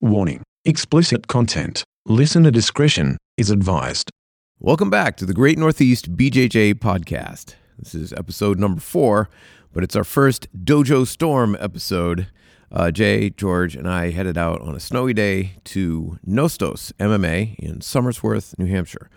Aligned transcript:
Warning 0.00 0.44
explicit 0.64 1.26
content. 1.26 1.82
Listener 2.06 2.52
discretion 2.52 3.18
is 3.36 3.50
advised. 3.50 4.12
Welcome 4.60 4.90
back 4.90 5.16
to 5.16 5.26
the 5.26 5.34
Great 5.34 5.58
Northeast 5.58 6.14
BJJ 6.14 6.74
podcast. 6.74 7.56
This 7.76 7.96
is 7.96 8.12
episode 8.12 8.60
number 8.60 8.80
four, 8.80 9.28
but 9.72 9.82
it's 9.82 9.96
our 9.96 10.04
first 10.04 10.46
Dojo 10.56 11.04
Storm 11.04 11.56
episode. 11.58 12.28
Uh, 12.70 12.92
Jay, 12.92 13.30
George, 13.30 13.74
and 13.74 13.88
I 13.88 14.10
headed 14.10 14.38
out 14.38 14.60
on 14.60 14.76
a 14.76 14.80
snowy 14.80 15.14
day 15.14 15.56
to 15.64 16.20
Nostos 16.24 16.92
MMA 17.00 17.56
in 17.58 17.80
Somersworth, 17.80 18.56
New 18.56 18.66
Hampshire. 18.66 19.10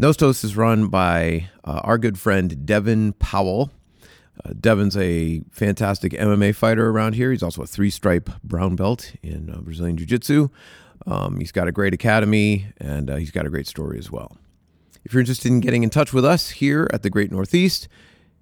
Nostos 0.00 0.44
is 0.44 0.56
run 0.56 0.86
by 0.86 1.50
uh, 1.64 1.80
our 1.82 1.98
good 1.98 2.20
friend 2.20 2.64
Devin 2.64 3.14
Powell. 3.14 3.72
Uh, 4.42 4.52
Devin's 4.58 4.96
a 4.96 5.42
fantastic 5.50 6.12
MMA 6.12 6.54
fighter 6.54 6.90
around 6.90 7.14
here. 7.14 7.30
He's 7.30 7.42
also 7.42 7.62
a 7.62 7.66
three 7.66 7.90
stripe 7.90 8.30
brown 8.42 8.76
belt 8.76 9.12
in 9.22 9.50
uh, 9.50 9.60
Brazilian 9.60 9.96
Jiu 9.96 10.06
Jitsu. 10.06 10.48
Um, 11.06 11.38
he's 11.38 11.52
got 11.52 11.68
a 11.68 11.72
great 11.72 11.92
academy 11.92 12.66
and 12.78 13.10
uh, 13.10 13.16
he's 13.16 13.30
got 13.30 13.44
a 13.46 13.50
great 13.50 13.66
story 13.66 13.98
as 13.98 14.10
well. 14.10 14.38
If 15.04 15.12
you're 15.12 15.20
interested 15.20 15.52
in 15.52 15.60
getting 15.60 15.82
in 15.82 15.90
touch 15.90 16.14
with 16.14 16.24
us 16.24 16.48
here 16.50 16.88
at 16.92 17.02
the 17.02 17.10
Great 17.10 17.30
Northeast, 17.30 17.88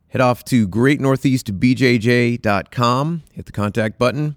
head 0.08 0.20
off 0.20 0.44
to 0.44 0.68
greatnortheastbjj.com, 0.68 3.22
hit 3.32 3.46
the 3.46 3.52
contact 3.52 3.98
button, 3.98 4.36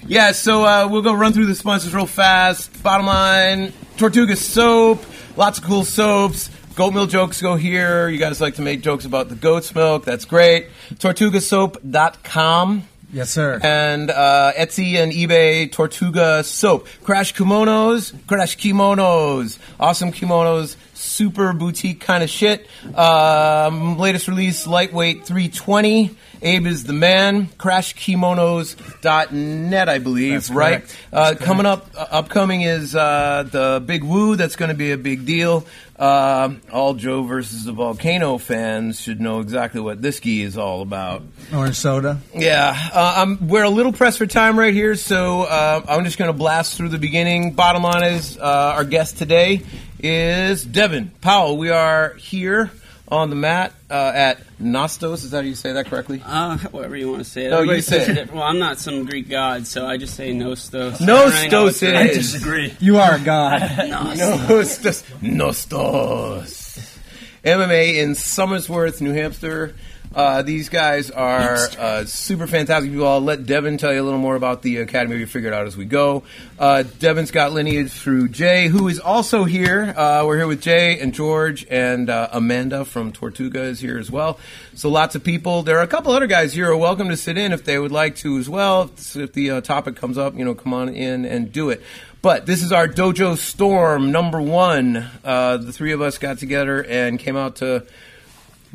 Yeah, 0.06 0.34
so 0.34 0.64
uh, 0.64 0.88
we'll 0.88 1.02
go 1.02 1.16
run 1.16 1.34
through 1.34 1.48
the 1.48 1.56
sponsors 1.56 1.96
real 1.96 2.06
fast. 2.06 2.84
Bottom 2.84 3.08
line: 3.08 3.74
Tortuga 3.98 4.36
soap, 4.36 5.04
lots 5.36 5.58
of 5.58 5.64
cool 5.64 5.84
soaps. 5.84 6.52
Goat 6.76 6.94
milk 6.94 7.10
jokes 7.10 7.42
go 7.42 7.56
here. 7.56 8.08
You 8.08 8.20
guys 8.20 8.40
like 8.40 8.58
to 8.58 8.62
make 8.62 8.82
jokes 8.84 9.06
about 9.06 9.30
the 9.30 9.36
goat's 9.36 9.74
milk. 9.74 10.06
That's 10.06 10.26
great. 10.26 10.68
TortugaSoap.com 10.94 12.84
Yes, 13.14 13.30
sir. 13.30 13.60
and 13.62 14.10
uh, 14.10 14.52
Etsy 14.58 14.96
and 14.96 15.12
eBay 15.12 15.72
Tortuga 15.72 16.44
soap. 16.44 16.88
Crash 17.04 17.34
kimonos, 17.36 18.12
crash 18.26 18.58
kimonos, 18.58 19.60
awesome 19.80 20.12
kimonos, 20.12 20.76
super 21.04 21.54
boutique 21.54 22.00
kind 22.00 22.24
of 22.24 22.30
shit. 22.30 22.68
Um, 22.96 23.98
latest 23.98 24.28
release, 24.28 24.66
lightweight 24.66 25.26
320. 25.26 26.12
Abe 26.42 26.68
is 26.68 26.84
the 26.84 26.94
man. 26.94 27.48
CrashKimonos.net, 27.48 29.90
I 29.90 30.00
believe, 30.00 30.34
That's 30.34 30.50
right? 30.50 30.98
Uh, 31.12 31.36
coming 31.40 31.66
up, 31.66 31.90
uh, 31.98 32.06
upcoming 32.12 32.62
is 32.64 32.94
uh, 32.96 33.48
the 33.50 33.82
Big 33.86 34.04
Woo. 34.04 34.36
That's 34.36 34.58
going 34.58 34.70
to 34.70 34.76
be 34.76 34.92
a 34.92 34.98
big 34.98 35.26
deal. 35.26 35.66
Uh, 35.98 36.56
all 36.72 36.94
Joe 36.96 37.24
versus 37.24 37.64
the 37.64 37.72
Volcano 37.72 38.38
fans 38.38 39.00
should 39.00 39.22
know 39.22 39.40
exactly 39.40 39.80
what 39.80 40.02
this 40.02 40.20
gi 40.20 40.42
is 40.42 40.58
all 40.58 40.82
about. 40.82 41.22
Orange 41.54 41.78
soda. 41.78 42.20
Yeah, 42.36 42.76
uh, 42.92 43.14
I'm, 43.18 43.48
we're 43.48 43.64
a 43.64 43.70
little 43.70 43.94
pressed 43.94 44.18
for 44.18 44.26
time 44.26 44.60
right 44.60 44.74
here, 44.74 44.96
so 44.96 45.44
uh, 45.44 45.82
I'm 45.88 46.04
just 46.04 46.18
going 46.18 46.30
to 46.30 46.38
blast 46.38 46.76
through 46.78 46.90
the 46.90 46.98
beginning. 46.98 47.54
Bottom 47.54 47.84
line 47.84 48.04
is, 48.04 48.38
uh, 48.38 48.74
our 48.76 48.84
guest 48.84 49.18
today 49.18 49.62
is 50.04 50.66
Devin 50.66 51.12
Powell. 51.22 51.58
We 51.58 51.70
are 51.70 52.14
here 52.16 52.70
on 53.08 53.30
the 53.30 53.38
mat 53.38 53.74
uh, 53.90 54.12
at 54.14 54.40
Nostos. 54.60 55.24
Is 55.24 55.32
that 55.32 55.38
how 55.38 55.44
you 55.44 55.56
say 55.56 55.72
that 55.72 55.86
correctly? 55.86 56.22
Uh, 56.26 56.58
whatever 56.72 56.98
you 56.98 57.10
want 57.10 57.24
to 57.24 57.30
say. 57.30 57.44
No, 57.44 57.62
you 57.62 57.72
Everybody 57.72 57.82
say 57.82 58.22
it. 58.22 58.34
Well, 58.34 58.44
I'm 58.44 58.60
not 58.60 58.80
some 58.80 59.06
Greek 59.06 59.30
god, 59.30 59.66
so 59.66 59.88
I 59.88 59.96
just 59.96 60.16
say 60.16 60.34
Nostos. 60.34 60.98
Nostos 61.00 61.84
it 61.84 61.96
I 61.96 62.08
disagree. 62.08 62.76
You 62.80 62.98
are 62.98 63.16
a 63.16 63.20
god. 63.20 63.62
Nostos. 63.62 65.04
Nostos. 65.22 67.00
MMA 67.46 67.96
in 67.96 68.12
Somersworth, 68.12 69.00
New 69.00 69.14
Hampshire. 69.14 69.74
Uh, 70.14 70.44
these 70.44 70.70
guys 70.70 71.10
are 71.10 71.58
uh, 71.80 72.06
super 72.06 72.46
fantastic 72.46 72.92
people. 72.92 73.08
I'll 73.08 73.20
let 73.20 73.48
Devin 73.48 73.78
tell 73.78 73.92
you 73.92 74.02
a 74.02 74.04
little 74.04 74.20
more 74.20 74.36
about 74.36 74.62
the 74.62 74.78
academy. 74.78 75.18
We 75.18 75.26
figure 75.26 75.50
it 75.50 75.56
out 75.56 75.66
as 75.66 75.76
we 75.76 75.86
go. 75.86 76.24
Uh, 76.60 76.84
Devin's 76.84 77.32
got 77.32 77.52
lineage 77.52 77.92
through 77.92 78.30
Jay, 78.30 78.68
who 78.68 78.88
is 78.88 79.00
also 79.00 79.44
here. 79.44 79.94
Uh, 79.98 80.24
we're 80.26 80.38
here 80.38 80.48
with 80.48 80.62
Jay 80.62 81.00
and 81.00 81.14
George 81.14 81.66
and 81.68 82.12
uh, 82.12 82.30
Amanda 82.32 82.86
from 82.86 83.12
Tortuga 83.12 83.64
is 83.64 83.80
here 83.80 83.98
as 83.98 84.12
well. 84.12 84.40
So 84.76 84.90
lots 84.90 85.16
of 85.16 85.24
people. 85.24 85.64
There 85.64 85.80
are 85.80 85.84
a 85.84 85.88
couple 85.88 86.12
other 86.12 86.28
guys 86.28 86.54
here 86.54 86.68
who 86.68 86.74
are 86.74 86.78
welcome 86.78 87.10
to 87.10 87.18
sit 87.18 87.38
in 87.38 87.52
if 87.52 87.64
they 87.64 87.80
would 87.80 87.92
like 87.92 88.16
to 88.18 88.38
as 88.38 88.48
well. 88.48 88.92
If 89.16 89.34
the 89.34 89.50
uh, 89.50 89.62
topic 89.62 89.96
comes 89.96 90.20
up, 90.20 90.36
you 90.38 90.46
know, 90.46 90.54
come 90.54 90.74
on 90.74 90.90
in 90.90 91.26
and 91.26 91.52
do 91.52 91.72
it. 91.72 91.82
But 92.22 92.46
this 92.46 92.62
is 92.62 92.72
our 92.72 92.88
Dojo 92.88 93.36
Storm 93.36 94.12
number 94.12 94.42
one. 94.42 95.10
Uh, 95.26 95.58
the 95.58 95.74
three 95.74 95.92
of 95.92 96.02
us 96.02 96.20
got 96.20 96.38
together 96.38 96.84
and 96.84 97.20
came 97.20 97.36
out 97.36 97.58
to 97.58 97.86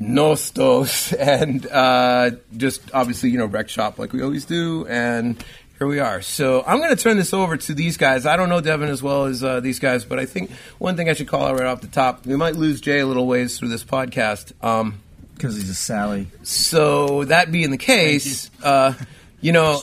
Nostos 0.00 1.12
and 1.18 1.66
uh, 1.66 2.30
just 2.56 2.82
obviously, 2.94 3.30
you 3.30 3.38
know, 3.38 3.46
wreck 3.46 3.68
shop 3.68 3.98
like 3.98 4.12
we 4.12 4.22
always 4.22 4.44
do. 4.44 4.86
And 4.86 5.42
here 5.78 5.86
we 5.86 5.98
are. 6.00 6.22
So 6.22 6.62
I'm 6.66 6.78
going 6.78 6.94
to 6.94 7.02
turn 7.02 7.16
this 7.16 7.32
over 7.32 7.56
to 7.56 7.74
these 7.74 7.96
guys. 7.96 8.26
I 8.26 8.36
don't 8.36 8.48
know 8.48 8.60
Devin 8.60 8.88
as 8.88 9.02
well 9.02 9.24
as 9.26 9.42
uh, 9.44 9.60
these 9.60 9.78
guys, 9.78 10.04
but 10.04 10.18
I 10.18 10.26
think 10.26 10.50
one 10.78 10.96
thing 10.96 11.08
I 11.08 11.12
should 11.14 11.28
call 11.28 11.46
out 11.46 11.54
right 11.58 11.66
off 11.66 11.80
the 11.80 11.86
top 11.88 12.26
we 12.26 12.36
might 12.36 12.56
lose 12.56 12.80
Jay 12.80 13.00
a 13.00 13.06
little 13.06 13.26
ways 13.26 13.58
through 13.58 13.68
this 13.68 13.84
podcast. 13.84 14.52
Um, 14.64 15.00
Because 15.34 15.54
he's 15.56 15.70
a 15.70 15.74
Sally. 15.74 16.26
so 16.42 17.24
that 17.24 17.52
being 17.52 17.70
the 17.70 17.78
case, 17.78 18.50
uh, 18.62 18.94
you 19.40 19.52
know, 19.52 19.80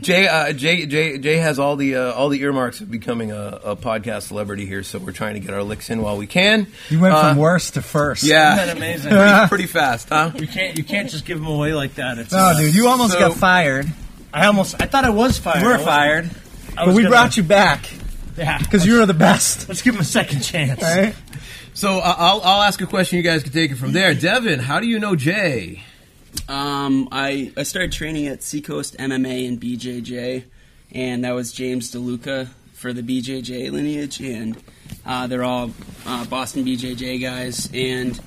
Jay, 0.00 0.28
uh, 0.28 0.52
Jay, 0.52 0.84
Jay, 0.86 1.16
Jay 1.18 1.36
has 1.36 1.58
all 1.58 1.76
the 1.76 1.96
uh, 1.96 2.12
all 2.12 2.28
the 2.28 2.40
earmarks 2.42 2.80
of 2.80 2.90
becoming 2.90 3.32
a, 3.32 3.60
a 3.64 3.76
podcast 3.76 4.22
celebrity 4.24 4.66
here. 4.66 4.82
So 4.82 4.98
we're 4.98 5.12
trying 5.12 5.34
to 5.34 5.40
get 5.40 5.54
our 5.54 5.62
licks 5.62 5.88
in 5.90 6.02
while 6.02 6.16
we 6.18 6.26
can. 6.26 6.66
You 6.90 7.00
went 7.00 7.14
Uh, 7.14 7.30
from 7.30 7.38
worst 7.38 7.74
to 7.74 7.82
first. 7.82 8.22
Yeah, 8.22 8.54
Isn't 8.54 8.66
that 8.66 8.76
amazing? 8.76 9.10
pretty, 9.12 9.48
pretty 9.48 9.66
fast, 9.66 10.08
huh? 10.10 10.32
You 10.38 10.46
can't 10.46 10.76
you 10.76 10.84
can't 10.84 11.08
just 11.08 11.24
give 11.24 11.38
them 11.38 11.46
away 11.48 11.72
like 11.72 11.94
that. 11.94 12.18
It's, 12.18 12.32
No, 12.32 12.38
uh, 12.38 12.58
dude, 12.58 12.74
you 12.74 12.88
almost 12.88 13.12
So- 13.14 13.18
got 13.18 13.36
fired. 13.36 13.86
I 14.34 14.46
almost 14.46 14.80
I 14.80 14.86
thought 14.86 15.04
I 15.04 15.10
was 15.10 15.38
fired. 15.38 15.62
You 15.62 15.68
I 15.68 15.76
were 15.78 15.84
fired. 15.84 16.30
But 16.74 16.88
we 16.88 16.94
gonna- 17.02 17.08
brought 17.10 17.36
you 17.36 17.42
back 17.42 17.88
Yeah, 18.36 18.58
because 18.58 18.84
you 18.86 18.98
were 18.98 19.06
the 19.06 19.12
best. 19.14 19.68
let's 19.68 19.82
give 19.82 19.94
him 19.94 20.00
a 20.00 20.04
second 20.04 20.40
chance. 20.40 20.80
Right? 20.82 21.14
So 21.74 21.98
uh, 21.98 22.14
I'll 22.18 22.40
I'll 22.42 22.62
ask 22.62 22.80
a 22.82 22.86
question. 22.86 23.16
You 23.16 23.22
guys 23.22 23.42
can 23.42 23.52
take 23.52 23.70
it 23.70 23.76
from 23.76 23.92
there. 23.92 24.12
Devin, 24.14 24.58
how 24.58 24.80
do 24.80 24.86
you 24.86 24.98
know 24.98 25.16
Jay? 25.16 25.82
Um, 26.48 27.08
I, 27.12 27.52
I 27.56 27.62
started 27.62 27.92
training 27.92 28.26
at 28.26 28.42
Seacoast 28.42 28.96
MMA 28.98 29.48
and 29.48 29.60
BJJ, 29.60 30.44
and 30.92 31.24
that 31.24 31.34
was 31.34 31.52
James 31.52 31.92
DeLuca 31.92 32.48
for 32.72 32.92
the 32.92 33.02
BJJ 33.02 33.70
lineage, 33.70 34.20
and 34.20 34.60
uh, 35.06 35.26
they're 35.28 35.44
all 35.44 35.70
uh, 36.04 36.24
Boston 36.26 36.64
BJJ 36.64 37.20
guys. 37.20 37.70
And 37.72 38.20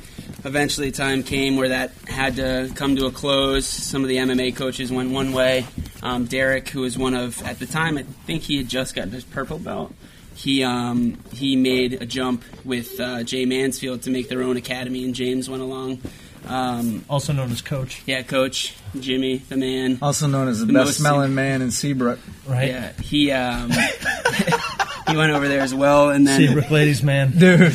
eventually, 0.45 0.89
a 0.89 0.91
time 0.91 1.23
came 1.23 1.57
where 1.57 1.69
that 1.69 1.91
had 2.07 2.37
to 2.37 2.71
come 2.75 2.95
to 2.95 3.05
a 3.07 3.11
close. 3.11 3.67
Some 3.67 4.01
of 4.01 4.07
the 4.07 4.17
MMA 4.17 4.55
coaches 4.55 4.91
went 4.91 5.11
one 5.11 5.33
way. 5.33 5.65
Um, 6.01 6.25
Derek, 6.25 6.69
who 6.69 6.81
was 6.81 6.97
one 6.97 7.15
of 7.15 7.41
at 7.43 7.59
the 7.59 7.65
time, 7.65 7.97
I 7.97 8.03
think 8.03 8.43
he 8.43 8.57
had 8.57 8.69
just 8.69 8.95
gotten 8.95 9.11
his 9.11 9.23
purple 9.23 9.59
belt. 9.59 9.93
He 10.35 10.63
um, 10.63 11.17
he 11.31 11.55
made 11.55 12.01
a 12.01 12.05
jump 12.05 12.43
with 12.63 12.99
uh, 12.99 13.23
Jay 13.23 13.45
Mansfield 13.45 14.03
to 14.03 14.09
make 14.09 14.29
their 14.29 14.43
own 14.43 14.57
academy, 14.57 15.03
and 15.03 15.13
James 15.15 15.49
went 15.49 15.63
along. 15.63 16.01
Um, 16.47 17.03
Also 17.09 17.33
known 17.33 17.51
as 17.51 17.61
coach, 17.61 18.01
yeah, 18.05 18.21
Coach 18.23 18.75
Jimmy, 18.99 19.37
the 19.37 19.57
man. 19.57 19.97
Also 20.01 20.27
known 20.27 20.47
as 20.47 20.59
the, 20.59 20.65
The 20.65 20.73
best 20.73 20.85
most- 20.85 20.97
smelling 20.97 21.33
man 21.35 21.61
in 21.61 21.71
Seabrook. 21.71 22.19
right? 22.47 22.69
Yeah, 22.69 22.91
he 23.01 23.31
um, 23.31 23.71
he 25.07 25.15
went 25.17 25.31
over 25.31 25.47
there 25.47 25.61
as 25.61 25.73
well, 25.73 26.09
and 26.09 26.25
then 26.27 26.39
Seabrook 26.39 26.69
Ladies 26.71 27.01
man. 27.03 27.31
Dude. 27.37 27.73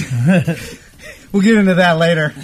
we'll 1.32 1.42
get 1.42 1.56
into 1.56 1.74
that 1.74 1.98
later. 1.98 2.34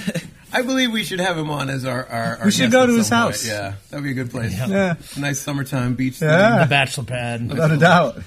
I 0.52 0.62
believe 0.62 0.90
we 0.92 1.04
should 1.04 1.20
have 1.20 1.36
him 1.36 1.50
on 1.50 1.68
as 1.68 1.84
our. 1.84 2.06
our, 2.06 2.36
our 2.38 2.44
We 2.46 2.50
should 2.50 2.70
guest 2.70 2.72
go 2.72 2.86
to 2.86 2.96
his 2.96 3.06
some 3.08 3.24
point. 3.24 3.34
house. 3.36 3.46
Yeah, 3.46 3.74
that'd 3.90 4.04
be 4.04 4.12
a 4.12 4.14
good 4.14 4.30
place. 4.30 4.52
Yeah. 4.56 4.94
Nice 5.18 5.38
summertime 5.40 5.94
beach. 5.94 6.20
Yeah. 6.22 6.62
The 6.64 6.70
bachelor 6.70 7.04
pad. 7.04 7.48
Without 7.48 7.70
a 7.72 7.76
doubt. 7.76 8.18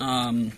um, 0.00 0.52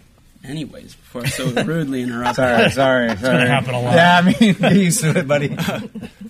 anyways 0.47 0.95
before 0.95 1.23
I 1.23 1.27
so 1.29 1.51
rudely 1.65 2.03
interrupted. 2.03 2.37
Sorry, 2.37 2.71
sorry, 2.71 3.17
sorry. 3.17 3.49
happen 3.49 3.75
a 3.75 3.81
lot. 3.81 3.95
Yeah, 3.95 4.19
I 4.19 4.23
mean, 4.23 4.55
get 4.61 4.77
used 4.77 5.01
to 5.01 5.19
it, 5.19 5.29
buddy. 5.29 5.57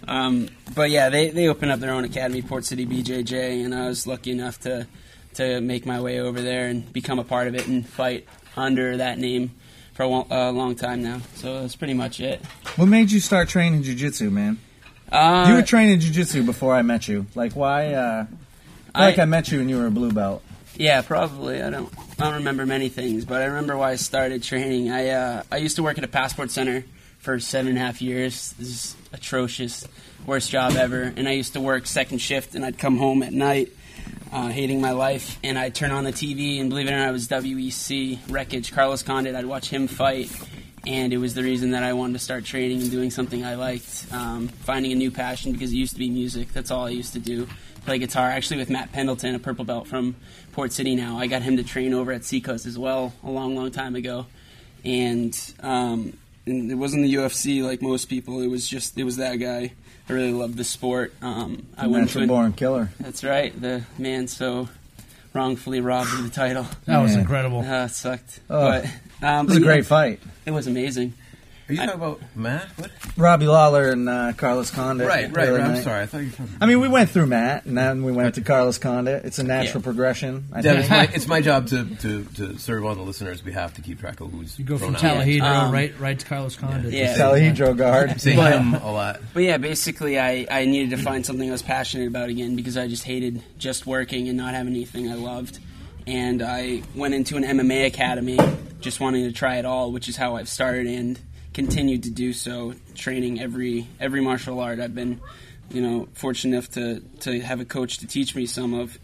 Um, 0.09 0.49
but 0.77 0.91
yeah, 0.91 1.09
they, 1.09 1.31
they 1.31 1.49
opened 1.49 1.73
up 1.73 1.81
their 1.81 1.91
own 1.91 2.05
academy, 2.05 2.41
Port 2.41 2.65
City 2.65 2.87
BJJ, 2.87 3.65
and 3.65 3.75
I 3.75 3.89
was 3.89 4.07
lucky 4.07 4.31
enough 4.31 4.61
to 4.61 4.87
to 5.35 5.61
make 5.61 5.85
my 5.85 6.01
way 6.01 6.21
over 6.21 6.41
there 6.41 6.69
and 6.69 6.91
become 6.93 7.19
a 7.19 7.25
part 7.25 7.49
of 7.49 7.57
it 7.57 7.67
and 7.67 7.85
fight 7.85 8.25
under 8.57 8.97
that 8.99 9.19
name 9.19 9.51
for 9.95 10.05
a, 10.05 10.09
lo- 10.09 10.27
a 10.31 10.53
long 10.53 10.77
time 10.77 11.03
now. 11.03 11.21
So 11.35 11.61
that's 11.61 11.75
pretty 11.75 11.95
much 11.95 12.21
it. 12.21 12.41
What 12.77 12.87
made 12.87 13.11
you 13.11 13.19
start 13.19 13.49
training 13.49 13.83
jujitsu, 13.83 14.31
man? 14.31 14.59
Uh, 15.11 15.47
You 15.49 15.55
were 15.57 15.63
training 15.63 15.99
jujitsu 15.99 16.47
before 16.47 16.73
I 16.75 16.83
met 16.83 17.09
you. 17.09 17.27
Like, 17.35 17.55
why? 17.57 17.93
Uh, 17.93 18.27
I 18.95 18.99
feel 18.99 19.07
like 19.09 19.19
I- 19.19 19.23
I 19.23 19.25
met 19.27 19.51
you 19.51 19.61
and 19.61 19.69
you 19.69 19.77
were 19.79 19.87
a 19.87 19.91
blue 19.91 20.13
belt. 20.13 20.43
Yeah, 20.77 21.03
probably. 21.03 21.63
I 21.63 21.71
don't. 21.71 21.93
I 22.19 22.25
don't 22.25 22.35
remember 22.35 22.67
many 22.67 22.89
things, 22.89 23.25
but 23.25 23.43
I 23.43 23.47
remember 23.47 23.77
why 23.77 23.93
I 23.93 23.97
started 23.97 24.43
training. 24.43 24.91
I 24.91 25.09
uh, 25.11 25.43
I 25.51 25.57
used 25.59 25.77
to 25.77 25.83
work 25.83 25.99
at 25.99 26.05
a 26.05 26.09
passport 26.09 26.51
center 26.51 26.85
for 27.19 27.41
seven 27.41 27.71
and 27.71 27.79
a 27.79 27.81
half 27.81 28.01
years. 28.01 28.53
This 28.53 28.69
is 28.69 28.97
atrocious, 29.13 29.85
worst 30.27 30.51
job 30.51 30.75
ever. 30.75 31.13
And 31.17 31.29
I 31.29 31.33
used 31.33 31.55
to 31.55 31.61
work 31.61 31.87
second 31.87 32.19
shift, 32.19 32.55
and 32.55 32.65
I'd 32.65 32.79
come 32.79 32.99
home 32.99 33.23
at 33.25 33.33
night, 33.33 33.73
uh, 34.33 34.49
hating 34.49 34.81
my 34.81 34.93
life, 34.93 35.39
and 35.43 35.59
I'd 35.59 35.75
turn 35.75 35.91
on 35.91 36.05
the 36.05 36.13
TV, 36.13 36.61
and 36.61 36.71
believe 36.71 36.87
it 36.87 36.93
or 36.93 36.97
not, 36.99 37.09
it 37.09 37.13
was 37.13 37.27
WEC 37.27 38.19
WrekCage, 38.27 38.73
Carlos 38.73 39.03
Condit. 39.03 39.35
I'd 39.35 39.47
watch 39.47 39.69
him 39.69 39.89
fight, 39.89 40.31
and 40.87 41.13
it 41.13 41.19
was 41.19 41.35
the 41.35 41.43
reason 41.43 41.73
that 41.73 41.83
I 41.83 41.95
wanted 41.95 42.13
to 42.13 42.19
start 42.21 42.45
training 42.45 42.81
and 42.81 42.91
doing 42.91 43.11
something 43.11 43.45
I 43.45 43.57
liked, 43.57 44.07
um, 44.13 44.47
finding 44.49 44.93
a 44.93 44.97
new 44.97 45.11
passion 45.11 45.51
because 45.53 45.73
it 45.73 45.77
used 45.77 45.95
to 45.95 45.99
be 45.99 46.09
music. 46.11 46.53
That's 46.53 46.71
all 46.71 46.87
I 46.87 46.91
used 46.91 47.15
to 47.15 47.19
do. 47.19 47.49
Play 47.87 47.99
guitar, 47.99 48.29
actually 48.29 48.59
with 48.59 48.71
Matt 48.71 48.93
Pendleton, 48.93 49.35
a 49.35 49.39
purple 49.39 49.65
belt 49.65 49.87
from 49.87 50.15
Port 50.57 50.73
City 50.73 50.97
now. 50.97 51.19
I 51.19 51.27
got 51.27 51.43
him 51.43 51.59
to 51.59 51.63
train 51.63 51.93
over 51.93 52.13
at 52.13 52.25
Seacoast 52.25 52.65
as 52.65 52.79
well 52.79 53.13
a 53.23 53.31
long, 53.31 53.55
long 53.55 53.71
time 53.71 53.95
ago, 53.95 54.25
and, 54.87 55.39
um, 55.61 56.17
and 56.47 56.71
it 56.73 56.77
wasn't 56.77 57.03
the 57.03 57.15
UFC 57.15 57.63
like 57.63 57.83
most 57.83 58.07
people. 58.07 58.41
It 58.41 58.47
was 58.47 58.67
just 58.67 58.97
it 58.97 59.05
was 59.05 59.19
that 59.19 59.37
guy. 59.37 59.73
I 60.09 60.13
really 60.13 60.33
loved 60.33 60.57
the 60.57 60.65
sport. 60.65 61.13
Um, 61.21 61.67
I 61.77 61.89
went 61.89 62.09
to 62.09 62.21
Natural 62.21 62.23
an- 62.23 62.29
born 62.29 62.53
killer. 62.55 62.91
That's 62.99 63.23
right. 63.23 63.53
The 63.61 63.85
man 63.99 64.29
so 64.29 64.71
wrongfully 65.35 65.83
robbed 65.83 66.15
of 66.15 66.23
the 66.23 66.31
title. 66.31 66.67
That 66.87 67.03
was 67.03 67.15
incredible. 67.15 67.61
Uh, 67.61 67.85
it 67.85 67.91
sucked. 67.91 68.41
Oh. 68.49 68.81
but 68.81 68.85
um, 69.23 69.45
It 69.45 69.49
was 69.49 69.57
a 69.59 69.61
but 69.61 69.67
yeah, 69.67 69.73
great 69.75 69.87
fight. 69.87 70.21
It 70.47 70.53
was 70.53 70.67
amazing. 70.67 71.13
Are 71.69 71.73
you 71.73 71.79
talking 71.81 71.95
about 71.95 72.21
Matt? 72.37 72.69
What? 72.77 72.91
Robbie 73.17 73.49
Lawler 73.49 73.91
and 73.91 74.09
uh, 74.09 74.33
Carlos 74.37 74.71
Condit. 74.71 75.09
Right, 75.09 75.35
right. 75.35 75.51
right. 75.51 75.61
I'm 75.61 75.83
sorry. 75.83 76.03
I 76.03 76.07
thought 76.07 76.19
you 76.19 76.27
were 76.27 76.37
talking. 76.37 76.55
I 76.61 76.67
mean, 76.67 76.79
we 76.81 76.87
went 76.87 77.11
through 77.11 77.27
Matt, 77.27 77.65
and 77.65 77.77
then 77.77 78.05
we 78.05 78.13
went 78.13 78.37
to 78.37 78.41
Carlos 78.41 78.79
Condit. 78.79 79.25
It's 79.25 79.41
a 79.41 79.43
natural 79.43 79.81
Yeah. 79.81 79.85
progression. 79.85 80.45
I 80.53 80.61
Deb, 80.61 80.77
it's, 80.79 80.89
my, 80.89 81.09
it's 81.13 81.27
my 81.27 81.41
job 81.41 81.67
to, 81.69 81.85
to, 81.97 82.25
to 82.37 82.59
serve 82.59 82.85
on 82.87 82.97
the 82.99 83.03
listeners' 83.03 83.41
behalf 83.41 83.75
to 83.75 83.81
keep 83.83 83.99
track 83.99 84.21
of 84.21 84.31
who's 84.31 84.57
You 84.57 84.65
go 84.65 84.79
from 84.79 84.95
thrown 84.95 85.13
out. 85.19 85.25
Talahidro 85.25 85.43
Um, 85.43 85.73
right 85.73 85.99
right 85.99 86.17
to 86.17 86.25
Carlos 86.25 86.55
Condit. 86.55 86.93
Yeah. 86.93 87.17
Talahidro 87.17 87.77
guard. 87.77 88.21
Say 88.21 88.37
But- 88.37 88.53
him 88.53 88.75
a 88.75 88.93
lot. 88.93 89.21
But 89.35 89.43
yeah, 89.43 89.57
basically, 89.59 90.21
I, 90.21 90.47
I 90.49 90.67
needed 90.67 90.97
to 90.97 91.03
find 91.03 91.27
something 91.27 91.49
I 91.49 91.53
was 91.53 91.63
passionate 91.63 92.07
about 92.07 92.29
again 92.29 92.55
because 92.55 92.77
I 92.77 92.87
just 92.87 93.03
hated 93.03 93.43
just 93.59 93.87
working 93.87 94.29
and 94.29 94.37
not 94.37 94.55
having 94.55 94.73
anything 94.75 95.11
I 95.11 95.15
loved. 95.15 95.59
And 96.07 96.43
I 96.43 96.83
went 96.95 97.15
into 97.15 97.37
an 97.37 97.43
MMA 97.43 97.87
academy 97.87 98.39
just 98.81 99.01
wanting 99.01 99.25
to 99.25 99.33
try 99.33 99.57
it 99.57 99.65
all, 99.65 99.91
which 99.91 100.09
is 100.09 100.17
how 100.17 100.37
I've 100.37 100.49
started 100.49 100.87
and 100.87 101.19
continued 101.57 102.03
to 102.03 102.11
do 102.11 102.35
so, 102.35 102.75
training 102.95 103.41
every 103.41 103.89
every 103.99 104.21
martial 104.21 104.61
art. 104.61 104.79
I've 104.79 104.95
been, 104.95 105.23
you 105.71 105.81
know, 105.81 106.07
fortunate 106.13 106.53
enough 106.53 106.69
to, 106.73 107.01
to 107.21 107.41
have 107.41 107.61
a 107.61 107.65
coach 107.65 107.97
to 107.99 108.07
teach 108.07 108.37
me 108.37 108.45
some 108.45 108.75
of, 108.75 108.99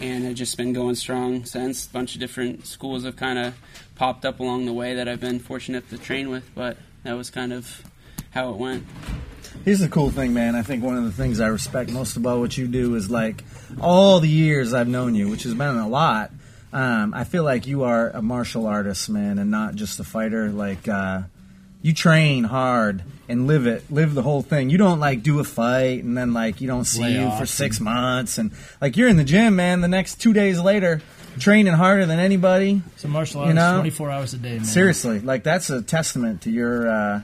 and 0.00 0.26
I've 0.26 0.34
just 0.34 0.56
been 0.56 0.72
going 0.72 0.94
strong 0.94 1.44
since. 1.44 1.86
A 1.86 1.90
bunch 1.90 2.14
of 2.14 2.20
different 2.20 2.66
schools 2.66 3.04
have 3.04 3.16
kind 3.16 3.38
of 3.38 3.54
popped 3.94 4.24
up 4.24 4.40
along 4.40 4.64
the 4.64 4.72
way 4.72 4.94
that 4.94 5.06
I've 5.06 5.20
been 5.20 5.38
fortunate 5.38 5.90
to 5.90 5.98
train 5.98 6.30
with, 6.30 6.50
but 6.54 6.78
that 7.02 7.12
was 7.12 7.28
kind 7.28 7.52
of 7.52 7.82
how 8.30 8.52
it 8.52 8.56
went. 8.56 8.86
Here's 9.66 9.80
the 9.80 9.88
cool 9.90 10.08
thing, 10.08 10.32
man. 10.32 10.54
I 10.54 10.62
think 10.62 10.82
one 10.82 10.96
of 10.96 11.04
the 11.04 11.12
things 11.12 11.40
I 11.40 11.48
respect 11.48 11.90
most 11.90 12.16
about 12.16 12.38
what 12.38 12.56
you 12.56 12.68
do 12.68 12.94
is 12.94 13.10
like 13.10 13.44
all 13.82 14.20
the 14.20 14.30
years 14.30 14.72
I've 14.72 14.88
known 14.88 15.14
you, 15.14 15.28
which 15.28 15.42
has 15.42 15.52
been 15.52 15.76
a 15.76 15.88
lot. 15.88 16.30
Um, 16.72 17.12
I 17.12 17.24
feel 17.24 17.44
like 17.44 17.66
you 17.66 17.82
are 17.82 18.08
a 18.08 18.22
martial 18.22 18.66
artist, 18.66 19.10
man, 19.10 19.38
and 19.38 19.50
not 19.50 19.74
just 19.74 20.00
a 20.00 20.04
fighter. 20.04 20.48
Like 20.48 20.88
uh, 20.88 21.22
you 21.82 21.92
train 21.92 22.44
hard 22.44 23.02
and 23.28 23.46
live 23.46 23.66
it, 23.66 23.90
live 23.90 24.14
the 24.14 24.22
whole 24.22 24.42
thing. 24.42 24.70
You 24.70 24.78
don't 24.78 25.00
like 25.00 25.22
do 25.22 25.38
a 25.38 25.44
fight 25.44 26.02
and 26.02 26.16
then 26.16 26.32
like 26.32 26.60
you 26.60 26.66
don't 26.68 26.84
see 26.84 27.02
Lay 27.02 27.12
you 27.12 27.30
for 27.38 27.46
six 27.46 27.78
months, 27.80 28.38
and 28.38 28.52
like 28.80 28.96
you're 28.96 29.08
in 29.08 29.16
the 29.16 29.24
gym, 29.24 29.56
man. 29.56 29.80
The 29.80 29.88
next 29.88 30.20
two 30.20 30.32
days 30.32 30.60
later, 30.60 31.02
training 31.38 31.74
harder 31.74 32.06
than 32.06 32.18
anybody. 32.18 32.82
So 32.96 33.08
martial 33.08 33.40
arts, 33.42 33.48
You 33.48 33.54
know? 33.54 33.74
24 33.74 34.10
hours 34.10 34.34
a 34.34 34.38
day, 34.38 34.56
man. 34.56 34.64
Seriously, 34.64 35.20
like 35.20 35.44
that's 35.44 35.70
a 35.70 35.82
testament 35.82 36.42
to 36.42 36.50
your 36.50 36.90
uh, 36.90 37.22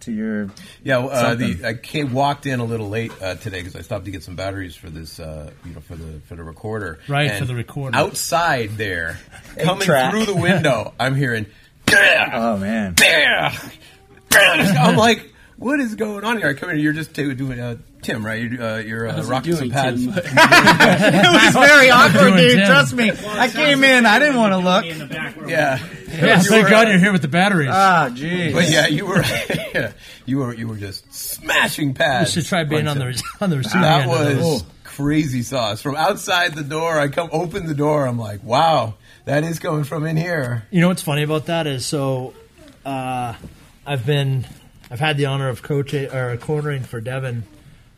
to 0.00 0.12
your 0.12 0.50
Yeah, 0.82 0.98
uh, 0.98 1.34
the 1.34 1.64
I 1.64 1.74
came, 1.74 2.12
walked 2.12 2.46
in 2.46 2.60
a 2.60 2.64
little 2.64 2.88
late 2.88 3.12
uh, 3.22 3.36
today 3.36 3.60
because 3.60 3.76
I 3.76 3.82
stopped 3.82 4.04
to 4.04 4.10
get 4.10 4.22
some 4.22 4.36
batteries 4.36 4.74
for 4.74 4.90
this, 4.90 5.18
uh, 5.20 5.50
you 5.64 5.72
know, 5.74 5.80
for 5.80 5.96
the 5.96 6.20
for 6.26 6.34
the 6.34 6.42
recorder. 6.44 6.98
Right, 7.08 7.30
And 7.30 7.38
for 7.38 7.44
the 7.46 7.54
recorder. 7.54 7.96
Outside 7.96 8.70
there, 8.76 9.18
coming 9.58 9.84
track. 9.84 10.10
through 10.10 10.26
the 10.26 10.36
window, 10.36 10.92
I'm 11.00 11.14
hearing. 11.14 11.46
"Gah! 11.92 12.30
oh 12.32 12.56
man. 12.58 12.94
Gah! 12.94 13.50
Gah!" 14.30 14.38
I'm 14.38 14.96
like, 14.96 15.32
what 15.56 15.78
is 15.80 15.94
going 15.94 16.24
on 16.24 16.38
here? 16.38 16.48
I 16.48 16.54
come 16.54 16.70
in, 16.70 16.78
you're 16.80 16.92
just 16.92 17.12
doing 17.12 17.60
uh, 17.60 17.76
Tim, 18.02 18.26
right? 18.26 18.42
You're, 18.50 18.62
uh, 18.62 18.78
you're 18.78 19.08
uh, 19.08 19.22
rocking 19.24 19.54
some 19.54 19.70
pads. 19.70 20.04
It 20.06 20.14
was 20.14 21.54
very 21.68 21.90
awkward, 21.90 22.36
dude. 22.36 22.56
Tim. 22.58 22.66
Trust 22.66 22.94
me. 22.94 23.10
I 23.12 23.48
came 23.48 23.84
in. 23.84 24.06
I 24.06 24.18
didn't 24.18 24.36
want 24.36 24.52
to 24.52 24.58
look. 24.58 24.84
Yeah, 25.48 25.78
Yeah, 26.08 26.36
You 26.38 26.42
thank 26.42 26.64
were, 26.64 26.70
God 26.70 26.86
uh, 26.86 26.90
you're 26.90 26.98
here 26.98 27.12
with 27.12 27.22
the 27.22 27.28
batteries. 27.28 27.68
Ah, 27.70 28.08
jeez. 28.10 28.52
But 28.52 28.68
yeah, 28.70 28.88
you 28.88 29.06
were, 29.06 29.22
you 30.26 30.38
were, 30.38 30.52
you 30.54 30.66
were 30.68 30.76
just 30.76 31.12
smashing 31.14 31.88
you 31.88 31.94
pads. 31.94 32.32
should 32.32 32.44
try 32.46 32.64
being 32.64 32.88
on 32.88 32.98
the 32.98 33.22
on 33.40 33.50
the 33.50 33.58
receiving 33.58 33.82
That 33.82 34.02
end 34.02 34.10
of 34.12 34.18
those. 34.18 34.36
was 34.44 34.64
crazy 34.84 35.42
sauce. 35.42 35.80
From 35.80 35.94
outside 35.94 36.54
the 36.54 36.64
door, 36.64 36.98
I 36.98 37.06
come 37.08 37.28
open 37.32 37.66
the 37.66 37.74
door. 37.74 38.06
I'm 38.06 38.18
like, 38.18 38.42
wow, 38.42 38.94
that 39.24 39.44
is 39.44 39.58
coming 39.58 39.84
from 39.84 40.04
in 40.06 40.16
here. 40.16 40.64
You 40.70 40.80
know 40.80 40.88
what's 40.88 41.02
funny 41.02 41.22
about 41.22 41.46
that 41.46 41.66
is 41.66 41.86
so 41.86 42.34
uh, 42.84 43.34
I've 43.86 44.04
been 44.06 44.46
I've 44.90 45.00
had 45.00 45.16
the 45.16 45.26
honor 45.26 45.48
of 45.48 45.62
coaching 45.62 46.10
or 46.10 46.36
cornering 46.36 46.82
for 46.82 47.00
Devin. 47.00 47.44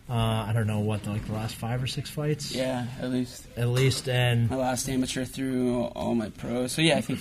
Uh, 0.08 0.12
I 0.14 0.52
don't 0.52 0.66
know 0.66 0.80
what 0.80 1.06
like 1.06 1.24
the 1.26 1.32
last 1.32 1.54
five 1.54 1.82
or 1.82 1.86
six 1.86 2.10
fights 2.10 2.54
Yeah, 2.54 2.86
at 3.00 3.10
least 3.10 3.46
at 3.56 3.68
least, 3.68 4.08
and 4.08 4.50
my 4.50 4.56
last 4.56 4.86
amateur 4.88 5.24
through 5.24 5.84
all 5.84 6.14
my 6.14 6.28
pros. 6.28 6.72
So 6.72 6.82
yeah, 6.82 6.96
I 6.96 7.00
think 7.00 7.20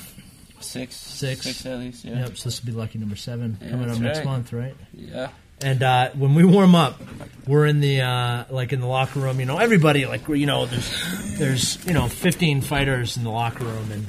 six, 0.59 0.95
Six. 0.95 1.41
six 1.45 1.65
at 1.65 1.79
least. 1.79 2.03
Yeah, 2.03 2.19
yep. 2.19 2.37
So 2.37 2.45
this 2.49 2.61
will 2.61 2.73
be 2.73 2.77
lucky 2.77 2.99
number 2.99 3.15
seven 3.15 3.57
Yeah, 3.61 3.69
coming 3.69 3.83
up 3.85 3.89
that's 3.91 3.99
next 4.01 4.17
right. 4.19 4.25
month, 4.25 4.53
right? 4.53 4.75
yeah. 4.93 5.29
And 5.63 5.81
uh, 5.81 6.09
when 6.11 6.35
we 6.35 6.43
warm 6.43 6.75
up, 6.75 7.01
we're 7.47 7.65
in 7.65 7.79
the 7.79 8.01
uh, 8.01 8.43
like 8.49 8.73
in 8.73 8.81
the 8.81 8.87
locker 8.87 9.19
room. 9.19 9.39
You 9.39 9.45
know, 9.45 9.57
everybody 9.57 10.05
like 10.05 10.27
you 10.27 10.45
know, 10.45 10.65
there's 10.65 11.37
there's 11.37 11.85
you 11.85 11.93
know 11.93 12.07
15 12.07 12.61
fighters 12.61 13.17
in 13.17 13.23
the 13.23 13.29
locker 13.29 13.63
room, 13.63 13.91
and 13.91 14.05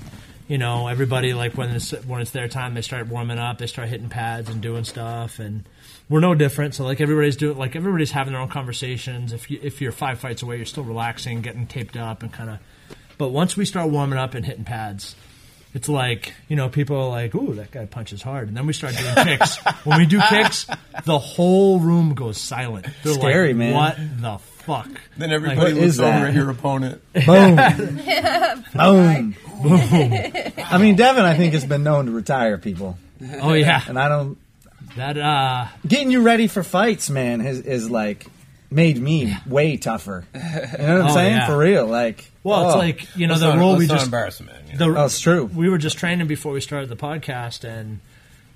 you 0.48 0.58
know 0.58 0.88
everybody 0.88 1.32
like 1.32 1.54
when 1.54 1.70
it's 1.70 1.92
when 2.04 2.20
it's 2.20 2.32
their 2.32 2.48
time, 2.48 2.74
they 2.74 2.82
start 2.82 3.06
warming 3.06 3.38
up, 3.38 3.58
they 3.58 3.66
start 3.66 3.88
hitting 3.88 4.08
pads 4.08 4.48
and 4.48 4.60
doing 4.60 4.84
stuff, 4.84 5.38
and 5.38 5.64
we're 6.08 6.20
no 6.20 6.34
different. 6.34 6.74
So 6.74 6.84
like 6.84 7.00
everybody's 7.00 7.36
doing 7.36 7.56
like 7.56 7.76
everybody's 7.76 8.10
having 8.10 8.32
their 8.32 8.42
own 8.42 8.48
conversations. 8.48 9.32
If 9.32 9.50
you 9.50 9.58
if 9.62 9.80
you're 9.80 9.92
five 9.92 10.18
fights 10.18 10.42
away, 10.42 10.56
you're 10.56 10.66
still 10.66 10.84
relaxing, 10.84 11.40
getting 11.40 11.66
taped 11.66 11.96
up, 11.96 12.22
and 12.22 12.32
kind 12.32 12.50
of. 12.50 12.58
But 13.16 13.28
once 13.28 13.56
we 13.56 13.64
start 13.64 13.90
warming 13.90 14.18
up 14.18 14.34
and 14.34 14.44
hitting 14.44 14.64
pads, 14.64 15.14
it's 15.74 15.88
like 15.88 16.32
you 16.48 16.56
know 16.56 16.68
people 16.68 16.96
are 16.96 17.08
like, 17.10 17.34
"Ooh, 17.34 17.54
that 17.54 17.70
guy 17.70 17.84
punches 17.86 18.22
hard," 18.22 18.48
and 18.48 18.56
then 18.56 18.66
we 18.66 18.72
start 18.72 18.96
doing 18.96 19.14
kicks. 19.26 19.56
when 19.84 19.98
we 19.98 20.06
do 20.06 20.20
kicks, 20.28 20.66
the 21.04 21.18
whole 21.18 21.80
room 21.80 22.14
goes 22.14 22.38
silent. 22.40 22.86
They're 23.02 23.14
Scary, 23.14 23.48
like, 23.48 23.56
man. 23.56 23.74
What 23.74 23.96
the 24.20 24.38
fuck? 24.38 24.88
Then 25.18 25.32
everybody 25.32 25.74
what 25.74 25.82
looks 25.82 25.98
over 25.98 26.10
that? 26.10 26.28
at 26.28 26.34
your 26.34 26.48
opponent. 26.50 27.02
Boom. 27.26 27.56
Boom. 28.74 29.36
boom. 29.62 30.12
I 30.58 30.78
mean, 30.78 30.96
Devin, 30.96 31.24
I 31.24 31.36
think, 31.36 31.52
has 31.54 31.64
been 31.64 31.82
known 31.82 32.06
to 32.06 32.12
retire 32.12 32.58
people, 32.58 32.98
oh 33.40 33.52
yeah, 33.52 33.82
and 33.88 33.98
I 33.98 34.08
don't. 34.08 34.38
that 34.96 35.16
uh, 35.18 35.66
Getting 35.86 36.10
you 36.10 36.22
ready 36.22 36.46
for 36.46 36.62
fights, 36.62 37.10
man, 37.10 37.40
has, 37.40 37.60
is 37.60 37.90
like 37.90 38.26
made 38.70 38.98
me 39.00 39.36
way 39.46 39.76
tougher. 39.76 40.24
You 40.34 40.40
know 40.40 40.48
what 40.48 40.80
I'm 40.80 41.06
Oh, 41.10 41.14
saying? 41.14 41.32
yeah. 41.36 41.46
For 41.46 41.56
real, 41.58 41.86
like. 41.86 42.30
well, 42.42 42.66
it's 42.66 42.74
oh. 42.74 42.78
like 42.78 43.16
you 43.16 43.26
know 43.26 43.34
Let's 43.34 43.42
the 43.42 43.50
not- 43.54 43.58
role 43.58 43.70
let's 43.72 43.80
we 43.80 43.86
not 43.86 43.94
just 43.94 44.04
embarrass 44.06 44.40
him, 44.40 44.46
man. 44.46 44.56
you 44.63 44.63
the 44.78 44.86
know? 44.86 45.04
Oh, 45.04 45.08
true. 45.08 45.44
we 45.44 45.68
were 45.68 45.78
just 45.78 45.98
training 45.98 46.26
before 46.26 46.52
we 46.52 46.60
started 46.60 46.88
the 46.88 46.96
podcast, 46.96 47.64
and 47.64 48.00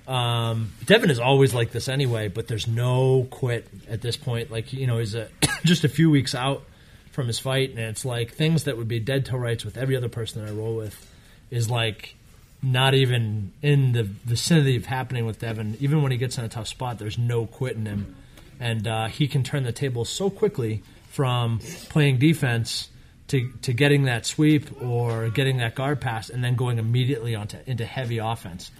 um, 0.07 0.73
Devin 0.85 1.11
is 1.11 1.19
always 1.19 1.55
like 1.55 1.73
this 1.73 1.89
anyway. 1.89 2.29
But 2.29 2.49
there's 2.49 2.67
no 2.67 3.27
quit 3.31 3.69
at 3.89 4.01
this 4.01 4.17
point. 4.17 4.51
Like 4.51 4.73
you 4.73 4.87
know, 4.87 4.99
he's 4.99 5.15
a, 5.15 5.29
just 5.65 5.85
a 5.85 5.89
few 5.89 6.11
weeks 6.11 6.35
out 6.35 6.65
from 7.13 7.27
his 7.27 7.39
fight, 7.39 7.71
and 7.71 7.79
it's 7.79 8.05
like 8.05 8.33
things 8.33 8.65
that 8.65 8.77
would 8.77 8.89
be 8.89 9.01
dead 9.01 9.27
to 9.27 9.37
rights 9.37 9.65
with 9.65 9.77
every 9.77 9.97
other 9.97 10.09
person 10.09 10.43
that 10.43 10.51
I 10.51 10.55
roll 10.55 10.77
with 10.77 11.13
is 11.51 11.71
like 11.71 12.15
not 12.63 12.95
even 12.95 13.53
in 13.63 13.93
the 13.93 14.03
vicinity 14.03 14.77
of 14.77 14.87
happening 14.87 15.25
with 15.25 15.39
Devin. 15.39 15.77
Even 15.81 16.03
when 16.03 16.13
he 16.13 16.19
gets 16.19 16.39
in 16.39 16.45
a 16.45 16.49
tough 16.49 16.69
spot, 16.69 16.99
there's 16.99 17.19
no 17.19 17.47
quitting 17.47 17.87
him, 17.87 18.17
and 18.61 18.87
uh, 18.87 19.07
he 19.07 19.29
can 19.29 19.43
turn 19.43 19.63
the 19.63 19.73
table 19.73 20.05
so 20.05 20.31
quickly 20.31 20.83
from 21.11 21.59
playing 21.89 22.19
defense 22.19 22.91
to 23.29 23.51
to 23.63 23.73
getting 23.73 24.05
that 24.05 24.27
sweep 24.27 24.83
or 24.83 25.29
getting 25.31 25.59
that 25.59 25.75
guard 25.75 26.01
pass 26.01 26.29
and 26.31 26.43
then 26.43 26.55
going 26.57 26.79
immediately 26.79 27.35
onto 27.35 27.59
into 27.67 27.85
heavy 27.85 28.19
offense. 28.19 28.71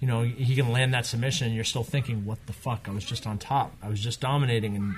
You 0.00 0.06
know, 0.08 0.22
he 0.22 0.54
can 0.54 0.70
land 0.70 0.94
that 0.94 1.06
submission 1.06 1.46
and 1.48 1.54
you're 1.56 1.64
still 1.64 1.82
thinking, 1.84 2.24
"What 2.24 2.38
the 2.46 2.52
fuck? 2.52 2.86
I 2.88 2.92
was 2.92 3.04
just 3.04 3.26
on 3.26 3.38
top. 3.38 3.74
I 3.82 3.88
was 3.88 4.00
just 4.00 4.20
dominating 4.20 4.76
and 4.76 4.94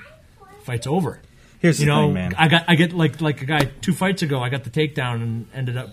fight's 0.64 0.86
over." 0.86 1.20
Here's 1.60 1.78
the 1.78 1.84
you 1.84 1.90
know, 1.90 2.06
thing, 2.06 2.14
man. 2.14 2.34
I 2.38 2.48
got 2.48 2.64
I 2.68 2.74
get 2.74 2.92
like 2.92 3.20
like 3.20 3.42
a 3.42 3.46
guy 3.46 3.70
two 3.80 3.92
fights 3.92 4.22
ago. 4.22 4.42
I 4.42 4.48
got 4.48 4.64
the 4.64 4.70
takedown 4.70 5.16
and 5.16 5.46
ended 5.54 5.76
up, 5.76 5.90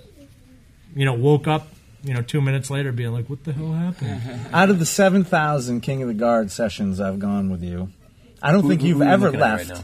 you 0.95 1.05
know, 1.05 1.13
woke 1.13 1.47
up, 1.47 1.67
you 2.03 2.13
know, 2.13 2.21
two 2.21 2.41
minutes 2.41 2.69
later 2.69 2.91
being 2.91 3.11
like, 3.13 3.29
"What 3.29 3.43
the 3.45 3.53
hell 3.53 3.71
happened?" 3.73 4.21
Out 4.53 4.69
of 4.69 4.79
the 4.79 4.85
7,000 4.85 5.81
King 5.81 6.01
of 6.01 6.07
the 6.09 6.13
Guard 6.13 6.51
sessions 6.51 6.99
I've 6.99 7.19
gone 7.19 7.49
with 7.49 7.63
you, 7.63 7.91
I 8.41 8.51
don't 8.51 8.61
Who- 8.63 8.69
think 8.69 8.81
who- 8.81 8.87
you've 8.87 8.97
who 8.97 9.03
ever 9.03 9.31
left 9.31 9.69
right 9.69 9.83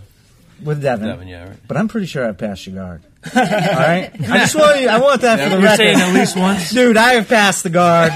with 0.61 0.81
Devin. 0.81 1.07
Devin, 1.07 1.27
yeah, 1.27 1.47
right. 1.49 1.57
But 1.67 1.77
I'm 1.77 1.87
pretty 1.87 2.07
sure 2.07 2.27
I've 2.27 2.37
passed 2.37 2.65
your 2.67 2.75
guard. 2.75 3.03
All 3.35 3.41
right? 3.41 4.11
I 4.29 4.37
just 4.39 4.55
want 4.55 4.81
you, 4.81 4.89
I 4.89 4.99
want 4.99 5.21
that 5.21 5.39
for 5.39 5.55
the 5.55 5.61
You're 5.61 5.75
saying 5.75 5.97
record. 5.97 6.09
at 6.09 6.13
least 6.13 6.35
once. 6.37 6.71
Dude, 6.71 6.97
I 6.97 7.13
have 7.13 7.27
passed 7.29 7.63
the 7.63 7.69
guard. 7.69 8.11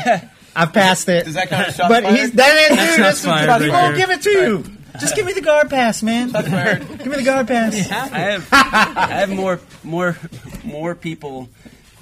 I've 0.55 0.73
passed 0.73 1.07
it. 1.09 1.25
Does 1.25 1.35
that 1.35 1.49
count 1.49 1.67
as 1.69 1.75
shots 1.75 1.87
But 1.89 2.03
fired? 2.03 2.15
he's 2.17 2.31
that 2.33 2.57
ain't 2.57 2.79
dude. 2.79 2.87
shots 2.89 2.97
That's 2.97 3.25
fired 3.25 3.47
that's- 3.49 3.69
right 3.69 3.83
won't 3.83 3.95
there. 3.97 4.07
give 4.07 4.15
it 4.17 4.21
to 4.23 4.29
you. 4.31 4.63
Just 4.99 5.15
give 5.15 5.25
me 5.27 5.33
the 5.33 5.41
guard 5.41 5.69
pass, 5.69 6.01
man. 6.01 6.31
Give 6.31 7.05
me 7.05 7.17
the 7.17 7.23
guard 7.23 7.47
pass. 7.47 7.75
I 7.91 8.17
have 8.19 8.47
I 8.51 9.07
have 9.11 9.29
more 9.29 9.59
more 9.83 10.17
more 10.63 10.95
people 10.95 11.49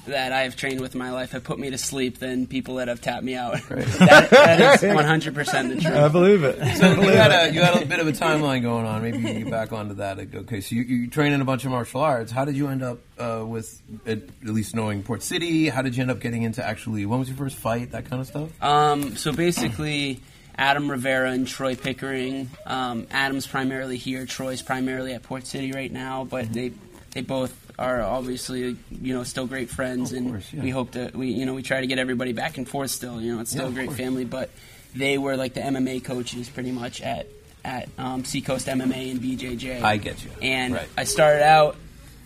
that 0.06 0.32
I 0.32 0.44
have 0.44 0.56
trained 0.56 0.82
with 0.82 0.94
in 0.94 1.00
my 1.00 1.12
life 1.12 1.32
have 1.32 1.44
put 1.44 1.60
me 1.60 1.70
to 1.70 1.78
sleep 1.78 2.20
than 2.20 2.48
people 2.48 2.76
that 2.76 2.88
have 2.88 3.02
tapped 3.02 3.24
me 3.24 3.36
out. 3.36 3.60
That, 4.06 4.30
that 4.30 4.84
is 4.84 4.96
100 4.96 5.34
percent 5.34 5.70
the 5.70 5.82
truth. 5.82 5.96
I 5.96 6.08
believe 6.08 6.44
it. 6.44 6.60
So 6.76 6.92
you 7.02 7.10
had 7.10 7.32
a 7.32 7.54
you 7.54 7.62
had 7.62 7.82
a 7.82 7.86
bit 7.86 8.00
of 8.00 8.08
a 8.08 8.12
timeline 8.12 8.62
going 8.62 8.86
on. 8.86 9.02
Maybe 9.02 9.18
you 9.20 9.24
can 9.24 9.44
get 9.44 9.52
back 9.52 9.72
onto 9.72 9.96
that. 9.96 10.20
Okay, 10.20 10.62
so 10.62 10.76
you, 10.76 10.84
you 10.84 11.08
train 11.10 11.32
in 11.34 11.42
a 11.42 11.46
bunch 11.46 11.64
of 11.66 11.72
martial 11.72 12.02
arts. 12.02 12.32
How 12.32 12.46
did 12.46 12.58
you 12.58 12.68
end 12.68 12.84
up 12.84 13.00
uh, 13.18 13.44
with 13.46 13.82
at, 14.06 14.20
at 14.20 14.50
least 14.50 14.76
knowing 14.76 15.04
Port 15.04 15.24
City? 15.24 15.70
How 15.70 15.82
did 15.82 15.96
you 15.96 16.02
end 16.02 16.12
up 16.12 16.20
getting 16.20 16.44
into 16.44 16.66
actually? 16.66 17.06
When 17.06 17.20
was 17.20 17.30
your 17.30 17.38
first 17.38 17.56
fight? 17.56 17.92
That 17.92 18.10
kind 18.10 18.22
of 18.22 18.28
stuff. 18.28 18.64
Um, 18.64 19.16
so 19.16 19.32
basically, 19.32 20.22
Adam 20.58 20.90
Rivera 20.90 21.32
and 21.32 21.48
Troy 21.48 21.76
Pickering. 21.76 22.50
Um, 22.66 23.08
Adam's 23.12 23.48
primarily 23.48 23.98
here. 23.98 24.26
Troy's 24.26 24.62
primarily 24.62 25.14
at 25.14 25.24
Port 25.24 25.46
City 25.48 25.72
right 25.72 25.92
now, 25.92 26.24
but 26.24 26.52
they 26.52 26.72
they 27.12 27.22
both 27.22 27.65
are 27.78 28.02
obviously 28.02 28.78
you 28.90 29.14
know 29.14 29.24
still 29.24 29.48
great 29.48 29.70
friends, 29.70 30.12
and 30.14 30.30
course, 30.32 30.54
yeah. 30.54 30.64
we 30.64 30.70
hope 30.70 30.92
that 30.92 31.16
we 31.16 31.28
you 31.32 31.46
know 31.46 31.54
we 31.54 31.62
try 31.64 31.82
to 31.82 31.88
get 31.88 32.00
everybody 32.00 32.34
back 32.34 32.58
and 32.58 32.68
forth. 32.68 32.92
Still, 32.92 33.22
you 33.22 33.36
know, 33.36 33.42
it's 33.42 33.52
still 33.52 33.66
Yeah, 33.66 33.70
a 33.72 33.74
great 33.74 33.88
course. 33.88 33.98
family, 33.98 34.26
but 34.26 34.50
they 34.96 35.18
were 35.18 35.36
like 35.38 35.54
the 35.54 35.62
MMA 35.62 36.04
coaches 36.04 36.48
pretty 36.50 36.72
much 36.72 37.02
at 37.02 37.28
at 37.64 37.90
um, 37.98 38.24
Seacoast 38.26 38.68
MMA 38.68 39.12
and 39.12 39.20
BJJ. 39.20 39.82
I 39.82 39.98
get 39.98 40.24
you. 40.24 40.30
And 40.42 40.74
Right. 40.76 40.88
I 40.96 41.04
started 41.04 41.44
out 41.44 41.76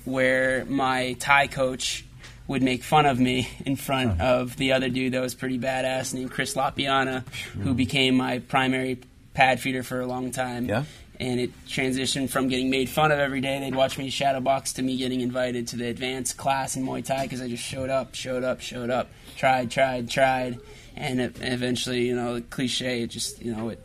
where 0.05 0.65
my 0.65 1.13
Thai 1.19 1.47
coach 1.47 2.05
would 2.47 2.61
make 2.63 2.83
fun 2.83 3.05
of 3.05 3.19
me 3.19 3.47
in 3.65 3.75
front 3.75 4.19
of 4.21 4.57
the 4.57 4.73
other 4.73 4.89
dude 4.89 5.13
that 5.13 5.21
was 5.21 5.35
pretty 5.35 5.57
badass 5.59 6.13
named 6.13 6.31
Chris 6.31 6.55
Lapiana, 6.55 7.23
who 7.61 7.73
became 7.73 8.17
my 8.17 8.39
primary 8.39 8.99
pad 9.33 9.59
feeder 9.59 9.83
for 9.83 10.01
a 10.01 10.05
long 10.07 10.31
time. 10.31 10.65
Yeah. 10.65 10.83
And 11.19 11.39
it 11.39 11.51
transitioned 11.67 12.29
from 12.29 12.47
getting 12.47 12.69
made 12.69 12.89
fun 12.89 13.11
of 13.11 13.19
every 13.19 13.41
day. 13.41 13.59
They'd 13.59 13.75
watch 13.75 13.97
me 13.97 14.09
shadow 14.09 14.39
box 14.39 14.71
to 14.73 14.81
me 14.81 14.95
getting 14.95 15.19
invited 15.19 15.67
to 15.69 15.75
the 15.75 15.88
advanced 15.88 16.38
class 16.38 16.77
in 16.77 16.85
Muay 16.85 17.03
Thai 17.03 17.23
because 17.23 17.41
I 17.41 17.49
just 17.49 17.63
showed 17.63 17.89
up, 17.89 18.15
showed 18.15 18.45
up, 18.45 18.61
showed 18.61 18.89
up, 18.89 19.09
tried, 19.35 19.69
tried, 19.69 20.09
tried, 20.09 20.59
and 20.95 21.19
it, 21.19 21.35
eventually, 21.41 22.07
you 22.07 22.15
know, 22.15 22.35
the 22.35 22.41
cliche, 22.41 23.01
it 23.01 23.07
just, 23.07 23.41
you 23.43 23.53
know, 23.53 23.67
it 23.67 23.81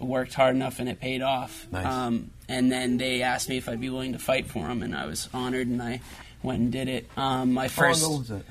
worked 0.00 0.34
hard 0.34 0.56
enough 0.56 0.80
and 0.80 0.88
it 0.88 0.98
paid 0.98 1.22
off. 1.22 1.68
Nice. 1.70 1.86
Um, 1.86 2.30
and 2.48 2.72
then 2.72 2.98
they 2.98 3.22
asked 3.22 3.48
me 3.48 3.56
if 3.58 3.68
I'd 3.68 3.80
be 3.80 3.88
willing 3.88 4.14
to 4.14 4.18
fight 4.18 4.46
for 4.48 4.66
them, 4.66 4.82
and 4.82 4.94
I 4.96 5.06
was 5.06 5.28
honored, 5.32 5.68
and 5.68 5.80
I 5.80 6.00
went 6.42 6.58
and 6.60 6.72
did 6.72 6.88
it. 6.88 7.08
Um, 7.16 7.52
my 7.52 7.68
How 7.68 7.82
long 7.84 7.92
first, 7.92 8.02
ago 8.04 8.16
was 8.18 8.30
it? 8.32 8.46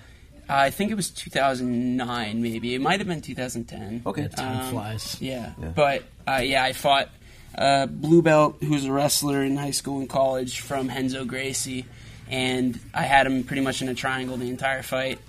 I 0.47 0.69
think 0.69 0.91
it 0.91 0.95
was 0.95 1.09
2009, 1.09 2.41
maybe. 2.41 2.75
It 2.75 2.79
might 2.81 3.00
have 3.00 3.07
been 3.07 3.21
2010. 3.21 4.03
Okay. 4.05 4.27
Time 4.29 4.57
Um, 4.65 4.71
flies. 4.71 5.17
Yeah, 5.19 5.51
Yeah. 5.61 5.67
but 5.75 6.03
uh, 6.27 6.41
yeah, 6.43 6.63
I 6.63 6.73
fought 6.73 7.09
blue 7.88 8.22
belt, 8.22 8.58
who 8.62 8.72
was 8.72 8.86
a 8.86 8.91
wrestler 8.91 9.43
in 9.43 9.58
high 9.58 9.72
school 9.72 10.00
and 10.00 10.10
college 10.10 10.62
from 10.62 10.88
Renzo 10.88 11.25
Gracie, 11.25 11.86
and 12.29 12.79
I 12.93 13.03
had 13.03 13.27
him 13.27 13.43
pretty 13.43 13.62
much 13.62 13.81
in 13.81 13.89
a 13.89 13.93
triangle 13.93 14.38
the 14.38 14.50
entire 14.50 14.84
fight. 14.84 15.20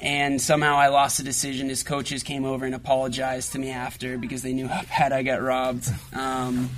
And 0.00 0.40
somehow 0.40 0.76
I 0.76 0.88
lost 0.88 1.18
the 1.18 1.24
decision. 1.24 1.68
His 1.68 1.82
coaches 1.82 2.22
came 2.22 2.44
over 2.44 2.64
and 2.64 2.74
apologized 2.74 3.52
to 3.52 3.58
me 3.58 3.70
after 3.70 4.16
because 4.16 4.42
they 4.42 4.52
knew 4.52 4.68
how 4.68 4.82
bad 4.98 5.12
I 5.12 5.22
got 5.22 5.42
robbed. 5.42 5.90
Um, 6.12 6.70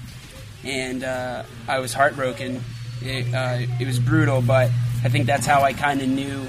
and 0.64 1.04
uh, 1.04 1.42
I 1.68 1.78
was 1.80 1.92
heartbroken. 1.92 2.62
It, 3.02 3.34
uh, 3.34 3.66
it 3.78 3.86
was 3.86 3.98
brutal, 3.98 4.42
but 4.42 4.70
I 5.04 5.08
think 5.08 5.26
that's 5.26 5.46
how 5.46 5.62
I 5.62 5.72
kind 5.72 6.02
of 6.02 6.08
knew 6.08 6.46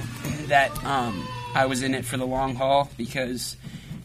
that 0.47 0.71
um, 0.83 1.25
I 1.55 1.65
was 1.65 1.83
in 1.83 1.93
it 1.93 2.05
for 2.05 2.17
the 2.17 2.27
long 2.27 2.55
haul 2.55 2.89
because 2.97 3.55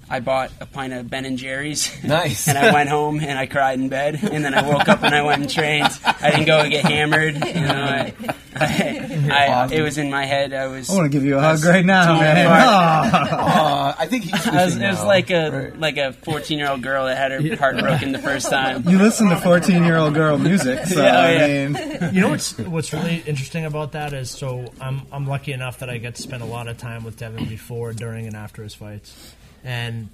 I 0.09 0.21
bought 0.21 0.53
a 0.61 0.67
pint 0.67 0.93
of 0.93 1.11
Ben 1.11 1.25
and 1.25 1.37
Jerry's. 1.39 1.91
Nice. 2.05 2.47
and 2.49 2.57
I 2.57 2.73
went 2.73 2.89
home 2.89 3.19
and 3.21 3.37
I 3.39 3.47
cried 3.47 3.79
in 3.81 3.89
bed, 3.89 4.21
and 4.23 4.45
then 4.45 4.55
I 4.55 4.63
woke 4.69 4.89
up 4.89 5.03
and 5.03 5.15
I 5.15 5.23
went 5.23 5.41
and 5.43 5.51
trained. 5.51 5.89
I 6.05 6.31
didn't 6.31 6.47
go 6.47 6.61
and 6.61 6.71
get 6.71 6.85
hammered. 6.85 7.35
You 7.35 7.55
know, 7.61 7.75
I, 7.85 8.15
I, 8.55 9.29
I, 9.31 9.69
it 9.73 9.83
was 9.83 9.99
in 9.99 10.11
my 10.11 10.25
head. 10.25 10.53
I 10.53 10.67
was. 10.69 10.89
I 10.89 10.95
want 10.95 11.05
to 11.07 11.09
give 11.11 11.25
you 11.25 11.37
a 11.37 11.41
hug 11.41 11.65
right 11.65 11.85
now, 11.85 12.19
man. 12.21 12.47
apart. 12.47 13.29
Oh. 13.37 13.37
Uh, 13.37 13.95
I 13.99 14.07
think 14.07 14.25
he's. 14.25 14.47
I 14.47 14.65
was, 14.65 14.77
it 14.77 14.87
was 14.89 15.03
like 15.05 15.31
a 15.31 15.51
Right. 15.51 15.79
like 15.81 15.97
a 15.97 16.13
fourteen 16.13 16.59
year 16.59 16.69
old 16.71 16.83
girl 16.83 17.07
that 17.07 17.17
had 17.17 17.33
her 17.33 17.57
heart 17.57 17.79
broken 17.79 18.13
the 18.13 18.19
first 18.19 18.49
time. 18.51 18.89
You 18.89 18.99
listen 18.99 19.29
to 19.29 19.37
14 19.37 19.85
year 19.85 19.97
old 19.97 20.15
girl 20.15 20.39
music, 20.39 20.85
so 20.87 21.03
Yeah, 21.03 21.17
oh, 21.17 21.23
I 21.23 21.99
mean, 22.03 22.15
You 22.15 22.21
know 22.21 22.29
what's 22.31 22.57
what's 22.59 22.93
really 22.93 23.23
interesting 23.27 23.65
about 23.65 23.93
that 23.93 24.13
is 24.13 24.31
so 24.31 24.73
I'm 24.81 25.03
I'm 25.13 25.27
lucky 25.27 25.53
enough 25.53 25.79
that 25.81 25.91
I 25.91 25.99
get 25.99 26.15
to 26.17 26.23
spend 26.23 26.43
a 26.43 26.47
lot 26.47 26.69
of 26.69 26.79
time 26.79 27.05
with 27.05 27.17
Devin 27.19 27.47
before, 27.47 27.93
during, 27.93 28.27
and 28.27 28.37
after 28.37 28.63
his 28.63 28.75
fights, 28.75 29.35
and 29.67 30.09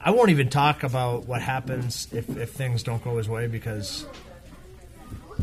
I 0.00 0.10
won't 0.10 0.28
even 0.30 0.50
talk 0.50 0.82
about 0.82 1.26
what 1.26 1.40
happens 1.40 2.06
if, 2.12 2.28
if 2.36 2.52
things 2.52 2.82
don't 2.82 3.02
go 3.02 3.16
his 3.16 3.28
way 3.28 3.46
because 3.46 4.04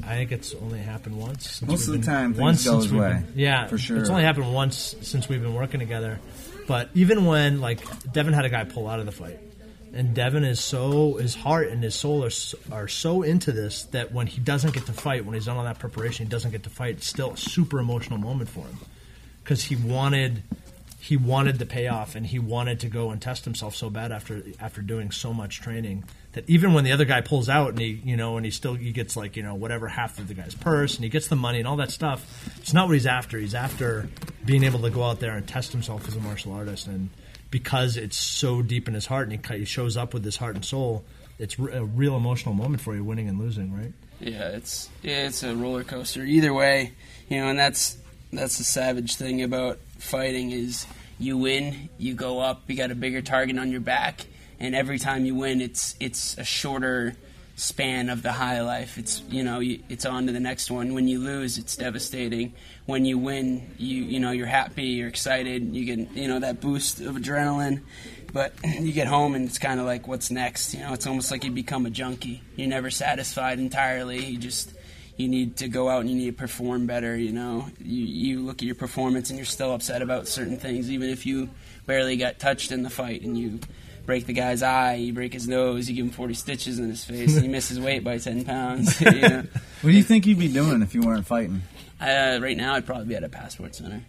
I 0.04 0.16
think 0.16 0.32
it's 0.32 0.54
only 0.54 0.80
happened 0.80 1.18
once. 1.18 1.62
Most 1.64 1.88
of 1.88 1.94
the 1.94 2.00
been- 2.00 2.08
time 2.08 2.34
things 2.34 2.42
once 2.42 2.64
go 2.64 2.78
his 2.78 2.94
way, 2.94 3.10
been- 3.10 3.34
yeah, 3.36 3.66
for 3.68 3.78
sure. 3.80 3.98
It's 3.98 4.10
only 4.10 4.24
happened 4.24 4.54
once 4.54 4.96
since 5.02 5.28
we've 5.28 5.42
been 5.42 5.56
working 5.56 5.80
together. 5.80 6.20
But 6.68 6.90
even 6.94 7.26
when 7.26 7.60
like 7.60 7.82
Devin 8.14 8.34
had 8.34 8.46
a 8.46 8.50
guy 8.50 8.64
pull 8.66 8.88
out 8.88 9.00
of 9.00 9.08
the 9.08 9.12
fight, 9.12 9.40
and 9.94 10.14
Devin 10.14 10.44
is 10.44 10.60
so 10.60 11.16
his 11.16 11.34
heart 11.34 11.70
and 11.70 11.82
his 11.84 11.96
soul 11.96 12.24
are 12.24 12.30
so, 12.30 12.58
are 12.72 12.88
so 12.88 13.24
into 13.24 13.52
this 13.52 13.84
that 13.86 14.12
when 14.12 14.28
he 14.28 14.42
doesn't 14.42 14.74
get 14.74 14.86
to 14.86 14.94
fight, 14.94 15.26
when 15.26 15.34
he's 15.34 15.46
done 15.46 15.58
all 15.58 15.64
that 15.64 15.80
preparation, 15.80 16.28
he 16.28 16.30
doesn't 16.30 16.52
get 16.52 16.64
to 16.64 16.70
fight. 16.70 16.98
It's 16.98 17.08
still 17.08 17.32
a 17.32 17.38
super 17.38 17.80
emotional 17.80 18.20
moment 18.20 18.50
for 18.50 18.62
him 18.62 18.78
because 19.44 19.64
he 19.64 19.76
wanted 19.76 20.44
he 21.06 21.18
wanted 21.18 21.60
the 21.60 21.68
payoff 21.68 22.16
and 22.16 22.26
he 22.26 22.40
wanted 22.40 22.80
to 22.80 22.88
go 22.88 23.12
and 23.12 23.22
test 23.22 23.46
himself 23.46 23.76
so 23.76 23.92
bad 23.92 24.12
after 24.12 24.42
after 24.60 24.82
doing 24.82 25.12
so 25.12 25.32
much 25.32 25.62
training 25.62 26.04
that 26.32 26.50
even 26.50 26.74
when 26.74 26.84
the 26.84 26.92
other 26.92 27.06
guy 27.06 27.22
pulls 27.22 27.48
out 27.48 27.70
and 27.70 27.80
he 27.80 28.02
you 28.04 28.18
know 28.18 28.38
and 28.38 28.46
he 28.46 28.50
still 28.50 28.74
he 28.74 28.92
gets 28.92 29.16
like 29.16 29.38
you 29.38 29.44
know 29.44 29.54
whatever 29.54 29.88
half 29.88 30.18
of 30.18 30.28
the 30.28 30.34
guy's 30.34 30.56
purse 30.56 30.96
and 30.96 31.04
he 31.04 31.10
gets 31.10 31.28
the 31.28 31.36
money 31.36 31.60
and 31.60 31.68
all 31.68 31.76
that 31.76 31.92
stuff 31.92 32.58
it's 32.58 32.74
not 32.74 32.88
what 32.88 32.94
he's 32.94 33.06
after 33.06 33.38
he's 33.38 33.54
after 33.54 34.10
being 34.46 34.64
able 34.64 34.80
to 34.80 34.90
go 34.90 35.04
out 35.04 35.20
there 35.20 35.38
and 35.38 35.48
test 35.48 35.72
himself 35.72 36.08
as 36.08 36.16
a 36.16 36.20
martial 36.20 36.52
artist 36.52 36.88
and 36.88 37.12
because 37.52 37.98
it's 37.98 38.18
so 38.18 38.64
deep 38.64 38.88
in 38.88 38.96
his 38.96 39.06
heart 39.06 39.30
and 39.30 39.46
he, 39.46 39.58
he 39.60 39.66
shows 39.66 39.96
up 39.96 40.12
with 40.12 40.26
his 40.26 40.38
heart 40.38 40.56
and 40.56 40.66
soul 40.66 41.06
it's 41.38 41.60
a 41.60 41.86
real 41.86 42.18
emotional 42.18 42.56
moment 42.56 42.82
for 42.82 42.96
you 42.96 43.04
winning 43.04 43.30
and 43.30 43.38
losing 43.38 43.72
right 43.72 43.94
Yeah, 44.20 44.50
it's 44.50 44.90
yeah, 45.04 45.28
it's 45.28 45.44
a 45.44 45.56
roller 45.56 45.84
coaster. 45.84 46.24
Either 46.24 46.54
way, 46.54 46.94
you 47.30 47.40
know, 47.42 47.48
and 47.48 47.60
that's 47.60 47.98
that's 48.38 48.58
the 48.58 48.64
savage 48.64 49.16
thing 49.16 49.42
about 49.42 49.80
fighting 49.98 50.52
is 50.52 50.86
you 51.20 51.38
win, 51.38 51.90
you 51.98 52.14
go 52.14 52.40
up, 52.40 52.64
you 52.68 52.76
got 52.76 52.92
a 52.92 52.96
bigger 52.96 53.22
target 53.22 53.58
on 53.58 53.72
your 53.72 53.82
back, 53.82 54.26
and 54.60 54.76
every 54.76 55.00
time 55.00 55.26
you 55.26 55.36
win, 55.36 55.62
it's 55.62 55.96
it's 56.00 56.38
a 56.38 56.44
shorter 56.44 57.16
span 57.56 58.10
of 58.10 58.22
the 58.22 58.34
high 58.34 58.62
life. 58.62 58.98
It's 58.98 59.22
you 59.30 59.44
know, 59.44 59.60
you, 59.60 59.80
it's 59.90 60.06
on 60.06 60.28
to 60.28 60.34
the 60.34 60.40
next 60.40 60.70
one. 60.70 60.94
When 60.94 61.08
you 61.08 61.20
lose, 61.20 61.58
it's 61.58 61.76
devastating. 61.76 62.54
When 62.86 63.06
you 63.06 63.18
win, 63.18 63.74
you 63.78 64.04
you 64.04 64.20
know, 64.20 64.32
you're 64.32 64.48
happy, 64.48 64.84
you're 64.84 65.08
excited, 65.08 65.76
you 65.76 65.86
get 65.86 66.12
you 66.16 66.28
know 66.28 66.40
that 66.40 66.62
boost 66.62 67.00
of 67.02 67.16
adrenaline. 67.16 67.82
But 68.34 68.54
you 68.64 68.92
get 68.92 69.08
home 69.08 69.36
and 69.36 69.48
it's 69.48 69.58
kind 69.60 69.80
of 69.80 69.86
like, 69.86 70.08
what's 70.08 70.30
next? 70.30 70.74
You 70.74 70.82
know, 70.82 70.94
it's 70.94 71.08
almost 71.08 71.32
like 71.32 71.44
you 71.46 71.52
become 71.52 71.86
a 71.86 71.90
junkie. 71.90 72.42
You're 72.56 72.68
never 72.68 72.92
satisfied 72.92 73.60
entirely. 73.60 74.26
You 74.26 74.38
just 74.38 74.74
you 75.18 75.28
need 75.28 75.58
to 75.58 75.68
go 75.68 75.90
out 75.90 76.02
and 76.02 76.10
you 76.10 76.16
need 76.16 76.32
to 76.32 76.38
perform 76.38 76.86
better. 76.88 77.16
You 77.16 77.32
know, 77.32 77.68
you 77.80 78.06
you 78.06 78.40
look 78.42 78.58
at 78.58 78.64
your 78.64 78.76
performance 78.76 79.30
and 79.30 79.38
you're 79.38 79.46
still 79.46 79.74
upset 79.74 80.02
about 80.02 80.28
certain 80.28 80.58
things, 80.58 80.90
even 80.92 81.10
if 81.10 81.26
you 81.26 81.50
barely 81.86 82.18
got 82.18 82.40
touched 82.40 82.72
in 82.72 82.84
the 82.84 82.90
fight 82.90 83.22
and 83.22 83.38
you 83.38 83.60
break 84.06 84.26
the 84.26 84.34
guy's 84.34 84.62
eye, 84.62 84.96
you 84.96 85.14
break 85.14 85.34
his 85.34 85.48
nose, 85.48 85.90
you 85.90 85.96
give 85.96 86.06
him 86.06 86.12
40 86.12 86.34
stitches 86.36 86.80
in 86.80 86.90
his 86.90 87.04
face, 87.04 87.34
and 87.34 87.44
he 87.44 87.50
misses 87.50 87.80
weight 87.80 88.04
by 88.04 88.18
10 88.18 88.46
pounds. 88.46 89.02
you 89.02 89.22
know? 89.22 89.44
what 89.82 89.92
do 89.92 89.98
you 89.98 90.04
think 90.04 90.28
you'd 90.28 90.38
be 90.38 90.48
doing 90.48 90.82
if 90.82 90.94
you 90.94 91.02
weren't 91.02 91.26
fighting? 91.26 91.64
uh, 92.00 92.40
right 92.42 92.56
now, 92.58 92.76
I'd 92.76 92.86
probably 92.86 93.06
be 93.06 93.16
at 93.16 93.24
a 93.24 93.30
passport 93.30 93.74
center. 93.76 94.04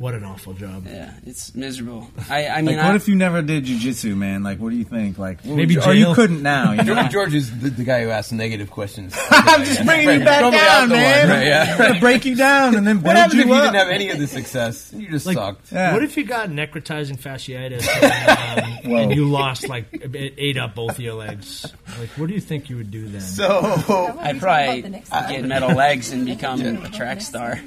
What 0.00 0.14
an 0.14 0.24
awful 0.24 0.54
job. 0.54 0.86
Yeah, 0.86 1.12
it's 1.26 1.54
miserable. 1.54 2.10
I, 2.30 2.48
I 2.48 2.62
mean, 2.62 2.76
Like, 2.76 2.86
what 2.86 2.92
I, 2.92 2.96
if 2.96 3.06
you 3.06 3.16
never 3.16 3.42
did 3.42 3.66
jujitsu, 3.66 4.16
man? 4.16 4.42
Like, 4.42 4.58
what 4.58 4.70
do 4.70 4.76
you 4.76 4.84
think? 4.86 5.18
Like, 5.18 5.44
Maybe 5.44 5.74
you, 5.74 5.82
or 5.82 5.92
you 5.92 6.14
couldn't 6.14 6.42
now. 6.42 6.72
You 6.72 6.78
know? 6.78 6.94
George, 6.94 7.10
George 7.10 7.34
is 7.34 7.60
the, 7.60 7.68
the 7.68 7.84
guy 7.84 8.04
who 8.04 8.08
asks 8.08 8.32
negative 8.32 8.70
questions. 8.70 9.14
I'm 9.30 9.62
just 9.62 9.84
bringing 9.84 10.20
you 10.20 10.24
back 10.24 10.38
Throw 10.40 10.52
down, 10.52 10.88
man. 10.88 11.28
one, 11.28 11.36
right, 11.36 11.46
yeah. 11.46 11.72
I'm 11.72 11.78
gonna 11.78 12.00
break 12.00 12.24
you 12.24 12.34
down 12.34 12.76
and 12.76 12.86
then 12.86 12.96
build 12.96 13.08
What 13.08 13.16
happens 13.16 13.34
you 13.34 13.40
if 13.42 13.48
you 13.48 13.54
didn't 13.54 13.74
have 13.74 13.88
any 13.88 14.08
of 14.08 14.18
the 14.18 14.26
success? 14.26 14.90
You 14.90 15.10
just 15.10 15.26
Like, 15.26 15.36
sucked. 15.36 15.70
Yeah. 15.70 15.92
What 15.92 16.02
if 16.02 16.16
you 16.16 16.24
got 16.24 16.48
necrotizing 16.48 17.18
fasciitis 17.20 17.86
and, 17.86 18.84
um, 18.86 18.96
and 18.96 19.14
you 19.14 19.28
lost 19.28 19.68
like 19.68 19.84
it 19.92 20.32
ate 20.38 20.56
up 20.56 20.74
both 20.74 20.92
of 20.92 21.00
your 21.00 21.12
legs? 21.16 21.70
Like, 21.98 22.08
what 22.16 22.28
do 22.28 22.32
you 22.34 22.40
think 22.40 22.70
you 22.70 22.76
would 22.76 22.90
do 22.90 23.06
then? 23.06 23.20
So, 23.20 24.16
I'd 24.18 24.40
probably 24.40 24.80
get 25.28 25.44
metal 25.44 25.74
legs 25.74 26.10
and 26.10 26.24
become 26.24 26.62
a 26.62 26.88
track 26.88 27.20
star. 27.20 27.60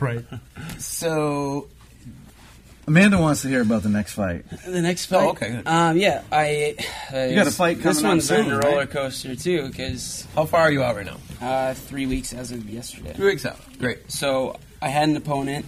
right. 0.00 0.24
so 0.78 1.68
Amanda 2.86 3.18
wants 3.18 3.42
to 3.42 3.48
hear 3.48 3.62
about 3.62 3.82
the 3.82 3.88
next 3.88 4.12
fight. 4.12 4.44
The 4.66 4.82
next 4.82 5.06
fight. 5.06 5.24
Oh, 5.24 5.30
okay, 5.30 5.50
good. 5.52 5.66
Um, 5.66 5.96
yeah, 5.96 6.22
I. 6.30 6.76
Uh, 7.12 7.18
You 7.20 7.34
got 7.34 7.46
a 7.46 7.50
fight 7.50 7.78
coming 7.78 7.94
This 7.94 8.02
one's 8.02 8.28
been 8.28 8.44
soon, 8.44 8.52
a 8.52 8.58
right? 8.58 8.64
roller 8.66 8.86
coaster 8.86 9.34
too, 9.34 9.68
because 9.68 10.26
how 10.34 10.44
far 10.44 10.62
are 10.62 10.70
you 10.70 10.82
out 10.82 10.96
right 10.96 11.06
now? 11.06 11.16
uh, 11.40 11.74
three 11.74 12.06
weeks 12.06 12.32
as 12.32 12.52
of 12.52 12.68
yesterday. 12.68 13.12
Three 13.14 13.26
weeks 13.32 13.46
out. 13.46 13.58
Great. 13.78 14.10
So 14.10 14.58
I 14.82 14.88
had 14.88 15.08
an 15.08 15.16
opponent, 15.16 15.64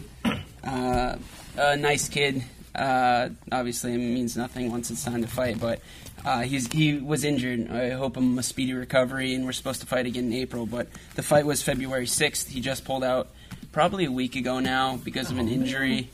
uh, 0.64 1.16
a 1.56 1.76
nice 1.76 2.08
kid. 2.08 2.44
Uh, 2.75 3.30
obviously, 3.50 3.94
it 3.94 3.99
means 3.99 4.37
nothing 4.37 4.70
once 4.70 4.90
it's 4.90 5.02
time 5.02 5.23
to 5.23 5.28
fight, 5.28 5.58
but 5.58 5.80
uh, 6.26 6.42
he's 6.42 6.70
he 6.70 6.99
was 6.99 7.25
injured. 7.25 7.70
I 7.70 7.90
hope 7.90 8.18
him 8.18 8.38
a 8.38 8.42
speedy 8.42 8.75
recovery, 8.75 9.35
and 9.35 9.46
we're 9.46 9.52
supposed 9.52 9.80
to 9.80 9.87
fight 9.87 10.04
again 10.04 10.26
in 10.26 10.35
April. 10.35 10.66
But 10.66 10.88
the 11.14 11.23
fight 11.23 11.46
was 11.46 11.62
February 11.62 12.06
sixth. 12.06 12.49
He 12.50 12.61
just 12.61 12.85
pulled 12.85 13.02
out 13.04 13.28
probably 13.73 14.04
a 14.04 14.12
week 14.12 14.37
ago 14.37 14.61
now 14.61 14.99
because 14.99 15.30
of 15.30 15.38
an 15.38 15.49
injury. 15.49 16.11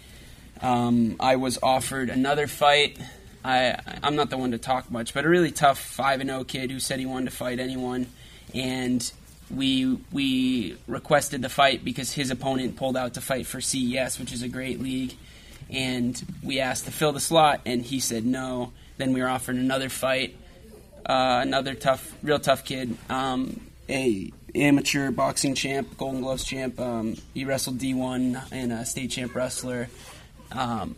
Um, 0.63 1.17
I 1.19 1.37
was 1.37 1.59
offered 1.63 2.09
another 2.09 2.47
fight. 2.47 2.99
I 3.45 3.77
I'm 4.03 4.15
not 4.15 4.31
the 4.31 4.39
one 4.39 4.53
to 4.53 4.59
talk 4.59 4.91
much, 4.91 5.13
but 5.13 5.25
a 5.25 5.29
really 5.29 5.51
tough 5.51 5.81
five 5.81 6.21
and 6.21 6.31
zero 6.31 6.45
kid 6.45 6.71
who 6.71 6.79
said 6.79 7.01
he 7.01 7.07
wanted 7.07 7.31
to 7.31 7.37
fight 7.37 7.59
anyone, 7.59 8.07
and 8.55 9.11
we 9.51 9.99
we 10.13 10.77
requested 10.87 11.43
the 11.43 11.49
fight 11.49 11.85
because 11.85 12.13
his 12.13 12.31
opponent 12.31 12.77
pulled 12.77 12.97
out 12.97 13.15
to 13.15 13.21
fight 13.21 13.47
for 13.47 13.61
CES, 13.61 14.19
which 14.21 14.33
is 14.33 14.43
a 14.43 14.49
great 14.49 14.81
league, 14.81 15.15
and 15.69 16.25
we 16.43 16.61
asked 16.61 16.85
to 16.85 16.93
fill 16.93 17.13
the 17.13 17.21
slot, 17.21 17.61
and 17.67 17.83
he 17.83 17.99
said 17.99 18.25
no. 18.25 18.73
Then 18.99 19.13
we 19.13 19.21
were 19.21 19.29
offered 19.29 19.57
another 19.57 19.89
fight, 19.89 20.37
uh, 21.05 21.41
another 21.43 21.75
tough, 21.75 22.15
real 22.23 22.39
tough 22.39 22.65
kid, 22.65 22.97
um, 23.11 23.61
a 23.89 24.31
amateur 24.55 25.11
boxing 25.11 25.55
champ, 25.55 25.97
Golden 25.97 26.21
Gloves 26.21 26.45
champ. 26.45 26.79
Um, 26.79 27.17
he 27.35 27.45
wrestled 27.45 27.79
D1 27.79 28.53
and 28.53 28.73
a 28.73 28.85
state 28.85 29.11
champ 29.11 29.35
wrestler. 29.35 29.89
Um, 30.55 30.97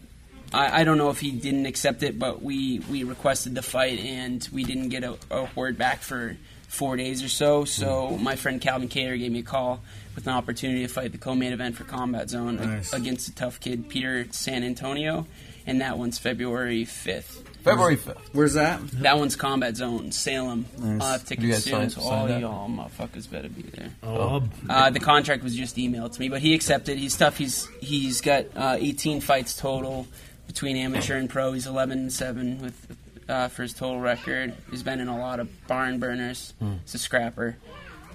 I, 0.53 0.81
I 0.81 0.85
don't 0.85 0.99
know 0.99 1.11
if 1.11 1.21
he 1.21 1.31
didn't 1.33 1.67
accept 1.67 2.03
it, 2.03 2.19
but 2.19 2.43
we, 2.43 2.81
we 2.91 3.05
requested 3.05 3.55
the 3.55 3.63
fight 3.63 3.99
and 4.01 4.47
we 4.53 4.65
didn't 4.65 4.91
get 4.91 5.05
a, 5.05 5.17
a 5.31 5.49
word 5.55 5.77
back 5.77 6.03
for 6.03 6.37
four 6.69 6.97
days 6.97 7.23
or 7.23 7.29
so. 7.29 7.65
So 7.65 8.17
my 8.19 8.37
friend 8.37 8.61
Calvin 8.61 8.89
Cater 8.89 9.17
gave 9.17 9.33
me 9.33 9.41
a 9.41 9.45
call 9.45 9.81
with 10.15 10.27
an 10.27 10.33
opportunity 10.33 10.83
to 10.83 10.89
fight 10.89 11.13
the 11.13 11.19
co-main 11.19 11.53
event 11.53 11.77
for 11.77 11.85
Combat 11.85 12.31
Zone 12.31 12.57
Nice. 12.57 12.93
against 12.93 13.29
a 13.29 13.35
tough 13.35 13.61
kid, 13.61 13.89
Peter 13.89 14.27
San 14.31 14.63
Antonio, 14.63 15.27
and 15.67 15.81
that 15.81 15.99
one's 15.99 16.19
February 16.19 16.85
fifth. 16.85 17.43
February 17.65 17.97
fifth. 17.97 18.31
Where's 18.33 18.55
that? 18.55 18.81
That 19.01 19.17
one's 19.19 19.37
Combat 19.37 19.77
Zone, 19.77 20.13
Salem. 20.13 20.67
Nice. 20.79 21.01
I'll 21.03 21.13
have 21.13 21.21
You 21.23 21.27
tickets 21.27 21.49
guys 21.49 21.65
soon, 21.65 21.73
signed- 21.73 21.93
so 21.93 22.01
signed 22.03 22.13
all 22.13 22.27
that? 22.29 22.41
y'all 22.41 22.69
motherfuckers 22.69 23.31
better 23.31 23.49
be 23.49 23.63
there. 23.63 23.91
Oh, 24.03 24.43
Uh, 24.69 24.91
the 24.91 25.01
contract 25.01 25.43
was 25.43 25.57
just 25.57 25.77
emailed 25.77 26.13
to 26.13 26.21
me, 26.21 26.29
but 26.29 26.41
he 26.41 26.55
accepted. 26.55 26.99
He's 26.99 27.17
tough. 27.17 27.37
He's 27.39 27.67
he's 27.81 28.21
got 28.21 28.45
uh, 28.55 28.77
18 28.79 29.21
fights 29.21 29.57
total 29.57 30.07
between 30.47 30.77
amateur 30.77 31.17
and 31.17 31.29
pro. 31.31 31.53
He's 31.53 31.67
11 31.67 31.99
and 31.99 32.13
seven 32.13 32.61
with 32.61 32.97
uh, 33.29 33.49
for 33.49 33.63
his 33.63 33.73
total 33.73 33.99
record. 34.01 34.53
He's 34.71 34.83
been 34.83 35.01
in 35.01 35.09
a 35.09 35.19
lot 35.19 35.41
of 35.41 35.49
barn 35.67 35.99
burners. 35.99 36.53
He's 36.85 36.95
a 36.95 36.99
scrapper. 36.99 37.57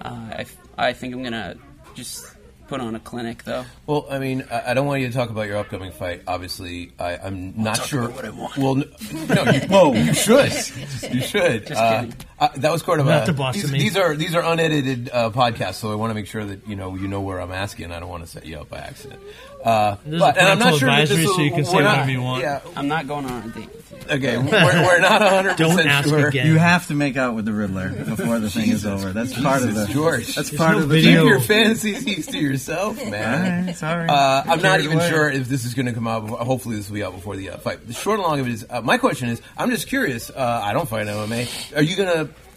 Uh, 0.00 0.08
I, 0.08 0.46
I 0.78 0.92
think 0.92 1.12
I'm 1.14 1.22
gonna 1.24 1.56
just 1.94 2.24
put 2.70 2.80
on 2.80 2.94
a 2.94 3.00
clinic 3.00 3.44
though. 3.44 3.64
Well, 3.86 4.06
I 4.10 4.18
mean, 4.18 4.46
I, 4.50 4.70
I 4.70 4.74
don't 4.74 4.86
want 4.86 5.02
you 5.02 5.08
to 5.08 5.12
talk 5.12 5.28
about 5.28 5.46
your 5.48 5.58
upcoming 5.58 5.92
fight. 5.92 6.22
Obviously, 6.26 6.92
I, 6.98 7.16
I'm 7.18 7.60
not 7.62 7.76
talk 7.76 7.86
sure. 7.86 8.04
about 8.04 8.14
what 8.14 8.24
I 8.24 8.30
want. 8.30 8.56
Well, 8.56 8.76
n- 8.78 9.26
no, 9.28 9.52
you, 9.52 9.60
whoa, 9.68 9.92
you 9.92 10.14
should. 10.26 10.52
You 11.12 11.20
should. 11.20 11.66
Just 11.66 11.80
Uh, 11.80 12.00
kidding. 12.00 12.14
uh, 12.38 12.48
that 12.56 12.72
was 12.72 12.82
part 12.82 13.00
of 13.00 13.06
Not 13.06 13.24
a, 13.24 13.26
to 13.26 13.32
bust 13.34 13.60
these, 13.60 13.70
me. 13.72 13.78
these 13.80 13.96
are 13.96 14.16
these 14.16 14.34
are 14.34 14.42
unedited 14.42 15.10
uh, 15.12 15.30
podcasts, 15.30 15.74
so 15.74 15.92
I 15.92 15.96
want 15.96 16.10
to 16.10 16.14
make 16.14 16.26
sure 16.28 16.44
that 16.44 16.66
you 16.66 16.76
know 16.76 16.94
you 16.94 17.08
know 17.08 17.20
where 17.20 17.40
I'm 17.40 17.52
asking. 17.52 17.92
I 17.92 18.00
don't 18.00 18.08
want 18.08 18.22
to 18.24 18.30
set 18.30 18.46
you 18.46 18.58
up 18.60 18.70
by 18.70 18.78
accident. 18.78 19.20
Uh, 19.64 19.96
but, 20.06 20.38
and 20.38 20.48
I'm 20.48 20.58
not 20.58 20.78
parental 20.78 20.78
sure 20.78 20.88
that 20.90 21.08
this 21.08 21.26
will- 21.26 21.34
so 21.34 21.40
you 21.42 21.50
can 21.50 21.64
say 21.64 21.72
not- 21.78 21.84
whatever 21.84 22.10
you 22.10 22.22
want. 22.22 22.42
Yeah. 22.42 22.60
I'm 22.76 22.88
not 22.88 23.06
going 23.06 23.26
on 23.26 23.42
a 23.42 23.48
date. 23.52 23.68
Okay. 24.10 24.36
We're, 24.38 24.44
we're 24.50 24.98
not 25.00 25.20
100 25.20 25.56
Don't 25.56 25.86
ask 25.86 26.08
sure. 26.08 26.28
again. 26.28 26.46
You 26.48 26.56
have 26.58 26.88
to 26.88 26.94
make 26.94 27.16
out 27.16 27.34
with 27.34 27.44
the 27.44 27.52
Riddler 27.52 27.90
before 27.90 28.40
the 28.40 28.50
thing 28.50 28.70
is 28.70 28.84
over. 28.84 29.12
That's 29.12 29.38
part 29.40 29.62
of 29.62 29.72
the. 29.74 29.86
George. 29.86 30.34
That's 30.34 30.50
There's 30.50 30.58
part 30.58 30.72
no 30.76 30.82
of 30.82 30.88
the. 30.88 30.94
video. 30.96 31.22
Keep 31.22 31.28
your 31.30 31.40
fantasies 31.40 32.26
to 32.32 32.38
yourself, 32.38 32.96
man. 33.08 33.60
Alright, 33.60 33.76
sorry. 33.76 34.08
Uh, 34.08 34.42
I'm 34.46 34.62
not 34.62 34.80
even 34.80 34.96
away. 34.98 35.08
sure 35.10 35.28
if 35.30 35.46
this 35.48 35.64
is 35.64 35.74
going 35.74 35.86
to 35.86 35.92
come 35.92 36.08
out. 36.08 36.22
Before, 36.22 36.38
hopefully, 36.38 36.76
this 36.76 36.88
will 36.88 36.94
be 36.94 37.04
out 37.04 37.12
before 37.14 37.36
the 37.36 37.50
uh, 37.50 37.58
fight. 37.58 37.86
The 37.86 37.92
short 37.92 38.18
and 38.18 38.26
long 38.26 38.40
of 38.40 38.48
it 38.48 38.52
is, 38.54 38.66
uh, 38.68 38.80
my 38.80 38.98
question 38.98 39.28
is, 39.28 39.40
I'm 39.56 39.70
just 39.70 39.86
curious. 39.86 40.28
Uh, 40.30 40.60
I 40.64 40.72
don't 40.72 40.88
fight 40.88 41.06
MMA. 41.06 41.76
Are 41.76 41.82
you 41.82 41.94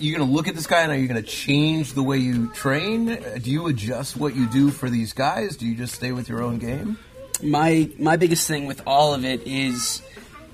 gonna 0.03 0.13
you 0.13 0.17
gonna 0.17 0.31
look 0.31 0.47
at 0.47 0.55
this 0.55 0.67
guy 0.67 0.81
and 0.81 0.91
are 0.91 0.97
you 0.97 1.07
gonna 1.07 1.21
change 1.21 1.93
the 1.93 2.03
way 2.03 2.17
you 2.17 2.49
train? 2.49 3.09
Uh, 3.09 3.39
Do 3.41 3.51
you 3.51 3.67
adjust 3.67 4.17
what 4.17 4.35
you 4.35 4.47
do 4.47 4.69
for 4.69 4.89
these 4.89 5.13
guys? 5.13 5.57
Do 5.57 5.65
you 5.65 5.75
just 5.75 5.95
stay 5.95 6.11
with 6.11 6.29
your 6.29 6.41
own 6.41 6.59
game? 6.59 6.97
my 7.41 7.89
my 7.99 8.15
biggest 8.17 8.47
thing 8.47 8.65
with 8.67 8.81
all 8.85 9.13
of 9.13 9.25
it 9.25 9.47
is 9.47 10.01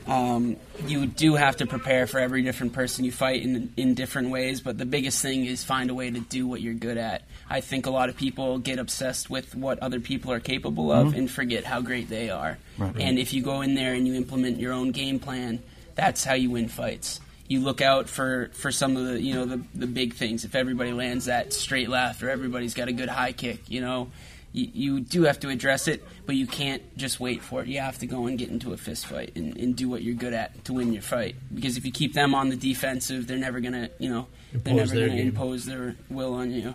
um, 0.07 0.55
you 0.87 1.05
do 1.05 1.35
have 1.35 1.57
to 1.57 1.67
prepare 1.67 2.07
for 2.07 2.19
every 2.19 2.41
different 2.41 2.73
person 2.73 3.05
you 3.05 3.11
fight 3.11 3.43
in 3.43 3.71
in 3.77 3.93
different 3.93 4.29
ways. 4.29 4.61
But 4.61 4.77
the 4.77 4.85
biggest 4.85 5.21
thing 5.21 5.45
is 5.45 5.63
find 5.63 5.89
a 5.89 5.93
way 5.93 6.09
to 6.09 6.19
do 6.19 6.47
what 6.47 6.61
you're 6.61 6.73
good 6.73 6.97
at. 6.97 7.23
I 7.49 7.61
think 7.61 7.85
a 7.85 7.91
lot 7.91 8.09
of 8.09 8.17
people 8.17 8.57
get 8.57 8.79
obsessed 8.79 9.29
with 9.29 9.55
what 9.55 9.79
other 9.79 9.99
people 9.99 10.31
are 10.31 10.39
capable 10.39 10.91
of 10.91 11.13
and 11.15 11.29
forget 11.29 11.63
how 11.63 11.81
great 11.81 12.09
they 12.09 12.29
are. 12.29 12.57
And 12.79 13.19
if 13.19 13.33
you 13.33 13.43
go 13.43 13.61
in 13.61 13.75
there 13.75 13.93
and 13.93 14.07
you 14.07 14.15
implement 14.15 14.59
your 14.59 14.73
own 14.73 14.91
game 14.91 15.19
plan, 15.19 15.61
that's 15.95 16.23
how 16.23 16.33
you 16.33 16.51
win 16.51 16.69
fights. 16.69 17.19
You 17.49 17.59
look 17.59 17.81
out 17.81 18.07
for, 18.07 18.49
for 18.53 18.71
some 18.71 18.95
of 18.95 19.05
the 19.05 19.21
you 19.21 19.33
know 19.33 19.43
the 19.45 19.61
the 19.75 19.87
big 19.87 20.13
things. 20.13 20.45
If 20.45 20.55
everybody 20.55 20.93
lands 20.93 21.25
that 21.25 21.51
straight 21.51 21.89
left 21.89 22.23
or 22.23 22.29
everybody's 22.29 22.73
got 22.73 22.87
a 22.87 22.93
good 22.93 23.09
high 23.09 23.33
kick, 23.33 23.69
you 23.69 23.81
know, 23.81 24.11
you, 24.53 24.69
you 24.73 24.99
do 25.01 25.23
have 25.23 25.39
to 25.41 25.49
address 25.49 25.87
it, 25.87 26.03
but 26.25 26.35
you 26.35 26.47
can't 26.47 26.81
just 26.97 27.19
wait 27.19 27.41
for 27.43 27.61
it. 27.61 27.67
You 27.67 27.79
have 27.81 27.97
to 27.99 28.05
go 28.05 28.27
and 28.27 28.37
get 28.37 28.49
into 28.49 28.71
a 28.71 28.77
fist 28.77 29.07
fight 29.07 29.33
and, 29.35 29.57
and 29.57 29.75
do 29.75 29.89
what 29.89 30.01
you're 30.03 30.15
good 30.15 30.33
at 30.33 30.63
to 30.65 30.73
win 30.73 30.93
your 30.93 31.01
fight. 31.01 31.35
Because 31.53 31.75
if 31.75 31.85
you 31.85 31.91
keep 31.91 32.13
them 32.13 32.33
on 32.35 32.49
the 32.49 32.55
defensive, 32.55 33.25
they're 33.27 33.37
never 33.37 33.59
gonna, 33.59 33.89
you 33.99 34.09
know, 34.09 34.27
they're 34.53 34.73
Impose 34.73 34.75
never 34.75 34.99
their 34.99 35.07
gonna 35.09 35.17
game. 35.19 35.27
impose 35.29 35.65
their 35.65 35.95
will 36.09 36.33
on 36.35 36.51
you. 36.51 36.73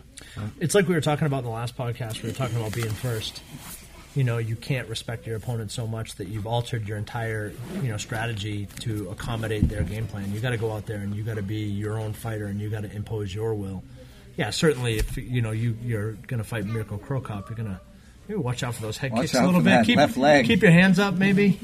It's 0.60 0.74
like 0.74 0.88
we 0.88 0.94
were 0.94 1.00
talking 1.00 1.26
about 1.26 1.38
in 1.38 1.44
the 1.44 1.50
last 1.50 1.76
podcast. 1.76 2.22
We 2.22 2.28
were 2.30 2.34
talking 2.34 2.56
about 2.56 2.72
being 2.74 2.90
first. 2.90 3.42
You 4.14 4.22
know, 4.22 4.38
you 4.38 4.54
can't 4.54 4.88
respect 4.88 5.26
your 5.26 5.36
opponent 5.36 5.72
so 5.72 5.86
much 5.86 6.14
that 6.16 6.28
you've 6.28 6.46
altered 6.46 6.86
your 6.86 6.96
entire, 6.98 7.52
you 7.82 7.88
know, 7.88 7.96
strategy 7.96 8.66
to 8.80 9.08
accommodate 9.10 9.68
their 9.68 9.82
game 9.82 10.06
plan. 10.06 10.32
You 10.32 10.40
got 10.40 10.50
to 10.50 10.56
go 10.56 10.72
out 10.72 10.86
there 10.86 10.98
and 10.98 11.14
you 11.14 11.24
got 11.24 11.34
to 11.34 11.42
be 11.42 11.64
your 11.64 11.98
own 11.98 12.12
fighter 12.12 12.46
and 12.46 12.60
you 12.60 12.70
got 12.70 12.82
to 12.82 12.92
impose 12.94 13.34
your 13.34 13.54
will. 13.54 13.82
Yeah, 14.36 14.50
certainly. 14.50 14.98
If 14.98 15.16
you 15.16 15.42
know 15.42 15.50
you 15.50 15.76
you're 15.82 16.12
going 16.12 16.38
to 16.38 16.44
fight 16.44 16.64
Mirko 16.64 16.98
Cro 16.98 17.20
Cop, 17.20 17.48
you're 17.48 17.56
going 17.56 17.70
to 17.70 17.80
maybe 18.28 18.40
watch 18.40 18.62
out 18.62 18.74
for 18.74 18.82
those 18.82 18.96
head 18.98 19.12
Watch 19.12 19.22
kicks 19.22 19.34
out 19.34 19.44
a 19.44 19.46
little 19.46 19.60
for 19.60 19.64
bit. 19.64 19.70
that 19.70 19.86
keep 19.86 19.96
left 19.96 20.16
leg. 20.16 20.46
keep 20.46 20.62
your 20.62 20.70
hands 20.72 20.98
up, 20.98 21.14
maybe. 21.14 21.58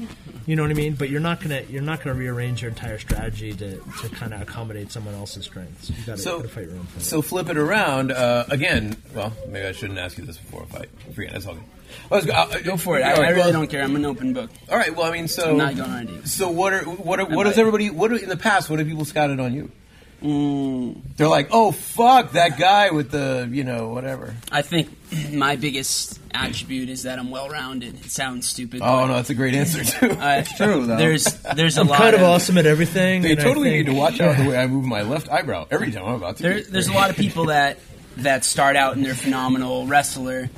You 0.47 0.55
know 0.55 0.63
what 0.63 0.71
I 0.71 0.75
mean? 0.75 0.93
But 0.95 1.09
you're 1.09 1.19
not 1.21 1.39
gonna 1.39 1.61
you're 1.69 1.83
not 1.83 2.03
gonna 2.03 2.15
rearrange 2.17 2.61
your 2.63 2.69
entire 2.71 2.97
strategy 2.97 3.53
to, 3.53 3.77
to 3.77 4.09
kind 4.09 4.33
of 4.33 4.41
accommodate 4.41 4.91
someone 4.91 5.13
else's 5.13 5.45
strengths. 5.45 5.89
You 5.91 5.95
got 6.05 6.15
to 6.17 6.21
So, 6.21 6.41
fight 6.43 6.65
your 6.65 6.73
own 6.77 6.83
fight. 6.85 7.03
so 7.03 7.21
flip 7.21 7.47
it 7.49 7.57
around 7.57 8.11
uh, 8.11 8.45
again. 8.49 8.97
Well, 9.13 9.33
maybe 9.47 9.67
I 9.67 9.71
shouldn't 9.71 9.99
ask 9.99 10.17
you 10.17 10.25
this 10.25 10.37
before 10.37 10.63
a 10.63 10.65
fight. 10.65 10.89
Forget 11.13 11.31
it. 11.31 11.33
That's 11.33 11.45
all 11.45 11.53
good. 11.55 11.63
Let's 12.09 12.25
go, 12.25 12.33
uh, 12.33 12.59
Go 12.63 12.77
for 12.77 12.97
it. 12.97 13.03
I, 13.03 13.11
I 13.13 13.29
really 13.29 13.39
well- 13.41 13.51
don't 13.51 13.67
care. 13.69 13.83
I'm 13.83 13.95
an 13.95 14.05
open 14.05 14.33
book. 14.33 14.49
All 14.69 14.77
right. 14.77 14.95
Well, 14.95 15.05
I 15.05 15.11
mean, 15.11 15.27
so 15.27 15.51
I'm 15.51 15.57
not 15.57 15.75
going 15.75 15.89
on. 15.91 16.25
So 16.25 16.49
what 16.49 16.73
are 16.73 16.83
what 16.85 17.19
are, 17.19 17.25
what 17.27 17.43
does 17.43 17.57
everybody 17.59 17.89
what 17.91 18.11
are, 18.11 18.15
in 18.17 18.27
the 18.29 18.37
past? 18.37 18.69
What 18.69 18.79
have 18.79 18.87
people 18.87 19.05
scouted 19.05 19.39
on 19.39 19.53
you? 19.53 19.71
Mm, 20.21 21.01
They're 21.17 21.27
like, 21.27 21.49
oh 21.51 21.71
fuck 21.71 22.33
that 22.33 22.57
guy 22.59 22.91
with 22.91 23.11
the 23.11 23.49
you 23.51 23.63
know 23.63 23.89
whatever. 23.89 24.35
I 24.51 24.61
think 24.61 24.89
my 25.33 25.55
biggest 25.55 26.19
attribute 26.33 26.89
is 26.89 27.03
that 27.03 27.17
I'm 27.19 27.31
well 27.31 27.49
rounded. 27.49 27.95
It 28.05 28.11
sounds 28.11 28.47
stupid. 28.47 28.81
Oh 28.83 29.07
no, 29.07 29.15
that's 29.15 29.29
a 29.31 29.33
great 29.35 29.55
answer 29.55 29.83
too. 29.83 30.11
uh, 30.19 30.43
true, 30.57 30.85
though. 30.85 30.97
There's 30.97 31.25
there's 31.55 31.77
a 31.77 31.81
I'm 31.81 31.87
lot 31.87 31.97
kind 31.97 32.15
of 32.15 32.21
of 32.21 32.27
awesome 32.27 32.57
at 32.57 32.65
everything. 32.65 33.21
They 33.23 33.35
totally 33.35 33.69
think- 33.71 33.87
need 33.87 33.93
to 33.93 33.97
watch 33.99 34.19
out 34.19 34.37
the 34.37 34.47
way 34.49 34.57
I 34.57 34.67
move 34.67 34.85
my 34.85 35.01
left 35.01 35.29
eyebrow 35.29 35.67
every 35.71 35.91
time 35.91 36.05
I'm 36.05 36.15
about 36.15 36.37
to. 36.37 36.43
There, 36.43 36.61
there's 36.61 36.87
a 36.87 36.93
lot 36.93 37.09
of 37.09 37.15
people 37.17 37.45
that 37.47 37.79
that 38.17 38.45
start 38.45 38.75
out 38.75 38.95
and 38.95 39.03
they're 39.05 39.15
phenomenal 39.15 39.87
wrestler, 39.87 40.49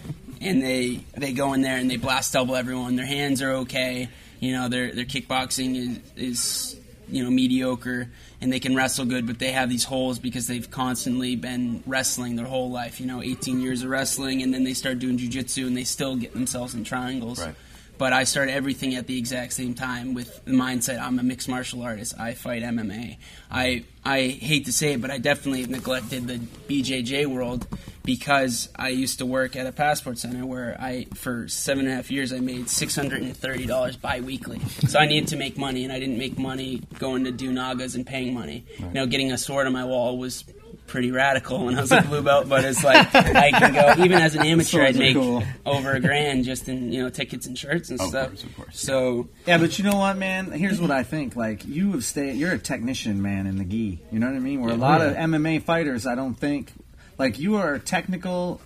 and 0.41 0.62
they 0.62 0.99
they 1.15 1.32
go 1.32 1.54
in 1.54 1.62
there 1.62 1.78
and 1.78 1.89
they 1.89 1.97
blast 1.97 2.34
double 2.34 2.56
everyone. 2.56 2.95
Their 2.97 3.06
hands 3.06 3.41
are 3.41 3.52
okay. 3.63 4.10
You 4.41 4.52
know, 4.52 4.67
their 4.67 4.91
their 4.91 5.06
kickboxing 5.06 5.76
is 5.78 5.99
is 6.17 6.80
you 7.08 7.23
know 7.23 7.30
mediocre, 7.32 8.10
and 8.43 8.51
they 8.51 8.60
can 8.60 8.75
wrestle 8.75 9.06
good, 9.06 9.25
but 9.25 9.39
they 9.39 9.53
have 9.53 9.69
these 9.69 9.86
holes 9.86 10.19
because 10.19 10.47
they've 10.47 10.69
constantly 10.69 11.38
been 11.38 11.82
wrestling 11.86 12.36
their 12.36 12.45
whole 12.45 12.69
life. 12.69 12.99
You 12.99 13.08
know, 13.08 13.23
18 13.23 13.62
years 13.62 13.84
of 13.84 13.89
wrestling, 13.89 14.43
and 14.43 14.53
then 14.53 14.65
they 14.65 14.73
start 14.73 14.99
doing 14.99 15.17
jujitsu, 15.17 15.65
and 15.65 15.77
they 15.77 15.86
still 15.86 16.17
get 16.17 16.34
themselves 16.34 16.75
in 16.75 16.84
triangles. 16.84 17.39
Right. 17.39 17.56
But 17.97 18.12
I 18.13 18.23
started 18.23 18.53
everything 18.53 18.95
at 18.95 19.08
the 19.08 19.17
exact 19.17 19.53
same 19.53 19.73
time 19.73 20.13
with 20.13 20.43
the 20.45 20.51
mindset 20.51 20.99
I'm 20.99 21.19
a 21.19 21.23
mixed 21.23 21.47
martial 21.47 21.84
artist. 21.84 22.13
I 22.19 22.34
fight 22.34 22.63
MMA. 22.63 23.17
I 23.51 23.86
I 24.03 24.27
hate 24.27 24.65
to 24.65 24.73
say 24.73 24.93
it, 24.93 25.01
but 25.01 25.12
I 25.12 25.17
definitely 25.17 25.65
neglected 25.65 26.27
the 26.27 26.38
BJJ 26.67 27.27
world 27.27 27.67
because 28.03 28.67
I 28.75 28.89
used 28.89 29.19
to 29.19 29.25
work 29.25 29.56
at 29.56 29.65
a 29.65 29.71
passport 29.71 30.17
center 30.17 30.45
where 30.45 30.75
I, 30.79 31.06
for 31.13 31.47
seven 31.47 31.86
and 31.86 31.93
a 31.93 31.95
half 31.95 32.12
years, 32.12 32.34
I 32.34 32.39
made 32.39 32.69
six 32.69 32.95
hundred 32.95 33.21
and 33.21 33.36
thirty 33.36 33.65
dollars 33.65 33.95
biweekly. 33.95 34.60
So 34.88 34.99
I 34.99 35.06
needed 35.06 35.29
to 35.29 35.38
make 35.38 35.58
money, 35.58 35.84
and 35.84 35.93
I 35.93 35.99
didn't 35.99 36.17
make 36.17 36.38
money 36.38 36.82
going 36.99 37.23
to 37.23 37.32
do 37.32 37.51
NAGAs 37.51 37.95
and 37.95 38.06
paying 38.06 38.34
money. 38.34 38.65
You 38.77 38.89
know, 38.89 39.06
getting 39.06 39.32
a 39.32 39.38
sword 39.38 39.67
on 39.67 39.73
my 39.73 39.86
wall 39.86 40.17
was 40.17 40.43
pretty 40.88 41.12
radical 41.12 41.65
when 41.65 41.78
I 41.78 41.82
was 41.82 41.91
a 41.91 42.02
blue 42.02 42.22
belt, 42.22 42.48
but 42.48 42.63
it's 42.65 42.84
like 42.84 43.13
I 43.15 43.52
can 43.52 43.74
go 43.74 43.93
even 44.04 44.19
as 44.19 44.36
an 44.36 44.46
amateur, 44.46 44.84
I'd 44.84 44.96
make 44.96 45.15
cool. 45.15 45.43
over 45.65 45.91
a 45.91 46.00
grand 46.00 46.46
just 46.46 46.69
in 46.69 46.91
you 46.91 47.04
know 47.04 47.10
tickets 47.10 47.48
and 47.48 47.58
shirts 47.58 47.89
and 47.89 48.00
Of 48.00 48.10
stuff. 48.10 48.28
course, 48.28 48.43
of 48.43 48.56
course. 48.56 48.80
So 48.80 49.30
Yeah, 49.46 49.58
but 49.58 49.78
you 49.78 49.84
know 49.86 49.98
what, 49.98 50.17
man? 50.17 50.52
Here's 50.52 50.80
what 50.80 50.91
I 50.91 51.04
think. 51.04 51.36
Like 51.36 51.65
you 51.65 51.91
have 51.93 52.04
stayed, 52.04 52.36
you're 52.36 52.54
a 52.54 52.60
technician, 52.60 53.22
man, 53.22 53.48
in 53.48 53.58
the 53.58 53.65
gi. 53.65 54.00
You 54.12 54.19
know 54.19 54.28
what 54.28 54.36
I 54.36 54.39
mean? 54.39 54.62
Where 54.62 54.74
a 54.74 54.78
lot 54.78 55.02
of 55.02 55.13
oh, 55.13 55.19
MMA 55.19 55.63
fighters, 55.63 56.06
I 56.06 56.15
don't 56.15 56.36
think, 56.36 56.72
like 57.17 57.39
you 57.39 57.56
are 57.58 57.74
a 57.74 57.80
technical 57.80 58.62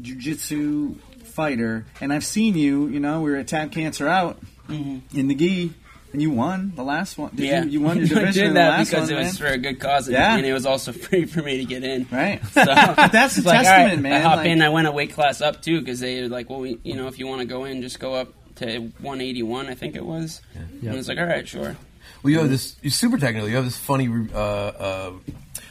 jujitsu 0.00 0.96
fighter, 1.24 1.86
and 2.00 2.12
I've 2.12 2.24
seen 2.24 2.56
you. 2.56 2.88
You 2.88 3.00
know, 3.00 3.22
we 3.22 3.30
were 3.30 3.36
at 3.36 3.48
Tap 3.48 3.72
Cancer 3.72 4.08
Out 4.08 4.40
mm-hmm. 4.68 5.18
in 5.18 5.28
the 5.28 5.34
gi, 5.34 5.72
and 6.12 6.20
you 6.22 6.30
won 6.30 6.72
the 6.74 6.82
last 6.84 7.16
one. 7.18 7.30
Did 7.34 7.46
yeah, 7.46 7.62
you, 7.64 7.70
you 7.70 7.80
won 7.80 7.98
your 8.04 8.18
I 8.26 8.30
did 8.32 8.36
in 8.38 8.48
the 8.54 8.60
that 8.60 8.68
last 8.70 8.90
because 8.90 9.10
one, 9.10 9.18
it 9.18 9.22
was 9.24 9.40
man. 9.40 9.48
for 9.48 9.54
a 9.54 9.58
good 9.58 9.78
cause, 9.80 10.08
and, 10.08 10.14
Yeah. 10.14 10.36
and 10.36 10.44
it 10.46 10.52
was 10.52 10.66
also 10.66 10.92
free 11.06 11.24
for 11.24 11.42
me 11.42 11.58
to 11.58 11.64
get 11.64 11.84
in. 11.84 12.06
right. 12.10 12.40
So 12.52 12.64
That's 12.64 13.38
a 13.38 13.42
like, 13.42 13.62
testament, 13.62 13.66
right, 13.66 13.98
man. 14.00 14.12
I 14.12 14.18
hop 14.20 14.36
Like- 14.38 14.46
in. 14.48 14.62
I 14.62 14.68
went 14.70 14.86
a 14.88 14.92
weight 14.92 15.12
class 15.12 15.40
up 15.40 15.62
too 15.62 15.80
because 15.80 16.00
they 16.00 16.22
were 16.22 16.28
like, 16.28 16.50
well, 16.50 16.60
we, 16.60 16.78
you 16.82 16.94
know, 16.96 17.06
if 17.08 17.18
you 17.18 17.26
want 17.26 17.40
to 17.40 17.46
go 17.46 17.64
in, 17.64 17.82
just 17.82 17.98
go 18.00 18.14
up 18.14 18.32
to 18.56 18.78
181, 19.00 19.68
I 19.68 19.74
think 19.74 19.96
it 19.96 20.04
was. 20.04 20.40
And 20.54 20.90
I 20.90 20.94
was 20.94 21.08
like, 21.08 21.18
all 21.18 21.24
right, 21.26 21.46
sure. 21.46 21.76
Well, 22.22 22.30
you 22.32 22.38
have 22.40 22.50
this. 22.50 22.76
You're 22.82 22.90
super 22.90 23.16
technical. 23.16 23.48
You 23.48 23.56
have 23.56 23.64
this 23.64 23.78
funny 23.78 24.08
uh, 24.34 24.36
uh, 24.38 25.12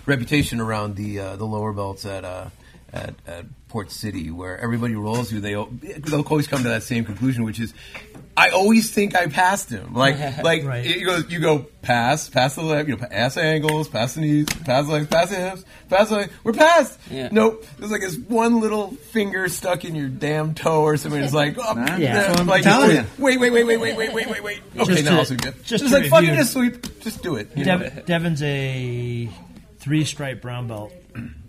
reputation 0.08 0.60
around 0.60 0.96
the 0.96 1.20
uh, 1.20 1.36
the 1.36 1.46
lower 1.46 1.74
belts 1.74 2.06
at, 2.06 2.26
uh, 2.26 2.50
at 2.94 3.14
at 3.28 3.46
Port 3.68 3.92
City, 3.92 4.32
where 4.32 4.58
everybody 4.60 4.96
rolls 4.96 5.32
you. 5.32 5.40
They 5.40 5.54
they'll 6.00 6.22
always 6.22 6.48
come 6.48 6.64
to 6.64 6.70
that 6.70 6.84
same 6.84 7.06
conclusion, 7.06 7.44
which 7.44 7.60
is, 7.60 7.74
I 8.36 8.50
always 8.50 8.90
think 8.92 9.16
I 9.16 9.28
passed 9.28 9.70
him. 9.70 9.94
Like 9.94 10.18
like 10.44 10.64
Right. 10.64 10.84
you 10.86 11.06
go 11.06 11.18
you 11.30 11.40
go 11.40 11.66
pass 11.84 12.30
pass 12.30 12.56
the 12.56 12.64
leg, 12.64 12.88
you 12.88 12.96
know, 12.98 13.06
pass 13.08 13.36
the 13.36 13.44
ankles, 13.44 13.88
pass 13.88 14.16
the 14.16 14.22
knees, 14.22 14.48
pass 14.66 14.88
the 14.88 14.94
legs, 14.94 15.08
pass 15.08 15.30
the 15.30 15.36
hips, 15.36 15.64
pass 15.88 16.10
the 16.10 16.16
leg. 16.16 16.32
We're 16.44 16.54
past. 16.54 17.00
Yeah. 17.12 17.30
Nope. 17.32 17.64
There's 17.78 17.92
like 17.92 18.02
this 18.02 18.18
one 18.18 18.60
little 18.60 18.90
finger 18.92 19.48
stuck 19.50 19.86
in 19.86 19.94
your 19.94 20.08
damn 20.10 20.56
toe 20.56 20.82
or 20.82 20.98
something. 20.98 21.22
It's 21.22 21.34
like, 21.34 21.58
oh, 21.60 21.74
Nah, 21.74 21.96
Yeah. 21.98 22.14
that's 22.16 22.30
what 22.32 22.40
I'm 22.40 22.48
like, 22.48 22.64
telling 22.64 22.92
you. 22.96 23.06
Wait, 23.20 23.40
wait, 23.40 23.52
wait, 23.52 23.66
wait, 23.66 23.78
wait, 23.80 23.96
wait, 23.98 24.14
wait, 24.14 24.30
wait, 24.30 24.44
wait. 24.44 24.62
Okay, 24.80 25.02
now 25.04 25.12
to- 25.12 25.18
I'll 25.18 25.26
sweep 25.26 25.46
it. 25.46 25.56
just 25.64 25.84
Just, 25.84 25.86
to 25.94 26.00
like 26.00 26.10
fucking 26.10 26.30
review- 26.30 26.42
just 26.42 26.54
sweep. 26.54 27.00
Just 27.02 27.22
do 27.22 27.36
it. 27.36 27.56
Dev, 27.56 28.06
Devin's 28.08 28.42
a 28.42 29.30
three 29.78 30.06
stripe 30.06 30.42
brown 30.42 30.68
belt 30.68 30.92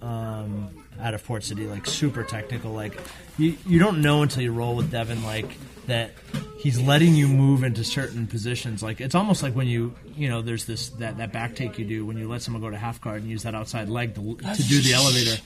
um, 0.03 0.69
out 1.01 1.15
of 1.15 1.25
Port 1.25 1.45
City, 1.45 1.67
like 1.67 1.87
super 1.87 2.25
technical. 2.25 2.73
Like 2.73 3.01
you, 3.39 3.57
you 3.67 3.79
don't 3.79 4.03
know 4.03 4.23
until 4.23 4.43
you 4.43 4.53
roll 4.53 4.77
with 4.77 4.91
Devin, 4.91 5.23
like 5.25 5.57
that 5.87 6.13
he's 6.61 6.79
letting 6.79 7.15
you 7.15 7.27
move 7.27 7.65
into 7.65 7.83
certain 7.83 8.27
positions. 8.27 8.83
Like 8.83 9.01
it's 9.01 9.15
almost 9.15 9.43
like 9.43 9.55
when 9.55 9.67
you, 9.67 9.95
you 10.15 10.29
know, 10.29 10.43
there's 10.43 10.67
this 10.67 10.91
that, 10.91 11.17
that 11.17 11.33
back 11.33 11.57
take 11.57 11.79
you 11.79 11.85
do 11.85 12.05
when 12.05 12.17
you 12.19 12.29
let 12.29 12.43
someone 12.43 12.63
go 12.63 12.71
to 12.71 12.77
half 12.77 13.01
guard 13.01 13.23
and 13.23 13.31
use 13.31 13.45
that 13.45 13.55
outside 13.55 13.89
leg 13.89 14.15
to, 14.15 14.21
to 14.21 14.63
do 14.63 14.81
the 14.81 14.93
elevator. 14.95 15.37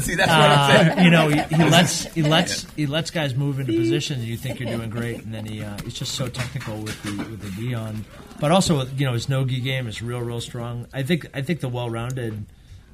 See, 0.02 0.14
that's 0.14 0.30
what 0.30 0.40
I'm 0.40 0.86
saying. 0.86 0.98
Uh, 0.98 1.02
you 1.02 1.10
know, 1.10 1.28
he, 1.28 1.56
he 1.56 1.64
lets 1.64 2.04
he 2.14 2.22
lets 2.22 2.66
he 2.74 2.86
lets 2.86 3.10
guys 3.10 3.34
move 3.34 3.60
into 3.60 3.72
positions. 3.72 4.24
You 4.24 4.36
think 4.36 4.60
you're 4.60 4.74
doing 4.74 4.90
great, 4.90 5.22
and 5.24 5.34
then 5.34 5.44
he 5.44 5.62
uh, 5.62 5.76
he's 5.82 5.94
just 5.94 6.14
so 6.14 6.28
technical 6.28 6.78
with 6.78 7.02
the 7.02 7.16
with 7.16 7.40
the 7.42 7.50
gi 7.60 7.74
on. 7.74 8.04
But 8.40 8.52
also, 8.52 8.86
you 8.86 9.04
know, 9.04 9.12
his 9.12 9.28
no 9.28 9.44
gi 9.44 9.60
game 9.60 9.86
is 9.86 10.00
real, 10.00 10.20
real 10.20 10.40
strong. 10.40 10.86
I 10.92 11.02
think 11.02 11.26
I 11.34 11.42
think 11.42 11.60
the 11.60 11.68
well 11.68 11.90
rounded, 11.90 12.46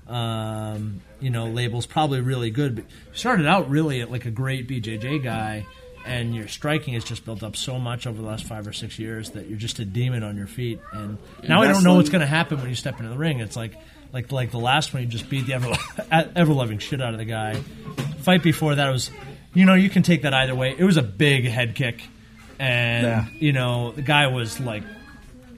um, 0.09 1.01
you 1.21 1.31
know, 1.31 1.47
label's 1.47 1.87
probably 1.87 2.21
really 2.21 2.51
good. 2.51 2.77
But 2.77 2.85
you 2.85 3.15
started 3.15 3.47
out 3.47 3.71
really 3.71 4.01
at 4.01 4.11
like 4.11 4.25
a 4.27 4.31
great 4.31 4.69
BJJ 4.69 5.23
guy. 5.23 5.67
And 6.05 6.37
your 6.37 6.47
striking 6.47 6.95
has 6.95 7.03
just 7.03 7.25
built 7.25 7.43
up 7.43 7.57
so 7.57 7.81
much 7.81 8.07
over 8.07 8.23
the 8.23 8.29
last 8.29 8.45
five 8.45 8.65
or 8.69 8.73
six 8.73 8.97
years 8.97 9.31
that 9.31 9.49
you're 9.49 9.59
just 9.59 9.81
a 9.81 9.85
demon 9.85 10.23
on 10.23 10.37
your 10.37 10.47
feet. 10.47 10.79
And 10.93 11.19
now 11.49 11.63
I 11.63 11.67
don't 11.67 11.83
know 11.83 11.97
what's 11.97 12.11
going 12.11 12.21
to 12.21 12.29
happen 12.29 12.59
when 12.61 12.69
you 12.69 12.77
step 12.77 13.01
into 13.01 13.11
the 13.11 13.19
ring. 13.19 13.41
It's 13.41 13.57
like, 13.57 13.73
like, 14.13 14.31
like 14.31 14.53
the 14.53 14.59
last 14.61 14.95
one, 14.95 15.03
you 15.03 15.09
just 15.09 15.29
beat 15.29 15.47
the 15.49 15.55
ever, 15.55 15.73
ever 16.37 16.53
loving 16.53 16.79
shit 16.79 17.03
out 17.03 17.13
of 17.13 17.19
the 17.19 17.25
guy. 17.25 17.55
Fight 18.21 18.45
before 18.45 18.77
that 18.77 18.89
was, 18.91 19.11
you 19.53 19.65
know, 19.65 19.75
you 19.75 19.91
can 19.91 20.05
take 20.05 20.23
that 20.23 20.33
either 20.33 20.55
way. 20.55 20.77
It 20.79 20.85
was 20.85 20.97
a 20.97 21.03
big 21.03 21.45
head 21.45 21.75
kick, 21.75 22.01
and 22.61 23.05
Yeah. 23.05 23.25
you 23.41 23.53
know 23.53 23.91
the 23.91 24.03
guy 24.03 24.29
was 24.29 24.61
like, 24.61 24.85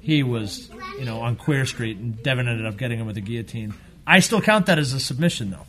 he 0.01 0.23
was, 0.23 0.71
you 0.99 1.05
know, 1.05 1.21
on 1.21 1.37
Queer 1.37 1.67
Street, 1.67 1.99
and 1.99 2.23
Devin 2.23 2.49
ended 2.49 2.65
up 2.65 2.79
getting 2.79 2.99
him 2.99 3.07
with 3.07 3.19
a 3.19 3.21
guillotine. 3.21 3.75
I 4.09 4.21
still 4.21 4.41
count 4.41 4.67
that 4.67 4.79
as 4.79 4.93
a 4.95 5.01
submission, 5.01 5.51
though. 5.51 5.67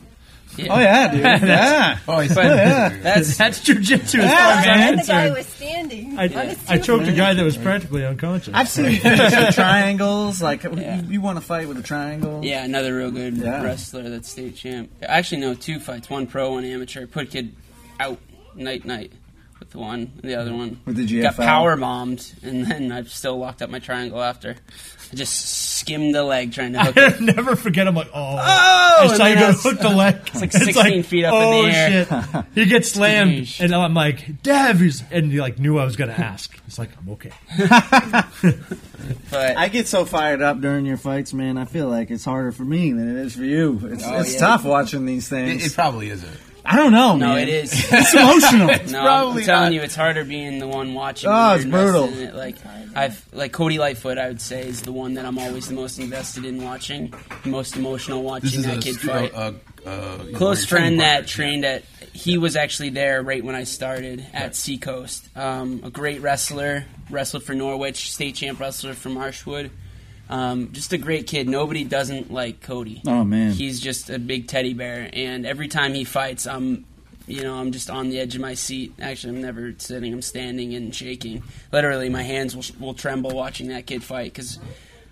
Oh 0.68 0.78
yeah, 0.80 1.12
dude. 1.12 1.22
yeah. 1.48 1.98
Oh, 2.08 2.18
he's 2.20 2.36
oh, 2.36 2.42
That's 2.42 3.36
that's 3.36 3.60
jujitsu 3.60 4.18
as 4.18 4.30
far 4.32 4.50
as 4.52 4.66
I'm 4.66 4.78
man. 4.78 4.88
And 4.94 4.98
the 5.00 5.06
guy 5.06 5.30
was 5.30 5.46
standing. 5.46 6.18
I, 6.18 6.26
on 6.26 6.56
I 6.68 6.78
choked 6.78 7.06
a 7.06 7.12
guy 7.12 7.34
that 7.34 7.44
was 7.44 7.56
practically 7.56 8.04
unconscious. 8.04 8.52
I've 8.52 8.68
seen 8.68 8.86
you 8.90 8.98
finish 8.98 9.30
with 9.30 9.54
triangles. 9.54 10.42
Like 10.42 10.64
Yeah. 10.64 11.00
you, 11.02 11.12
you 11.12 11.20
want 11.20 11.38
to 11.38 11.44
fight 11.44 11.68
with 11.68 11.78
a 11.78 11.82
triangle? 11.82 12.44
Yeah, 12.44 12.64
another 12.64 12.96
real 12.96 13.10
good 13.12 13.36
Yeah. 13.36 13.62
wrestler 13.62 14.08
that's 14.10 14.28
state 14.28 14.56
champ. 14.56 14.90
Actually, 15.02 15.40
no, 15.42 15.54
two 15.54 15.78
fights, 15.78 16.10
one 16.10 16.26
pro, 16.26 16.52
one 16.52 16.64
amateur. 16.64 17.06
Put 17.06 17.24
a 17.24 17.30
kid 17.30 17.54
out 18.00 18.18
night 18.56 18.84
night 18.84 19.12
with 19.60 19.70
the 19.70 19.78
one, 19.78 20.10
and 20.22 20.30
the 20.30 20.34
other 20.34 20.52
one 20.52 20.80
With 20.86 20.96
the 20.96 21.20
got 21.22 21.36
power 21.36 21.76
bombed, 21.76 22.32
and 22.42 22.66
then 22.66 22.90
I've 22.90 23.10
still 23.10 23.38
locked 23.38 23.62
up 23.62 23.70
my 23.70 23.78
triangle 23.78 24.20
after. 24.22 24.56
I 25.12 25.16
just 25.16 25.76
skimmed 25.78 26.14
the 26.14 26.22
leg 26.22 26.52
trying 26.52 26.72
to 26.74 26.84
hook 26.84 26.96
it. 26.96 27.14
I 27.20 27.24
never 27.24 27.56
forget. 27.56 27.86
I'm 27.88 27.94
like, 27.96 28.08
oh, 28.14 28.14
Oh, 28.14 28.36
I 28.38 28.98
and 29.02 29.10
saw 29.16 29.26
you 29.26 29.34
then 29.34 29.38
go 29.42 29.48
I 29.48 29.50
to 29.50 29.52
was- 29.56 29.62
hook 29.62 29.80
the 29.80 29.88
leg. 29.88 30.16
It's 30.26 30.40
like 30.40 30.52
16 30.52 31.02
feet 31.02 31.24
up 31.24 31.34
in 31.34 31.42
oh, 31.42 31.62
the 31.64 31.70
air. 31.72 32.04
shit. 32.06 32.44
He 32.54 32.64
gets 32.66 32.92
slammed, 32.92 33.32
Sheesh. 33.46 33.60
and 33.64 33.74
I'm 33.74 33.94
like, 33.94 34.42
Dev, 34.42 34.80
he's, 34.80 35.02
and 35.10 35.30
he 35.32 35.40
like 35.40 35.58
knew 35.58 35.78
I 35.78 35.84
was 35.84 35.96
gonna 35.96 36.12
ask. 36.12 36.52
He's 36.64 36.78
like, 36.78 36.90
I'm 36.98 37.08
okay. 37.10 37.32
But 39.30 39.56
I 39.56 39.68
get 39.68 39.86
so 39.88 40.04
fired 40.04 40.42
up 40.42 40.60
during 40.60 40.86
your 40.86 40.96
fights, 40.96 41.32
man. 41.32 41.58
I 41.58 41.64
feel 41.64 41.88
like 41.88 42.10
it's 42.10 42.24
harder 42.24 42.52
for 42.52 42.64
me 42.64 42.92
than 42.92 43.16
it 43.16 43.24
is 43.26 43.34
for 43.34 43.42
you. 43.44 43.80
It's, 43.84 44.04
Oh, 44.06 44.20
it's 44.20 44.34
yeah. 44.34 44.40
tough 44.40 44.64
watching 44.64 45.06
these 45.06 45.26
It, 45.26 45.30
things. 45.30 45.66
it 45.66 45.74
probably 45.74 46.10
isn't. 46.10 46.38
I 46.72 46.76
don't 46.76 46.92
know, 46.92 47.16
no, 47.16 47.26
man. 47.34 47.38
it 47.40 47.48
is. 47.48 47.72
It's 47.92 48.14
emotional. 48.14 48.68
No, 48.92 49.02
probably 49.02 49.42
I'm 49.42 49.46
telling 49.46 49.62
not. 49.64 49.72
you, 49.74 49.80
it's 49.82 49.94
harder 49.96 50.24
being 50.24 50.58
the 50.58 50.68
one 50.68 50.94
watching. 50.94 51.28
Oh, 51.30 51.54
it's 51.54 51.64
brutal. 51.64 52.04
in 52.04 52.14
it. 52.28 52.34
Like 52.34 52.56
I've 52.94 53.24
like 53.32 53.52
Cody 53.52 53.78
Lightfoot, 53.78 54.18
I 54.18 54.28
would 54.28 54.40
say 54.40 54.66
is 54.66 54.82
the 54.82 54.92
one 54.92 55.14
that 55.14 55.24
I'm 55.24 55.38
always 55.38 55.68
the 55.68 55.74
most 55.74 55.98
invested 55.98 56.44
in 56.44 56.62
watching, 56.64 57.12
the 57.44 57.48
most 57.50 57.76
emotional 57.76 58.22
watching 58.22 58.60
is 58.60 58.64
that 58.66 58.80
kid 58.82 58.94
stu- 58.96 59.08
fight. 59.08 59.34
uh, 59.34 59.52
uh, 59.86 60.18
you 60.26 60.36
Close 60.36 60.64
friend 60.64 61.00
that 61.00 61.12
partner. 61.12 61.28
trained 61.28 61.64
at. 61.64 61.84
He 62.12 62.36
was 62.38 62.54
actually 62.56 62.90
there 62.90 63.22
right 63.22 63.42
when 63.44 63.54
I 63.54 63.64
started 63.64 64.26
at 64.32 64.54
Seacoast. 64.56 65.28
Um, 65.36 65.80
a 65.84 65.90
great 65.90 66.20
wrestler, 66.20 66.84
wrestled 67.08 67.44
for 67.44 67.54
Norwich, 67.54 68.12
state 68.12 68.34
champ 68.34 68.60
wrestler 68.60 68.94
from 68.94 69.14
Marshwood. 69.14 69.70
Um, 70.30 70.70
just 70.72 70.92
a 70.92 70.98
great 70.98 71.26
kid. 71.26 71.48
Nobody 71.48 71.82
doesn't 71.82 72.32
like 72.32 72.60
Cody. 72.60 73.02
Oh, 73.04 73.24
man. 73.24 73.50
he's 73.52 73.80
just 73.80 74.10
a 74.10 74.18
big 74.18 74.46
teddy 74.46 74.74
bear, 74.74 75.10
and 75.12 75.44
every 75.44 75.66
time 75.66 75.92
he 75.92 76.04
fights, 76.04 76.46
I'm, 76.46 76.86
you 77.26 77.42
know, 77.42 77.56
I'm 77.56 77.72
just 77.72 77.90
on 77.90 78.10
the 78.10 78.20
edge 78.20 78.36
of 78.36 78.40
my 78.40 78.54
seat. 78.54 78.94
Actually, 79.00 79.34
I'm 79.34 79.42
never 79.42 79.74
sitting. 79.78 80.12
I'm 80.12 80.22
standing 80.22 80.74
and 80.74 80.94
shaking. 80.94 81.42
Literally, 81.72 82.08
my 82.08 82.22
hands 82.22 82.54
will, 82.54 82.86
will 82.86 82.94
tremble 82.94 83.32
watching 83.32 83.68
that 83.68 83.86
kid 83.86 84.04
fight 84.04 84.32
because 84.32 84.60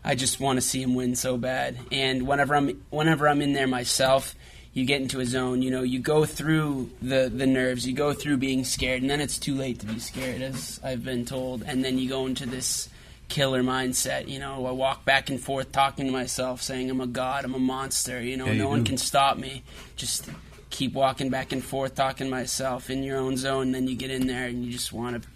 I 0.05 0.15
just 0.15 0.39
want 0.39 0.57
to 0.57 0.61
see 0.61 0.81
him 0.81 0.95
win 0.95 1.17
so 1.17 1.37
bad. 1.37 1.77
And 1.91 2.27
whenever 2.27 2.55
I'm 2.55 2.81
whenever 2.91 3.29
I'm 3.29 3.43
in 3.43 3.55
there 3.55 3.67
myself, 3.67 4.37
you 4.73 4.85
get 4.85 5.03
into 5.03 5.19
a 5.19 5.27
zone. 5.27 5.63
You 5.63 5.73
know, 5.73 5.83
you 5.83 5.99
go 5.99 6.25
through 6.25 6.91
the 7.03 7.31
the 7.35 7.47
nerves. 7.47 7.87
You 7.87 7.93
go 7.93 8.13
through 8.13 8.37
being 8.37 8.65
scared, 8.65 9.03
and 9.03 9.11
then 9.11 9.21
it's 9.21 9.39
too 9.39 9.57
late 9.57 9.81
to 9.81 9.87
be 9.87 9.99
scared, 9.99 10.43
as 10.43 10.81
I've 10.85 11.05
been 11.05 11.25
told. 11.25 11.65
And 11.65 11.85
then 11.85 11.99
you 11.99 12.09
go 12.09 12.27
into 12.27 12.47
this 12.47 12.89
killer 13.29 13.63
mindset. 13.63 14.29
You 14.29 14.39
know, 14.39 14.67
I 14.67 14.71
walk 14.73 15.05
back 15.05 15.31
and 15.31 15.41
forth 15.41 15.73
talking 15.73 16.07
to 16.07 16.13
myself, 16.13 16.63
saying 16.63 16.91
I'm 16.91 17.01
a 17.01 17.07
god, 17.07 17.45
I'm 17.45 17.55
a 17.55 17.59
monster. 17.59 18.21
You 18.23 18.37
know, 18.37 18.47
Yeah, 18.47 18.53
you 18.53 18.59
no 18.63 18.69
one 18.69 18.85
do. 18.85 18.91
can 18.91 18.99
stop 18.99 19.37
me. 19.39 19.63
Just 19.97 20.29
keep 20.71 20.93
walking 20.95 21.31
back 21.31 21.53
and 21.53 21.63
forth, 21.65 21.95
talking 21.95 22.27
to 22.27 22.31
myself 22.31 22.91
in 22.91 23.03
your 23.03 23.19
own 23.19 23.37
zone. 23.37 23.73
Then 23.73 23.87
you 23.89 23.97
get 23.97 24.11
in 24.11 24.27
there 24.27 24.47
and 24.47 24.65
you 24.65 24.73
just 24.73 24.93
want 24.93 25.23
to 25.23 25.29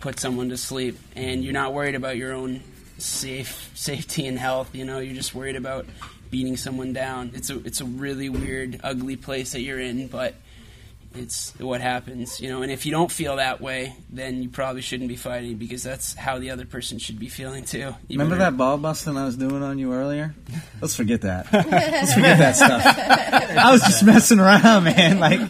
put 0.00 0.20
someone 0.20 0.50
to 0.50 0.56
sleep, 0.56 0.98
and 1.16 1.42
you're 1.42 1.52
not 1.54 1.72
worried 1.72 1.94
about 1.94 2.16
your 2.16 2.32
own 2.32 2.60
safe 2.98 3.70
safety 3.74 4.26
and 4.26 4.38
health. 4.38 4.74
You 4.74 4.84
know, 4.84 4.98
you're 4.98 5.14
just 5.14 5.34
worried 5.34 5.56
about 5.56 5.86
beating 6.30 6.56
someone 6.56 6.92
down. 6.92 7.30
It's 7.34 7.50
a 7.50 7.58
it's 7.64 7.80
a 7.80 7.84
really 7.84 8.28
weird, 8.28 8.80
ugly 8.84 9.16
place 9.16 9.52
that 9.52 9.60
you're 9.60 9.80
in, 9.80 10.08
but 10.08 10.34
it's 11.14 11.52
what 11.58 11.80
happens, 11.80 12.40
you 12.40 12.48
know. 12.48 12.62
And 12.62 12.72
if 12.72 12.84
you 12.86 12.92
don't 12.92 13.10
feel 13.10 13.36
that 13.36 13.60
way, 13.60 13.94
then 14.10 14.42
you 14.42 14.48
probably 14.48 14.82
shouldn't 14.82 15.08
be 15.08 15.16
fighting 15.16 15.56
because 15.56 15.82
that's 15.82 16.14
how 16.14 16.38
the 16.38 16.50
other 16.50 16.64
person 16.66 16.98
should 16.98 17.18
be 17.18 17.28
feeling 17.28 17.64
too. 17.64 17.78
You 18.08 18.18
Remember 18.18 18.36
better- 18.36 18.50
that 18.50 18.56
ball 18.56 18.78
busting 18.78 19.16
I 19.16 19.24
was 19.24 19.36
doing 19.36 19.62
on 19.62 19.78
you 19.78 19.92
earlier? 19.92 20.34
Let's 20.80 20.96
forget 20.96 21.20
that. 21.22 21.52
Let's 21.52 22.14
forget 22.14 22.38
that 22.38 22.56
stuff. 22.56 22.82
I 22.86 23.70
was 23.72 23.82
just 23.82 24.02
messing 24.04 24.40
around, 24.40 24.84
man. 24.84 25.18
Like, 25.20 25.40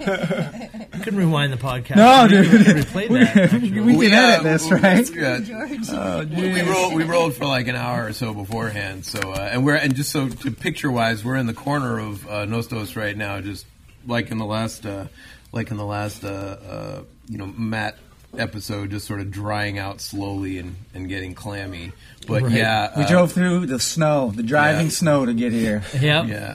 can 1.02 1.16
rewind 1.16 1.52
the 1.52 1.56
podcast. 1.56 1.96
No, 1.96 2.22
We 2.24 2.28
dude. 2.28 2.66
can 2.66 2.76
replay 2.76 3.08
that. 3.08 3.36
actually. 3.36 3.80
we 3.80 3.94
can 3.94 4.12
Yeah, 4.12 4.28
edit 4.32 4.42
this, 4.44 4.70
we- 4.70 4.76
right? 4.76 5.10
yeah. 5.14 5.40
George. 5.40 6.30
we 6.30 6.62
rolled 6.62 6.94
we 6.94 7.04
rolled 7.04 7.34
for 7.34 7.46
like 7.46 7.68
an 7.68 7.76
hour 7.76 8.06
or 8.06 8.12
so 8.12 8.32
beforehand. 8.34 9.04
So 9.04 9.32
uh, 9.32 9.48
and 9.52 9.64
we're 9.64 9.74
and 9.76 9.94
just 9.94 10.10
so 10.12 10.28
to 10.28 10.50
picture 10.50 10.90
wise, 10.90 11.24
we're 11.24 11.36
in 11.36 11.46
the 11.46 11.54
corner 11.54 11.98
of 11.98 12.26
uh, 12.26 12.44
Nostos 12.46 12.96
right 12.96 13.16
now, 13.16 13.40
just 13.40 13.66
like 14.06 14.30
in 14.30 14.38
the 14.38 14.44
last 14.44 14.84
uh, 14.86 15.06
like 15.54 15.70
in 15.70 15.76
the 15.76 15.84
last 15.86 16.24
uh, 16.24 16.28
uh, 16.28 17.02
you 17.28 17.38
know 17.38 17.46
Matt 17.46 17.96
episode, 18.36 18.90
just 18.90 19.06
sort 19.06 19.20
of 19.20 19.30
drying 19.30 19.78
out 19.78 20.00
slowly 20.00 20.58
and, 20.58 20.74
and 20.92 21.08
getting 21.08 21.34
clammy. 21.34 21.92
But 22.26 22.42
Right. 22.42 22.52
yeah, 22.52 22.90
We 22.98 23.04
uh, 23.04 23.08
drove 23.08 23.32
through 23.32 23.66
the 23.66 23.78
snow, 23.78 24.32
the 24.34 24.42
driving 24.42 24.86
Yeah. 24.86 24.90
snow 24.92 25.24
to 25.26 25.32
get 25.32 25.52
here. 25.52 25.82
Yep. 26.00 26.26
Yeah. 26.26 26.54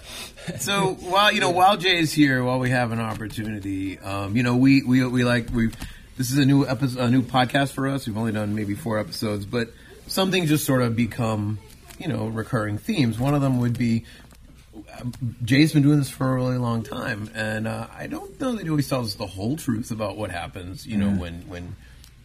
So 0.59 0.95
while 1.01 1.31
you 1.31 1.39
know, 1.39 1.51
while 1.51 1.77
Jay's 1.77 2.11
here, 2.11 2.43
while 2.43 2.59
we 2.59 2.69
have 2.71 2.91
an 2.91 2.99
opportunity, 2.99 3.97
um, 3.99 4.35
you 4.35 4.43
know, 4.43 4.55
we 4.57 4.83
we 4.83 5.05
we 5.05 5.23
like 5.23 5.49
we. 5.53 5.69
This 6.17 6.31
is 6.31 6.37
a 6.37 6.45
new 6.45 6.67
episode, 6.67 6.99
a 6.99 7.09
new 7.09 7.21
podcast 7.21 7.71
for 7.71 7.87
us. 7.87 8.05
We've 8.05 8.17
only 8.17 8.33
done 8.33 8.53
maybe 8.53 8.75
four 8.75 8.99
episodes, 8.99 9.45
but 9.45 9.69
some 10.07 10.31
things 10.31 10.49
just 10.49 10.65
sort 10.65 10.81
of 10.81 10.93
become, 10.93 11.59
you 11.97 12.09
know, 12.09 12.27
recurring 12.27 12.77
themes. 12.77 13.17
One 13.17 13.33
of 13.33 13.41
them 13.41 13.59
would 13.59 13.77
be 13.77 14.03
Jay's 15.43 15.73
been 15.73 15.83
doing 15.83 15.99
this 15.99 16.09
for 16.09 16.31
a 16.31 16.35
really 16.35 16.57
long 16.57 16.83
time, 16.83 17.29
and 17.33 17.67
uh, 17.67 17.87
I 17.95 18.07
don't 18.07 18.39
know 18.39 18.53
that 18.53 18.63
he 18.63 18.69
always 18.69 18.87
tells 18.87 19.07
us 19.07 19.15
the 19.15 19.27
whole 19.27 19.57
truth 19.57 19.91
about 19.91 20.17
what 20.17 20.31
happens. 20.31 20.85
You 20.85 20.97
know, 20.97 21.09
when 21.09 21.47
when 21.47 21.75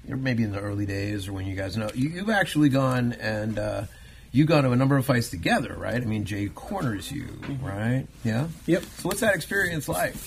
or 0.08 0.16
maybe 0.16 0.42
in 0.42 0.52
the 0.52 0.60
early 0.60 0.87
days, 0.87 1.28
or 1.28 1.32
when 1.32 1.46
you 1.46 1.56
guys 1.56 1.76
know 1.76 1.90
you, 1.94 2.10
you've 2.10 2.30
actually 2.30 2.68
gone 2.68 3.12
and 3.14 3.58
uh, 3.58 3.82
you 4.32 4.44
gone 4.44 4.64
to 4.64 4.72
a 4.72 4.76
number 4.76 4.96
of 4.96 5.06
fights 5.06 5.30
together, 5.30 5.74
right? 5.76 6.00
I 6.00 6.04
mean, 6.04 6.24
Jay 6.24 6.48
corners 6.48 7.10
you, 7.10 7.26
right? 7.62 8.06
Yeah. 8.24 8.48
Yep. 8.66 8.82
So 8.82 9.08
what's 9.08 9.20
that 9.20 9.34
experience 9.34 9.88
like? 9.88 10.14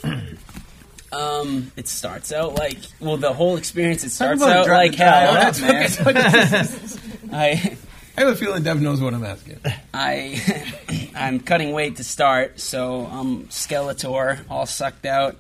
Um, 1.10 1.71
it 1.77 1.88
starts 1.88 2.33
out 2.33 2.55
like 2.55 2.77
well, 2.99 3.15
the 3.15 3.31
whole 3.31 3.55
experience. 3.55 4.03
It 4.03 4.10
starts 4.10 4.41
out 4.41 4.67
like 4.67 4.93
hell. 4.93 5.38
up, 5.38 5.60
man. 5.62 6.67
I 7.31 7.77
I 8.17 8.21
have 8.21 8.30
a 8.30 8.36
feeling 8.36 8.63
Dev 8.63 8.82
knows 8.82 8.99
what 8.99 9.13
I'm 9.13 9.23
asking. 9.23 9.60
I 9.93 10.41
I'm 11.15 11.39
cutting 11.39 11.71
weight 11.71 11.97
to 11.97 12.03
start, 12.03 12.60
so 12.60 13.06
I'm 13.06 13.43
Skeletor, 13.49 14.39
all 14.49 14.65
sucked 14.65 15.06
out, 15.06 15.36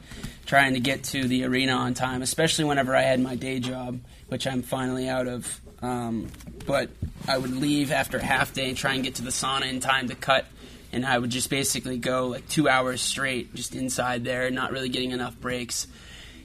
trying 0.45 0.75
to 0.75 0.79
get 0.79 1.05
to 1.05 1.27
the 1.27 1.45
arena 1.45 1.71
on 1.71 1.95
time, 1.95 2.21
especially 2.21 2.65
whenever 2.65 2.95
I 2.95 3.01
had 3.01 3.19
my 3.19 3.33
day 3.33 3.59
job, 3.59 3.99
which 4.27 4.45
I'm 4.45 4.61
finally 4.61 5.09
out 5.09 5.27
of. 5.27 5.59
Um, 5.81 6.27
but 6.67 6.91
I 7.27 7.39
would 7.39 7.55
leave 7.55 7.91
after 7.91 8.19
half 8.19 8.53
day 8.53 8.69
and 8.69 8.77
try 8.77 8.93
and 8.93 9.03
get 9.03 9.15
to 9.15 9.23
the 9.23 9.31
sauna 9.31 9.67
in 9.67 9.79
time 9.79 10.09
to 10.09 10.15
cut, 10.15 10.45
and 10.91 11.03
I 11.03 11.17
would 11.17 11.31
just 11.31 11.49
basically 11.49 11.97
go 11.97 12.27
like 12.27 12.47
two 12.47 12.69
hours 12.69 13.01
straight, 13.01 13.55
just 13.55 13.73
inside 13.73 14.23
there, 14.23 14.51
not 14.51 14.71
really 14.71 14.89
getting 14.89 15.11
enough 15.11 15.39
breaks. 15.39 15.87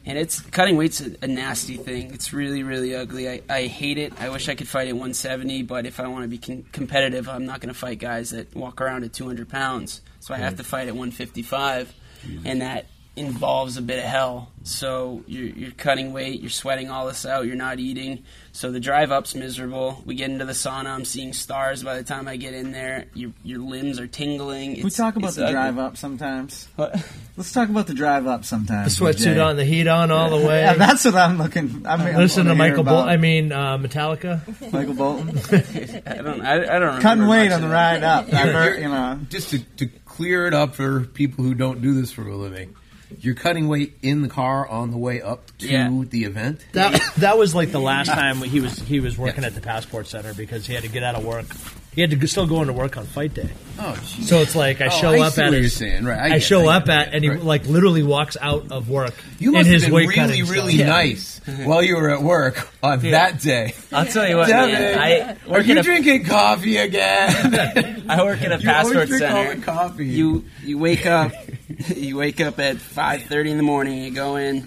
And 0.05 0.19
it's 0.19 0.41
cutting 0.41 0.77
weight's 0.77 1.01
a, 1.01 1.15
a 1.23 1.27
nasty 1.27 1.77
thing. 1.77 2.12
It's 2.12 2.33
really, 2.33 2.62
really 2.62 2.95
ugly. 2.95 3.29
I, 3.29 3.43
I 3.49 3.62
hate 3.67 3.99
it. 3.99 4.12
I 4.21 4.31
wish 4.31 4.49
I 4.49 4.55
could 4.55 4.69
fight 4.69 4.88
at 4.88 4.95
170, 4.95 5.62
but 5.62 5.87
if 5.87 6.01
I 6.01 6.09
want 6.09 6.25
to 6.25 6.29
be 6.29 6.38
con- 6.38 6.65
competitive, 6.73 7.29
I'm 7.29 7.47
not 7.47 7.61
going 7.61 7.73
to 7.73 7.79
fight 7.79 7.99
guys 7.99 8.31
that 8.31 8.55
walk 8.55 8.81
around 8.81 9.05
at 9.05 9.12
200 9.12 9.49
pounds. 9.49 10.01
So 10.21 10.35
I 10.35 10.38
have 10.38 10.55
mm. 10.55 10.59
to 10.59 10.65
fight 10.65 10.88
at 10.88 10.95
155, 10.95 11.95
mm. 12.27 12.43
and 12.45 12.62
that 12.62 12.87
involves 13.14 13.77
a 13.77 13.83
bit 13.83 13.98
of 13.98 14.05
hell. 14.05 14.48
So 14.64 15.22
you're, 15.27 15.44
you're 15.46 15.70
cutting 15.72 16.12
weight, 16.12 16.40
you're 16.40 16.48
sweating 16.48 16.88
all 16.88 17.09
this 17.09 17.27
out, 17.27 17.46
you're 17.46 17.57
not 17.57 17.79
eating. 17.79 18.22
So 18.53 18.70
the 18.70 18.79
drive 18.81 19.11
up's 19.11 19.35
miserable. 19.35 20.01
We 20.07 20.14
get 20.14 20.31
into 20.31 20.44
the 20.44 20.53
sauna, 20.53 20.87
I'm 20.87 21.05
seeing 21.05 21.33
stars 21.33 21.83
by 21.83 21.96
the 21.96 22.05
time 22.05 22.27
I 22.29 22.37
get 22.37 22.55
in 22.55 22.70
there. 22.72 23.07
Your, 23.12 23.33
your 23.42 23.59
limbs 23.59 23.98
are 23.98 24.07
tingling. 24.07 24.83
we 24.83 24.88
talk 24.90 25.16
about 25.16 25.33
the 25.35 25.42
ugly. 25.42 25.53
drive 25.53 25.79
up 25.79 25.96
sometimes. 25.96 26.68
What? 26.77 26.94
Let's 27.37 27.53
talk 27.53 27.68
about 27.68 27.87
the 27.88 27.94
drive 27.94 28.27
up 28.27 28.44
sometimes. 28.44 28.96
The 28.96 29.05
with 29.05 29.18
sweatsuit 29.18 29.44
on, 29.44 29.57
the 29.57 29.64
heat 29.64 29.88
on, 29.88 30.11
all 30.11 30.31
the 30.38 30.46
way. 30.46 30.61
Yeah, 30.61 30.75
that's 30.75 31.05
what 31.05 31.16
I'm 31.16 31.38
looking. 31.38 31.85
I'm, 31.85 32.01
I'm 32.01 32.16
Listen 32.16 32.44
to 32.44 32.51
wanna 32.53 32.59
Michael. 32.59 32.85
Bol- 32.85 32.98
about 33.01 33.09
I 33.09 33.16
mean 33.18 33.53
uh, 33.53 33.77
Metallica. 33.79 34.40
Michael 34.72 34.94
Bolton 34.94 35.31
I 36.07 36.22
don't, 36.22 36.40
I, 36.40 36.77
I 36.77 36.79
don't 36.79 37.01
cutting 37.03 37.22
remember 37.25 37.29
weight 37.29 37.53
on 37.53 37.61
the 37.62 37.68
ride 37.68 38.05
up. 38.05 38.33
I 38.33 38.44
You're- 38.44 38.53
heard, 38.53 38.66
you're- 38.75 38.83
you 38.83 38.88
know, 38.88 39.18
Just 39.29 39.51
to, 39.51 39.59
to 39.79 39.87
clear 40.07 40.46
it 40.46 40.55
up 40.55 40.75
for 40.77 41.01
people 41.01 41.44
who 41.44 41.55
don't 41.55 41.83
do 41.83 41.94
this 41.94 42.12
for 42.12 42.27
a 42.29 42.37
living, 42.37 42.77
you're 43.20 43.35
cutting 43.35 43.68
weight 43.68 43.96
in 44.03 44.22
the 44.22 44.29
car 44.29 44.66
on 44.68 44.90
the 44.90 44.96
way 44.98 45.20
up 45.22 45.57
to 45.59 45.68
Yeah. 45.68 45.90
the 46.09 46.25
event. 46.25 46.61
That 46.72 47.01
that 47.18 47.38
was 47.38 47.55
like 47.55 47.72
the 47.72 47.81
last 47.81 48.09
time 48.09 48.37
he 48.38 48.61
was 48.61 48.79
he 48.81 49.01
was 49.01 49.16
working 49.18 49.44
at 49.44 49.55
the 49.55 49.61
passport 49.61 50.07
center 50.07 50.35
because 50.35 50.66
he 50.66 50.75
had 50.75 50.83
to 50.85 50.88
get 50.88 51.03
out 51.03 51.14
of 51.14 51.25
work. 51.25 51.46
He 51.94 52.01
had 52.01 52.11
to 52.18 52.27
still 52.27 52.46
go 52.46 52.62
into 52.62 52.72
work 52.72 52.96
on 52.96 53.05
fight 53.05 53.35
day. 53.35 53.51
Oh, 53.79 53.94
geez. 54.07 54.27
So 54.27 54.38
it's 54.38 54.57
like 54.57 54.81
I 54.81 54.87
Oh, 54.87 54.88
show 54.88 55.11
I 55.12 55.27
up 55.27 55.35
see 55.35 55.42
at 55.42 55.44
what 55.48 55.53
you're 55.53 55.62
his, 55.64 55.77
saying. 55.77 56.05
Right, 56.07 56.33
I 56.33 56.37
I, 56.37 56.38
show 56.38 56.66
I 56.68 56.77
up 56.77 56.88
at 56.88 57.09
it. 57.09 57.14
and 57.14 57.22
he 57.25 57.29
Right. 57.29 57.42
like 57.42 57.66
literally 57.66 58.03
walks 58.03 58.38
out 58.40 58.72
of 58.72 58.88
work 58.88 59.12
You 59.38 59.51
in 59.51 59.55
must 59.55 59.68
his 59.68 59.83
have 59.83 59.90
been 59.92 60.09
really, 60.09 60.42
really 60.42 60.72
stuff. 60.75 60.79
Yeah. 60.79 60.87
nice 60.87 61.40
mm-hmm. 61.46 61.66
while 61.66 61.83
you 61.83 61.96
were 61.96 62.09
at 62.09 62.22
work 62.22 62.66
on 62.83 63.01
that 63.11 63.40
day. 63.42 63.75
I'll 63.92 64.07
tell 64.07 64.27
you 64.27 64.38
what, 64.38 64.48
Devin, 64.48 64.72
man. 64.72 64.98
I 64.98 65.37
Are 65.53 65.61
you 65.61 65.79
a, 65.79 65.83
drinking 65.83 66.25
coffee 66.25 66.79
again? 66.79 68.05
I 68.09 68.25
work 68.25 68.40
at 68.40 68.53
a 68.53 68.57
you 68.59 68.64
passport 68.64 69.09
drink 69.09 69.22
all 69.25 69.44
center. 69.44 69.61
coffee. 69.62 70.07
You 70.07 70.44
you 70.64 70.79
wake 70.79 71.05
up, 71.05 71.33
you 71.97 72.17
wake 72.17 72.41
up 72.41 72.59
at 72.59 72.79
five 72.79 73.23
thirty 73.23 73.51
in 73.51 73.57
the 73.57 73.63
morning. 73.63 73.99
You 73.99 74.11
go 74.11 74.37
in. 74.37 74.65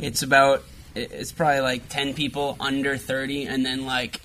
It's 0.00 0.22
about 0.22 0.64
it's 0.94 1.32
probably 1.32 1.60
like 1.60 1.88
ten 1.88 2.14
people 2.14 2.56
under 2.60 2.96
thirty, 2.96 3.46
and 3.46 3.64
then 3.64 3.86
like. 3.86 4.20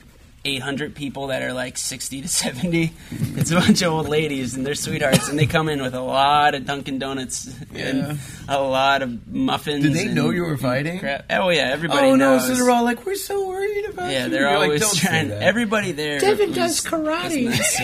800 0.46 0.96
people 0.96 1.28
that 1.28 1.42
are 1.42 1.52
like 1.52 1.78
60 1.78 2.22
to 2.22 2.28
70. 2.30 2.94
It's 3.36 3.52
a 3.52 3.56
bunch 3.56 3.82
of 3.82 3.92
old 3.92 4.08
ladies 4.08 4.56
and 4.56 4.65
they're 4.65 4.74
sweethearts 4.74 5.28
and 5.28 5.38
they 5.38 5.46
come 5.46 5.68
in 5.68 5.82
with 5.82 5.94
a 5.94 6.00
lot 6.00 6.56
of 6.56 6.65
Dunkin' 6.65 6.98
Donuts 6.98 7.54
Yeah. 7.74 7.86
and 7.88 8.20
a 8.48 8.62
lot 8.62 9.02
of 9.02 9.28
muffins. 9.28 9.84
Did 9.84 9.94
they 9.94 10.06
and 10.06 10.15
know 10.15 10.30
you 10.30 10.44
were 10.44 10.56
fighting? 10.58 11.00
crap. 11.00 11.26
Oh 11.30 11.50
yeah, 11.50 11.70
everybody 11.74 12.08
oh 12.08 12.15
no! 12.15 12.38
knows. 12.38 12.48
So 12.48 12.54
they're 12.56 12.70
all 12.72 12.86
like, 12.86 13.06
"We're 13.06 13.15
so 13.15 13.50
worried 13.50 13.86
about 13.89 14.12
yeah, 14.12 14.26
you." 14.26 14.30
they're 14.32 14.42
You're 14.50 14.58
always 14.63 14.82
"Don't 14.82 14.96
trying. 14.96 15.32
Everybody 15.32 15.92
there. 15.92 16.20
Devin 16.20 16.50
was- 16.52 16.58
does 16.58 16.82
karate. 16.86 17.46
nice, 17.50 17.80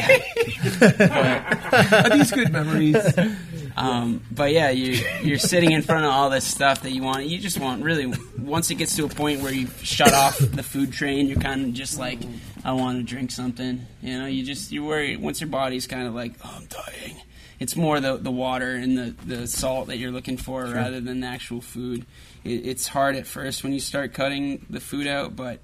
yeah. 0.92 2.04
Are 2.10 2.18
these 2.18 2.32
good 2.32 2.54
memories? 2.54 2.96
Um, 3.78 4.24
but 4.32 4.52
yeah, 4.52 4.70
you 4.70 5.06
you're 5.22 5.38
sitting 5.38 5.72
in 5.72 5.82
front 5.82 6.06
of 6.06 6.12
all 6.12 6.30
this 6.30 6.46
stuff 6.46 6.84
that 6.84 6.92
you 6.92 7.04
want. 7.04 7.26
You 7.26 7.38
just 7.38 7.60
want 7.60 7.84
really. 7.84 8.14
Once 8.40 8.70
it 8.70 8.76
gets 8.76 8.96
to 8.96 9.06
a 9.06 9.10
point 9.10 9.42
where 9.42 9.54
you 9.54 9.68
shut 9.82 10.14
off 10.14 10.38
the 10.38 10.64
food 10.64 10.94
train, 10.94 11.28
you're 11.28 11.40
kind 11.40 11.66
of 11.66 11.74
just 11.74 12.00
like, 12.00 12.20
I 12.64 12.72
want 12.74 13.00
to 13.00 13.04
drink 13.04 13.32
something. 13.32 13.86
You 14.02 14.20
know, 14.20 14.28
you 14.28 14.44
just 14.44 14.72
you 14.72 14.86
worry. 14.86 15.18
Once 15.18 15.42
your 15.42 15.50
body's 15.50 15.88
kind 15.88 16.08
of 16.08 16.16
like, 16.16 16.34
oh, 16.44 16.54
I'm 16.58 16.66
dying. 16.66 17.22
It's 17.60 17.76
more 17.76 18.00
the 18.00 18.18
the 18.18 18.32
water 18.32 18.76
and 18.76 18.98
the 18.98 19.16
the 19.26 19.48
salt 19.48 19.88
that 19.88 19.98
you're 19.98 20.12
looking 20.12 20.38
for 20.38 20.66
rather 20.66 21.02
than 21.02 21.22
the 21.22 21.28
actual 21.28 21.62
food. 21.62 22.06
It, 22.44 22.66
it's 22.66 22.88
hard 22.88 23.16
at 23.16 23.28
first 23.28 23.64
when 23.64 23.74
you 23.74 23.80
start 23.80 24.14
cutting 24.14 24.66
the 24.70 24.80
food 24.80 25.08
out, 25.08 25.36
but 25.36 25.60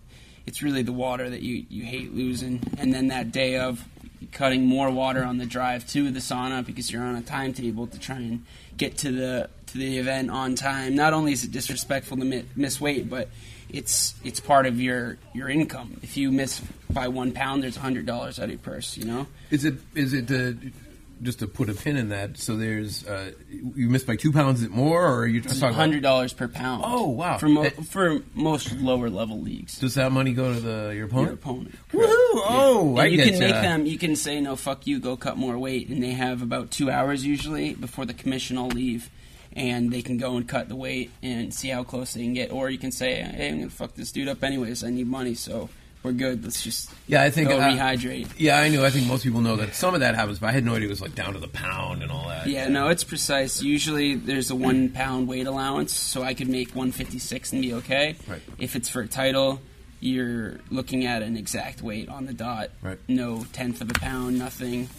it's 0.45 0.61
really 0.61 0.83
the 0.83 0.93
water 0.93 1.29
that 1.29 1.41
you 1.41 1.65
you 1.69 1.83
hate 1.83 2.13
losing. 2.13 2.61
And 2.77 2.93
then 2.93 3.07
that 3.07 3.31
day 3.31 3.57
of 3.57 3.85
cutting 4.31 4.65
more 4.65 4.89
water 4.89 5.23
on 5.23 5.37
the 5.37 5.45
drive 5.45 5.87
to 5.89 6.11
the 6.11 6.19
sauna 6.19 6.65
because 6.65 6.91
you're 6.91 7.03
on 7.03 7.15
a 7.15 7.21
timetable 7.21 7.87
to 7.87 7.99
try 7.99 8.17
and 8.17 8.45
get 8.77 8.97
to 8.99 9.11
the 9.11 9.49
to 9.67 9.77
the 9.77 9.97
event 9.97 10.29
on 10.29 10.55
time. 10.55 10.95
Not 10.95 11.13
only 11.13 11.33
is 11.33 11.43
it 11.43 11.51
disrespectful 11.51 12.17
to 12.17 12.25
mi- 12.25 12.45
miss 12.55 12.79
weight, 12.79 13.09
but 13.09 13.29
it's 13.69 14.15
it's 14.23 14.39
part 14.39 14.65
of 14.65 14.79
your 14.79 15.17
your 15.33 15.49
income. 15.49 15.99
If 16.03 16.17
you 16.17 16.31
miss 16.31 16.61
by 16.91 17.07
one 17.07 17.31
pound, 17.31 17.63
there's 17.63 17.77
a 17.77 17.81
hundred 17.81 18.05
dollars 18.05 18.39
out 18.39 18.45
of 18.45 18.51
your 18.51 18.59
purse. 18.59 18.97
You 18.97 19.05
know. 19.05 19.27
Is 19.49 19.65
it 19.65 19.75
is 19.95 20.13
it 20.13 20.31
uh, 20.31 20.53
just 21.21 21.39
to 21.39 21.47
put 21.47 21.69
a 21.69 21.73
pin 21.73 21.97
in 21.97 22.09
that? 22.09 22.37
So 22.37 22.55
there's 22.55 23.05
uh, 23.05 23.31
you 23.49 23.89
missed 23.89 24.07
by 24.07 24.15
two 24.15 24.31
pounds 24.31 24.67
more, 24.69 25.05
or 25.05 25.19
are 25.21 25.27
you 25.27 25.41
just 25.41 25.59
talking 25.59 25.69
about- 25.75 25.79
Hundred 25.81 26.03
dollars 26.03 26.33
per 26.33 26.47
pound. 26.47 26.83
Oh, 26.85 27.09
wow. 27.09 27.37
For 27.37 27.47
mo- 27.49 27.63
Eh. 27.63 27.69
for 27.69 28.19
most 28.33 28.71
lower 28.77 29.09
level 29.09 29.39
leagues, 29.41 29.77
Does 29.79 29.95
that 29.95 30.11
money 30.11 30.33
go 30.33 30.53
to 30.53 30.59
the 30.59 30.93
your 30.95 31.05
opponent? 31.05 31.27
your 31.27 31.33
opponent? 31.35 31.75
Woohoo! 31.93 32.07
Oh, 32.49 32.89
And 32.91 32.99
I 33.01 33.05
you 33.05 33.17
can 33.23 33.39
make 33.39 33.51
them. 33.53 33.85
You 33.85 33.97
can 33.97 34.15
say 34.15 34.41
no, 34.41 34.55
fuck 34.55 34.87
you, 34.87 34.99
go 34.99 35.15
cut 35.17 35.37
more 35.37 35.57
weight, 35.57 35.89
and 35.89 36.01
they 36.01 36.11
have 36.11 36.41
about 36.41 36.71
two 36.71 36.89
hours 36.89 37.25
usually 37.25 37.73
before 37.73 38.05
the 38.05 38.13
commission 38.13 38.57
will 38.59 38.69
leave, 38.69 39.09
and 39.53 39.91
they 39.91 40.01
can 40.01 40.17
go 40.17 40.37
and 40.37 40.47
cut 40.47 40.69
the 40.69 40.75
weight 40.75 41.11
and 41.21 41.53
see 41.53 41.67
how 41.69 41.83
close 41.83 42.13
they 42.13 42.21
can 42.23 42.33
get. 42.33 42.51
Or 42.51 42.69
you 42.69 42.77
can 42.77 42.91
say, 42.91 43.21
hey, 43.21 43.49
I'm 43.49 43.59
gonna 43.59 43.69
fuck 43.69 43.95
this 43.95 44.11
dude 44.11 44.27
up 44.27 44.43
anyways. 44.43 44.83
I 44.83 44.89
need 44.89 45.07
money, 45.07 45.33
so 45.35 45.69
we're 46.03 46.13
good. 46.13 46.43
Let's 46.43 46.63
just 46.63 46.91
Yeah, 47.07 47.23
I 47.23 47.29
think 47.29 47.49
go 47.49 47.59
uh, 47.59 47.69
rehydrate. 47.69 48.29
Yeah, 48.37 48.59
I 48.59 48.69
knew. 48.69 48.83
I 48.83 48.89
think 48.89 49.07
most 49.07 49.23
people 49.23 49.41
know 49.41 49.55
that 49.57 49.75
some 49.75 49.93
of 49.93 49.99
that 49.99 50.15
happens, 50.15 50.39
but 50.39 50.47
I 50.47 50.51
had 50.51 50.65
no 50.65 50.73
idea 50.75 50.87
it 50.87 50.89
was 50.89 51.01
like 51.01 51.15
down 51.15 51.33
to 51.33 51.39
the 51.39 51.47
pound 51.47 52.01
and 52.01 52.11
all 52.11 52.27
that. 52.27 52.47
Yeah, 52.47 52.67
no, 52.67 52.87
it's 52.87 53.03
precise. 53.03 53.61
Usually 53.61 54.15
there's 54.15 54.49
a 54.49 54.55
one 54.55 54.89
pound 54.89 55.27
weight 55.27 55.47
allowance, 55.47 55.93
so 55.93 56.23
I 56.23 56.33
could 56.33 56.49
make 56.49 56.69
156 56.69 57.53
and 57.53 57.61
be 57.61 57.73
okay. 57.75 58.15
Right. 58.27 58.41
If 58.57 58.75
it's 58.75 58.89
for 58.89 59.01
a 59.01 59.07
title, 59.07 59.61
you're 59.99 60.59
looking 60.71 61.05
at 61.05 61.21
an 61.21 61.37
exact 61.37 61.81
weight 61.81 62.09
on 62.09 62.25
the 62.25 62.33
dot. 62.33 62.71
Right. 62.81 62.97
No 63.07 63.45
tenth 63.53 63.81
of 63.81 63.91
a 63.91 63.93
pound, 63.93 64.39
nothing. 64.39 64.89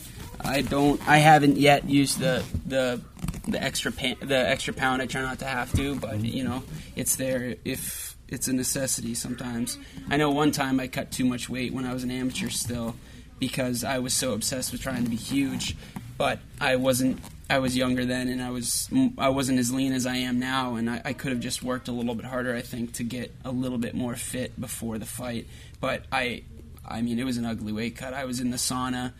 I 0.41 0.62
don't. 0.62 1.01
I 1.09 1.19
haven't 1.19 1.57
yet 1.57 1.88
used 1.88 2.21
the 2.21 2.45
the 2.67 3.01
the 3.49 3.62
extra 3.62 3.93
pa- 3.93 4.15
the 4.21 4.37
extra 4.37 4.73
pound. 4.73 5.03
I 5.03 5.07
try 5.07 5.23
not 5.23 5.41
to 5.41 5.47
have 5.47 5.73
to, 5.75 5.97
but 5.97 6.21
you 6.21 6.45
know, 6.45 6.62
it's 6.97 7.17
there 7.17 7.57
if 7.65 8.12
it's 8.33 8.49
a 8.49 8.53
necessity. 8.53 9.14
Sometimes 9.14 9.79
I 10.11 10.16
know 10.16 10.31
one 10.31 10.53
time 10.53 10.81
I 10.81 10.88
cut 10.88 11.11
too 11.11 11.27
much 11.27 11.49
weight 11.49 11.73
when 11.73 11.85
I 11.85 11.92
was 11.92 12.03
an 12.03 12.11
amateur 12.11 12.49
still 12.49 12.97
because 13.38 13.85
I 13.85 13.99
was 13.99 14.14
so 14.14 14.33
obsessed 14.33 14.73
with 14.73 14.81
trying 14.81 15.05
to 15.05 15.11
be 15.11 15.16
huge, 15.16 15.77
but 16.16 16.38
I 16.61 16.77
wasn't 16.77 17.21
I 17.51 17.59
was 17.59 17.77
younger 17.77 18.07
then, 18.07 18.29
and 18.29 18.42
I 18.42 18.51
was 18.51 18.88
I 19.18 19.29
wasn't 19.29 19.59
as 19.59 19.73
lean 19.73 19.92
as 19.92 20.07
I 20.07 20.16
am 20.16 20.38
now, 20.38 20.77
and 20.77 20.88
I, 20.88 21.03
I 21.05 21.12
could 21.12 21.33
have 21.33 21.40
just 21.40 21.62
worked 21.62 21.88
a 21.88 21.92
little 21.92 22.14
bit 22.14 22.25
harder, 22.25 22.55
I 22.57 22.62
think, 22.62 22.95
to 22.95 23.05
get 23.05 23.35
a 23.45 23.51
little 23.51 23.79
bit 23.79 23.95
more 23.95 24.16
fit 24.16 24.59
before 24.59 24.97
the 24.97 25.05
fight. 25.05 25.47
But 25.79 26.05
I, 26.11 26.45
I 26.88 27.03
mean, 27.03 27.18
it 27.18 27.25
was 27.25 27.37
an 27.37 27.45
ugly 27.45 27.73
weight 27.73 27.97
cut. 27.97 28.14
I 28.14 28.25
was 28.25 28.40
in 28.40 28.51
the 28.51 28.57
sauna, 28.57 29.12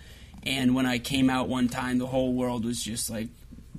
and 0.45 0.75
when 0.75 0.87
I 0.87 0.99
came 0.99 1.29
out 1.29 1.49
one 1.49 1.69
time, 1.69 1.99
the 1.99 2.07
whole 2.07 2.33
world 2.33 2.65
was 2.65 2.83
just 2.83 3.11
like 3.11 3.29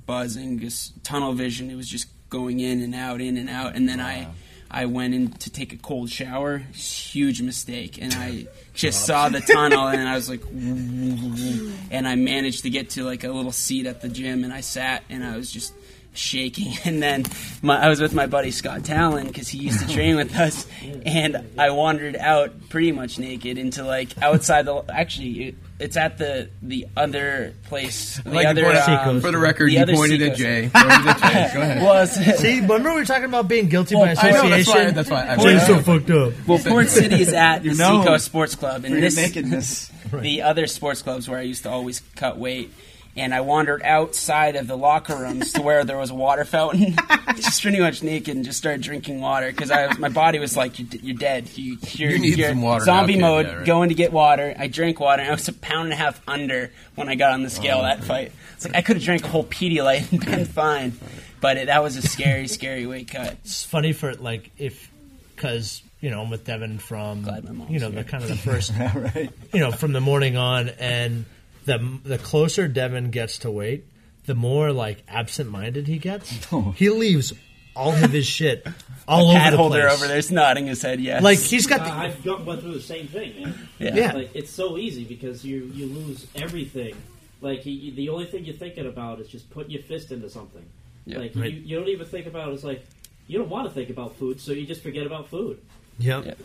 buzzing, 0.06 0.60
just 0.60 1.02
tunnel 1.02 1.32
vision. 1.32 1.70
It 1.70 1.74
was 1.74 1.88
just 1.88 2.06
going 2.30 2.60
in 2.60 2.80
and 2.80 2.94
out, 2.94 3.20
in 3.20 3.36
and 3.36 3.50
out, 3.50 3.74
and 3.74 3.88
then 3.88 4.00
I. 4.00 4.28
I 4.74 4.86
went 4.86 5.14
in 5.14 5.30
to 5.30 5.50
take 5.50 5.72
a 5.72 5.76
cold 5.76 6.10
shower. 6.10 6.58
Huge 6.58 7.40
mistake, 7.40 7.96
and 8.02 8.12
I 8.12 8.46
just 8.74 9.06
saw 9.06 9.28
the 9.28 9.40
tunnel, 9.40 9.86
and 9.86 10.08
I 10.08 10.16
was 10.16 10.28
like, 10.28 10.42
and 10.52 12.08
I 12.08 12.16
managed 12.16 12.64
to 12.64 12.70
get 12.70 12.90
to 12.90 13.04
like 13.04 13.22
a 13.22 13.30
little 13.30 13.52
seat 13.52 13.86
at 13.86 14.02
the 14.02 14.08
gym, 14.08 14.42
and 14.42 14.52
I 14.52 14.62
sat, 14.62 15.04
and 15.08 15.22
I 15.22 15.36
was 15.36 15.52
just 15.52 15.72
shaking. 16.14 16.72
And 16.84 17.02
then 17.02 17.24
my, 17.62 17.78
I 17.84 17.88
was 17.88 18.00
with 18.00 18.14
my 18.14 18.26
buddy 18.26 18.50
Scott 18.50 18.84
Talon 18.84 19.26
because 19.26 19.48
he 19.48 19.58
used 19.58 19.80
to 19.86 19.88
train 19.94 20.16
with 20.16 20.34
us, 20.36 20.66
and 21.06 21.44
I 21.58 21.70
wandered 21.70 22.16
out 22.16 22.68
pretty 22.68 22.92
much 22.92 23.18
naked 23.18 23.58
into 23.58 23.84
like 23.84 24.16
outside 24.22 24.66
the. 24.66 24.84
Actually, 24.88 25.48
it, 25.48 25.54
it's 25.80 25.96
at 25.96 26.18
the 26.18 26.50
the 26.62 26.86
other 26.96 27.54
place. 27.64 28.18
The 28.22 28.30
Like 28.30 28.46
other 28.46 28.64
point 28.64 28.76
um, 28.78 29.20
for 29.20 29.30
the 29.32 29.38
record, 29.38 29.70
the 29.70 29.74
you 29.74 29.80
other 29.80 29.94
pointed 29.94 30.22
at 30.22 30.36
Jay. 30.36 30.70
Pointed 30.72 31.06
at 31.08 31.18
Jay. 31.18 31.50
Go 31.54 31.60
ahead. 31.62 31.82
Was 31.82 32.38
See, 32.38 32.60
remember 32.60 32.90
we 32.90 33.00
were 33.00 33.04
talking 33.04 33.24
about 33.24 33.48
being 33.48 33.68
guilty 33.68 33.94
by 33.96 34.14
I 34.16 34.30
know, 34.30 34.44
association? 34.46 34.94
that's 34.94 35.10
why. 35.10 35.24
That's 35.24 35.40
why. 35.40 35.50
I 35.50 35.56
Jay's 35.58 35.66
so 35.66 35.80
fucked 35.80 36.10
up. 36.10 36.32
well, 36.46 36.58
Port 36.60 36.88
City 36.88 37.20
is 37.22 37.32
at 37.32 37.58
the 37.60 37.70
You're 37.70 37.74
Seacoast 37.74 38.24
Sports 38.24 38.54
Club, 38.54 38.84
and 38.84 38.86
For 38.86 38.90
your 38.92 39.00
this 39.00 39.16
nakedness. 39.16 39.90
the 40.12 40.42
other 40.42 40.66
sports 40.68 41.02
clubs 41.02 41.28
where 41.28 41.38
I 41.38 41.42
used 41.42 41.64
to 41.64 41.70
always 41.70 42.00
cut 42.14 42.38
weight. 42.38 42.72
And 43.16 43.32
I 43.32 43.42
wandered 43.42 43.82
outside 43.82 44.56
of 44.56 44.66
the 44.66 44.76
locker 44.76 45.16
rooms 45.16 45.52
to 45.52 45.62
where 45.62 45.84
there 45.84 45.96
was 45.96 46.10
a 46.10 46.14
water 46.14 46.44
fountain, 46.44 46.96
just 47.36 47.62
pretty 47.62 47.78
much 47.78 48.02
naked, 48.02 48.34
and 48.34 48.44
just 48.44 48.58
started 48.58 48.82
drinking 48.82 49.20
water 49.20 49.50
because 49.50 49.70
I 49.70 49.86
was, 49.86 49.98
my 49.98 50.08
body 50.08 50.40
was 50.40 50.56
like, 50.56 50.78
"You're, 50.78 50.88
you're 51.00 51.16
dead. 51.16 51.48
You, 51.56 51.78
you're, 51.92 52.10
You 52.10 52.18
need 52.18 52.38
you're 52.38 52.48
some 52.48 52.62
water 52.62 52.84
Zombie 52.84 53.14
now, 53.16 53.28
mode. 53.28 53.46
Yeah, 53.46 53.54
right. 53.56 53.66
Going 53.66 53.88
to 53.90 53.94
get 53.94 54.12
water. 54.12 54.54
I 54.58 54.66
drank 54.66 54.98
water. 54.98 55.22
and 55.22 55.30
I 55.30 55.34
was 55.34 55.46
a 55.46 55.52
pound 55.52 55.84
and 55.84 55.92
a 55.92 55.96
half 55.96 56.20
under 56.26 56.72
when 56.96 57.08
I 57.08 57.14
got 57.14 57.32
on 57.32 57.42
the 57.42 57.46
oh, 57.46 57.50
scale 57.50 57.78
Oh, 57.78 57.82
that 57.82 58.02
fight. 58.02 58.32
It's 58.54 58.64
like 58.64 58.74
I 58.74 58.82
could 58.82 58.96
have 58.96 59.04
drank 59.04 59.24
a 59.24 59.28
whole 59.28 59.44
Pedialyte 59.44 60.10
and 60.10 60.24
been 60.24 60.44
fine, 60.44 60.92
but 61.40 61.56
it, 61.56 61.66
that 61.66 61.82
was 61.82 61.96
a 61.96 62.02
scary, 62.02 62.48
scary 62.48 62.86
weight 62.86 63.10
cut. 63.10 63.32
It's 63.44 63.62
funny 63.64 63.92
for 63.92 64.14
like 64.14 64.50
if 64.58 64.90
because 65.36 65.82
you 66.00 66.10
know 66.10 66.20
I'm 66.22 66.30
with 66.30 66.44
Devin 66.44 66.78
from 66.78 67.22
Glad 67.22 67.44
my 67.44 67.52
mom's 67.52 67.70
you 67.70 67.80
know 67.80 67.90
the 67.90 68.04
kind 68.04 68.22
of 68.22 68.28
the 68.28 68.36
first 68.36 68.72
right. 68.78 69.30
you 69.52 69.60
know 69.60 69.70
from 69.72 69.92
the 69.92 70.00
morning 70.00 70.36
on 70.36 70.68
and 70.68 71.24
the 71.64 71.98
the 72.04 72.18
closer 72.18 72.68
Devin 72.68 73.10
gets 73.10 73.38
to 73.38 73.50
weight, 73.50 73.84
the 74.26 74.34
more 74.34 74.72
like 74.72 75.02
absent-minded 75.08 75.86
he 75.86 75.98
gets. 75.98 76.30
He 76.76 76.90
leaves 76.90 77.32
all 77.76 77.92
of 77.92 78.12
his 78.12 78.26
shit 78.26 78.66
all 79.08 79.30
over 79.30 79.38
Pad 79.38 79.52
the 79.52 79.56
holder 79.56 79.80
place. 79.80 79.92
over 79.94 80.06
there's 80.06 80.30
nodding 80.30 80.66
his 80.66 80.80
head. 80.80 81.00
Yes, 81.00 81.22
Like 81.22 81.38
he's 81.40 81.66
got 81.66 81.80
Uh, 81.80 81.84
the, 81.86 81.90
I've 81.92 82.24
got, 82.24 82.44
went 82.44 82.60
through 82.60 82.74
the 82.74 82.80
same 82.80 83.08
thing, 83.08 83.42
man. 83.42 83.68
yeah. 83.78 83.94
yeah. 83.96 84.12
Like 84.12 84.30
it's 84.34 84.50
so 84.50 84.78
easy 84.78 85.04
because 85.04 85.44
you 85.44 85.64
you 85.74 85.86
lose 85.86 86.26
everything. 86.36 86.94
Like 87.40 87.66
you, 87.66 87.72
you- 87.72 87.92
the 87.92 88.08
only 88.10 88.26
thing 88.26 88.44
you're 88.44 88.54
thinking 88.56 88.86
about 88.86 89.20
is 89.20 89.28
just 89.28 89.50
putting 89.50 89.72
your 89.72 89.82
fist 89.82 90.12
into 90.12 90.30
something. 90.30 90.64
Yeah. 91.06 91.18
like 91.18 91.32
Right. 91.34 91.52
you, 91.52 91.60
you 91.60 91.78
don't 91.78 91.88
even 91.88 92.06
think 92.06 92.26
about 92.26 92.52
it's 92.54 92.64
like 92.64 92.84
you 93.26 93.38
don't 93.38 93.48
want 93.50 93.66
to 93.68 93.74
think 93.74 93.90
about 93.90 94.16
food, 94.16 94.40
so 94.40 94.52
you 94.52 94.66
just 94.66 94.82
forget 94.82 95.04
about 95.06 95.28
food. 95.28 95.58
Yep. 95.98 96.26
Yep. 96.26 96.38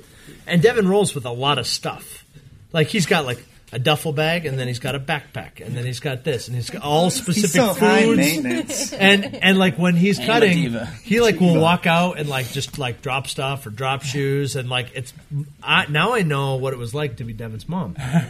And 0.47 0.62
Devin 0.62 0.88
rolls 0.88 1.13
with 1.13 1.25
a 1.25 1.32
lot 1.32 1.58
of 1.60 1.67
stuff. 1.67 2.25
Like 2.73 2.88
he's 2.88 3.05
got 3.05 3.25
like 3.25 3.43
a 3.71 3.77
duffel 3.77 4.13
bag, 4.13 4.45
and 4.47 4.58
then 4.58 4.67
he's 4.67 4.79
got 4.79 4.95
a 4.95 4.99
backpack, 4.99 5.63
and 5.63 5.77
then 5.77 5.86
he's 5.86 5.99
got 5.99 6.23
this, 6.23 6.47
and 6.47 6.55
he's 6.55 6.71
got 6.71 6.82
all 6.82 7.10
specific 7.12 7.51
He's 7.51 7.53
so 7.53 7.73
high 7.73 8.03
foods. 8.03 8.17
maintenance. 8.17 8.93
and 8.93 9.36
and 9.43 9.60
like 9.60 9.75
when 9.77 9.95
he's 9.95 10.19
I'm 10.19 10.25
cutting, 10.25 10.73
he 11.03 11.21
like 11.21 11.39
will 11.39 11.60
walk 11.62 11.86
out 11.86 12.17
and 12.17 12.27
like 12.27 12.49
just 12.51 12.79
like 12.79 13.01
drop 13.03 13.27
stuff 13.27 13.65
or 13.67 13.69
drop 13.69 14.01
shoes, 14.01 14.55
and 14.55 14.69
like 14.69 14.91
it's 14.95 15.13
I, 15.62 15.86
now 15.88 16.13
I 16.13 16.23
know 16.23 16.55
what 16.55 16.73
it 16.73 16.79
was 16.79 16.95
like 16.95 17.17
to 17.17 17.23
be 17.23 17.34
Devin's 17.34 17.69
mom. 17.69 17.95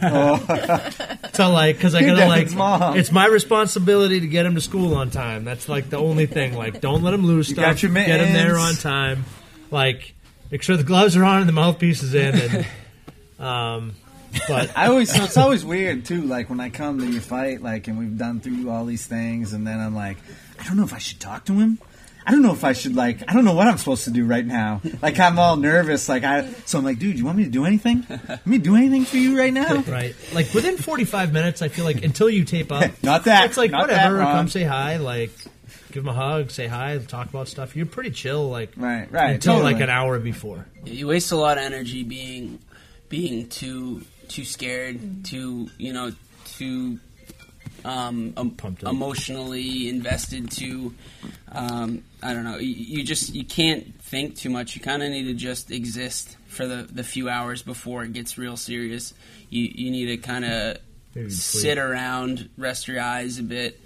so 1.32 1.50
like 1.50 1.76
because 1.76 1.94
I 1.94 2.02
gotta 2.02 2.26
like 2.26 2.52
mom. 2.54 2.96
it's 2.98 3.12
my 3.12 3.26
responsibility 3.26 4.20
to 4.20 4.26
get 4.26 4.44
him 4.46 4.54
to 4.56 4.60
school 4.60 4.94
on 4.94 5.10
time. 5.10 5.44
That's 5.44 5.68
like 5.68 5.88
the 5.90 5.96
only 5.98 6.26
thing. 6.26 6.54
Like 6.56 6.80
don't 6.80 7.02
let 7.02 7.14
him 7.14 7.24
lose 7.24 7.48
You 7.48 7.54
stuff. 7.54 7.64
got 7.64 7.82
your 7.82 7.92
get 7.94 8.20
him 8.20 8.32
there 8.32 8.58
on 8.58 8.74
time. 8.74 9.24
Like 9.70 10.14
make 10.50 10.62
sure 10.62 10.76
the 10.76 10.84
gloves 10.84 11.16
are 11.16 11.24
on 11.24 11.40
and 11.40 11.48
the 11.48 11.52
mouthpiece 11.52 12.02
is 12.02 12.14
in. 12.14 12.34
And 12.34 12.66
um, 13.44 13.94
but 14.48 14.76
I 14.76 14.86
always 14.88 15.14
so 15.14 15.24
it's 15.24 15.36
always 15.36 15.64
weird 15.64 16.04
too. 16.04 16.22
Like 16.22 16.50
when 16.50 16.60
I 16.60 16.70
come 16.70 16.98
to 16.98 17.06
your 17.06 17.20
fight, 17.22 17.62
like 17.62 17.88
and 17.88 17.98
we've 17.98 18.16
done 18.18 18.40
through 18.40 18.70
all 18.70 18.84
these 18.84 19.06
things, 19.06 19.52
and 19.52 19.66
then 19.66 19.80
I'm 19.80 19.94
like, 19.94 20.16
I 20.58 20.64
don't 20.64 20.76
know 20.76 20.84
if 20.84 20.92
I 20.94 20.98
should 20.98 21.20
talk 21.20 21.46
to 21.46 21.54
him. 21.54 21.78
I 22.26 22.32
don't 22.32 22.42
know 22.42 22.52
if 22.52 22.64
I 22.64 22.74
should 22.74 22.94
like. 22.94 23.22
I 23.28 23.32
don't 23.32 23.44
know 23.46 23.54
what 23.54 23.66
I'm 23.66 23.78
supposed 23.78 24.04
to 24.04 24.10
do 24.10 24.26
right 24.26 24.44
now. 24.44 24.82
Like 25.00 25.18
I'm 25.18 25.38
all 25.38 25.56
nervous. 25.56 26.08
Like 26.08 26.22
I. 26.22 26.48
So 26.66 26.78
I'm 26.78 26.84
like, 26.84 26.98
dude, 26.98 27.18
you 27.18 27.24
want 27.24 27.38
me 27.38 27.44
to 27.44 27.50
do 27.50 27.64
anything? 27.64 28.04
Let 28.28 28.46
me 28.46 28.58
do 28.58 28.76
anything 28.76 29.04
for 29.06 29.16
you 29.16 29.38
right 29.38 29.52
now? 29.52 29.76
right, 29.88 30.14
like 30.34 30.52
within 30.52 30.76
forty 30.76 31.04
five 31.04 31.32
minutes, 31.32 31.62
I 31.62 31.68
feel 31.68 31.84
like 31.86 32.04
until 32.04 32.28
you 32.28 32.44
tape 32.44 32.70
up, 32.70 32.90
Not 33.02 33.24
that. 33.24 33.46
it's 33.46 33.56
like 33.56 33.70
Not 33.70 33.82
whatever. 33.88 34.18
that, 34.18 34.34
come 34.34 34.48
say 34.48 34.62
hi, 34.64 34.98
like 34.98 35.30
give 35.92 36.04
him 36.04 36.08
a 36.08 36.12
hug, 36.12 36.50
say 36.50 36.66
hi, 36.66 36.98
talk 36.98 37.30
about 37.30 37.48
stuff. 37.48 37.74
You're 37.74 37.86
pretty 37.86 38.10
chill, 38.10 38.48
like 38.50 38.72
Right. 38.76 39.10
Right. 39.10 39.30
until 39.36 39.54
totally. 39.54 39.72
like 39.72 39.82
an 39.82 39.90
hour 39.90 40.18
before. 40.20 40.66
you 40.84 41.06
waste 41.08 41.32
a 41.32 41.36
lot 41.36 41.56
of 41.58 41.64
energy 41.64 42.02
being 42.04 42.60
being 43.08 43.48
too 43.48 44.02
too 44.30 44.44
scared 44.44 45.24
too 45.24 45.68
you 45.78 45.92
know 45.92 46.12
too 46.44 46.98
um, 47.84 48.34
um, 48.36 48.56
emotionally 48.86 49.88
invested 49.88 50.50
to 50.50 50.94
um, 51.52 52.04
I 52.22 52.32
don't 52.32 52.44
know. 52.44 52.58
You, 52.58 52.98
you 52.98 53.04
just 53.04 53.34
you 53.34 53.44
can't 53.44 54.00
think 54.02 54.36
too 54.36 54.50
much. 54.50 54.76
You 54.76 54.82
kind 54.82 55.02
of 55.02 55.10
need 55.10 55.24
to 55.24 55.34
just 55.34 55.70
exist 55.70 56.36
for 56.46 56.66
the, 56.66 56.82
the 56.90 57.02
few 57.02 57.28
hours 57.28 57.62
before 57.62 58.04
it 58.04 58.12
gets 58.12 58.38
real 58.38 58.56
serious. 58.56 59.14
You 59.48 59.64
you 59.64 59.90
need 59.90 60.06
to 60.06 60.16
kind 60.18 60.44
of 60.44 61.30
sit 61.30 61.78
around 61.78 62.48
rest 62.56 62.86
your 62.86 63.00
eyes 63.00 63.38
a 63.38 63.42
bit 63.42 63.80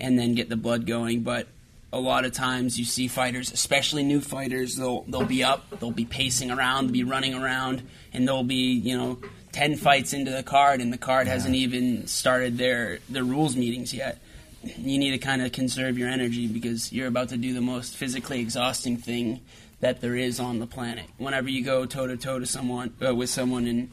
and 0.00 0.18
then 0.18 0.34
get 0.34 0.48
the 0.48 0.56
blood 0.56 0.86
going. 0.86 1.22
But 1.22 1.46
a 1.92 2.00
lot 2.00 2.24
of 2.24 2.32
times 2.32 2.78
you 2.78 2.84
see 2.84 3.06
fighters, 3.06 3.52
especially 3.52 4.02
new 4.02 4.20
fighters, 4.20 4.76
they'll 4.76 5.02
they'll 5.02 5.24
be 5.24 5.44
up, 5.44 5.78
they'll 5.78 5.92
be 5.92 6.04
pacing 6.04 6.50
around, 6.50 6.86
they'll 6.86 6.92
be 6.92 7.04
running 7.04 7.34
around, 7.34 7.86
and 8.12 8.26
they'll 8.26 8.42
be 8.42 8.72
you 8.72 8.96
know 8.96 9.18
ten 9.54 9.76
fights 9.76 10.12
into 10.12 10.32
the 10.32 10.42
card, 10.42 10.80
and 10.80 10.92
the 10.92 10.98
card 10.98 11.28
hasn't 11.28 11.54
even 11.54 12.08
started 12.08 12.58
their 12.58 12.98
their 13.08 13.22
rules 13.22 13.54
meetings 13.54 13.94
yet. 13.94 14.18
You 14.62 14.98
need 14.98 15.12
to 15.12 15.18
kind 15.18 15.42
of 15.42 15.52
conserve 15.52 15.96
your 15.96 16.08
energy 16.08 16.48
because 16.48 16.92
you're 16.92 17.06
about 17.06 17.28
to 17.28 17.36
do 17.36 17.54
the 17.54 17.60
most 17.60 17.94
physically 17.96 18.40
exhausting 18.40 18.96
thing 18.96 19.40
that 19.80 20.00
there 20.00 20.16
is 20.16 20.40
on 20.40 20.58
the 20.58 20.66
planet. 20.66 21.06
Whenever 21.18 21.48
you 21.48 21.62
go 21.62 21.86
toe 21.86 22.06
to 22.06 22.16
toe 22.16 22.38
to 22.38 22.46
someone 22.46 22.94
uh, 23.06 23.14
with 23.14 23.30
someone 23.30 23.66
and 23.66 23.90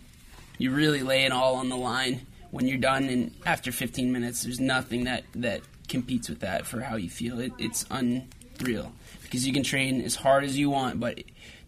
you 0.57 0.71
really 0.71 1.03
lay 1.03 1.25
it 1.25 1.31
all 1.31 1.55
on 1.55 1.69
the 1.69 1.77
line 1.77 2.25
when 2.49 2.67
you're 2.67 2.77
done 2.77 3.03
and 3.05 3.33
after 3.45 3.71
15 3.71 4.11
minutes 4.11 4.43
there's 4.43 4.59
nothing 4.59 5.05
that 5.05 5.23
that 5.35 5.61
competes 5.87 6.29
with 6.29 6.39
that 6.39 6.65
for 6.65 6.81
how 6.81 6.95
you 6.95 7.09
feel 7.09 7.39
it, 7.39 7.51
it's 7.57 7.85
unreal 7.89 8.91
because 9.23 9.45
you 9.45 9.53
can 9.53 9.63
train 9.63 10.01
as 10.01 10.15
hard 10.15 10.43
as 10.43 10.57
you 10.57 10.69
want 10.69 10.99
but 10.99 11.19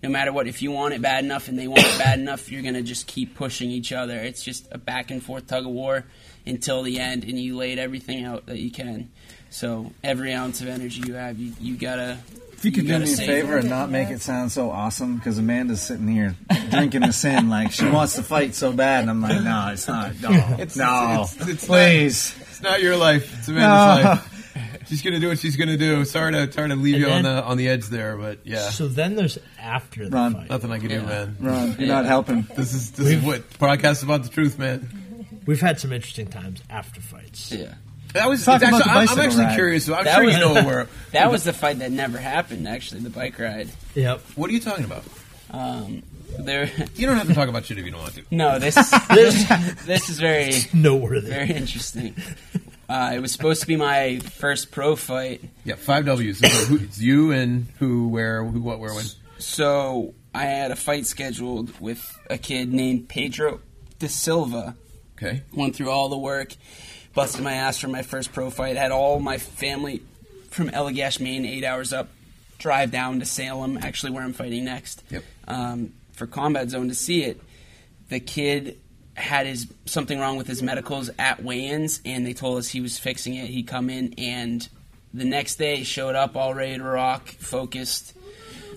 no 0.03 0.09
matter 0.09 0.31
what 0.33 0.47
if 0.47 0.61
you 0.61 0.69
want 0.71 0.93
it 0.93 1.01
bad 1.01 1.23
enough 1.23 1.47
and 1.47 1.57
they 1.57 1.67
want 1.67 1.79
it 1.85 1.97
bad 1.97 2.19
enough 2.19 2.51
you're 2.51 2.61
going 2.61 2.73
to 2.75 2.81
just 2.83 3.07
keep 3.07 3.35
pushing 3.35 3.71
each 3.71 3.91
other 3.93 4.17
it's 4.19 4.43
just 4.43 4.67
a 4.71 4.77
back 4.77 5.09
and 5.11 5.23
forth 5.23 5.47
tug 5.47 5.65
of 5.65 5.71
war 5.71 6.03
until 6.45 6.83
the 6.83 6.99
end 6.99 7.23
and 7.23 7.39
you 7.39 7.55
laid 7.55 7.79
everything 7.79 8.23
out 8.25 8.45
that 8.47 8.59
you 8.59 8.69
can 8.69 9.09
so 9.49 9.91
every 10.03 10.33
ounce 10.33 10.61
of 10.61 10.67
energy 10.67 11.01
you 11.07 11.13
have 11.13 11.39
you, 11.39 11.53
you 11.59 11.75
gotta 11.77 12.17
If 12.53 12.65
you 12.65 12.71
could 12.71 12.87
do 12.87 12.99
me 12.99 13.13
a 13.13 13.17
favor 13.17 13.55
it. 13.57 13.61
and 13.61 13.69
not 13.69 13.89
make 13.91 14.09
it 14.09 14.19
sound 14.21 14.51
so 14.51 14.71
awesome, 14.71 15.17
because 15.17 15.37
Amanda's 15.37 15.81
sitting 15.81 16.07
here 16.07 16.35
drinking 16.71 17.01
this 17.01 17.23
in, 17.25 17.49
like 17.49 17.71
she 17.71 17.87
wants 17.87 18.15
to 18.15 18.23
fight 18.23 18.55
so 18.55 18.71
bad, 18.71 19.01
and 19.01 19.09
I'm 19.11 19.21
like, 19.21 19.43
no, 19.43 19.69
it's 19.73 19.85
not. 19.87 20.19
No, 20.21 20.31
It's- 20.31 20.75
no, 20.77 21.27
it's- 21.37 21.47
it's 21.49 21.67
please. 21.67 22.33
It's 22.41 22.61
not 22.61 22.81
your 22.81 22.95
life. 22.97 23.37
It's 23.37 23.47
Amanda's 23.49 24.03
No. 24.05 24.09
life. 24.11 24.32
She's 24.93 25.01
gonna 25.01 25.19
do 25.19 25.29
what 25.29 25.39
she's 25.39 25.55
gonna 25.55 25.75
do. 25.77 26.05
Sorry 26.05 26.31
to 26.33 26.51
sorry 26.51 26.69
to 26.69 26.75
leave 26.75 26.95
And 26.95 27.03
you 27.03 27.09
on 27.09 27.23
the 27.23 27.43
on 27.43 27.57
the 27.57 27.67
edge 27.67 27.87
there, 27.87 28.15
but 28.15 28.39
yeah, 28.43 28.69
So 28.69 28.87
then 28.87 29.15
there's 29.15 29.39
after 29.59 30.07
the 30.07 30.15
Run. 30.15 30.33
fight. 30.35 30.49
nothing 30.51 30.71
I 30.71 30.77
can 30.77 30.89
do, 30.89 31.01
man. 31.01 31.37
Ron, 31.39 31.75
you're 31.79 31.87
not 31.87 32.05
helping. 32.05 32.43
This 32.55 32.73
is 32.73 32.91
this 32.91 33.07
is 33.07 33.23
what 33.23 33.49
podcast 33.53 34.03
about 34.03 34.21
the 34.21 34.29
truth, 34.29 34.59
man. 34.59 34.87
We've 35.47 35.59
had 35.59 35.79
some 35.79 35.91
interesting 35.91 36.27
times 36.27 36.61
after 36.69 37.01
fights. 37.01 37.51
yeah 37.51 37.73
That 38.13 38.29
was 38.29 38.45
Talk 38.45 38.61
about 38.61 38.73
actually, 38.75 38.83
the 38.83 38.99
I'm, 38.99 39.09
I'm 39.09 39.19
actually 39.25 39.45
ride. 39.45 39.55
curious. 39.55 39.89
I'm 39.89 40.03
That 40.05 40.15
sure 40.15 40.25
was- 40.25 40.33
you 40.35 40.39
know 40.39 40.53
where. 40.65 40.87
that 41.11 41.31
was 41.31 41.43
the 41.43 41.53
fight 41.53 41.79
that 41.79 41.91
never 41.91 42.19
happened 42.19 42.67
actually 42.67 43.01
the 43.01 43.09
bike 43.09 43.39
ride 43.39 43.69
Yep. 43.95 44.21
What 44.35 44.49
are 44.49 44.53
you 44.53 44.59
talking 44.59 44.85
about? 44.85 45.03
um, 45.49 46.03
there 46.39 46.71
You 46.95 47.05
don't 47.07 47.17
have 47.17 47.27
to 47.27 47.33
talk 47.33 47.49
about 47.49 47.65
shit 47.65 47.77
if 47.77 47.85
you 47.85 47.91
don't 47.91 48.01
want 48.01 48.13
to. 48.15 48.23
No, 48.31 48.59
this 48.59 48.75
this 49.09 49.45
this 49.85 50.09
is 50.09 50.19
very 50.19 50.53
Noteworthy. 50.73 51.29
very 51.29 51.49
interesting. 51.51 52.15
Uh, 52.93 53.13
it 53.15 53.19
was 53.19 53.31
supposed 53.31 53.61
to 53.61 53.67
be 53.67 53.75
my 53.75 54.19
first 54.19 54.69
pro 54.69 54.95
fight, 54.95 55.41
Yeah, 55.65 55.75
five 55.75 56.05
W's. 56.05 56.37
So 56.37 56.47
who, 56.47 56.77
it's 56.83 56.99
you 56.99 57.31
and 57.31 57.65
who, 57.79 58.07
where, 58.09 58.43
who, 58.45 58.61
what, 58.61 58.79
where, 58.79 58.93
when. 58.93 59.05
so 59.39 60.13
I 60.33 60.43
had 60.45 60.69
a 60.69 60.75
fight 60.75 61.07
scheduled 61.07 61.79
with 61.79 62.19
a 62.29 62.37
kid 62.37 62.71
named 62.71 63.09
Pedro 63.09 63.61
de 63.97 64.07
Silva. 64.09 64.75
Okay. 65.17 65.41
Went 65.53 65.75
through 65.75 65.89
all 65.89 66.07
the 66.09 66.17
work, 66.17 66.53
busted 67.15 67.41
my 67.41 67.53
ass 67.53 67.79
for 67.79 67.87
my 67.87 68.03
first 68.03 68.31
pro 68.31 68.51
fight. 68.51 68.75
Had 68.77 68.91
all 68.91 69.19
my 69.19 69.39
family 69.39 70.03
from 70.51 70.69
Allagash, 70.69 71.19
Maine, 71.19 71.45
eight 71.45 71.63
hours 71.63 71.93
up, 71.93 72.09
drive 72.59 72.91
down 72.91 73.19
to 73.21 73.25
Salem, 73.25 73.79
actually 73.81 74.11
where 74.11 74.23
I'm 74.23 74.33
fighting 74.33 74.65
next, 74.65 75.01
Yep. 75.09 75.23
um, 75.47 75.93
for 76.11 76.27
Combat 76.27 76.69
Zone 76.69 76.89
to 76.89 76.95
see 76.95 77.23
it. 77.23 77.41
The 78.09 78.19
kid 78.19 78.77
had 79.15 79.45
his 79.45 79.67
something 79.85 80.19
wrong 80.19 80.37
with 80.37 80.47
his 80.47 80.61
medicals 80.63 81.09
at 81.19 81.43
weigh-ins, 81.43 82.01
and 82.05 82.25
they 82.25 82.33
told 82.33 82.57
us 82.57 82.67
he 82.69 82.81
was 82.81 82.97
fixing 82.97 83.35
it. 83.35 83.47
He 83.47 83.63
come 83.63 83.89
in 83.89 84.13
and 84.17 84.67
the 85.13 85.25
next 85.25 85.57
day 85.57 85.83
showed 85.83 86.15
up 86.15 86.35
all 86.35 86.53
ready 86.53 86.77
to 86.77 86.83
rock, 86.83 87.27
focused, 87.27 88.13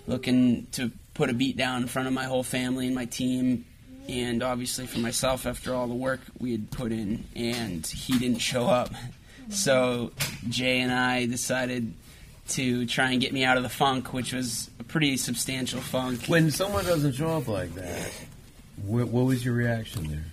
looking 0.07 0.67
to 0.73 0.91
put 1.15 1.31
a 1.31 1.33
beat 1.33 1.57
down 1.57 1.83
in 1.83 1.89
front 1.89 2.09
of 2.09 2.15
my 2.15 2.25
whole 2.25 2.43
family 2.43 2.87
and 2.87 2.95
my 2.95 3.07
team, 3.07 3.65
and 4.09 4.43
obviously 4.43 4.87
for 4.87 4.99
myself 4.99 5.47
after 5.47 5.75
all 5.75 5.87
the 5.87 5.95
work 5.95 6.21
we 6.39 6.53
had 6.53 6.71
put 6.71 6.93
in. 6.93 7.25
And 7.35 7.87
he 7.87 8.19
didn't 8.19 8.39
show 8.39 8.67
up, 8.67 8.91
so 9.49 10.13
Jay 10.49 10.81
and 10.81 10.93
I 10.93 11.25
decided 11.25 11.95
to 12.49 12.87
try 12.87 13.11
and 13.11 13.21
get 13.21 13.33
me 13.33 13.45
out 13.45 13.57
of 13.57 13.63
the 13.63 13.69
funk, 13.69 14.13
which 14.13 14.33
was 14.33 14.71
a 14.79 14.85
pretty 14.85 15.17
substantial 15.17 15.81
funk. 15.81 16.27
When 16.27 16.51
someone 16.51 16.85
doesn't 16.85 17.15
show 17.15 17.39
up 17.39 17.49
like 17.49 17.75
that, 17.75 18.13
what, 18.85 19.09
what 19.09 19.25
was 19.27 19.45
your 19.45 19.55
reaction 19.55 20.09
there? 20.09 20.25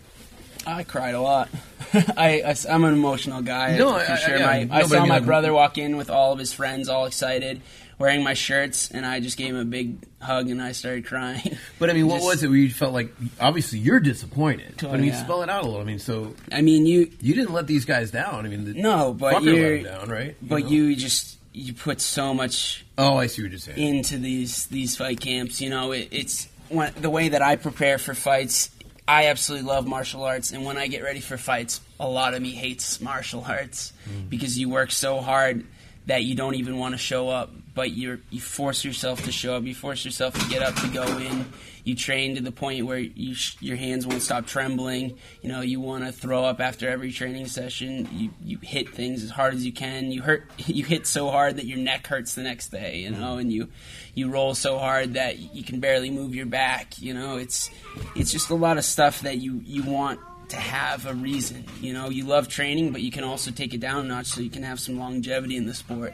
I 0.65 0.83
cried 0.83 1.13
a 1.13 1.21
lot. 1.21 1.49
I, 1.93 2.41
I, 2.41 2.55
am 2.69 2.83
an 2.85 2.93
emotional 2.93 3.41
guy. 3.41 3.77
No, 3.77 3.93
for 3.93 3.99
I- 3.99 4.13
I- 4.13 4.17
sure. 4.17 4.37
yeah, 4.37 4.45
my, 4.65 4.77
I 4.77 4.83
saw 4.83 5.05
my 5.05 5.15
like- 5.17 5.25
brother 5.25 5.53
walk 5.53 5.77
in 5.77 5.97
with 5.97 6.09
all 6.09 6.31
of 6.33 6.39
his 6.39 6.53
friends, 6.53 6.87
all 6.87 7.05
excited, 7.05 7.61
wearing 7.99 8.23
my 8.23 8.33
shirts, 8.33 8.89
and 8.89 9.05
I 9.05 9.19
just 9.19 9.37
gave 9.37 9.49
him 9.49 9.57
a 9.57 9.65
big 9.65 9.97
hug 10.21 10.49
and 10.49 10.61
I 10.61 10.71
started 10.71 11.05
crying. 11.05 11.57
But 11.79 11.89
I 11.89 11.93
mean, 11.93 12.07
what 12.07 12.17
Just- 12.17 12.27
was 12.27 12.43
it 12.43 12.47
where 12.47 12.57
you 12.57 12.69
felt 12.69 12.93
like 12.93 13.13
obviously 13.41 13.79
you're 13.79 13.99
disappointed? 13.99 14.75
Oh, 14.83 14.87
but 14.87 14.91
I 14.91 14.97
mean, 14.97 15.09
yeah. 15.09 15.21
spell 15.23 15.43
it 15.43 15.49
out 15.49 15.63
a 15.63 15.65
little. 15.65 15.81
I 15.81 15.83
mean, 15.83 15.99
so 15.99 16.33
I 16.49 16.61
mean, 16.61 16.85
you 16.85 17.11
you 17.19 17.33
didn't 17.35 17.51
let 17.53 17.67
these 17.67 17.83
guys 17.83 18.09
down. 18.11 18.45
I 18.45 18.49
mean, 18.49 18.63
the 18.63 18.73
no, 18.73 19.13
but 19.13 19.33
fucker 19.33 19.45
let 19.45 19.55
you, 19.55 19.83
them 19.83 19.99
down, 19.99 20.09
right? 20.09 20.37
but 20.41 20.63
know? 20.63 20.69
you 20.69 20.95
just 20.95 21.37
you 21.51 21.73
put 21.73 21.99
so 21.99 22.33
much 22.33 22.85
Oh, 22.97 23.17
I 23.17 23.27
see 23.27 23.41
what 23.41 23.51
you're 23.51 23.59
saying. 23.59 23.77
into 23.97 24.17
these 24.17 24.67
these 24.67 24.95
fight 24.95 25.19
camps. 25.19 25.59
You 25.59 25.69
know, 25.71 25.91
it, 25.91 26.07
it's 26.11 26.47
when, 26.73 26.93
the 26.95 27.09
way 27.09 27.29
that 27.29 27.41
I 27.41 27.55
prepare 27.55 27.97
for 27.97 28.13
fights. 28.13 28.69
I 29.05 29.27
absolutely 29.27 29.67
love 29.67 29.85
martial 29.85 30.23
arts, 30.23 30.53
and 30.53 30.63
when 30.63 30.77
I 30.77 30.87
get 30.87 31.03
ready 31.03 31.19
for 31.19 31.37
fights, 31.37 31.81
a 31.99 32.07
lot 32.07 32.33
of 32.33 32.41
me 32.41 32.51
hates 32.51 33.01
martial 33.01 33.43
arts 33.45 33.91
mm. 34.09 34.29
because 34.29 34.57
you 34.57 34.69
work 34.69 34.91
so 34.91 35.19
hard 35.19 35.65
that 36.05 36.23
you 36.23 36.35
don't 36.35 36.55
even 36.55 36.77
want 36.77 36.93
to 36.93 36.97
show 36.97 37.29
up, 37.29 37.51
but 37.75 37.91
you 37.91 38.21
you 38.29 38.39
force 38.39 38.85
yourself 38.85 39.23
to 39.25 39.31
show 39.31 39.55
up. 39.55 39.63
You 39.63 39.75
force 39.75 40.05
yourself 40.05 40.33
to 40.39 40.49
get 40.49 40.61
up 40.61 40.75
to 40.75 40.87
go 40.87 41.03
in. 41.17 41.45
You 41.83 41.95
train 41.95 42.35
to 42.35 42.41
the 42.41 42.51
point 42.51 42.85
where 42.85 42.97
you 42.97 43.35
sh- 43.35 43.57
your 43.59 43.75
hands 43.75 44.07
won't 44.07 44.21
stop 44.21 44.45
trembling. 44.45 45.17
You 45.41 45.49
know, 45.49 45.61
you 45.61 45.79
want 45.79 46.05
to 46.05 46.11
throw 46.11 46.43
up 46.43 46.59
after 46.59 46.89
every 46.89 47.11
training 47.11 47.47
session. 47.47 48.07
You 48.11 48.29
you 48.43 48.57
hit 48.61 48.89
things 48.89 49.23
as 49.23 49.29
hard 49.29 49.53
as 49.53 49.65
you 49.65 49.73
can. 49.73 50.11
You 50.11 50.21
hurt 50.21 50.49
you 50.57 50.83
hit 50.85 51.07
so 51.07 51.29
hard 51.29 51.57
that 51.57 51.65
your 51.65 51.79
neck 51.79 52.07
hurts 52.07 52.35
the 52.35 52.43
next 52.43 52.69
day. 52.69 52.99
You 52.99 53.11
know, 53.11 53.37
and 53.37 53.51
you 53.51 53.69
you 54.13 54.29
roll 54.29 54.55
so 54.55 54.77
hard 54.77 55.13
that 55.13 55.39
you 55.39 55.63
can 55.63 55.79
barely 55.79 56.09
move 56.09 56.35
your 56.35 56.45
back. 56.45 57.01
You 57.01 57.13
know, 57.13 57.37
it's 57.37 57.69
it's 58.15 58.31
just 58.31 58.49
a 58.49 58.55
lot 58.55 58.77
of 58.77 58.85
stuff 58.85 59.21
that 59.21 59.39
you 59.39 59.61
you 59.65 59.83
want 59.83 60.19
to 60.49 60.57
have 60.57 61.05
a 61.05 61.13
reason. 61.13 61.65
You 61.81 61.93
know, 61.93 62.09
you 62.09 62.25
love 62.25 62.47
training, 62.47 62.91
but 62.91 63.01
you 63.01 63.11
can 63.11 63.23
also 63.23 63.51
take 63.51 63.73
it 63.73 63.79
down 63.79 64.05
a 64.05 64.07
notch 64.07 64.27
so 64.27 64.41
you 64.41 64.49
can 64.49 64.63
have 64.63 64.79
some 64.79 64.97
longevity 64.97 65.57
in 65.57 65.65
the 65.65 65.73
sport. 65.73 66.13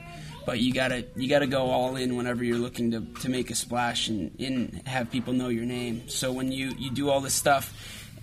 But 0.49 0.61
you 0.61 0.73
gotta 0.73 1.05
you 1.15 1.29
gotta 1.29 1.45
go 1.45 1.69
all 1.69 1.95
in 1.95 2.15
whenever 2.15 2.43
you're 2.43 2.57
looking 2.57 2.89
to, 2.89 3.01
to 3.21 3.29
make 3.29 3.51
a 3.51 3.55
splash 3.55 4.07
and, 4.07 4.31
and 4.39 4.81
have 4.87 5.11
people 5.11 5.31
know 5.31 5.49
your 5.49 5.65
name. 5.65 6.09
So 6.09 6.31
when 6.31 6.51
you, 6.51 6.71
you 6.75 6.89
do 6.89 7.11
all 7.11 7.21
this 7.21 7.35
stuff, 7.35 7.71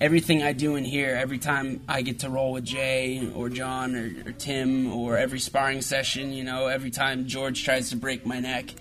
everything 0.01 0.43
I 0.43 0.53
do 0.53 0.75
in 0.75 0.85
here, 0.85 1.15
every 1.15 1.39
time 1.39 1.83
I 1.89 2.03
get 2.03 2.19
to 2.21 2.29
roll 2.29 2.51
with 2.51 2.65
Jay 2.65 3.31
or 3.33 3.49
John 3.49 3.95
or, 3.95 4.29
or 4.29 4.33
Tim 4.33 4.93
or 4.93 5.17
every 5.17 5.39
sparring 5.39 5.83
session, 5.83 6.33
you 6.33 6.43
know, 6.43 6.67
every 6.67 6.91
time 6.91 7.29
George 7.29 7.63
tries 7.63 7.91
to 7.91 7.97
break 7.97 8.27
my 8.27 8.41
neck, 8.41 8.75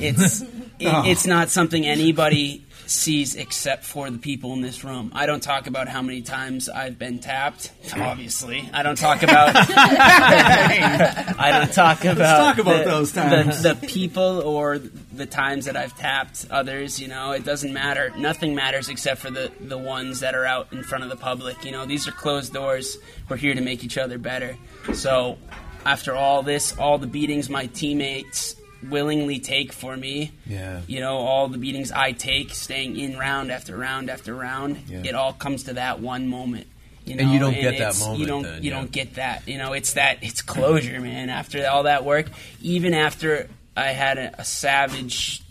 it's 0.00 0.40
it, 0.42 0.48
it's 0.80 1.24
not 1.24 1.50
something 1.50 1.86
anybody 1.86 2.66
sees 2.92 3.34
except 3.34 3.84
for 3.84 4.10
the 4.10 4.18
people 4.18 4.52
in 4.52 4.60
this 4.60 4.84
room. 4.84 5.10
I 5.14 5.26
don't 5.26 5.42
talk 5.42 5.66
about 5.66 5.88
how 5.88 6.02
many 6.02 6.22
times 6.22 6.68
I've 6.68 6.98
been 6.98 7.18
tapped. 7.18 7.72
Obviously, 7.96 8.68
I 8.72 8.82
don't 8.82 8.98
talk 8.98 9.22
about. 9.22 9.54
I 9.56 11.50
don't 11.58 11.72
talk 11.72 12.04
about. 12.04 12.16
talk 12.54 12.58
about 12.58 12.84
the- 12.84 12.90
those 12.90 13.12
times. 13.12 13.62
The, 13.62 13.74
the 13.74 13.86
people 13.86 14.40
or 14.42 14.78
the 14.78 15.26
times 15.26 15.64
that 15.66 15.76
I've 15.76 15.96
tapped 15.96 16.46
others. 16.50 17.00
You 17.00 17.08
know, 17.08 17.32
it 17.32 17.44
doesn't 17.44 17.72
matter. 17.72 18.12
Nothing 18.16 18.54
matters 18.54 18.88
except 18.88 19.20
for 19.20 19.30
the 19.30 19.50
the 19.60 19.78
ones 19.78 20.20
that 20.20 20.34
are 20.34 20.44
out 20.44 20.72
in 20.72 20.82
front 20.82 21.04
of 21.04 21.10
the 21.10 21.16
public. 21.16 21.64
You 21.64 21.72
know, 21.72 21.86
these 21.86 22.06
are 22.06 22.12
closed 22.12 22.52
doors. 22.52 22.98
We're 23.28 23.36
here 23.36 23.54
to 23.54 23.60
make 23.60 23.84
each 23.84 23.98
other 23.98 24.18
better. 24.18 24.56
So, 24.94 25.38
after 25.86 26.14
all 26.14 26.42
this, 26.42 26.76
all 26.78 26.98
the 26.98 27.06
beatings 27.06 27.48
my 27.48 27.66
teammates 27.66 28.56
willingly 28.88 29.38
take 29.40 29.72
for 29.72 29.96
me. 29.96 30.32
Yeah. 30.46 30.80
You 30.86 31.00
know, 31.00 31.16
all 31.18 31.48
the 31.48 31.58
beatings 31.58 31.92
I 31.92 32.12
take, 32.12 32.50
staying 32.54 32.96
in 32.98 33.16
round 33.18 33.50
after 33.52 33.76
round 33.76 34.10
after 34.10 34.34
round, 34.34 34.82
Yeah. 34.88 35.02
it 35.04 35.14
all 35.14 35.32
comes 35.32 35.64
to 35.64 35.74
that 35.74 36.00
one 36.00 36.28
moment. 36.28 36.66
You 37.04 37.16
know, 37.16 37.22
And 37.24 37.32
you 37.32 37.38
don't 37.40 37.54
get 37.54 37.78
that 37.78 37.98
moment 37.98 38.20
You 38.20 38.26
don't. 38.26 38.42
then, 38.44 38.62
you 38.62 38.70
yeah. 38.70 38.76
don't 38.76 38.92
get 38.92 39.14
that. 39.14 39.48
You 39.48 39.58
know, 39.58 39.72
it's 39.72 39.94
that. 39.94 40.18
It's 40.22 40.40
closure, 40.42 41.00
man. 41.00 41.30
After 41.30 41.66
all 41.68 41.82
that 41.84 42.04
work, 42.04 42.26
even 42.60 42.94
after 42.94 43.48
I 43.76 43.88
had 43.88 44.18
a, 44.18 44.40
a 44.40 44.44
savage, 44.44 45.42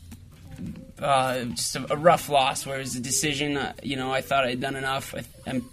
uh, 0.99 1.43
just 1.45 1.75
a, 1.75 1.93
a 1.93 1.97
rough 1.97 2.29
loss, 2.29 2.65
where 2.65 2.77
it 2.77 2.81
was 2.81 2.95
a 2.95 2.99
decision. 3.01 3.57
Uh, 3.57 3.73
you 3.83 3.95
know, 3.97 4.13
I 4.13 4.21
thought 4.21 4.45
I'd 4.45 4.61
done 4.61 4.75
enough. 4.75 5.13
I, 5.15 5.23
I'm 5.49 5.65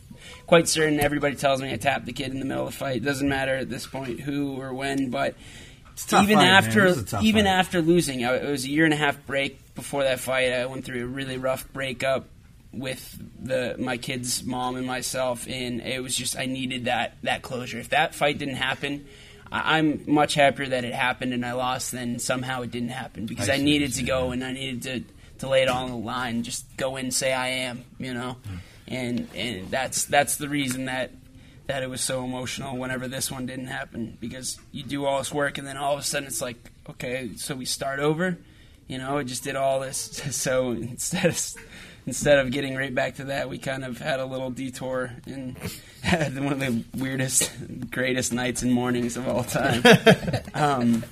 quite 0.46 0.66
certain. 0.68 0.98
Everybody 1.00 1.36
tells 1.36 1.60
me 1.62 1.72
I 1.72 1.76
tapped 1.76 2.06
the 2.06 2.12
kid 2.12 2.32
in 2.32 2.40
the 2.40 2.44
middle 2.46 2.66
of 2.66 2.72
the 2.72 2.76
fight. 2.78 2.96
It 2.96 3.04
doesn't 3.04 3.28
matter 3.28 3.54
at 3.54 3.68
this 3.70 3.86
point 3.86 4.20
who 4.20 4.60
or 4.60 4.72
when, 4.74 5.10
but 5.10 5.34
even 6.12 6.38
fight, 6.38 6.46
after 6.46 6.86
It 6.86 6.88
was 6.88 6.98
a 6.98 7.04
tough 7.04 7.24
even 7.24 7.44
fight. 7.44 7.50
after 7.50 7.82
losing, 7.82 8.24
I, 8.24 8.36
it 8.36 8.50
was 8.50 8.64
a 8.64 8.70
year 8.70 8.84
and 8.84 8.94
a 8.94 8.96
half 8.96 9.24
break 9.26 9.74
before 9.74 10.04
that 10.04 10.20
fight. 10.20 10.52
I 10.52 10.66
went 10.66 10.84
through 10.84 11.04
a 11.04 11.06
really 11.06 11.38
rough 11.38 11.70
breakup 11.72 12.26
with 12.72 13.18
the 13.42 13.76
my 13.78 13.96
kid's 13.96 14.44
mom 14.44 14.76
and 14.76 14.86
myself, 14.86 15.46
and 15.48 15.80
it 15.80 16.02
was 16.02 16.14
just 16.16 16.38
I 16.38 16.46
needed 16.46 16.84
that 16.86 17.16
that 17.22 17.42
closure. 17.42 17.78
If 17.78 17.90
that 17.90 18.14
fight 18.14 18.38
didn't 18.38 18.56
happen. 18.56 19.06
I- 19.50 19.78
I'm 19.78 20.04
much 20.06 20.34
happier 20.34 20.66
that 20.68 20.84
it 20.84 20.92
happened 20.92 21.32
and 21.32 21.44
I 21.44 21.52
lost 21.52 21.92
than 21.92 22.18
somehow 22.18 22.60
it 22.62 22.70
didn't 22.70 22.90
happen 22.90 23.24
because 23.24 23.48
I 23.48 23.54
I, 23.54 23.56
needed 23.56 23.94
to 23.94 24.02
go 24.02 24.30
and 24.30 24.44
I 24.44 24.52
needed 24.52 24.82
to, 24.82 25.38
to 25.38 25.48
lay 25.48 25.62
it 25.62 25.68
all 25.68 25.84
on 25.84 25.90
the 25.90 25.96
line, 25.96 26.42
just 26.42 26.64
go 26.76 26.96
in 26.96 27.06
and 27.06 27.14
say 27.14 27.32
I 27.32 27.48
am, 27.48 27.82
you 27.98 28.12
know, 28.12 28.36
hmm. 28.46 28.56
and 28.88 29.28
and 29.34 29.70
that's 29.70 30.04
that's 30.04 30.36
the 30.36 30.50
reason 30.50 30.84
that 30.84 31.12
that 31.68 31.82
it 31.82 31.88
was 31.88 32.00
so 32.00 32.24
emotional 32.24 32.76
whenever 32.76 33.06
this 33.06 33.30
one 33.30 33.46
didn't 33.46 33.68
happen 33.68 34.18
because 34.20 34.58
you 34.72 34.82
do 34.82 35.06
all 35.06 35.18
this 35.18 35.32
work 35.32 35.58
and 35.58 35.66
then 35.66 35.76
all 35.76 35.94
of 35.94 36.00
a 36.00 36.02
sudden 36.02 36.26
it's 36.26 36.40
like 36.42 36.56
okay 36.90 37.30
so 37.36 37.54
we 37.54 37.64
start 37.64 38.00
over 38.00 38.36
you 38.88 38.98
know 38.98 39.18
it 39.18 39.24
just 39.24 39.44
did 39.44 39.54
all 39.54 39.78
this. 39.78 40.20
So 40.34 40.72
instead 40.72 41.26
of 41.26 41.54
instead 42.06 42.38
of 42.38 42.50
getting 42.50 42.74
right 42.74 42.94
back 42.94 43.16
to 43.16 43.24
that 43.24 43.48
we 43.48 43.58
kind 43.58 43.84
of 43.84 43.98
had 43.98 44.18
a 44.18 44.24
little 44.24 44.50
detour 44.50 45.12
and 45.26 45.56
had 46.02 46.34
one 46.42 46.54
of 46.54 46.60
the 46.60 46.82
weirdest 46.96 47.52
greatest 47.90 48.32
nights 48.32 48.62
and 48.62 48.72
mornings 48.72 49.16
of 49.16 49.28
all 49.28 49.44
time. 49.44 49.82
Um, 50.54 51.04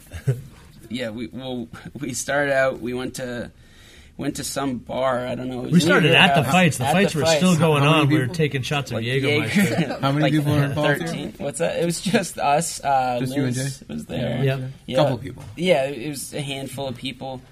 yeah 0.89 1.11
we 1.11 1.29
well 1.29 1.69
we 2.01 2.15
started 2.15 2.53
out 2.53 2.81
we 2.81 2.95
went 2.95 3.17
to 3.17 3.51
went 4.19 4.37
to 4.37 4.45
some 4.45 4.79
bar 4.79 5.27
i 5.27 5.35
don't 5.35 5.49
know 5.49 5.61
We 5.61 5.81
started 5.81 6.13
at 6.15 6.35
the 6.35 6.45
fights. 6.45 6.79
The 6.79 6.85
At 6.87 6.93
fights 6.93 7.15
were 7.15 7.23
fights. 7.23 7.37
still 7.37 7.57
going 7.59 7.83
How 7.83 7.91
many 7.91 8.03
on. 8.05 8.09
We 8.09 8.19
were 8.19 8.27
taking 8.29 8.63
shots 8.63 8.91
of 8.91 8.97
Like 8.97 9.05
Jägermeister. 9.07 10.01
How 10.01 10.13
many 10.13 10.31
people 10.31 10.53
were 10.55 10.65
involved 10.65 10.99
here? 10.99 11.07
Thirteen. 11.07 11.35
What's 11.39 11.59
that? 11.59 11.81
It 11.81 11.85
was 11.85 12.01
just 12.01 12.39
us. 12.39 12.83
Uh, 12.83 13.19
Just 13.21 13.35
you 13.37 13.45
and 13.45 13.57
Liz 13.57 13.79
Jay? 13.81 13.87
was 13.89 14.07
there. 14.07 14.43
Yep. 14.45 14.61
Yeah. 14.87 14.97
Couple 14.97 15.19
people. 15.19 15.45
Yeah, 15.57 15.85
it 15.85 16.09
was 16.09 16.33
a 16.33 16.41
handful 16.41 16.89
of 16.89 16.97
people. 16.97 17.43